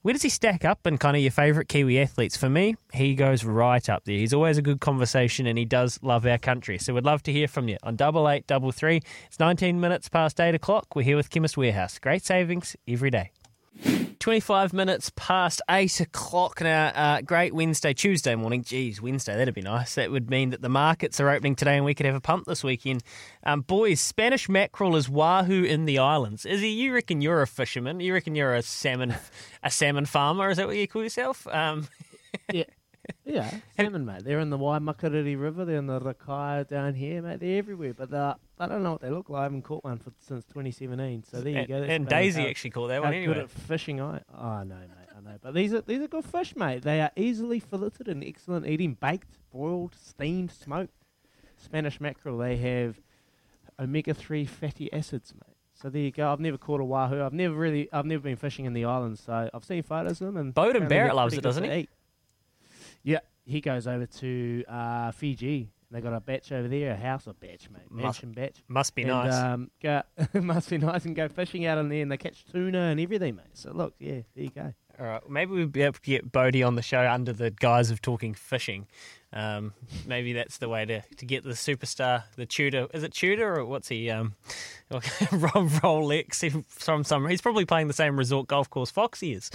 where 0.02 0.12
does 0.12 0.23
he 0.23 0.28
stack 0.28 0.65
up 0.65 0.86
in 0.86 0.97
kind 0.97 1.16
of 1.16 1.23
your 1.23 1.32
favourite 1.32 1.69
Kiwi 1.69 2.01
athletes? 2.01 2.36
For 2.36 2.48
me, 2.48 2.77
he 2.93 3.15
goes 3.15 3.44
right 3.44 3.89
up 3.89 4.05
there. 4.05 4.16
He's 4.16 4.32
always 4.32 4.56
a 4.56 4.62
good 4.62 4.81
conversation 4.81 5.47
and 5.47 5.59
he 5.59 5.65
does 5.65 5.98
love 6.02 6.24
our 6.24 6.39
country. 6.39 6.78
So 6.78 6.94
we'd 6.94 7.05
love 7.05 7.23
to 7.24 7.32
hear 7.32 7.48
from 7.48 7.69
you 7.69 7.77
on 7.82 7.97
double 7.97 8.28
eight, 8.28 8.47
double 8.47 8.70
three. 8.73 9.01
It's 9.27 9.40
19 9.40 9.81
minutes 9.81 10.09
past 10.09 10.40
eight 10.40 10.55
o'clock. 10.55 10.94
We're 10.94 11.02
here 11.02 11.16
with 11.16 11.31
Chemist 11.31 11.56
Warehouse. 11.56 11.98
Great 11.98 12.24
savings 12.24 12.77
every 12.86 13.10
day. 13.10 13.32
25 14.19 14.73
minutes 14.73 15.11
past 15.15 15.62
8 15.70 16.01
o'clock 16.01 16.61
now. 16.61 16.89
Uh, 16.89 17.20
great 17.20 17.55
Wednesday, 17.55 17.95
Tuesday 17.95 18.35
morning. 18.35 18.62
Geez, 18.62 19.01
Wednesday, 19.01 19.36
that'd 19.36 19.55
be 19.55 19.62
nice. 19.62 19.95
That 19.95 20.11
would 20.11 20.28
mean 20.28 20.51
that 20.51 20.61
the 20.61 20.69
markets 20.69 21.20
are 21.20 21.31
opening 21.31 21.55
today 21.55 21.77
and 21.77 21.85
we 21.85 21.95
could 21.95 22.07
have 22.07 22.15
a 22.15 22.20
pump 22.20 22.47
this 22.47 22.65
weekend. 22.65 23.03
Um, 23.45 23.61
boys, 23.61 24.01
Spanish 24.01 24.49
mackerel 24.49 24.97
is 24.97 25.09
wahoo 25.09 25.65
in 25.65 25.85
the 25.85 25.99
islands. 25.99 26.45
Izzy, 26.45 26.69
you 26.69 26.93
reckon 26.93 27.20
you're 27.20 27.43
a 27.43 27.47
fisherman? 27.47 28.01
You 28.01 28.12
reckon 28.12 28.35
you're 28.35 28.55
a 28.55 28.62
salmon 28.62 29.15
a 29.62 29.70
salmon 29.70 30.05
farmer? 30.05 30.51
Is 30.51 30.57
that 30.57 30.66
what 30.66 30.77
you 30.77 30.89
call 30.89 31.03
yourself? 31.03 31.47
Um, 31.47 31.89
yeah. 32.53 32.65
Yeah, 33.24 33.51
salmon, 33.76 34.06
mate. 34.06 34.24
They're 34.24 34.40
in 34.40 34.48
the 34.51 34.56
Waimakariri 34.59 35.39
River. 35.39 35.64
They're 35.66 35.76
in 35.76 35.86
the 35.86 36.01
Rakaia 36.01 36.66
down 36.66 36.94
here, 36.94 37.20
mate. 37.20 37.40
They're 37.40 37.59
everywhere, 37.59 37.93
but 37.93 38.12
uh, 38.12 38.35
I 38.59 38.66
don't 38.66 38.82
know 38.82 38.93
what 38.93 39.02
they 39.02 39.10
look 39.10 39.28
like. 39.28 39.40
I 39.40 39.43
haven't 39.44 39.62
caught 39.62 39.85
one 39.85 39.98
for, 39.98 40.12
since 40.18 40.44
2017. 40.47 41.24
So 41.24 41.40
there 41.43 41.52
you 41.52 41.59
And- 41.59 41.68
go. 41.68 41.80
That's 41.80 41.93
and 41.93 42.09
Daisy 42.09 42.43
how- 42.43 42.48
actually 42.48 42.70
caught 42.70 42.89
that 42.89 43.02
one 43.02 43.12
good 43.12 43.36
at 43.39 43.51
fishing 43.51 44.01
I. 44.01 44.20
Oh, 44.35 44.62
know, 44.62 44.76
mate. 44.76 45.09
I 45.16 45.20
know. 45.20 45.36
But 45.43 45.52
these 45.55 45.74
are 45.74 45.82
these 45.82 46.01
are 46.01 46.09
good 46.09 46.24
fish, 46.24 46.56
mate. 46.56 46.82
They 46.82 47.01
are 47.02 47.10
easily 47.16 47.60
filleted 47.60 48.09
and 48.09 48.24
excellent 48.24 48.66
eating, 48.66 48.94
baked, 48.94 49.36
broiled, 49.52 49.94
steamed, 49.94 50.51
smoked. 50.51 50.94
Spanish 51.56 52.01
mackerel. 52.01 52.39
They 52.39 52.56
have 52.56 52.98
omega 53.78 54.14
three 54.14 54.47
fatty 54.47 54.90
acids, 54.93 55.35
mate. 55.35 55.55
So 55.74 55.89
there 55.90 56.02
you 56.02 56.10
go. 56.12 56.32
I've 56.32 56.40
never 56.40 56.56
caught 56.59 56.80
a 56.80 56.85
wahoo. 56.85 57.22
I've 57.22 57.32
never 57.32 57.55
really, 57.55 57.89
I've 57.93 58.06
never 58.06 58.22
been 58.22 58.36
fishing 58.36 58.64
in 58.64 58.72
the 58.72 58.85
islands, 58.85 59.22
so 59.24 59.48
I've 59.52 59.64
seen 59.64 59.82
photos 59.82 60.20
of 60.20 60.26
them. 60.28 60.36
And 60.36 60.55
Beauden 60.55 60.89
Barrett 60.89 61.14
loves 61.14 61.35
it, 61.35 61.43
doesn't 61.43 61.64
he? 61.64 61.89
Yeah, 63.09 63.20
he 63.44 63.60
goes 63.60 63.86
over 63.86 64.05
to 64.06 64.64
uh, 64.68 65.10
Fiji. 65.12 65.70
They 65.90 66.02
got 66.02 66.12
a 66.12 66.20
batch 66.20 66.52
over 66.52 66.68
there, 66.68 66.90
a 66.93 66.97
house 66.97 67.26
or 67.26 67.32
batch, 67.32 67.70
mate, 67.70 67.90
Must- 67.90 68.02
mansion 68.22 68.32
batch. 68.32 68.62
must 68.68 68.94
be 68.94 69.02
And, 69.02 69.10
nice. 69.10 69.32
Um, 69.35 69.70
go, 69.82 70.02
must 70.35 70.68
be 70.68 70.76
nice 70.76 71.06
and 71.06 71.16
go 71.16 71.28
fishing 71.28 71.64
out 71.64 71.78
in 71.78 71.89
there, 71.89 72.02
and 72.02 72.12
they 72.12 72.18
catch 72.18 72.44
tuna 72.44 72.78
and 72.90 73.01
everything, 73.01 73.36
mate. 73.36 73.47
So 73.55 73.72
look, 73.72 73.94
yeah, 73.98 74.20
there 74.35 74.44
you 74.44 74.51
go. 74.51 74.74
All 75.01 75.07
right, 75.07 75.31
maybe 75.31 75.53
we'll 75.53 75.66
be 75.66 75.83
able 75.83 75.93
to 75.95 76.01
get 76.01 76.33
Bodie 76.33 76.65
on 76.65 76.75
the 76.75 76.83
show 76.83 77.09
under 77.09 77.33
the 77.33 77.51
guise 77.53 77.91
of 77.91 78.03
talking 78.03 78.35
fishing. 78.35 78.87
Um, 79.33 79.75
maybe 80.07 80.33
that's 80.33 80.59
the 80.59 80.69
way 80.69 80.87
to, 80.87 81.03
to 81.03 81.27
get 81.27 81.45
the 81.45 81.51
superstar, 81.51 82.25
the 82.37 82.47
Tudor. 82.47 82.89
Is 82.95 83.03
it 83.03 83.12
Tudor 83.12 83.59
or 83.59 83.65
what's 83.65 83.89
he? 83.89 84.11
Um, 84.11 84.35
Rolex 84.91 86.65
from 86.66 87.05
some. 87.05 87.29
He's 87.29 87.43
probably 87.43 87.66
playing 87.66 87.89
the 87.89 87.93
same 87.93 88.19
resort 88.19 88.49
golf 88.49 88.70
course 88.70 88.91
Foxy 88.91 89.35
is. 89.35 89.51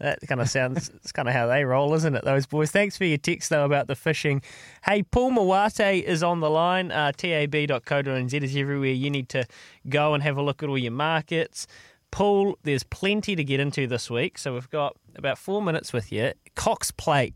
That 0.00 0.18
kind 0.26 0.40
of 0.40 0.48
sounds. 0.48 0.88
it's 0.94 1.12
kind 1.12 1.28
of 1.28 1.34
how 1.34 1.46
they 1.46 1.64
roll, 1.64 1.94
isn't 1.94 2.16
it? 2.16 2.24
Those 2.24 2.46
boys. 2.46 2.70
Thanks 2.70 2.96
for 2.96 3.04
your 3.04 3.18
text 3.18 3.50
though 3.50 3.66
about 3.66 3.86
the 3.86 3.94
fishing. 3.94 4.42
Hey, 4.84 5.02
Paul 5.02 5.32
Moate 5.32 6.04
is 6.04 6.22
on 6.22 6.40
the 6.40 6.50
line. 6.50 6.90
Uh, 6.90 7.12
tab.co.nz 7.12 8.42
is 8.42 8.56
everywhere. 8.56 8.90
You 8.90 9.10
need 9.10 9.28
to 9.28 9.44
go 9.88 10.14
and 10.14 10.22
have 10.22 10.38
a 10.38 10.42
look 10.42 10.62
at 10.62 10.70
all 10.70 10.78
your 10.78 10.92
markets. 10.92 11.66
Paul, 12.10 12.56
there's 12.62 12.82
plenty 12.82 13.36
to 13.36 13.44
get 13.44 13.60
into 13.60 13.86
this 13.86 14.10
week, 14.10 14.38
so 14.38 14.54
we've 14.54 14.70
got 14.70 14.96
about 15.16 15.38
four 15.38 15.62
minutes 15.62 15.92
with 15.92 16.10
you. 16.10 16.32
Cox 16.54 16.90
Plate, 16.90 17.34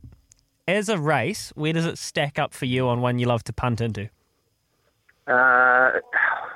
as 0.66 0.88
a 0.88 0.98
race, 0.98 1.52
where 1.54 1.72
does 1.72 1.86
it 1.86 1.98
stack 1.98 2.38
up 2.38 2.54
for 2.54 2.64
you 2.66 2.88
on 2.88 3.00
one 3.00 3.18
you 3.18 3.26
love 3.26 3.44
to 3.44 3.52
punt 3.52 3.80
into? 3.80 4.08
Uh, 5.26 5.92
I 5.92 6.00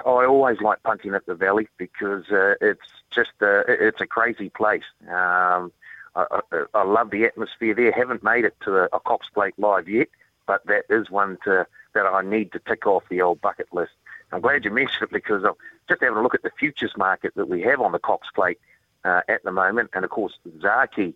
always 0.04 0.60
like 0.60 0.82
punting 0.82 1.14
at 1.14 1.26
the 1.26 1.34
Valley 1.34 1.68
because 1.78 2.24
uh, 2.30 2.54
it's 2.60 2.80
just 3.10 3.30
it- 3.40 3.66
it's 3.68 4.00
a 4.00 4.06
crazy 4.06 4.48
place. 4.50 4.82
Um, 5.08 5.72
I, 6.16 6.40
I, 6.52 6.64
I 6.74 6.82
love 6.84 7.10
the 7.10 7.24
atmosphere 7.26 7.74
there. 7.74 7.92
Haven't 7.92 8.24
made 8.24 8.44
it 8.44 8.56
to 8.64 8.76
a, 8.78 8.84
a 8.92 9.00
Cox 9.00 9.28
Plate 9.32 9.54
live 9.58 9.88
yet, 9.88 10.08
but 10.46 10.66
that 10.66 10.84
is 10.90 11.10
one 11.10 11.38
to, 11.44 11.66
that 11.94 12.06
I 12.06 12.22
need 12.22 12.52
to 12.52 12.58
tick 12.60 12.86
off 12.86 13.04
the 13.08 13.20
old 13.22 13.40
bucket 13.40 13.68
list. 13.72 13.92
I'm 14.32 14.40
glad 14.40 14.64
you 14.64 14.70
mentioned 14.70 15.02
it 15.02 15.10
because 15.10 15.44
I'm 15.44 15.54
just 15.88 16.02
having 16.02 16.18
a 16.18 16.22
look 16.22 16.34
at 16.34 16.42
the 16.42 16.50
futures 16.58 16.96
market 16.96 17.34
that 17.36 17.48
we 17.48 17.62
have 17.62 17.80
on 17.80 17.92
the 17.92 17.98
Cox 17.98 18.28
Plate 18.34 18.58
uh, 19.04 19.22
at 19.28 19.44
the 19.44 19.52
moment, 19.52 19.90
and 19.92 20.04
of 20.04 20.10
course 20.10 20.34
Zaaki. 20.58 21.14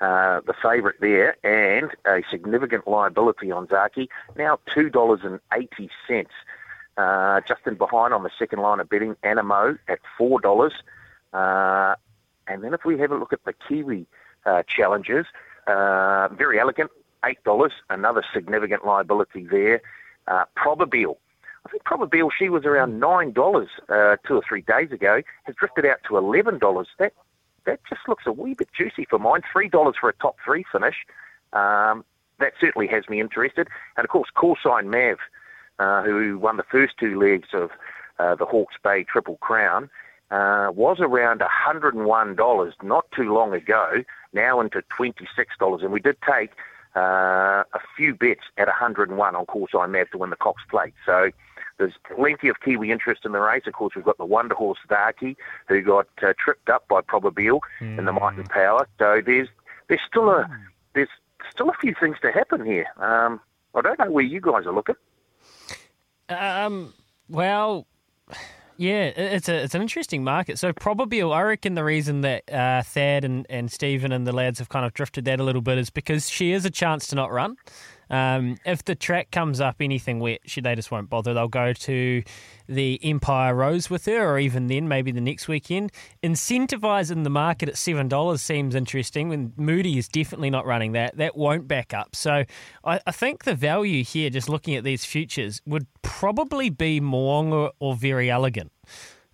Uh, 0.00 0.40
the 0.46 0.54
favourite 0.60 1.00
there, 1.00 1.36
and 1.44 1.92
a 2.06 2.24
significant 2.28 2.88
liability 2.88 3.52
on 3.52 3.68
Zaaki. 3.68 4.08
Now 4.36 4.58
two 4.74 4.90
dollars 4.90 5.20
and 5.22 5.38
eighty 5.54 5.90
cents. 6.08 6.32
Uh, 6.96 7.40
just 7.46 7.60
in 7.66 7.74
behind 7.76 8.12
on 8.12 8.24
the 8.24 8.30
second 8.36 8.58
line 8.58 8.80
of 8.80 8.88
betting, 8.88 9.14
Anamoe 9.22 9.78
at 9.86 10.00
four 10.18 10.40
dollars. 10.40 10.72
Uh, 11.32 11.94
and 12.48 12.64
then 12.64 12.74
if 12.74 12.84
we 12.84 12.98
have 12.98 13.12
a 13.12 13.16
look 13.16 13.32
at 13.32 13.44
the 13.44 13.52
Kiwi 13.52 14.06
uh, 14.44 14.64
challenges, 14.64 15.26
uh, 15.68 16.28
Verry 16.32 16.58
Elleegant, 16.58 16.90
eight 17.24 17.42
dollars. 17.44 17.72
Another 17.88 18.24
significant 18.34 18.84
liability 18.84 19.46
there. 19.46 19.82
Uh, 20.26 20.44
Probabeel. 20.56 21.16
I 21.66 21.70
think 21.70 21.84
Probabeel, 21.84 22.30
she 22.36 22.48
was 22.48 22.64
around 22.64 22.98
nine 22.98 23.32
dollars 23.32 23.68
uh, 23.88 24.16
two 24.26 24.36
or 24.36 24.42
three 24.46 24.62
days 24.62 24.90
ago, 24.90 25.22
has 25.44 25.54
drifted 25.54 25.86
out 25.86 25.98
to 26.08 26.16
eleven 26.16 26.58
dollars. 26.58 26.88
That 26.98 27.12
that 27.66 27.80
just 27.88 28.02
looks 28.08 28.26
a 28.26 28.32
wee 28.32 28.54
bit 28.54 28.68
juicy 28.76 29.06
for 29.08 29.18
mine. 29.18 29.42
Three 29.52 29.68
dollars 29.68 29.94
for 30.00 30.08
a 30.08 30.14
top 30.14 30.36
three 30.44 30.64
finish. 30.70 30.96
Um, 31.52 32.04
that 32.38 32.54
certainly 32.60 32.88
has 32.88 33.08
me 33.08 33.20
interested. 33.20 33.68
And 33.96 34.04
of 34.04 34.10
course, 34.10 34.30
Callsign 34.34 34.86
Mav, 34.86 35.18
uh, 35.78 36.02
who 36.02 36.38
won 36.38 36.56
the 36.56 36.64
first 36.64 36.94
two 36.98 37.18
legs 37.18 37.48
of 37.52 37.70
uh, 38.18 38.34
the 38.34 38.44
Hawke's 38.44 38.76
Bay 38.82 39.04
Triple 39.04 39.36
Crown, 39.36 39.88
uh, 40.30 40.72
was 40.74 40.98
around 41.00 41.40
$101 41.40 42.72
not 42.82 43.12
too 43.12 43.32
long 43.32 43.52
ago, 43.54 44.02
now 44.32 44.60
into 44.60 44.82
$26. 44.98 45.82
And 45.82 45.92
we 45.92 46.00
did 46.00 46.16
take 46.26 46.52
uh, 46.96 47.64
a 47.72 47.80
few 47.96 48.14
bets 48.14 48.42
at 48.56 48.66
101 48.66 49.36
on 49.36 49.46
Callsign 49.46 49.90
Mav 49.90 50.10
to 50.10 50.18
win 50.18 50.30
the 50.30 50.36
Cox 50.36 50.62
Plate. 50.68 50.94
So 51.06 51.30
there's 51.78 51.94
plenty 52.14 52.48
of 52.48 52.60
Kiwi 52.60 52.90
interest 52.90 53.24
in 53.24 53.32
the 53.32 53.40
race. 53.40 53.62
Of 53.66 53.72
course, 53.74 53.94
we've 53.94 54.04
got 54.04 54.18
the 54.18 54.24
Wonder 54.24 54.54
Horse 54.54 54.78
Darky, 54.88 55.36
who 55.68 55.82
got 55.82 56.08
uh, 56.22 56.32
tripped 56.38 56.68
up 56.68 56.86
by 56.88 57.00
Probabeel 57.00 57.60
in 57.80 58.04
the 58.04 58.12
Might 58.12 58.36
and 58.36 58.48
Power. 58.48 58.86
So 58.98 59.20
there's 59.24 59.48
there's 59.88 60.00
still 60.06 60.30
a 60.30 60.48
there's 60.94 61.08
still 61.50 61.68
a 61.68 61.74
few 61.80 61.94
things 61.98 62.16
to 62.22 62.32
happen 62.32 62.64
here. 62.64 62.86
Um, 62.98 63.40
I 63.74 63.80
don't 63.80 63.98
know 63.98 64.10
where 64.10 64.24
you 64.24 64.40
guys 64.40 64.66
are 64.66 64.74
looking. 64.74 64.96
Um, 66.28 66.94
well, 67.28 67.86
yeah, 68.76 69.04
it's 69.04 69.48
a 69.48 69.62
it's 69.62 69.74
an 69.74 69.82
interesting 69.82 70.24
market. 70.24 70.58
So 70.58 70.72
probably, 70.72 71.22
I 71.22 71.42
reckon 71.42 71.74
the 71.74 71.84
reason 71.84 72.22
that 72.22 72.52
uh, 72.52 72.82
Thad 72.82 73.24
and, 73.24 73.46
and 73.48 73.70
Stephen 73.70 74.12
and 74.12 74.26
the 74.26 74.32
lads 74.32 74.58
have 74.58 74.68
kind 74.68 74.84
of 74.84 74.92
drifted 74.94 75.24
that 75.26 75.40
a 75.40 75.44
little 75.44 75.62
bit 75.62 75.78
is 75.78 75.90
because 75.90 76.28
she 76.28 76.52
is 76.52 76.64
a 76.64 76.70
chance 76.70 77.06
to 77.08 77.16
not 77.16 77.30
run. 77.30 77.56
Um, 78.10 78.58
if 78.66 78.84
the 78.84 78.94
track 78.94 79.30
comes 79.30 79.60
up 79.60 79.76
anything 79.80 80.20
wet, 80.20 80.40
she, 80.44 80.60
they 80.60 80.74
just 80.74 80.90
won't 80.90 81.08
bother. 81.08 81.32
They'll 81.32 81.48
go 81.48 81.72
to 81.72 82.22
the 82.68 83.00
Empire 83.02 83.54
Rose 83.54 83.88
with 83.88 84.04
her, 84.06 84.32
or 84.32 84.38
even 84.38 84.66
then, 84.66 84.88
maybe 84.88 85.12
the 85.12 85.20
next 85.20 85.48
weekend. 85.48 85.92
Incentivising 86.22 87.24
the 87.24 87.30
market 87.30 87.68
at 87.68 87.78
seven 87.78 88.08
dollars 88.08 88.42
seems 88.42 88.74
interesting. 88.74 89.28
When 89.28 89.52
Moody 89.56 89.98
is 89.98 90.08
definitely 90.08 90.50
not 90.50 90.66
running 90.66 90.92
that, 90.92 91.16
that 91.16 91.36
won't 91.36 91.68
back 91.68 91.94
up. 91.94 92.16
So 92.16 92.44
I, 92.84 93.00
I 93.06 93.12
think 93.12 93.44
the 93.44 93.54
value 93.54 94.04
here, 94.04 94.30
just 94.30 94.48
looking 94.48 94.74
at 94.74 94.84
these 94.84 95.04
futures, 95.04 95.62
would 95.64 95.86
probably 96.02 96.68
be 96.70 97.00
Mo'unga 97.00 97.70
or 97.78 97.94
Verry 97.94 98.28
Elleegant. 98.28 98.71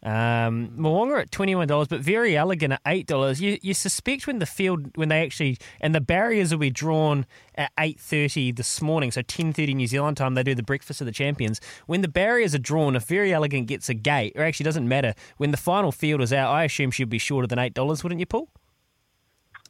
Um, 0.02 0.70
Mo'unga 0.76 1.22
at 1.22 1.32
twenty 1.32 1.56
one 1.56 1.66
dollars, 1.66 1.88
but 1.88 2.00
Verry 2.00 2.32
Elleegant 2.32 2.74
at 2.74 2.80
eight 2.86 3.06
dollars. 3.06 3.40
You 3.40 3.58
you 3.62 3.74
suspect 3.74 4.26
when 4.28 4.38
the 4.38 4.46
field 4.46 4.96
when 4.96 5.08
they 5.08 5.22
actually 5.22 5.58
and 5.80 5.92
the 5.94 6.00
barriers 6.00 6.52
will 6.52 6.60
be 6.60 6.70
drawn 6.70 7.26
at 7.56 7.72
eight 7.80 7.98
thirty 7.98 8.52
this 8.52 8.80
morning, 8.80 9.10
so 9.10 9.22
ten 9.22 9.52
thirty 9.52 9.74
New 9.74 9.88
Zealand 9.88 10.16
time. 10.16 10.34
They 10.34 10.44
do 10.44 10.54
the 10.54 10.62
breakfast 10.62 11.00
of 11.00 11.06
the 11.06 11.12
champions. 11.12 11.60
When 11.86 12.02
the 12.02 12.08
barriers 12.08 12.54
are 12.54 12.60
drawn, 12.60 12.94
if 12.94 13.06
Verry 13.06 13.32
Elleegant 13.32 13.66
gets 13.66 13.88
a 13.88 13.94
gate, 13.94 14.34
or 14.36 14.44
actually 14.44 14.64
doesn't 14.64 14.86
matter 14.86 15.14
when 15.38 15.50
the 15.50 15.56
final 15.56 15.90
field 15.90 16.20
is 16.20 16.32
out, 16.32 16.52
I 16.52 16.64
assume 16.64 16.92
she'd 16.92 17.08
be 17.08 17.18
shorter 17.18 17.48
than 17.48 17.58
eight 17.58 17.74
dollars, 17.74 18.04
wouldn't 18.04 18.20
you, 18.20 18.26
Paul? 18.26 18.48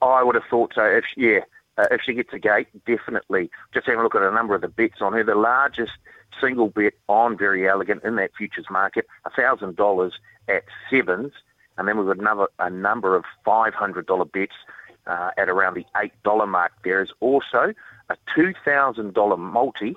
I 0.03 0.23
would 0.23 0.35
have 0.35 0.45
thought 0.51 0.73
so. 0.75 0.85
If 0.85 1.05
yeah, 1.17 1.41
uh, 1.79 1.87
if 1.91 2.03
she 2.05 2.13
gets 2.13 2.35
a 2.35 2.39
gate, 2.39 2.69
definitely. 2.87 3.51
Just 3.73 3.87
having 3.87 4.01
a 4.01 4.03
look 4.03 4.15
at 4.15 4.23
a 4.23 4.31
number 4.31 4.55
of 4.55 4.61
the 4.61 4.69
bets 4.69 5.01
on 5.01 5.15
her. 5.15 5.25
The 5.25 5.35
largest 5.35 5.93
single 6.41 6.69
bet 6.69 6.95
on 7.09 7.37
Verry 7.37 7.63
Elleegant 7.63 8.05
in 8.05 8.17
that 8.17 8.31
futures 8.37 8.67
market, 8.71 9.07
thousand 9.37 9.77
dollars 9.77 10.15
at 10.49 10.65
sevens, 10.91 11.33
and 11.77 11.87
then 11.87 11.97
we've 11.99 12.07
got 12.07 12.19
another 12.19 12.49
a 12.59 12.71
number 12.71 13.17
of 13.17 13.25
five 13.45 13.75
hundred 13.75 14.07
dollar 14.07 14.25
bets 14.25 14.55
uh, 15.07 15.31
at 15.37 15.49
around 15.49 15.75
the 15.75 15.87
eight 16.03 16.13
dollar 16.23 16.47
mark. 16.47 16.73
There 16.85 17.03
is 17.03 17.11
also 17.21 17.75
a 18.09 18.17
two 18.35 18.55
thousand 18.65 19.15
dollar 19.15 19.37
multi 19.37 19.97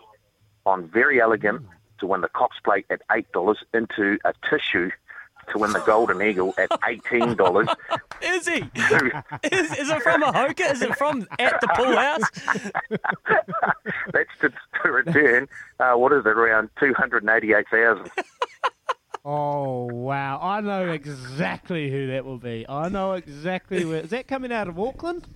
on 0.66 0.88
Verry 0.88 1.20
Elleegant 1.20 1.64
to 2.00 2.08
win 2.08 2.22
the 2.22 2.30
Cox 2.30 2.58
Plate 2.64 2.86
at 2.90 3.02
eight 3.12 3.32
dollars 3.32 3.64
into 3.74 4.18
a 4.26 4.34
tissue 4.50 4.90
to 5.52 5.58
win 5.58 5.72
the 5.74 5.80
Golden 5.80 6.22
Eagle 6.22 6.54
at 6.58 6.70
eighteen 6.88 7.36
dollars. 7.36 7.68
Is 8.22 8.48
he? 8.48 8.64
is, 9.44 9.78
is 9.78 9.90
it 9.90 10.02
from 10.02 10.24
a 10.24 10.32
hoka? 10.32 10.72
Is 10.72 10.82
it 10.82 10.96
from 10.96 11.28
at 11.40 11.60
the 11.62 11.68
pool 11.76 11.96
house? 11.96 12.22
That's 14.14 14.30
to, 14.42 14.52
to 14.84 14.92
return. 14.92 15.48
Uh, 15.80 15.94
what 15.94 16.14
is 16.14 16.26
it? 16.26 16.28
Around 16.28 16.70
two 16.80 16.94
hundred 16.94 17.28
eighty-eight 17.28 17.68
thousand. 17.70 18.12
Oh 19.24 19.86
wow! 19.86 20.40
I 20.42 20.62
know 20.62 20.90
exactly 20.90 21.92
who 21.92 22.08
that 22.08 22.26
will 22.26 22.40
be. 22.40 22.66
I 22.68 22.90
know 22.90 23.14
exactly 23.14 23.86
where. 23.86 24.00
Is 24.00 24.10
that 24.10 24.28
coming 24.28 24.52
out 24.52 24.68
of 24.68 24.80
Auckland? 24.80 25.28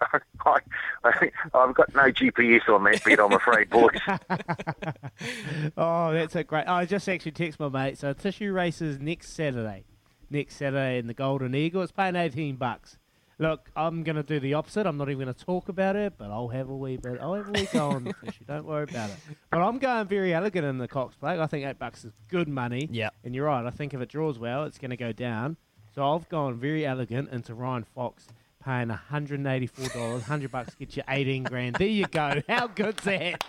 I, 0.00 0.20
I, 1.04 1.30
I've 1.54 1.74
got 1.74 1.94
no 1.94 2.02
GPS 2.04 2.68
on 2.68 2.84
that 2.84 3.02
bet, 3.04 3.20
I'm 3.20 3.32
afraid, 3.32 3.70
boys. 3.70 3.98
Oh, 5.76 6.12
that's 6.12 6.36
a 6.36 6.44
great. 6.44 6.64
Oh, 6.66 6.74
I 6.74 6.84
just 6.84 7.08
actually 7.08 7.32
text 7.32 7.58
my 7.60 7.68
mate. 7.68 7.98
So 7.98 8.12
tissue 8.12 8.52
races 8.52 8.98
next 9.00 9.34
Saturday, 9.34 9.84
next 10.30 10.56
Saturday 10.56 10.98
in 10.98 11.06
the 11.06 11.14
Golden 11.14 11.54
Eagle. 11.54 11.82
It's 11.82 11.92
paying 11.92 12.16
eighteen 12.16 12.56
bucks. 12.56 12.98
Look, 13.40 13.70
I'm 13.76 14.02
going 14.02 14.16
to 14.16 14.24
do 14.24 14.40
the 14.40 14.54
opposite. 14.54 14.84
I'm 14.84 14.96
not 14.96 15.08
even 15.10 15.24
going 15.26 15.34
to 15.34 15.44
talk 15.44 15.68
about 15.68 15.94
it, 15.94 16.14
but 16.18 16.28
I'll 16.32 16.48
have 16.48 16.68
a 16.68 16.76
wee 16.76 16.96
bit. 16.96 17.18
I'll 17.20 17.34
have 17.34 17.48
a 17.48 17.52
wee 17.52 17.68
go 17.72 17.90
on 17.90 18.02
the 18.04 18.12
fishy. 18.24 18.44
Don't 18.44 18.66
worry 18.66 18.82
about 18.82 19.10
it. 19.10 19.16
But 19.50 19.60
I'm 19.60 19.78
going 19.78 20.08
Verry 20.08 20.30
Elleegant 20.30 20.68
in 20.68 20.78
the 20.78 20.88
Cox 20.88 21.14
Plate. 21.14 21.38
I 21.38 21.46
think 21.46 21.64
eight 21.64 21.78
bucks 21.78 22.04
is 22.04 22.12
good 22.28 22.48
money. 22.48 22.88
Yeah. 22.90 23.10
And 23.22 23.36
you're 23.36 23.46
right. 23.46 23.64
I 23.64 23.70
think 23.70 23.94
if 23.94 24.00
it 24.00 24.08
draws 24.08 24.40
well, 24.40 24.64
it's 24.64 24.78
going 24.78 24.90
to 24.90 24.96
go 24.96 25.12
down. 25.12 25.56
So 25.94 26.04
I've 26.12 26.28
gone 26.28 26.58
Verry 26.58 26.82
Elleegant 26.82 27.32
into 27.32 27.54
Ryan 27.54 27.84
Fox 27.94 28.26
paying 28.64 28.88
$184. 28.88 29.94
100 30.12 30.50
bucks 30.50 30.74
gets 30.74 30.96
you 30.96 31.02
18 31.08 31.44
grand. 31.44 31.76
There 31.76 31.86
you 31.88 32.06
go. 32.06 32.42
How 32.48 32.66
good's 32.66 33.02
that? 33.04 33.42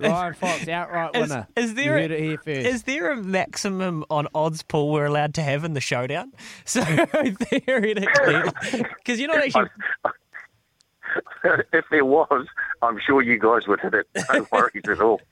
Ryan 0.00 0.34
Fox, 0.34 0.68
outright 0.68 1.14
Is, 1.16 1.28
winner. 1.30 1.48
is 1.56 1.74
there 1.74 1.98
you 1.98 2.14
a, 2.14 2.16
it 2.16 2.20
here 2.20 2.38
first. 2.38 2.66
is 2.66 2.82
there 2.84 3.10
a 3.12 3.16
maximum 3.16 4.04
on 4.10 4.28
odds 4.34 4.62
pool 4.62 4.90
we're 4.90 5.06
allowed 5.06 5.34
to 5.34 5.42
have 5.42 5.64
in 5.64 5.74
the 5.74 5.80
showdown? 5.80 6.32
So 6.64 6.82
theoretically, 6.82 8.42
because 8.98 9.18
you're 9.18 9.28
not 9.28 9.44
actually 9.44 9.68
if 11.72 11.84
there 11.90 12.04
was, 12.04 12.46
I'm 12.82 12.98
sure 13.04 13.22
you 13.22 13.38
guys 13.38 13.66
would 13.66 13.80
hit 13.80 13.94
it. 13.94 14.06
No 14.32 14.46
worries 14.52 14.82
at 14.88 15.00
all. 15.00 15.20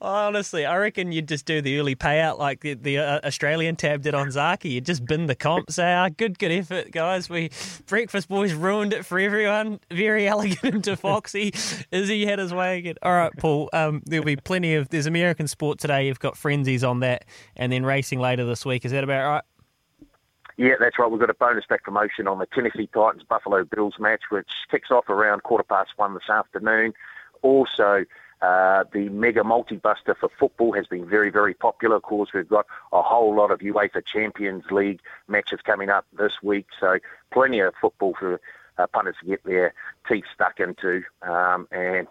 honestly, 0.00 0.66
I 0.66 0.76
reckon 0.76 1.12
you'd 1.12 1.28
just 1.28 1.46
do 1.46 1.60
the 1.60 1.78
early 1.78 1.94
payout 1.94 2.38
like 2.38 2.60
the, 2.60 2.74
the 2.74 2.98
uh, 2.98 3.20
Australian 3.24 3.76
tab 3.76 4.02
did 4.02 4.14
on 4.14 4.28
Zaaki. 4.28 4.72
You'd 4.72 4.86
just 4.86 5.04
bin 5.04 5.26
the 5.26 5.34
comp, 5.34 5.70
say, 5.70 5.92
"Ah, 5.92 6.08
good, 6.08 6.38
good 6.38 6.50
effort, 6.50 6.90
guys. 6.90 7.30
We 7.30 7.50
breakfast 7.86 8.28
boys 8.28 8.52
ruined 8.52 8.92
it 8.92 9.04
for 9.04 9.18
everyone. 9.18 9.80
Verry 9.90 10.24
Elleegant 10.24 10.84
to 10.84 10.96
Foxy. 10.96 11.52
Izzy 11.90 12.26
had 12.26 12.38
his 12.38 12.52
way 12.52 12.78
again. 12.78 12.96
All 13.02 13.12
right, 13.12 13.32
Paul. 13.38 13.70
Um, 13.72 14.02
there'll 14.06 14.24
be 14.24 14.36
plenty 14.36 14.74
of 14.74 14.88
there's 14.88 15.06
American 15.06 15.46
sport 15.46 15.78
today. 15.78 16.06
You've 16.06 16.20
got 16.20 16.36
frenzies 16.36 16.84
on 16.84 17.00
that, 17.00 17.24
and 17.56 17.72
then 17.72 17.84
racing 17.84 18.18
later 18.18 18.44
this 18.44 18.66
week. 18.66 18.84
Is 18.84 18.92
that 18.92 19.04
about 19.04 19.28
right? 19.28 19.44
Yeah, 20.56 20.74
that's 20.78 20.98
right. 20.98 21.10
We've 21.10 21.20
got 21.20 21.30
a 21.30 21.34
bonus 21.34 21.64
back 21.68 21.82
promotion 21.82 22.28
on 22.28 22.38
the 22.38 22.46
Tennessee 22.46 22.88
Titans 22.92 23.24
Buffalo 23.28 23.64
Bills 23.64 23.94
match, 23.98 24.22
which 24.30 24.50
kicks 24.70 24.90
off 24.90 25.08
around 25.08 25.42
quarter 25.42 25.64
past 25.64 25.90
one 25.96 26.14
this 26.14 26.28
afternoon. 26.28 26.92
Also, 27.42 28.04
uh, 28.42 28.82
the 28.92 29.08
mega 29.08 29.44
multi-buster 29.44 30.16
for 30.18 30.28
football 30.38 30.72
has 30.72 30.86
been 30.88 31.08
very, 31.08 31.30
very 31.30 31.54
popular. 31.54 31.96
Of 31.96 32.02
course, 32.02 32.30
we've 32.34 32.48
got 32.48 32.66
a 32.92 33.00
whole 33.00 33.34
lot 33.34 33.52
of 33.52 33.60
UEFA 33.60 34.04
Champions 34.04 34.64
League 34.70 35.00
matches 35.28 35.60
coming 35.64 35.88
up 35.88 36.06
this 36.18 36.42
week, 36.42 36.66
so 36.80 36.98
plenty 37.32 37.60
of 37.60 37.72
football 37.80 38.14
for 38.18 38.40
uh, 38.78 38.86
punters 38.88 39.14
to 39.20 39.26
get 39.26 39.44
their 39.44 39.72
teeth 40.08 40.24
stuck 40.34 40.58
into. 40.58 41.02
Um, 41.22 41.68
and 41.70 42.08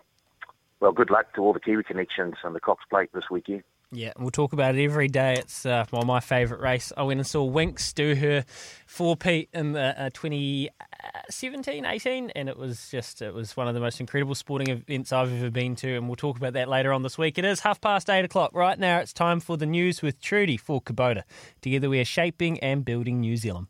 well, 0.79 0.93
good 0.93 1.09
luck 1.09 1.33
to 1.35 1.41
all 1.41 1.51
the 1.53 1.59
Kiwi 1.59 1.83
connections 1.83 2.35
on 2.45 2.53
the 2.53 2.61
Cox 2.61 2.85
Plate 2.89 3.09
this 3.13 3.29
weekend. 3.29 3.63
Yeah, 3.93 4.13
we'll 4.17 4.31
talk 4.31 4.53
about 4.53 4.75
it 4.75 4.83
every 4.83 5.09
day. 5.09 5.33
It's 5.33 5.65
uh, 5.65 5.85
well, 5.91 6.03
my 6.03 6.21
favourite 6.21 6.61
race. 6.63 6.93
I 6.95 7.03
went 7.03 7.19
and 7.19 7.27
saw 7.27 7.43
Winks 7.43 7.91
do 7.91 8.15
her 8.15 8.45
four 8.87 9.17
Pete 9.17 9.49
in 9.53 9.73
the 9.73 10.01
uh, 10.01 10.09
2017, 10.13 11.85
18, 11.85 12.29
and 12.29 12.47
it 12.47 12.57
was 12.57 12.89
just 12.89 13.21
it 13.21 13.33
was 13.33 13.57
one 13.57 13.67
of 13.67 13.73
the 13.73 13.81
most 13.81 13.99
incredible 13.99 14.33
sporting 14.33 14.69
events 14.69 15.11
I've 15.11 15.33
ever 15.33 15.49
been 15.49 15.75
to. 15.77 15.97
And 15.97 16.07
we'll 16.07 16.15
talk 16.15 16.37
about 16.37 16.53
that 16.53 16.69
later 16.69 16.93
on 16.93 17.03
this 17.03 17.17
week. 17.17 17.37
It 17.37 17.43
is 17.43 17.59
half 17.59 17.81
past 17.81 18.09
eight 18.09 18.23
o'clock 18.23 18.51
right 18.53 18.79
now. 18.79 18.99
It's 18.99 19.11
time 19.11 19.41
for 19.41 19.57
the 19.57 19.65
news 19.65 20.01
with 20.01 20.21
Trudy 20.21 20.55
for 20.55 20.81
Kubota. 20.81 21.23
Together, 21.61 21.89
we 21.89 21.99
are 21.99 22.05
shaping 22.05 22.59
and 22.61 22.85
building 22.85 23.19
New 23.19 23.35
Zealand. 23.35 23.67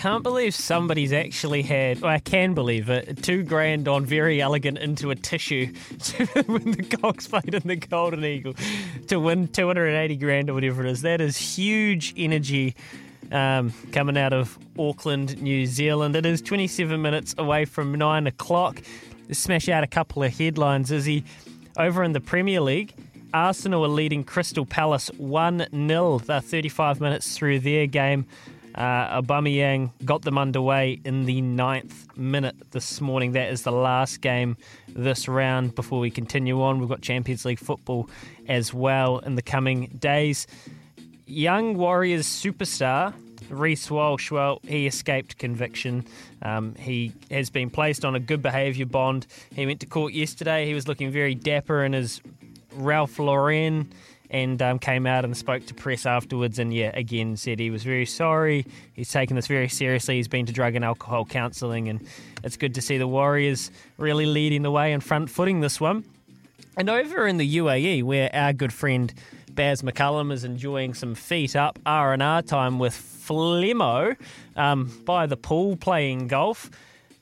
Can't 0.00 0.22
believe 0.22 0.54
somebody's 0.54 1.12
actually 1.12 1.60
had, 1.60 2.00
well, 2.00 2.10
I 2.10 2.20
can 2.20 2.54
believe 2.54 2.88
it, 2.88 3.22
two 3.22 3.42
grand 3.42 3.86
on 3.86 4.06
Verry 4.06 4.38
Elleegant 4.38 4.78
into 4.78 5.10
a 5.10 5.14
tissue 5.14 5.74
to 5.98 6.26
win 6.48 6.70
the 6.70 6.82
Cox 6.84 7.28
Plate 7.28 7.54
and 7.54 7.64
the 7.64 7.76
Golden 7.76 8.24
Eagle 8.24 8.54
to 9.08 9.20
win 9.20 9.48
280 9.48 10.16
grand 10.16 10.48
or 10.48 10.54
whatever 10.54 10.86
it 10.86 10.90
is. 10.90 11.02
That 11.02 11.20
is 11.20 11.36
huge 11.36 12.14
energy 12.16 12.74
um, 13.30 13.74
coming 13.92 14.16
out 14.16 14.32
of 14.32 14.58
Auckland, 14.78 15.42
New 15.42 15.66
Zealand. 15.66 16.16
It 16.16 16.24
is 16.24 16.40
27 16.40 17.02
minutes 17.02 17.34
away 17.36 17.66
from 17.66 17.94
nine 17.94 18.26
o'clock. 18.26 18.80
Let's 19.28 19.40
smash 19.40 19.68
out 19.68 19.84
a 19.84 19.86
couple 19.86 20.22
of 20.22 20.32
headlines, 20.32 20.90
Is 20.90 21.04
he 21.04 21.24
Over 21.76 22.02
in 22.04 22.12
the 22.12 22.22
Premier 22.22 22.62
League, 22.62 22.94
Arsenal 23.34 23.84
are 23.84 23.88
leading 23.88 24.24
Crystal 24.24 24.64
Palace 24.64 25.08
1 25.18 25.66
0. 25.70 26.18
They're 26.20 26.40
35 26.40 27.02
minutes 27.02 27.36
through 27.36 27.60
their 27.60 27.86
game. 27.86 28.24
Uh, 28.74 29.20
Aubameyang 29.20 29.90
got 30.04 30.22
them 30.22 30.38
underway 30.38 31.00
in 31.04 31.24
the 31.24 31.40
ninth 31.40 32.06
minute 32.16 32.56
this 32.70 33.00
morning. 33.00 33.32
That 33.32 33.50
is 33.50 33.62
the 33.62 33.72
last 33.72 34.20
game 34.20 34.56
this 34.88 35.28
round 35.28 35.74
before 35.74 36.00
we 36.00 36.10
continue 36.10 36.62
on. 36.62 36.80
We've 36.80 36.88
got 36.88 37.00
Champions 37.00 37.44
League 37.44 37.58
football 37.58 38.08
as 38.48 38.72
well 38.72 39.18
in 39.18 39.34
the 39.34 39.42
coming 39.42 39.86
days. 39.98 40.46
Young 41.26 41.76
Warriors 41.76 42.26
superstar 42.26 43.14
Reece 43.50 43.90
Walsh, 43.90 44.30
well, 44.30 44.60
he 44.66 44.86
escaped 44.86 45.38
conviction. 45.38 46.04
Um, 46.42 46.74
he 46.76 47.12
has 47.30 47.50
been 47.50 47.68
placed 47.68 48.04
on 48.04 48.14
a 48.14 48.20
good 48.20 48.42
behaviour 48.42 48.86
bond. 48.86 49.26
He 49.54 49.66
went 49.66 49.80
to 49.80 49.86
court 49.86 50.12
yesterday. 50.12 50.66
He 50.66 50.74
was 50.74 50.86
looking 50.86 51.10
very 51.10 51.34
dapper 51.34 51.84
in 51.84 51.92
his 51.92 52.20
Ralph 52.74 53.18
Lauren 53.18 53.92
and 54.30 54.62
um, 54.62 54.78
came 54.78 55.06
out 55.06 55.24
and 55.24 55.36
spoke 55.36 55.66
to 55.66 55.74
press 55.74 56.06
afterwards 56.06 56.58
and 56.58 56.72
yeah 56.72 56.90
again 56.94 57.36
said 57.36 57.58
he 57.58 57.70
was 57.70 57.82
very 57.82 58.06
sorry. 58.06 58.64
He's 58.92 59.10
taken 59.10 59.36
this 59.36 59.46
very 59.46 59.68
seriously. 59.68 60.16
He's 60.16 60.28
been 60.28 60.46
to 60.46 60.52
drug 60.52 60.74
and 60.76 60.84
alcohol 60.84 61.24
counselling 61.24 61.88
and 61.88 62.06
it's 62.44 62.56
good 62.56 62.74
to 62.74 62.82
see 62.82 62.98
the 62.98 63.08
warriors 63.08 63.70
really 63.98 64.26
leading 64.26 64.62
the 64.62 64.70
way 64.70 64.92
and 64.92 65.02
front 65.02 65.30
footing 65.30 65.60
this 65.60 65.80
one. 65.80 66.04
And 66.76 66.88
over 66.88 67.26
in 67.26 67.36
the 67.36 67.56
UAE 67.58 68.02
where 68.04 68.30
our 68.34 68.52
good 68.52 68.72
friend 68.72 69.12
Baz 69.50 69.82
McCullum 69.82 70.32
is 70.32 70.44
enjoying 70.44 70.94
some 70.94 71.14
feet 71.14 71.56
up 71.56 71.78
R&R 71.84 72.42
time 72.42 72.78
with 72.78 72.94
Flemo 72.94 74.16
um, 74.56 74.90
by 75.04 75.26
the 75.26 75.36
pool 75.36 75.76
playing 75.76 76.28
golf 76.28 76.70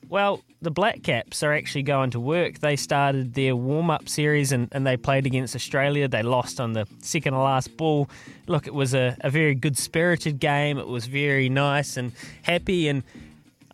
well, 0.08 0.42
the 0.60 0.70
Black 0.70 1.02
Caps 1.02 1.42
are 1.42 1.52
actually 1.52 1.82
going 1.82 2.10
to 2.10 2.20
work. 2.20 2.58
They 2.58 2.76
started 2.76 3.34
their 3.34 3.54
warm 3.54 3.90
up 3.90 4.08
series 4.08 4.52
and, 4.52 4.68
and 4.72 4.86
they 4.86 4.96
played 4.96 5.26
against 5.26 5.54
Australia. 5.54 6.08
They 6.08 6.22
lost 6.22 6.60
on 6.60 6.72
the 6.72 6.86
second 7.00 7.34
to 7.34 7.38
last 7.38 7.76
ball. 7.76 8.08
Look, 8.46 8.66
it 8.66 8.74
was 8.74 8.94
a, 8.94 9.16
a 9.20 9.30
very 9.30 9.54
good 9.54 9.78
spirited 9.78 10.40
game. 10.40 10.78
It 10.78 10.88
was 10.88 11.06
very 11.06 11.48
nice 11.48 11.96
and 11.96 12.12
happy. 12.42 12.88
And 12.88 13.02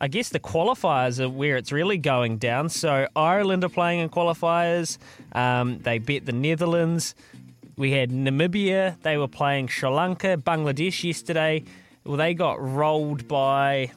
I 0.00 0.08
guess 0.08 0.28
the 0.28 0.40
qualifiers 0.40 1.20
are 1.20 1.28
where 1.28 1.56
it's 1.56 1.72
really 1.72 1.98
going 1.98 2.38
down. 2.38 2.68
So 2.68 3.06
Ireland 3.16 3.64
are 3.64 3.70
playing 3.70 4.00
in 4.00 4.08
qualifiers. 4.10 4.98
Um, 5.32 5.78
they 5.78 5.98
beat 5.98 6.26
the 6.26 6.32
Netherlands. 6.32 7.14
We 7.76 7.92
had 7.92 8.10
Namibia. 8.10 9.00
They 9.02 9.16
were 9.16 9.28
playing 9.28 9.68
Sri 9.68 9.88
Lanka, 9.88 10.36
Bangladesh 10.36 11.02
yesterday. 11.04 11.64
Well, 12.04 12.18
they 12.18 12.34
got 12.34 12.60
rolled 12.60 13.26
by 13.26 13.92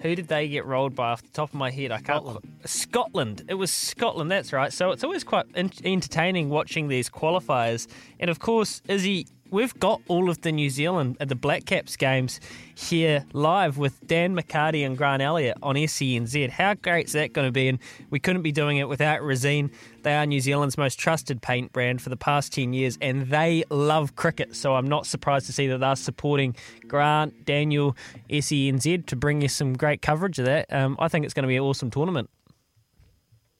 who 0.00 0.14
did 0.14 0.28
they 0.28 0.48
get 0.48 0.64
rolled 0.64 0.94
by 0.94 1.10
off 1.10 1.22
the 1.22 1.28
top 1.28 1.50
of 1.50 1.54
my 1.54 1.70
head? 1.70 1.90
I 1.90 1.98
can't. 2.00 2.22
Scotland. 2.22 2.58
Scotland. 2.64 3.42
It 3.48 3.54
was 3.54 3.70
Scotland. 3.72 4.30
That's 4.30 4.52
right. 4.52 4.72
So 4.72 4.90
it's 4.92 5.04
always 5.04 5.24
quite 5.24 5.46
in- 5.54 5.72
entertaining 5.84 6.48
watching 6.48 6.88
these 6.88 7.08
qualifiers. 7.10 7.86
And 8.20 8.30
of 8.30 8.38
course, 8.38 8.82
Izzy, 8.88 9.26
we've 9.50 9.78
got 9.78 10.00
all 10.08 10.30
of 10.30 10.40
the 10.42 10.52
New 10.52 10.70
Zealand 10.70 11.16
at 11.20 11.28
the 11.28 11.34
Black 11.34 11.64
Caps 11.64 11.96
games 11.96 12.40
here 12.74 13.24
live 13.32 13.78
with 13.78 14.06
Dan 14.06 14.34
McCarty 14.34 14.84
and 14.84 14.96
Grant 14.96 15.22
Elliott 15.22 15.56
on 15.62 15.74
SENZ. 15.74 16.50
How 16.50 16.74
great 16.74 17.06
is 17.06 17.12
that 17.12 17.32
going 17.32 17.46
to 17.46 17.52
be? 17.52 17.68
And 17.68 17.78
we 18.10 18.18
couldn't 18.20 18.42
be 18.42 18.52
doing 18.52 18.78
it 18.78 18.88
without 18.88 19.20
Resene. 19.20 19.70
They 20.02 20.14
are 20.14 20.26
New 20.26 20.40
Zealand's 20.40 20.78
most 20.78 20.98
trusted 20.98 21.42
paint 21.42 21.72
brand 21.72 22.00
for 22.00 22.08
the 22.08 22.16
past 22.16 22.52
10 22.52 22.72
years, 22.72 22.98
and 23.00 23.28
they 23.28 23.64
love 23.70 24.16
cricket. 24.16 24.56
So 24.56 24.74
I'm 24.74 24.86
not 24.86 25.06
surprised 25.06 25.46
to 25.46 25.52
see 25.52 25.66
that 25.68 25.78
they're 25.78 25.96
supporting 25.96 26.56
Grant, 26.86 27.44
Daniel, 27.44 27.96
SENZ 28.30 29.06
to 29.06 29.16
bring 29.16 29.42
you 29.42 29.48
some 29.48 29.74
great 29.74 30.02
coverage 30.02 30.38
of 30.38 30.44
that. 30.46 30.72
Um, 30.72 30.96
I 30.98 31.08
think 31.08 31.24
it's 31.24 31.34
going 31.34 31.44
to 31.44 31.48
be 31.48 31.56
an 31.56 31.62
awesome 31.62 31.90
tournament. 31.90 32.30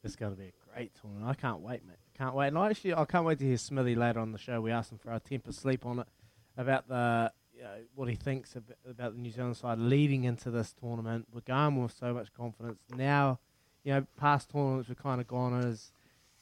It's 0.04 0.16
going 0.16 0.32
to 0.32 0.38
be 0.38 0.46
a 0.46 0.74
great 0.74 0.92
tournament. 1.00 1.28
I 1.28 1.34
can't 1.34 1.60
wait, 1.60 1.84
mate. 1.86 1.97
Can't 2.18 2.34
wait. 2.34 2.48
And 2.48 2.58
I 2.58 2.70
actually, 2.70 2.94
I 2.94 3.04
can't 3.04 3.24
wait 3.24 3.38
to 3.38 3.44
hear 3.44 3.56
Smithy 3.56 3.94
later 3.94 4.18
on 4.18 4.32
the 4.32 4.38
show. 4.38 4.60
We 4.60 4.72
asked 4.72 4.90
him 4.90 4.98
for 4.98 5.12
our 5.12 5.20
temper 5.20 5.52
sleep 5.52 5.86
on 5.86 6.00
it 6.00 6.08
about 6.56 6.88
the 6.88 7.32
you 7.54 7.62
know, 7.62 7.70
what 7.94 8.08
he 8.08 8.16
thinks 8.16 8.56
ab- 8.56 8.74
about 8.88 9.14
the 9.14 9.20
New 9.20 9.30
Zealand 9.30 9.56
side 9.56 9.78
leading 9.78 10.24
into 10.24 10.50
this 10.50 10.72
tournament. 10.72 11.28
We're 11.32 11.40
going 11.40 11.80
with 11.80 11.92
so 11.92 12.12
much 12.12 12.32
confidence 12.32 12.80
now. 12.94 13.38
You 13.84 13.94
know, 13.94 14.06
past 14.16 14.50
tournaments 14.50 14.88
we've 14.88 14.98
kind 14.98 15.20
of 15.20 15.28
gone 15.28 15.60
as 15.60 15.92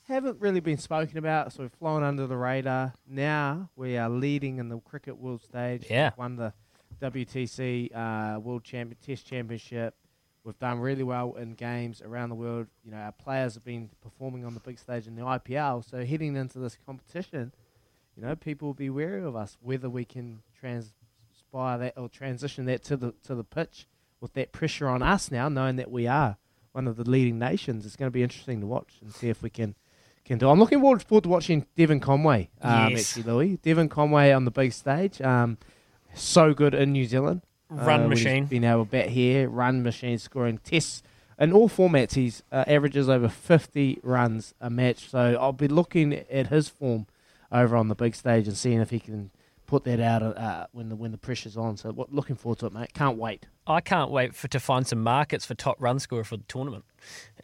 haven't 0.08 0.40
really 0.40 0.60
been 0.60 0.78
spoken 0.78 1.18
about, 1.18 1.52
so 1.52 1.62
we've 1.62 1.72
flown 1.72 2.02
under 2.02 2.26
the 2.26 2.36
radar. 2.36 2.94
Now 3.06 3.70
we 3.76 3.96
are 3.96 4.08
leading 4.08 4.58
in 4.58 4.68
the 4.68 4.78
cricket 4.78 5.18
world 5.18 5.42
stage. 5.42 5.86
Yeah. 5.90 6.10
We've 6.10 6.18
won 6.18 6.36
the 6.36 6.52
WTC 7.02 7.94
uh, 7.94 8.40
World 8.40 8.64
Champion 8.64 8.96
Test 9.04 9.26
Championship. 9.26 9.94
We've 10.46 10.58
done 10.60 10.78
really 10.78 11.02
well 11.02 11.34
in 11.34 11.54
games 11.54 12.00
around 12.00 12.28
the 12.28 12.36
world. 12.36 12.68
You 12.84 12.92
know, 12.92 12.98
our 12.98 13.10
players 13.10 13.54
have 13.54 13.64
been 13.64 13.90
performing 14.00 14.44
on 14.44 14.54
the 14.54 14.60
big 14.60 14.78
stage 14.78 15.08
in 15.08 15.16
the 15.16 15.22
IPL. 15.22 15.84
So 15.90 16.04
heading 16.04 16.36
into 16.36 16.60
this 16.60 16.78
competition, 16.86 17.52
you 18.16 18.22
know, 18.22 18.36
people 18.36 18.68
will 18.68 18.74
be 18.74 18.88
wary 18.88 19.24
of 19.24 19.34
us 19.34 19.56
whether 19.60 19.90
we 19.90 20.04
can 20.04 20.42
transpire 20.60 21.78
that 21.78 21.94
or 21.98 22.08
transition 22.08 22.64
that 22.66 22.84
to 22.84 22.96
the 22.96 23.12
to 23.24 23.34
the 23.34 23.42
pitch 23.42 23.88
with 24.20 24.34
that 24.34 24.52
pressure 24.52 24.86
on 24.88 25.02
us 25.02 25.32
now, 25.32 25.48
knowing 25.48 25.76
that 25.76 25.90
we 25.90 26.06
are 26.06 26.36
one 26.70 26.86
of 26.86 26.96
the 26.96 27.10
leading 27.10 27.40
nations. 27.40 27.84
It's 27.84 27.96
going 27.96 28.06
to 28.06 28.14
be 28.14 28.22
interesting 28.22 28.60
to 28.60 28.66
watch 28.68 28.98
and 29.02 29.12
see 29.12 29.28
if 29.28 29.42
we 29.42 29.50
can 29.50 29.74
can 30.24 30.38
do. 30.38 30.48
I'm 30.48 30.60
looking 30.60 30.80
forward, 30.80 31.02
forward 31.02 31.24
to 31.24 31.28
watching 31.28 31.66
Devon 31.76 31.98
Conway. 31.98 32.50
Um, 32.62 32.90
Yes. 32.92 33.16
Actually, 33.16 33.32
Louis 33.32 33.56
Devon 33.56 33.88
Conway 33.88 34.30
on 34.30 34.44
the 34.44 34.50
big 34.52 34.72
stage. 34.72 35.20
Um, 35.20 35.58
so 36.14 36.54
good 36.54 36.72
in 36.72 36.92
New 36.92 37.04
Zealand. 37.04 37.42
Run 37.68 38.02
when 38.02 38.12
he's 38.12 38.24
machine. 38.24 38.44
Been 38.46 38.64
able 38.64 38.84
to 38.84 38.90
bet 38.90 39.08
here, 39.08 39.48
run 39.48 39.82
machine, 39.82 40.18
scoring 40.18 40.58
tests 40.58 41.02
in 41.38 41.52
all 41.52 41.68
formats. 41.68 42.14
He's 42.14 42.42
uh, 42.52 42.64
averages 42.66 43.08
over 43.08 43.28
50 43.28 44.00
runs 44.02 44.54
a 44.60 44.70
match. 44.70 45.10
So 45.10 45.36
I'll 45.40 45.52
be 45.52 45.68
looking 45.68 46.12
at 46.14 46.46
his 46.48 46.68
form 46.68 47.06
over 47.50 47.76
on 47.76 47.88
the 47.88 47.94
big 47.94 48.14
stage 48.14 48.46
and 48.48 48.56
seeing 48.56 48.80
if 48.80 48.90
he 48.90 48.98
can 49.00 49.30
put 49.66 49.82
that 49.84 49.98
out 49.98 50.22
uh, 50.22 50.66
when 50.70 50.88
the 50.90 50.96
when 50.96 51.10
the 51.10 51.18
pressure's 51.18 51.56
on. 51.56 51.76
So 51.76 51.90
what, 51.90 52.12
looking 52.12 52.36
forward 52.36 52.60
to 52.60 52.66
it, 52.66 52.72
mate. 52.72 52.94
Can't 52.94 53.18
wait. 53.18 53.46
I 53.66 53.80
can't 53.80 54.12
wait 54.12 54.32
for 54.34 54.46
to 54.48 54.60
find 54.60 54.86
some 54.86 55.02
markets 55.02 55.44
for 55.44 55.54
top 55.54 55.76
run 55.80 55.98
scorer 55.98 56.22
for 56.22 56.36
the 56.36 56.44
tournament. 56.44 56.84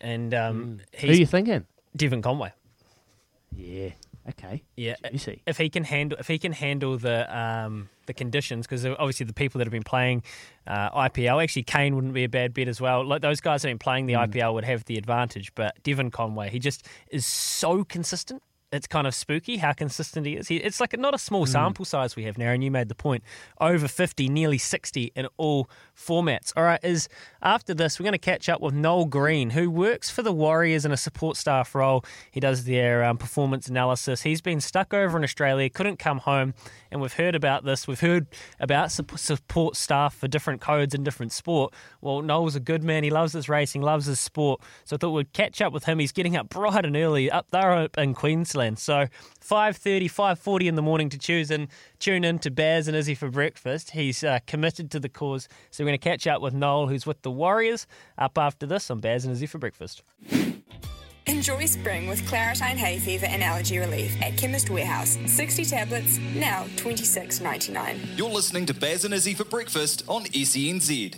And 0.01 0.32
um, 0.32 0.81
Mm. 0.94 1.01
Who 1.01 1.09
are 1.09 1.12
you 1.15 1.27
thinking? 1.27 1.66
Devon 1.97 2.23
Conway. 2.23 2.53
Yeah. 3.55 3.90
Okay. 4.28 4.62
Yeah, 4.77 4.94
Juicy. 5.11 5.43
if 5.47 5.59
he 5.59 5.69
can 5.69 5.82
handle 5.85 6.16
if 6.19 6.28
he 6.28 6.39
can 6.39 6.53
handle 6.53 6.97
the 6.97 7.36
um, 7.36 7.89
the 8.07 8.15
conditions, 8.15 8.66
because 8.66 8.86
obviously 8.86 9.27
the 9.27 9.32
people 9.32 9.59
that 9.59 9.65
have 9.66 9.73
been 9.73 9.82
playing 9.82 10.23
uh, 10.66 10.90
IPL, 11.09 11.43
actually 11.43 11.65
Kane 11.65 11.94
wouldn't 11.97 12.15
be 12.15 12.24
a 12.24 12.28
bad 12.28 12.55
bet 12.55 12.69
as 12.69 12.81
well. 12.81 13.05
Like 13.05 13.20
those 13.23 13.40
guys 13.40 13.62
that 13.62 13.69
have 13.69 13.74
been 13.74 13.78
playing 13.81 14.07
the 14.07 14.12
Mm. 14.15 14.28
IPL 14.32 14.55
would 14.55 14.65
have 14.65 14.85
the 14.85 14.97
advantage, 14.97 15.53
but 15.55 15.74
Devon 15.82 16.11
Conway, 16.11 16.51
he 16.51 16.59
just 16.61 16.86
is 17.11 17.27
so 17.27 17.82
consistent. 17.85 18.43
It's 18.73 18.86
kind 18.86 19.07
of 19.07 19.15
spooky 19.15 19.59
how 19.59 19.73
consistent 19.74 20.24
he 20.24 20.35
is. 20.35 20.49
He, 20.49 20.57
it's 20.57 20.81
like 20.81 20.99
not 20.99 21.15
a 21.15 21.19
small 21.19 21.44
Mm. 21.44 21.49
sample 21.49 21.85
size 21.85 22.16
we 22.16 22.24
have 22.24 22.39
now, 22.39 22.51
and 22.53 22.65
you 22.65 22.70
made 22.70 22.89
the 22.89 22.94
point. 22.94 23.23
Over 23.61 23.86
50, 23.86 24.28
nearly 24.28 24.57
60 24.57 25.12
in 25.15 25.28
all 25.36 25.69
formats. 25.94 26.53
All 26.57 26.62
right, 26.65 26.81
is 26.82 27.09
after 27.43 27.74
this, 27.74 28.01
we're 28.01 28.05
going 28.05 28.12
to 28.12 28.19
catch 28.19 28.49
up 28.49 28.62
with 28.62 28.73
Noel 28.73 29.05
Green, 29.05 29.51
who 29.51 29.70
works 29.70 30.09
for 30.09 30.23
the 30.23 30.32
Warriors 30.32 30.85
in 30.86 30.93
a 30.93 30.97
support 30.97 31.36
staff 31.36 31.74
role. 31.74 32.03
He 32.31 32.40
does 32.40 32.65
their 32.65 33.05
um, 33.05 33.19
performance 33.19 33.69
analysis. 33.69 34.23
He's 34.23 34.40
been 34.40 34.61
stuck 34.61 34.94
over 34.94 35.19
in 35.19 35.24
Australia, 35.24 35.69
couldn't 35.69 35.99
come 35.99 36.19
home, 36.19 36.55
and 36.90 37.03
we've 37.03 37.12
heard 37.12 37.35
about 37.35 37.65
this. 37.65 37.86
We've 37.86 38.01
heard 38.01 38.27
about 38.59 38.90
sup- 38.90 39.19
support 39.19 39.77
staff 39.77 40.15
for 40.15 40.28
different 40.28 40.62
codes 40.62 40.94
in 40.94 41.05
different 41.05 41.32
sport. 41.32 41.74
Well, 42.01 42.23
Noel's 42.23 42.57
a 42.57 42.61
good 42.61 42.82
man. 42.82 43.05
He 43.05 43.11
loves 43.11 43.35
his 43.35 43.51
racing, 43.51 43.82
loves 43.82 44.07
his 44.07 44.19
sport. 44.19 44.62
So 44.85 44.97
I 44.97 44.99
thought 44.99 45.11
we'd 45.11 45.32
catch 45.35 45.61
up 45.61 45.74
with 45.74 45.85
him. 45.85 45.99
He's 45.99 46.12
getting 46.12 46.36
up 46.36 46.49
bright 46.49 46.86
and 46.86 46.97
early 46.97 47.31
up 47.31 47.49
there 47.51 47.89
in 47.99 48.15
Queensland. 48.15 48.61
So 48.76 49.06
5.30, 49.40 50.05
5.40 50.05 50.66
in 50.66 50.74
the 50.74 50.82
morning 50.82 51.09
to 51.10 51.18
choose 51.18 51.51
and 51.51 51.68
tune 51.98 52.24
in 52.24 52.39
to 52.40 52.51
Baz 52.51 52.89
and 52.89 52.97
Izzy 52.97 53.14
for 53.14 53.28
breakfast. 53.28 53.90
He's 53.90 54.22
uh, 54.22 54.39
committed 54.47 54.90
to 54.93 55.01
the 55.01 55.09
cause. 55.09 55.48
So 55.70 55.82
we're 55.84 55.89
going 55.89 55.98
to 55.98 56.05
catch 56.05 56.26
up 56.26 56.40
with 56.40 56.55
Noel, 56.55 56.86
who's 56.86 57.06
with 57.06 57.22
the 57.22 57.30
Warriors, 57.30 57.86
up 58.16 58.39
after 58.39 58.66
this 58.66 58.90
on 58.90 59.01
Baz 59.01 59.24
and 59.24 59.32
Izzy 59.32 59.47
for 59.47 59.59
breakfast. 59.59 60.02
Enjoy 61.26 61.66
spring 61.66 62.09
with 62.09 62.20
Claratyne 62.22 62.76
hay 62.76 62.98
fever 62.98 63.26
and 63.26 63.43
allergy 63.43 63.78
relief 63.78 64.20
at 64.20 64.36
Chemist 64.36 64.70
Warehouse. 64.70 65.16
60 65.26 65.64
tablets, 65.64 66.18
now 66.34 66.64
$26.99. 66.76 68.18
You're 68.18 68.28
listening 68.28 68.66
to 68.66 68.74
Baz 68.74 69.05
and 69.05 69.14
Izzy 69.14 69.34
for 69.34 69.44
breakfast 69.44 70.05
on 70.09 70.24
SENZ. 70.24 71.14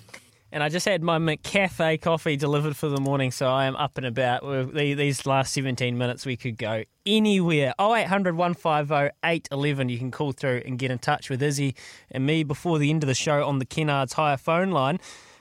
And 0.55 0.63
I 0.63 0.69
just 0.69 0.87
had 0.87 1.03
my 1.03 1.19
McCafe 1.19 2.01
coffee 2.01 2.37
delivered 2.37 2.77
for 2.77 2.89
the 2.89 3.01
morning, 3.01 3.33
so 3.33 3.49
I 3.49 3.65
am 3.65 3.75
up 3.75 3.99
and 3.99 4.07
about. 4.07 4.73
These 4.73 5.27
last 5.27 5.53
17 5.53 5.99
minutes, 5.99 6.25
we 6.25 6.37
could 6.37 6.57
go 6.57 6.85
anywhere. 7.05 7.75
0800 7.81 8.37
150 8.37 9.17
811. 9.25 9.89
You 9.89 9.99
can 9.99 10.13
call 10.13 10.31
through 10.31 10.63
and 10.65 10.79
get 10.79 10.93
in 10.93 11.01
touch 11.01 11.29
with 11.29 11.43
Izzy 11.43 11.75
and 12.13 12.25
me 12.25 12.45
before 12.45 12.79
the 12.79 12.89
end 12.91 13.03
of 13.03 13.09
the 13.09 13.17
show 13.17 13.45
on 13.45 13.59
the 13.59 13.67
Kennards 13.67 14.13
Hire 14.13 14.37
phone 14.37 14.71
line. 14.71 15.01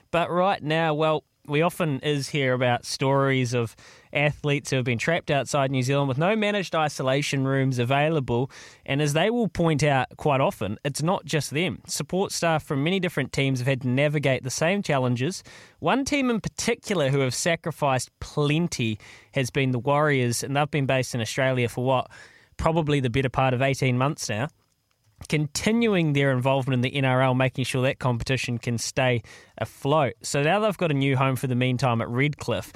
But 0.09 0.31
right 0.31 0.63
now, 0.63 0.95
well, 0.95 1.23
we 1.45 1.61
often 1.61 1.99
is 1.99 2.29
hear 2.29 2.53
about 2.53 2.83
stories 2.83 3.53
of 3.53 3.75
athletes 4.13 4.69
who 4.69 4.77
have 4.77 4.85
been 4.85 4.97
trapped 4.97 5.31
outside 5.31 5.71
New 5.71 5.83
Zealand 5.83 6.07
with 6.07 6.17
no 6.17 6.35
managed 6.35 6.75
isolation 6.75 7.45
rooms 7.45 7.79
available. 7.79 8.51
And 8.85 9.01
as 9.01 9.13
they 9.13 9.29
will 9.29 9.47
point 9.47 9.83
out 9.83 10.07
quite 10.17 10.41
often, 10.41 10.77
it's 10.83 11.01
not 11.01 11.25
just 11.25 11.51
them. 11.51 11.81
Support 11.87 12.31
staff 12.31 12.63
from 12.63 12.83
many 12.83 12.99
different 12.99 13.33
teams 13.33 13.59
have 13.59 13.67
had 13.67 13.81
to 13.81 13.87
navigate 13.87 14.43
the 14.43 14.49
same 14.49 14.81
challenges. 14.81 15.43
One 15.79 16.05
team 16.05 16.29
in 16.29 16.41
particular 16.41 17.09
who 17.09 17.19
have 17.19 17.33
sacrificed 17.33 18.11
plenty 18.19 18.99
has 19.33 19.49
been 19.49 19.71
the 19.71 19.79
Warriors, 19.79 20.43
and 20.43 20.55
they've 20.55 20.69
been 20.69 20.85
based 20.85 21.15
in 21.15 21.21
Australia 21.21 21.67
for 21.67 21.83
what? 21.83 22.09
Probably 22.57 22.99
the 22.99 23.09
better 23.09 23.29
part 23.29 23.53
of 23.53 23.61
18 23.61 23.97
months 23.97 24.29
now 24.29 24.49
continuing 25.27 26.13
their 26.13 26.31
involvement 26.31 26.83
in 26.85 26.91
the 26.91 27.01
NRL, 27.01 27.35
making 27.35 27.65
sure 27.65 27.83
that 27.83 27.99
competition 27.99 28.57
can 28.57 28.77
stay 28.77 29.21
afloat. 29.57 30.13
So 30.21 30.43
now 30.43 30.59
they've 30.59 30.77
got 30.77 30.91
a 30.91 30.95
new 30.95 31.15
home 31.15 31.35
for 31.35 31.47
the 31.47 31.55
meantime 31.55 32.01
at 32.01 32.09
Redcliffe. 32.09 32.71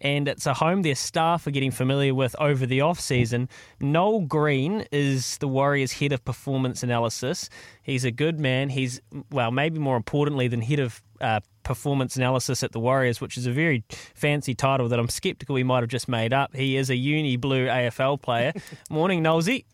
And 0.00 0.28
it's 0.28 0.46
a 0.46 0.54
home 0.54 0.82
their 0.82 0.94
staff 0.94 1.46
are 1.46 1.50
getting 1.50 1.70
familiar 1.70 2.14
with 2.14 2.36
over 2.38 2.66
the 2.66 2.80
off 2.80 3.00
season. 3.00 3.48
Noel 3.80 4.20
Green 4.20 4.86
is 4.92 5.38
the 5.38 5.48
Warriors' 5.48 5.92
head 5.92 6.12
of 6.12 6.24
performance 6.24 6.82
analysis. 6.82 7.50
He's 7.82 8.04
a 8.04 8.10
good 8.10 8.38
man. 8.38 8.68
He's 8.68 9.00
well, 9.30 9.50
maybe 9.50 9.78
more 9.78 9.96
importantly 9.96 10.46
than 10.48 10.60
head 10.62 10.78
of 10.78 11.02
uh, 11.20 11.40
performance 11.62 12.16
analysis 12.16 12.62
at 12.62 12.72
the 12.72 12.80
Warriors, 12.80 13.20
which 13.20 13.36
is 13.36 13.46
a 13.46 13.52
very 13.52 13.84
fancy 13.90 14.54
title 14.54 14.88
that 14.88 14.98
I'm 14.98 15.08
skeptical 15.08 15.56
he 15.56 15.64
might 15.64 15.80
have 15.80 15.90
just 15.90 16.08
made 16.08 16.32
up. 16.32 16.54
He 16.54 16.76
is 16.76 16.90
a 16.90 16.96
uni 16.96 17.36
blue 17.36 17.66
AFL 17.66 18.22
player. 18.22 18.52
Morning, 18.90 19.22
Nolsey. 19.22 19.64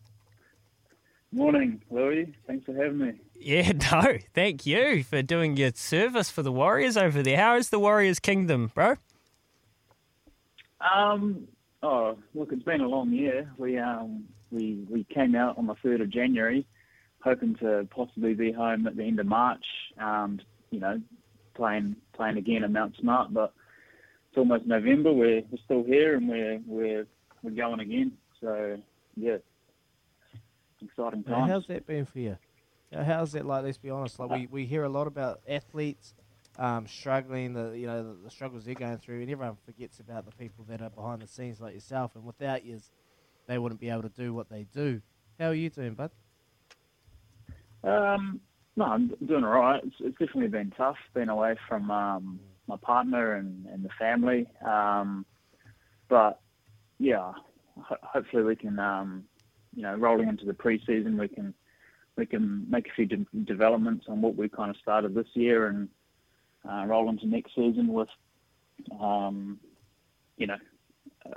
Morning, 1.31 1.81
Louis. 1.89 2.33
Thanks 2.47 2.65
for 2.65 2.73
having 2.73 2.97
me. 2.97 3.11
Yeah, 3.39 3.71
no, 3.91 4.17
thank 4.33 4.65
you 4.65 5.03
for 5.03 5.21
doing 5.21 5.57
your 5.57 5.71
service 5.75 6.29
for 6.29 6.41
the 6.41 6.51
Warriors 6.51 6.97
over 6.97 7.21
there. 7.21 7.37
How 7.37 7.55
is 7.57 7.69
the 7.69 7.79
Warriors' 7.79 8.19
kingdom, 8.19 8.71
bro? 8.73 8.95
Um, 10.93 11.47
oh, 11.83 12.17
look, 12.33 12.51
it's 12.51 12.63
been 12.63 12.81
a 12.81 12.87
long 12.87 13.11
year. 13.11 13.51
We 13.57 13.77
um, 13.77 14.25
we 14.51 14.85
we 14.89 15.03
came 15.05 15.35
out 15.35 15.57
on 15.57 15.67
the 15.67 15.75
third 15.75 16.01
of 16.01 16.09
January, 16.09 16.65
hoping 17.19 17.55
to 17.55 17.87
possibly 17.89 18.33
be 18.33 18.51
home 18.51 18.87
at 18.87 18.95
the 18.95 19.03
end 19.03 19.19
of 19.19 19.25
March. 19.25 19.65
Um, 19.99 20.39
you 20.71 20.79
know, 20.79 21.01
playing 21.55 21.95
playing 22.13 22.37
again 22.37 22.63
at 22.63 22.71
Mount 22.71 22.95
Smart, 22.99 23.33
but 23.33 23.53
it's 24.29 24.37
almost 24.37 24.65
November. 24.65 25.11
We're 25.13 25.41
we're 25.49 25.63
still 25.63 25.83
here 25.83 26.15
and 26.15 26.27
we're 26.27 26.59
we're 26.67 27.07
we're 27.43 27.51
going 27.51 27.79
again. 27.79 28.11
So 28.41 28.77
yeah, 29.15 29.37
exciting 30.81 31.23
Now, 31.27 31.35
times. 31.35 31.51
how's 31.51 31.67
that 31.67 31.87
been 31.87 32.05
for 32.05 32.19
you? 32.19 32.37
How's 32.93 33.31
that 33.33 33.45
like? 33.45 33.63
Let's 33.63 33.77
be 33.77 33.89
honest. 33.89 34.19
Like 34.19 34.31
we, 34.31 34.47
we 34.47 34.65
hear 34.65 34.83
a 34.83 34.89
lot 34.89 35.07
about 35.07 35.41
athletes 35.47 36.13
um, 36.57 36.87
struggling, 36.87 37.53
the 37.53 37.77
you 37.77 37.87
know 37.87 38.03
the, 38.03 38.23
the 38.23 38.29
struggles 38.29 38.65
they're 38.65 38.75
going 38.75 38.97
through, 38.97 39.21
and 39.21 39.29
everyone 39.29 39.57
forgets 39.65 39.99
about 39.99 40.25
the 40.25 40.31
people 40.31 40.65
that 40.69 40.81
are 40.81 40.89
behind 40.89 41.21
the 41.21 41.27
scenes 41.27 41.59
like 41.59 41.73
yourself. 41.73 42.15
And 42.15 42.23
without 42.23 42.65
you, 42.65 42.79
they 43.47 43.57
wouldn't 43.57 43.81
be 43.81 43.89
able 43.89 44.03
to 44.03 44.09
do 44.09 44.33
what 44.33 44.49
they 44.49 44.65
do. 44.73 45.01
How 45.39 45.47
are 45.47 45.53
you 45.53 45.69
doing, 45.69 45.93
bud? 45.93 46.11
Um, 47.83 48.39
no, 48.75 48.85
I'm 48.85 49.13
doing 49.25 49.43
all 49.43 49.59
right. 49.59 49.81
It's, 49.83 49.95
it's 49.99 50.17
definitely 50.17 50.47
been 50.47 50.71
tough 50.75 50.97
being 51.13 51.29
away 51.29 51.55
from 51.67 51.91
um, 51.91 52.39
my 52.67 52.77
partner 52.77 53.35
and, 53.35 53.65
and 53.67 53.83
the 53.83 53.89
family. 53.99 54.47
Um, 54.65 55.25
but 56.09 56.39
yeah, 56.99 57.33
ho- 57.77 57.97
hopefully 58.01 58.43
we 58.43 58.55
can, 58.55 58.79
um, 58.79 59.23
you 59.75 59.83
know, 59.83 59.95
rolling 59.95 60.29
into 60.29 60.45
the 60.45 60.53
preseason, 60.53 61.19
we 61.19 61.27
can 61.27 61.53
we 62.17 62.25
can 62.25 62.65
make 62.69 62.87
a 62.87 62.93
few 62.95 63.05
de- 63.05 63.25
developments 63.43 64.05
on 64.07 64.21
what 64.21 64.37
we 64.37 64.47
kind 64.47 64.69
of 64.69 64.77
started 64.77 65.13
this 65.13 65.27
year 65.33 65.67
and 65.67 65.89
uh, 66.69 66.85
roll 66.85 67.09
into 67.09 67.27
next 67.27 67.53
season 67.55 67.87
with, 67.87 68.09
um, 68.99 69.59
you 70.37 70.47
know, 70.47 70.57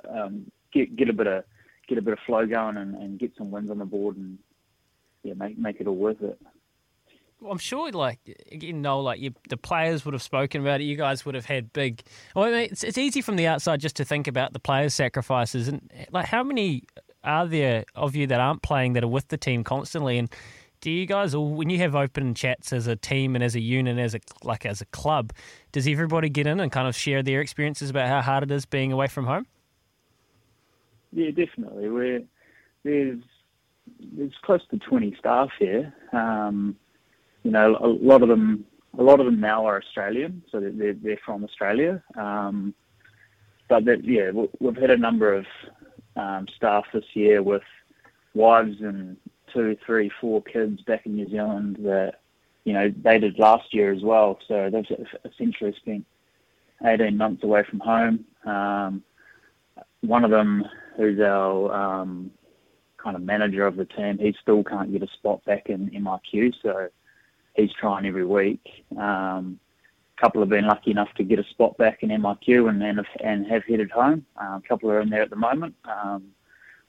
um, 0.08 0.50
get 0.72 0.96
get 0.96 1.08
a 1.08 1.12
bit 1.12 1.26
of 1.26 1.44
get 1.88 1.98
a 1.98 2.02
bit 2.02 2.12
of 2.12 2.18
flow 2.26 2.46
going 2.46 2.76
and, 2.76 2.94
and 2.94 3.18
get 3.18 3.32
some 3.36 3.50
wins 3.50 3.70
on 3.70 3.78
the 3.78 3.84
board 3.84 4.16
and 4.16 4.38
yeah, 5.22 5.34
make 5.34 5.58
make 5.58 5.80
it 5.80 5.86
all 5.86 5.96
worth 5.96 6.22
it. 6.22 6.38
Well, 7.40 7.52
I'm 7.52 7.58
sure, 7.58 7.90
like 7.92 8.18
again, 8.50 8.82
Noel, 8.82 9.02
like 9.04 9.20
you, 9.20 9.32
the 9.48 9.56
players 9.56 10.04
would 10.04 10.12
have 10.12 10.22
spoken 10.22 10.60
about 10.60 10.80
it. 10.80 10.84
You 10.84 10.96
guys 10.96 11.24
would 11.24 11.36
have 11.36 11.46
had 11.46 11.72
big. 11.72 12.02
Well, 12.34 12.46
I 12.46 12.50
mean, 12.50 12.60
it's 12.70 12.82
it's 12.82 12.98
easy 12.98 13.22
from 13.22 13.36
the 13.36 13.46
outside 13.46 13.80
just 13.80 13.96
to 13.96 14.04
think 14.04 14.26
about 14.26 14.52
the 14.52 14.58
players' 14.58 14.94
sacrifices 14.94 15.68
and 15.68 15.90
like 16.10 16.26
how 16.26 16.42
many 16.42 16.82
are 17.22 17.46
there 17.46 17.84
of 17.94 18.16
you 18.16 18.26
that 18.26 18.40
aren't 18.40 18.62
playing 18.62 18.94
that 18.94 19.04
are 19.04 19.08
with 19.08 19.28
the 19.28 19.38
team 19.38 19.64
constantly 19.64 20.18
and. 20.18 20.30
Do 20.80 20.90
you 20.90 21.06
guys, 21.06 21.34
or 21.34 21.48
when 21.52 21.70
you 21.70 21.78
have 21.78 21.96
open 21.96 22.34
chats 22.34 22.72
as 22.72 22.86
a 22.86 22.94
team 22.94 23.34
and 23.34 23.42
as 23.42 23.56
a 23.56 23.60
unit, 23.60 23.98
as 23.98 24.14
a 24.14 24.20
like 24.44 24.64
as 24.64 24.80
a 24.80 24.86
club, 24.86 25.32
does 25.72 25.88
everybody 25.88 26.28
get 26.28 26.46
in 26.46 26.60
and 26.60 26.70
kind 26.70 26.86
of 26.86 26.94
share 26.94 27.22
their 27.22 27.40
experiences 27.40 27.90
about 27.90 28.08
how 28.08 28.20
hard 28.20 28.44
it 28.44 28.50
is 28.52 28.64
being 28.64 28.92
away 28.92 29.08
from 29.08 29.26
home? 29.26 29.46
Yeah, 31.12 31.30
definitely. 31.30 31.88
We're 31.88 32.22
there's 32.84 33.18
there's 34.12 34.34
close 34.42 34.60
to 34.70 34.78
20 34.78 35.16
staff 35.18 35.48
here. 35.58 35.92
Um, 36.12 36.76
you 37.42 37.50
know, 37.50 37.76
a 37.80 37.86
lot 37.88 38.22
of 38.22 38.28
them 38.28 38.64
a 38.98 39.02
lot 39.02 39.18
of 39.20 39.26
them 39.26 39.40
now 39.40 39.66
are 39.66 39.80
Australian, 39.82 40.42
so 40.50 40.60
they're 40.60 40.94
they're, 40.94 41.18
from 41.24 41.44
Australia. 41.44 42.02
Um, 42.16 42.74
but 43.68 43.84
that, 43.84 44.04
yeah, 44.04 44.30
we- 44.30 44.48
we've 44.60 44.76
had 44.76 44.90
a 44.90 44.96
number 44.96 45.34
of 45.34 45.46
um, 46.16 46.46
staff 46.56 46.84
this 46.92 47.04
year 47.14 47.42
with 47.42 47.62
wives 48.34 48.76
and 48.80 49.16
two, 49.52 49.76
three, 49.84 50.10
four 50.20 50.42
kids 50.42 50.80
back 50.82 51.06
in 51.06 51.14
New 51.14 51.28
Zealand 51.28 51.76
that 51.80 52.20
you 52.64 52.72
know 52.72 52.92
they 53.02 53.18
did 53.18 53.38
last 53.38 53.72
year 53.72 53.92
as 53.92 54.02
well. 54.02 54.38
So 54.46 54.70
they've 54.70 55.06
essentially 55.24 55.74
spent 55.76 56.04
18 56.84 57.16
months 57.16 57.44
away 57.44 57.64
from 57.68 57.80
home. 57.80 58.24
Um, 58.44 59.02
one 60.00 60.24
of 60.24 60.30
them, 60.30 60.64
who's 60.96 61.20
our 61.20 61.72
um, 61.72 62.30
kind 62.96 63.16
of 63.16 63.22
manager 63.22 63.66
of 63.66 63.76
the 63.76 63.84
team, 63.84 64.18
he 64.18 64.34
still 64.40 64.62
can't 64.62 64.92
get 64.92 65.02
a 65.02 65.08
spot 65.14 65.44
back 65.44 65.68
in 65.68 65.90
MIQ, 65.90 66.54
so 66.62 66.88
he's 67.54 67.72
trying 67.80 68.06
every 68.06 68.24
week. 68.24 68.84
Um, 68.96 69.58
a 70.16 70.20
couple 70.20 70.40
have 70.40 70.48
been 70.48 70.66
lucky 70.66 70.90
enough 70.90 71.12
to 71.16 71.24
get 71.24 71.38
a 71.38 71.44
spot 71.44 71.76
back 71.78 72.02
in 72.02 72.10
MIQ 72.10 72.68
and 72.68 72.82
and, 72.82 73.00
and 73.22 73.46
have 73.46 73.64
headed 73.64 73.90
home. 73.90 74.24
A 74.36 74.60
couple 74.68 74.90
are 74.90 75.00
in 75.00 75.10
there 75.10 75.22
at 75.22 75.30
the 75.30 75.36
moment. 75.36 75.74
Um, 75.84 76.32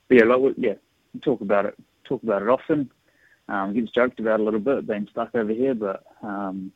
but 0.07 0.17
yeah, 0.17 0.23
like, 0.25 0.55
yeah, 0.57 0.73
we 1.13 1.19
talk 1.19 1.41
about 1.41 1.65
it, 1.65 1.75
talk 2.09 2.23
about 2.23 2.41
it 2.41 2.49
often. 2.49 2.91
Um, 3.47 3.73
gets 3.73 3.91
joked 3.91 4.19
about 4.19 4.39
a 4.39 4.43
little 4.43 4.59
bit, 4.59 4.87
being 4.87 5.07
stuck 5.09 5.33
over 5.33 5.51
here, 5.51 5.73
but 5.73 6.03
um, 6.21 6.71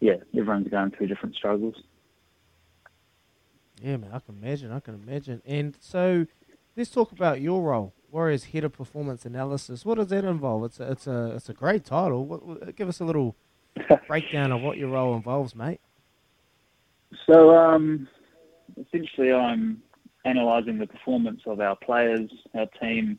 yeah, 0.00 0.16
everyone's 0.36 0.68
going 0.68 0.92
through 0.92 1.08
different 1.08 1.34
struggles. 1.34 1.74
Yeah, 3.82 3.96
man, 3.96 4.10
I 4.12 4.20
can 4.20 4.36
imagine. 4.40 4.72
I 4.72 4.80
can 4.80 4.94
imagine. 4.94 5.42
And 5.44 5.76
so, 5.80 6.26
let's 6.76 6.90
talk 6.90 7.12
about 7.12 7.40
your 7.40 7.62
role, 7.62 7.92
Warriors 8.10 8.44
Head 8.44 8.64
of 8.64 8.72
Performance 8.72 9.24
Analysis. 9.24 9.84
What 9.84 9.96
does 9.96 10.08
that 10.08 10.24
involve? 10.24 10.64
It's 10.64 10.80
a, 10.80 10.92
it's 10.92 11.06
a, 11.06 11.32
it's 11.34 11.48
a 11.48 11.54
great 11.54 11.84
title. 11.84 12.24
What, 12.24 12.76
give 12.76 12.88
us 12.88 13.00
a 13.00 13.04
little 13.04 13.34
breakdown 14.06 14.52
of 14.52 14.62
what 14.62 14.78
your 14.78 14.90
role 14.90 15.14
involves, 15.14 15.54
mate. 15.54 15.80
So 17.28 17.56
um, 17.56 18.08
essentially, 18.76 19.32
I'm 19.32 19.82
analysing 20.24 20.78
the 20.78 20.86
performance 20.86 21.42
of 21.46 21.60
our 21.60 21.76
players, 21.76 22.30
our 22.54 22.66
team, 22.80 23.18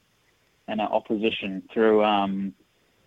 and 0.67 0.81
our 0.81 0.91
opposition 0.91 1.63
through 1.73 2.03
um, 2.03 2.53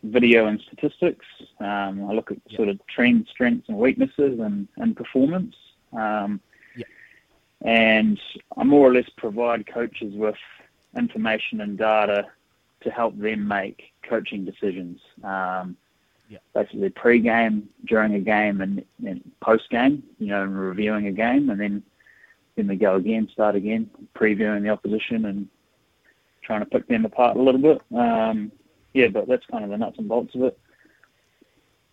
video 0.03 0.47
and 0.47 0.61
statistics. 0.61 1.27
Um, 1.59 2.09
I 2.09 2.13
look 2.15 2.31
at 2.31 2.39
sort 2.55 2.69
of 2.69 2.79
trends, 2.87 3.29
strengths, 3.31 3.69
and 3.69 3.77
weaknesses, 3.77 4.41
and, 4.41 4.67
and 4.77 4.97
performance. 4.97 5.55
Um, 5.93 6.41
And 7.63 8.19
I 8.57 8.65
more 8.65 8.89
or 8.89 8.95
less 8.95 9.09
provide 9.17 9.67
coaches 9.67 10.15
with 10.15 10.37
information 10.97 11.61
and 11.61 11.77
data 11.77 12.27
to 12.83 12.91
help 12.91 13.19
them 13.19 13.47
make 13.47 13.93
coaching 14.03 14.45
decisions. 14.45 15.01
Um, 15.23 15.77
basically 16.55 16.89
pre-game, 16.91 17.69
during 17.85 18.15
a 18.15 18.21
game, 18.21 18.61
and, 18.61 18.85
and 19.05 19.21
post-game. 19.41 20.03
You 20.19 20.29
know, 20.29 20.43
and 20.45 20.59
reviewing 20.59 21.07
a 21.09 21.13
game, 21.13 21.51
and 21.51 21.61
then 21.61 21.83
then 22.57 22.67
we 22.67 22.77
go 22.77 22.97
again, 22.97 23.29
start 23.33 23.55
again, 23.55 23.89
previewing 24.15 24.63
the 24.63 24.71
opposition 24.71 25.25
and 25.27 25.49
trying 26.51 26.61
to 26.61 26.67
pick 26.67 26.89
them 26.89 27.05
apart 27.05 27.37
a 27.37 27.41
little 27.41 27.61
bit. 27.61 27.81
Um, 27.97 28.51
yeah, 28.93 29.07
but 29.07 29.29
that's 29.29 29.47
kind 29.47 29.63
of 29.63 29.71
the 29.71 29.79
nuts 29.79 29.99
and 29.99 30.09
bolts 30.09 30.35
of 30.35 30.43
it. 30.43 30.59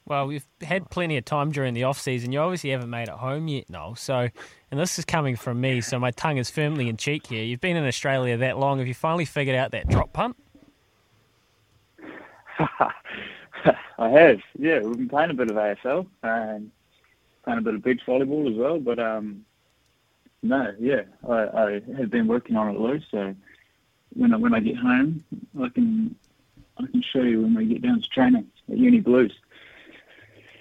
Well, 0.08 0.26
we've 0.26 0.48
had 0.64 0.90
plenty 0.90 1.16
of 1.18 1.26
time 1.26 1.52
during 1.52 1.76
the 1.76 1.84
off 1.84 2.00
season. 2.00 2.32
You 2.32 2.40
obviously 2.40 2.72
haven't 2.72 2.90
made 2.90 3.08
it 3.08 3.14
home 3.14 3.48
yet, 3.48 3.70
Noel. 3.70 3.94
So, 3.94 4.28
and 4.72 4.80
this 4.80 4.98
is 4.98 5.06
coming 5.06 5.36
from 5.36 5.62
me, 5.62 5.82
so 5.82 6.00
my 6.00 6.10
tongue 6.10 6.38
is 6.38 6.50
firmly 6.50 6.90
in 6.90 6.98
cheek 6.98 7.28
here. 7.28 7.44
You've 7.44 7.62
been 7.62 7.78
in 7.78 7.86
Australia 7.86 8.36
that 8.38 8.58
long. 8.58 8.80
Have 8.80 8.88
you 8.88 8.96
finally 8.96 9.26
figured 9.26 9.56
out 9.56 9.72
that 9.72 9.90
drop 9.90 10.12
punt? 10.12 10.36
I 14.00 14.10
have, 14.10 14.40
yeah. 14.58 14.80
We've 14.80 14.98
been 14.98 15.10
playing 15.10 15.30
a 15.30 15.36
bit 15.36 15.52
of 15.52 15.58
AFL 15.58 16.08
and 16.24 16.72
playing 17.44 17.60
a 17.60 17.62
bit 17.62 17.76
of 17.76 17.84
beach 17.84 18.02
volleyball 18.08 18.50
as 18.50 18.58
well. 18.58 18.80
But 18.80 18.98
um, 18.98 19.46
no, 20.42 20.74
yeah, 20.80 21.02
I, 21.30 21.34
I 21.34 21.82
have 22.00 22.10
been 22.10 22.28
working 22.28 22.56
on 22.56 22.74
it 22.74 22.80
loose. 22.80 23.04
So 23.12 23.36
when 24.18 24.34
I, 24.34 24.38
when 24.38 24.54
I 24.54 24.60
get 24.60 24.76
home, 24.78 25.24
I 25.62 25.70
can 25.70 26.16
I 26.78 26.86
can 26.88 27.02
show 27.02 27.22
you 27.22 27.42
when 27.42 27.56
we 27.56 27.66
get 27.66 27.82
down 27.82 28.02
to 28.02 28.08
training 28.10 28.48
at 28.70 28.78
Uni 28.78 29.00
Blues. 29.00 29.34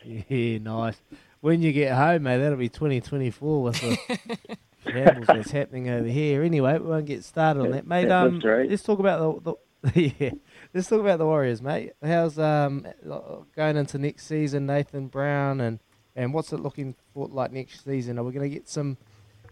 Yeah, 0.05 0.59
nice. 0.59 0.97
When 1.41 1.63
you 1.63 1.73
get 1.73 1.95
home, 1.97 2.23
mate, 2.25 2.39
that'll 2.39 2.57
be 2.59 2.69
2024 2.69 3.63
with 3.63 3.81
the 3.81 4.39
shambles 4.91 5.27
that's 5.27 5.51
happening 5.51 5.89
over 5.91 6.09
here. 6.09 6.43
Anyway, 6.43 6.79
we 6.79 6.87
won't 6.89 7.07
get 7.07 7.25
started 7.25 7.61
on 7.61 7.71
that, 7.73 7.87
mate. 7.87 8.07
Yeah, 8.09 8.23
Um, 8.23 8.35
that's 8.35 8.45
right. 8.45 8.71
let's 8.71 8.83
talk 8.83 8.99
about 8.99 9.43
the, 9.45 9.55
the 9.83 10.15
yeah. 10.19 10.31
Let's 10.73 10.89
talk 10.89 11.01
about 11.01 11.19
the 11.19 11.27
Warriors, 11.27 11.61
mate. 11.63 11.93
How's 12.03 12.39
um 12.39 12.87
going 13.55 13.77
into 13.77 13.99
next 13.99 14.27
season, 14.27 14.67
Nathan 14.67 15.09
Brown, 15.09 15.61
and 15.61 15.81
and 16.15 16.33
what's 16.33 16.53
it 16.53 16.61
looking 16.61 16.95
for 17.13 17.29
like 17.29 17.53
next 17.53 17.85
season? 17.85 18.19
Are 18.19 18.25
we 18.25 18.33
going 18.33 18.49
to 18.49 18.55
get 18.55 18.69
some 18.69 18.97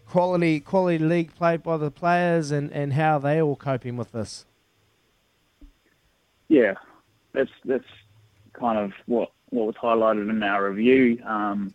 quality 0.06 0.60
quality 0.60 0.98
league 0.98 1.34
played 1.34 1.62
by 1.62 1.76
the 1.76 1.90
players, 1.90 2.50
and 2.50 2.72
and 2.72 2.94
how 2.94 3.18
they 3.18 3.40
all 3.40 3.56
coping 3.56 3.96
with 3.96 4.12
this? 4.12 4.44
Yeah, 6.48 6.74
that's 7.32 7.50
that's 7.64 7.84
kind 8.52 8.78
of 8.78 8.92
what 9.06 9.32
what 9.50 9.66
was 9.66 9.76
highlighted 9.76 10.28
in 10.30 10.42
our 10.42 10.70
review. 10.70 11.22
Um, 11.24 11.74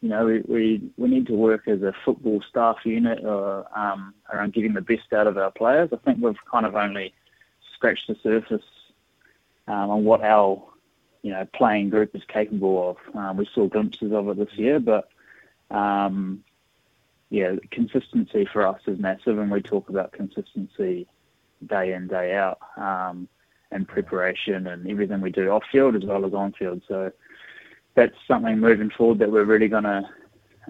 you 0.00 0.08
know, 0.08 0.24
we, 0.24 0.40
we 0.48 0.90
we 0.96 1.08
need 1.08 1.26
to 1.26 1.34
work 1.34 1.68
as 1.68 1.82
a 1.82 1.94
football 2.04 2.42
staff 2.48 2.76
unit 2.84 3.24
uh, 3.24 3.64
um, 3.74 4.14
around 4.32 4.54
getting 4.54 4.74
the 4.74 4.80
best 4.80 5.12
out 5.12 5.26
of 5.26 5.36
our 5.36 5.50
players. 5.50 5.90
I 5.92 5.96
think 5.96 6.22
we've 6.22 6.36
kind 6.50 6.64
of 6.66 6.74
only 6.74 7.12
scratched 7.74 8.08
the 8.08 8.16
surface 8.22 8.64
um, 9.68 9.90
on 9.90 10.04
what 10.04 10.22
our 10.22 10.62
you 11.22 11.32
know 11.32 11.46
playing 11.54 11.90
group 11.90 12.14
is 12.14 12.22
capable 12.28 12.90
of. 12.90 13.16
Um, 13.16 13.36
we 13.36 13.48
saw 13.54 13.68
glimpses 13.68 14.12
of 14.12 14.28
it 14.28 14.38
this 14.38 14.56
year, 14.56 14.80
but 14.80 15.08
um, 15.70 16.42
yeah, 17.30 17.54
consistency 17.70 18.44
for 18.52 18.66
us 18.66 18.80
is 18.86 18.98
massive, 18.98 19.38
and 19.38 19.50
we 19.50 19.62
talk 19.62 19.88
about 19.88 20.12
consistency 20.12 21.06
day 21.66 21.92
in 21.92 22.08
day 22.08 22.34
out, 22.34 22.58
um, 22.76 23.28
and 23.70 23.86
preparation 23.86 24.66
and 24.66 24.88
everything 24.90 25.20
we 25.20 25.30
do 25.30 25.50
off 25.50 25.62
field 25.70 25.94
as 25.94 26.04
well 26.04 26.26
as 26.26 26.34
on 26.34 26.52
field. 26.52 26.82
So 26.88 27.12
that's 27.94 28.16
something 28.26 28.58
moving 28.58 28.90
forward 28.90 29.20
that 29.20 29.30
we're 29.30 29.44
really 29.44 29.68
going 29.68 29.84
to 29.84 30.08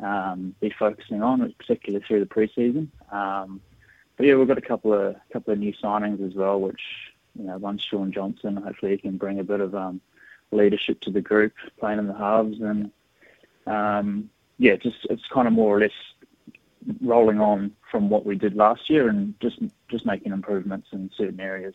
um, 0.03 0.55
be 0.61 0.70
focusing 0.70 1.23
on, 1.23 1.55
particularly 1.59 2.05
through 2.07 2.20
the 2.20 2.27
preseason. 2.27 2.89
Um, 3.12 3.61
but 4.16 4.27
yeah, 4.27 4.35
we've 4.35 4.49
got 4.49 4.59
a 4.59 4.62
couple 4.62 4.93
of 4.93 5.16
couple 5.32 5.55
of 5.55 5.59
new 5.59 5.73
signings 5.73 6.27
as 6.27 6.35
well, 6.35 6.61
which 6.61 6.82
you 7.39 7.45
know, 7.45 7.57
one's 7.57 7.82
Shaun 7.82 8.12
Johnson. 8.12 8.57
Hopefully, 8.57 8.93
he 8.93 8.99
can 8.99 9.16
bring 9.16 9.41
a 9.41 9.45
bit 9.45 9.61
of 9.61 9.74
um, 9.74 10.01
leadership 10.51 11.01
to 11.03 11.11
the 11.11 11.23
group, 11.23 11.55
playing 11.78 11.99
in 11.99 12.07
the 12.07 12.15
halves, 12.15 12.61
and 12.61 12.91
um, 13.66 14.28
yeah, 14.59 14.77
just 14.77 15.07
it's 15.09 15.27
kind 15.28 15.49
of 15.49 15.55
more 15.55 15.77
or 15.77 15.81
less 15.81 15.93
rolling 17.01 17.40
on 17.40 17.73
from 17.90 18.09
what 18.09 18.24
we 18.24 18.36
did 18.36 18.55
last 18.55 18.89
year, 18.89 19.09
and 19.09 19.35
just 19.40 19.59
just 19.89 20.07
making 20.07 20.32
improvements 20.32 20.89
in 20.93 21.11
certain 21.16 21.40
areas. 21.40 21.74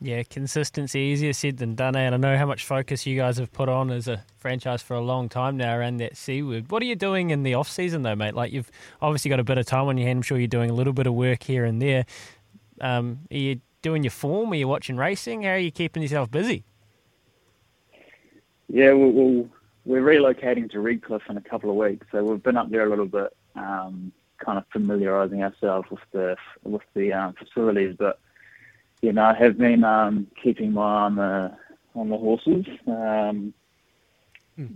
Yeah, 0.00 0.22
consistency 0.22 1.00
easier 1.00 1.32
said 1.32 1.56
than 1.56 1.74
done. 1.74 1.96
eh? 1.96 2.00
And 2.02 2.14
I 2.14 2.18
know 2.18 2.38
how 2.38 2.46
much 2.46 2.64
focus 2.64 3.04
you 3.04 3.16
guys 3.16 3.38
have 3.38 3.52
put 3.52 3.68
on 3.68 3.90
as 3.90 4.06
a 4.06 4.22
franchise 4.36 4.80
for 4.80 4.94
a 4.94 5.00
long 5.00 5.28
time 5.28 5.56
now 5.56 5.76
around 5.76 5.96
that 5.96 6.16
C 6.16 6.40
word. 6.40 6.70
What 6.70 6.82
are 6.82 6.86
you 6.86 6.94
doing 6.94 7.30
in 7.30 7.42
the 7.42 7.54
off 7.54 7.68
season 7.68 8.02
though, 8.02 8.14
mate? 8.14 8.34
Like 8.34 8.52
you've 8.52 8.70
obviously 9.02 9.28
got 9.28 9.40
a 9.40 9.44
bit 9.44 9.58
of 9.58 9.66
time 9.66 9.88
on 9.88 9.98
your 9.98 10.06
hand. 10.06 10.18
I'm 10.18 10.22
sure 10.22 10.38
you're 10.38 10.46
doing 10.46 10.70
a 10.70 10.74
little 10.74 10.92
bit 10.92 11.08
of 11.08 11.14
work 11.14 11.42
here 11.42 11.64
and 11.64 11.82
there. 11.82 12.06
Um, 12.80 13.20
are 13.32 13.36
you 13.36 13.60
doing 13.82 14.04
your 14.04 14.12
form? 14.12 14.52
Are 14.52 14.56
you 14.56 14.68
watching 14.68 14.96
racing? 14.96 15.42
How 15.42 15.50
are 15.50 15.58
you 15.58 15.72
keeping 15.72 16.00
yourself 16.02 16.30
busy? 16.30 16.62
Yeah, 18.68 18.92
we'll, 18.92 19.10
we'll, 19.10 19.48
we're 19.84 20.02
relocating 20.02 20.70
to 20.72 20.80
Redcliffe 20.80 21.22
in 21.28 21.36
a 21.36 21.40
couple 21.40 21.70
of 21.70 21.76
weeks, 21.76 22.06
so 22.12 22.22
we've 22.22 22.42
been 22.42 22.56
up 22.56 22.70
there 22.70 22.86
a 22.86 22.90
little 22.90 23.06
bit, 23.06 23.34
um, 23.58 24.12
kind 24.38 24.58
of 24.58 24.64
familiarising 24.72 25.42
ourselves 25.42 25.90
with 25.90 26.00
the 26.12 26.36
with 26.62 26.82
the 26.94 27.12
um, 27.12 27.34
facilities. 27.34 27.96
But 27.98 28.18
you 29.02 29.12
know, 29.12 29.24
I 29.24 29.34
have 29.34 29.58
been 29.58 29.84
um, 29.84 30.26
keeping 30.42 30.72
my 30.72 30.82
eye 30.82 31.02
on 31.02 31.16
the 31.16 31.56
on 31.94 32.08
the 32.08 32.16
horses. 32.16 32.66
Um, 32.86 33.52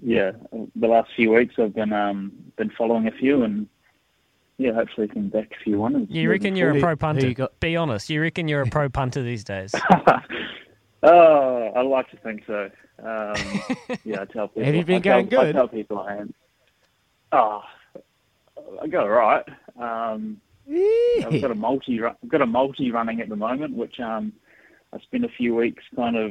yeah, 0.00 0.32
the 0.76 0.86
last 0.86 1.10
few 1.16 1.32
weeks 1.32 1.56
I've 1.58 1.74
been 1.74 1.92
um, 1.92 2.32
been 2.56 2.70
following 2.70 3.08
a 3.08 3.12
few, 3.12 3.42
and 3.42 3.66
yeah, 4.58 4.72
hopefully 4.72 5.08
can 5.08 5.28
back 5.28 5.50
a 5.60 5.64
few 5.64 5.80
winners. 5.80 6.06
You 6.08 6.30
reckon 6.30 6.54
you're 6.54 6.76
a 6.76 6.80
pro 6.80 6.94
punter? 6.94 7.26
Who 7.26 7.34
got- 7.34 7.58
Be 7.58 7.76
honest. 7.76 8.08
You 8.08 8.22
reckon 8.22 8.46
you're 8.46 8.62
a 8.62 8.66
pro 8.66 8.88
punter 9.00 9.22
these 9.22 9.44
days? 9.44 9.74
Oh, 11.04 11.72
I 11.74 11.82
like 11.82 12.08
to 12.10 12.16
think 12.18 12.44
so. 12.46 12.70
Um, 13.02 13.96
yeah, 14.04 14.20
I 14.20 14.24
tell 14.26 14.46
people. 14.48 14.64
Have 14.64 14.74
you 14.74 14.84
been 14.84 14.96
I 14.98 15.00
tell, 15.00 15.22
going 15.24 15.48
I 15.48 15.52
tell 15.52 15.66
people 15.68 15.98
I 15.98 16.16
am. 16.18 16.34
Oh, 17.32 17.62
I 18.82 18.86
go 18.86 19.00
all 19.02 19.08
right. 19.08 19.44
Um, 19.78 20.40
I've 21.24 21.40
got 21.40 21.50
a 21.50 21.54
multi. 21.54 22.02
I've 22.02 22.28
got 22.28 22.42
a 22.42 22.46
multi 22.46 22.90
running 22.90 23.20
at 23.20 23.28
the 23.28 23.36
moment, 23.36 23.74
which 23.76 23.98
um, 24.00 24.32
I 24.92 24.98
spent 25.00 25.24
a 25.24 25.28
few 25.28 25.54
weeks 25.54 25.82
kind 25.96 26.16
of 26.16 26.30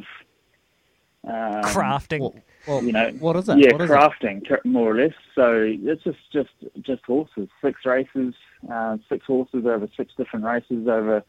um, 1.24 1.62
Crafting. 1.64 2.42
you 2.68 2.92
know, 2.92 3.10
what 3.20 3.36
is 3.36 3.48
it? 3.50 3.58
Yeah, 3.60 3.74
What 3.74 3.82
is 3.82 3.90
it? 3.92 3.94
crafting, 3.94 4.46
tr- 4.46 4.56
more 4.68 4.92
or 4.92 4.96
less. 5.04 5.14
So 5.36 5.62
it's 5.68 6.04
just 6.04 6.18
just 6.32 6.50
just 6.82 7.04
horses. 7.06 7.50
Six 7.62 7.86
races, 7.86 8.34
uh, 8.72 8.98
six 9.10 9.26
horses 9.26 9.66
over 9.66 9.88
six 9.96 10.14
different 10.18 10.46
races 10.46 10.88
over 10.88 11.24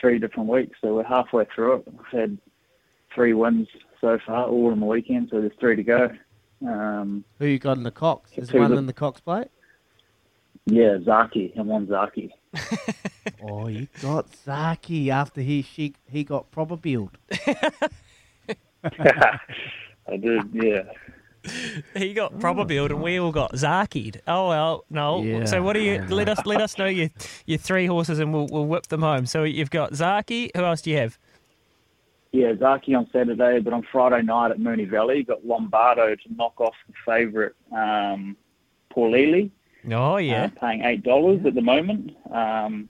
three 0.00 0.18
different 0.18 0.48
weeks. 0.48 0.78
So 0.80 0.94
we're 0.94 1.04
halfway 1.04 1.44
through 1.54 1.74
it. 1.74 1.88
We've 1.88 2.20
had 2.20 2.38
three 3.14 3.32
wins 3.34 3.68
so 4.00 4.18
far, 4.26 4.46
all 4.46 4.70
on 4.72 4.80
the 4.80 4.86
weekend. 4.86 5.28
So 5.30 5.40
there's 5.40 5.52
three 5.58 5.76
to 5.76 5.82
go. 5.82 6.10
Um, 6.66 7.24
Who 7.38 7.46
you 7.46 7.58
got 7.58 7.76
in 7.76 7.82
the 7.82 7.90
Cox? 7.90 8.30
Is 8.36 8.48
Two 8.48 8.58
one 8.60 8.72
of- 8.72 8.78
in 8.78 8.86
the 8.86 8.92
Cox 8.94 9.20
plate? 9.20 9.48
Yeah, 10.66 10.98
Zaaki 10.98 11.56
and 11.56 11.68
one 11.68 11.86
Zaaki. 11.86 12.30
Oh, 13.42 13.68
you 13.68 13.86
got 14.02 14.30
Zaaki 14.46 15.08
after 15.08 15.40
he 15.40 15.62
she 15.62 15.94
he 16.10 16.24
got 16.24 16.50
proper 16.50 16.76
billed. 16.76 17.18
I 18.82 20.16
did, 20.18 20.42
yeah. 20.52 20.82
he 21.94 22.12
got 22.14 22.38
proper 22.40 22.64
build, 22.64 22.90
and 22.90 23.02
we 23.02 23.20
all 23.20 23.30
got 23.30 23.52
Zaaki'd. 23.52 24.22
Oh 24.26 24.48
well, 24.48 24.84
no. 24.90 25.22
Yeah. 25.22 25.44
So 25.44 25.62
what 25.62 25.74
do 25.74 25.80
you 25.80 26.02
let 26.08 26.28
us 26.28 26.44
let 26.46 26.60
us 26.60 26.78
know 26.78 26.86
your 26.86 27.10
your 27.44 27.58
three 27.58 27.86
horses, 27.86 28.18
and 28.18 28.32
we'll 28.32 28.48
we'll 28.50 28.66
whip 28.66 28.86
them 28.86 29.02
home. 29.02 29.26
So 29.26 29.44
you've 29.44 29.70
got 29.70 29.92
Zaaki. 29.92 30.50
Who 30.56 30.64
else 30.64 30.82
do 30.82 30.90
you 30.90 30.96
have? 30.96 31.18
Yeah, 32.32 32.52
Zaaki 32.52 32.96
on 32.96 33.08
Saturday, 33.12 33.60
but 33.60 33.72
on 33.72 33.86
Friday 33.90 34.22
night 34.22 34.50
at 34.50 34.58
Moonee 34.58 34.90
Valley, 34.90 35.22
got 35.22 35.46
Lombardo 35.46 36.14
to 36.14 36.34
knock 36.34 36.60
off 36.60 36.74
the 36.88 36.94
favourite 37.04 37.52
um, 37.72 38.36
Paul 38.90 39.14
Ely. 39.16 39.48
Oh 39.90 40.16
yeah, 40.16 40.44
uh, 40.44 40.48
paying 40.60 40.82
eight 40.84 41.02
dollars 41.02 41.44
at 41.46 41.54
the 41.54 41.60
moment. 41.62 42.12
Um, 42.30 42.88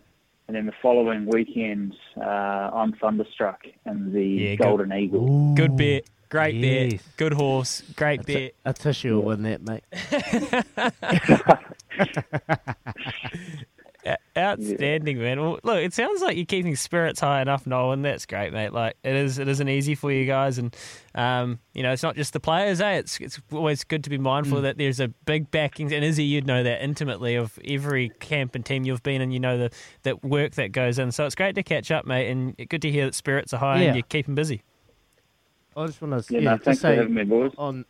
and 0.48 0.56
then 0.56 0.66
the 0.66 0.72
following 0.80 1.26
weekend, 1.26 1.94
uh, 2.16 2.20
I'm 2.20 2.92
Thunderstruck 2.92 3.66
and 3.84 4.12
the 4.12 4.24
Yeah, 4.24 4.54
good. 4.54 4.62
Golden 4.64 4.92
Eagle. 4.92 5.54
Good 5.54 5.76
bit. 5.76 6.08
Great 6.28 6.54
Yes. 6.54 6.92
bet. 6.92 7.00
Good 7.16 7.32
horse. 7.34 7.82
Great 7.96 8.20
A, 8.20 8.24
bet. 8.24 8.36
t- 8.36 8.52
a 8.64 8.72
tissue 8.72 9.16
will 9.16 9.22
win 9.22 9.42
that, 9.42 9.62
mate. 9.62 9.84
O- 14.36 14.40
Outstanding, 14.40 15.18
man. 15.18 15.40
Well, 15.40 15.58
look, 15.64 15.78
it 15.78 15.94
sounds 15.94 16.20
like 16.22 16.36
you're 16.36 16.44
keeping 16.46 16.76
spirits 16.76 17.20
high 17.20 17.40
enough, 17.40 17.66
Nolan. 17.66 18.02
that's 18.02 18.26
great, 18.26 18.52
mate. 18.52 18.72
Like 18.72 18.96
it 19.02 19.14
is, 19.14 19.38
it 19.38 19.48
isn't 19.48 19.68
easy 19.68 19.94
for 19.94 20.12
you 20.12 20.26
guys, 20.26 20.58
and 20.58 20.76
um, 21.14 21.58
you 21.74 21.82
know, 21.82 21.92
it's 21.92 22.02
not 22.02 22.16
just 22.16 22.32
the 22.32 22.40
players, 22.40 22.80
eh? 22.80 22.92
It's 22.98 23.18
it's 23.20 23.40
always 23.52 23.82
good 23.84 24.04
to 24.04 24.10
be 24.10 24.18
mindful 24.18 24.58
Mm. 24.58 24.62
that 24.62 24.78
there's 24.78 25.00
a 25.00 25.08
big 25.08 25.50
backing, 25.50 25.92
and 25.92 26.04
Izzy, 26.04 26.24
you'd 26.24 26.46
know 26.46 26.62
that 26.62 26.82
intimately 26.82 27.34
of 27.36 27.58
every 27.66 28.10
camp 28.20 28.54
and 28.54 28.64
team 28.64 28.84
you've 28.84 29.02
been 29.02 29.20
in. 29.20 29.30
You 29.30 29.40
know 29.40 29.56
the 29.58 29.70
that 30.02 30.22
work 30.24 30.52
that 30.56 30.72
goes 30.72 30.98
in. 30.98 31.12
So 31.12 31.24
it's 31.26 31.34
great 31.34 31.54
to 31.54 31.62
catch 31.62 31.90
up, 31.90 32.04
mate, 32.06 32.30
and 32.30 32.56
good 32.68 32.82
to 32.82 32.90
hear 32.90 33.06
that 33.06 33.14
spirits 33.14 33.52
are 33.54 33.58
high 33.58 33.80
Yeah. 33.80 33.86
and 33.88 33.96
you're 33.96 34.02
keeping 34.08 34.34
busy. 34.34 34.62
I 35.76 35.86
just 35.86 36.00
want 36.00 36.24
to 36.26 36.32
Yeah, 36.34 36.40
yeah, 36.40 36.50
no, 36.50 36.56
just 36.56 36.64
thanks 36.64 36.80
say 36.80 37.06
me, 37.06 37.50
on 37.58 37.84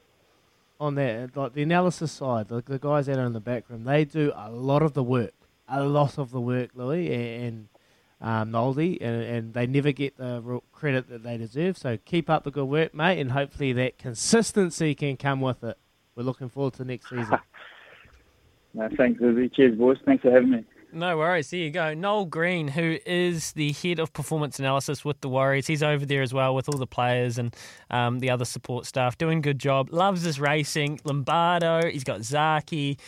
on 0.78 0.94
that 0.96 1.36
like 1.36 1.54
the 1.54 1.62
analysis 1.62 2.12
side, 2.12 2.48
the, 2.48 2.60
the 2.62 2.78
guys 2.78 3.08
out 3.08 3.18
in 3.18 3.32
the 3.32 3.40
back 3.40 3.64
room, 3.70 3.84
they 3.84 4.04
do 4.04 4.32
a 4.36 4.50
lot 4.50 4.82
of 4.82 4.92
the 4.92 5.02
work, 5.02 5.32
a 5.68 5.84
lot 5.84 6.18
of 6.18 6.30
the 6.30 6.40
work, 6.40 6.70
Louis 6.74 7.12
and, 7.12 7.44
and 7.44 7.68
um, 8.20 8.50
Noldy, 8.50 8.98
and, 9.00 9.22
and 9.22 9.54
they 9.54 9.66
never 9.66 9.92
get 9.92 10.16
the 10.16 10.40
real 10.42 10.64
credit 10.72 11.08
that 11.10 11.22
they 11.22 11.36
deserve. 11.36 11.76
So 11.76 11.98
keep 12.04 12.30
up 12.30 12.44
the 12.44 12.50
good 12.50 12.66
work, 12.66 12.94
mate, 12.94 13.20
and 13.20 13.32
hopefully 13.32 13.72
that 13.74 13.98
consistency 13.98 14.94
can 14.94 15.16
come 15.16 15.40
with 15.40 15.62
it. 15.64 15.78
We're 16.14 16.22
looking 16.22 16.48
forward 16.48 16.74
to 16.74 16.84
next 16.84 17.10
season. 17.10 17.38
No, 18.76 18.90
thanks, 18.94 19.22
Izzy. 19.22 19.48
Cheers, 19.48 19.78
boys. 19.78 19.96
Thanks 20.04 20.22
for 20.22 20.30
having 20.30 20.50
me. 20.50 20.64
No 20.92 21.16
worries. 21.16 21.50
There 21.50 21.60
you 21.60 21.70
go. 21.70 21.94
Noel 21.94 22.26
Green, 22.26 22.68
who 22.68 22.98
is 23.06 23.52
the 23.52 23.72
head 23.72 23.98
of 23.98 24.12
performance 24.12 24.58
analysis 24.58 25.04
with 25.04 25.20
the 25.20 25.30
Warriors, 25.30 25.66
he's 25.66 25.82
over 25.82 26.04
there 26.04 26.22
as 26.22 26.34
well 26.34 26.54
with 26.54 26.68
all 26.68 26.78
the 26.78 26.86
players 26.86 27.38
and 27.38 27.56
um, 27.90 28.20
the 28.20 28.30
other 28.30 28.44
support 28.44 28.84
staff, 28.86 29.16
doing 29.16 29.38
a 29.38 29.40
good 29.40 29.58
job. 29.58 29.92
Loves 29.92 30.22
his 30.22 30.38
racing. 30.38 31.00
Lombardo, 31.04 31.88
he's 31.88 32.04
got 32.04 32.20
Zaaki, 32.20 32.98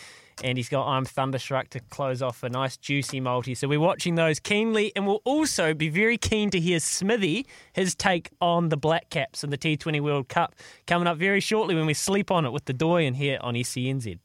and 0.43 0.57
he's 0.57 0.69
got 0.69 0.87
I'm 0.87 1.05
Thunderstruck 1.05 1.69
to 1.69 1.79
close 1.79 2.21
off 2.21 2.43
a 2.43 2.49
nice 2.49 2.77
juicy 2.77 3.19
multi. 3.19 3.55
So 3.55 3.67
we're 3.67 3.79
watching 3.79 4.15
those 4.15 4.39
keenly, 4.39 4.91
and 4.95 5.05
we'll 5.05 5.21
also 5.25 5.73
be 5.73 5.89
very 5.89 6.17
keen 6.17 6.49
to 6.51 6.59
hear 6.59 6.79
Smithy 6.79 7.45
his 7.73 7.95
take 7.95 8.29
on 8.41 8.69
the 8.69 8.77
Black 8.77 9.09
Caps 9.09 9.43
and 9.43 9.51
the 9.51 9.57
T20 9.57 10.01
World 10.01 10.29
Cup 10.29 10.55
coming 10.87 11.07
up 11.07 11.17
very 11.17 11.39
shortly 11.39 11.75
when 11.75 11.85
we 11.85 11.93
sleep 11.93 12.31
on 12.31 12.45
it 12.45 12.51
with 12.51 12.65
the 12.65 12.73
Doyen 12.73 13.13
here 13.13 13.37
on 13.41 13.55
SENZ. 13.55 14.19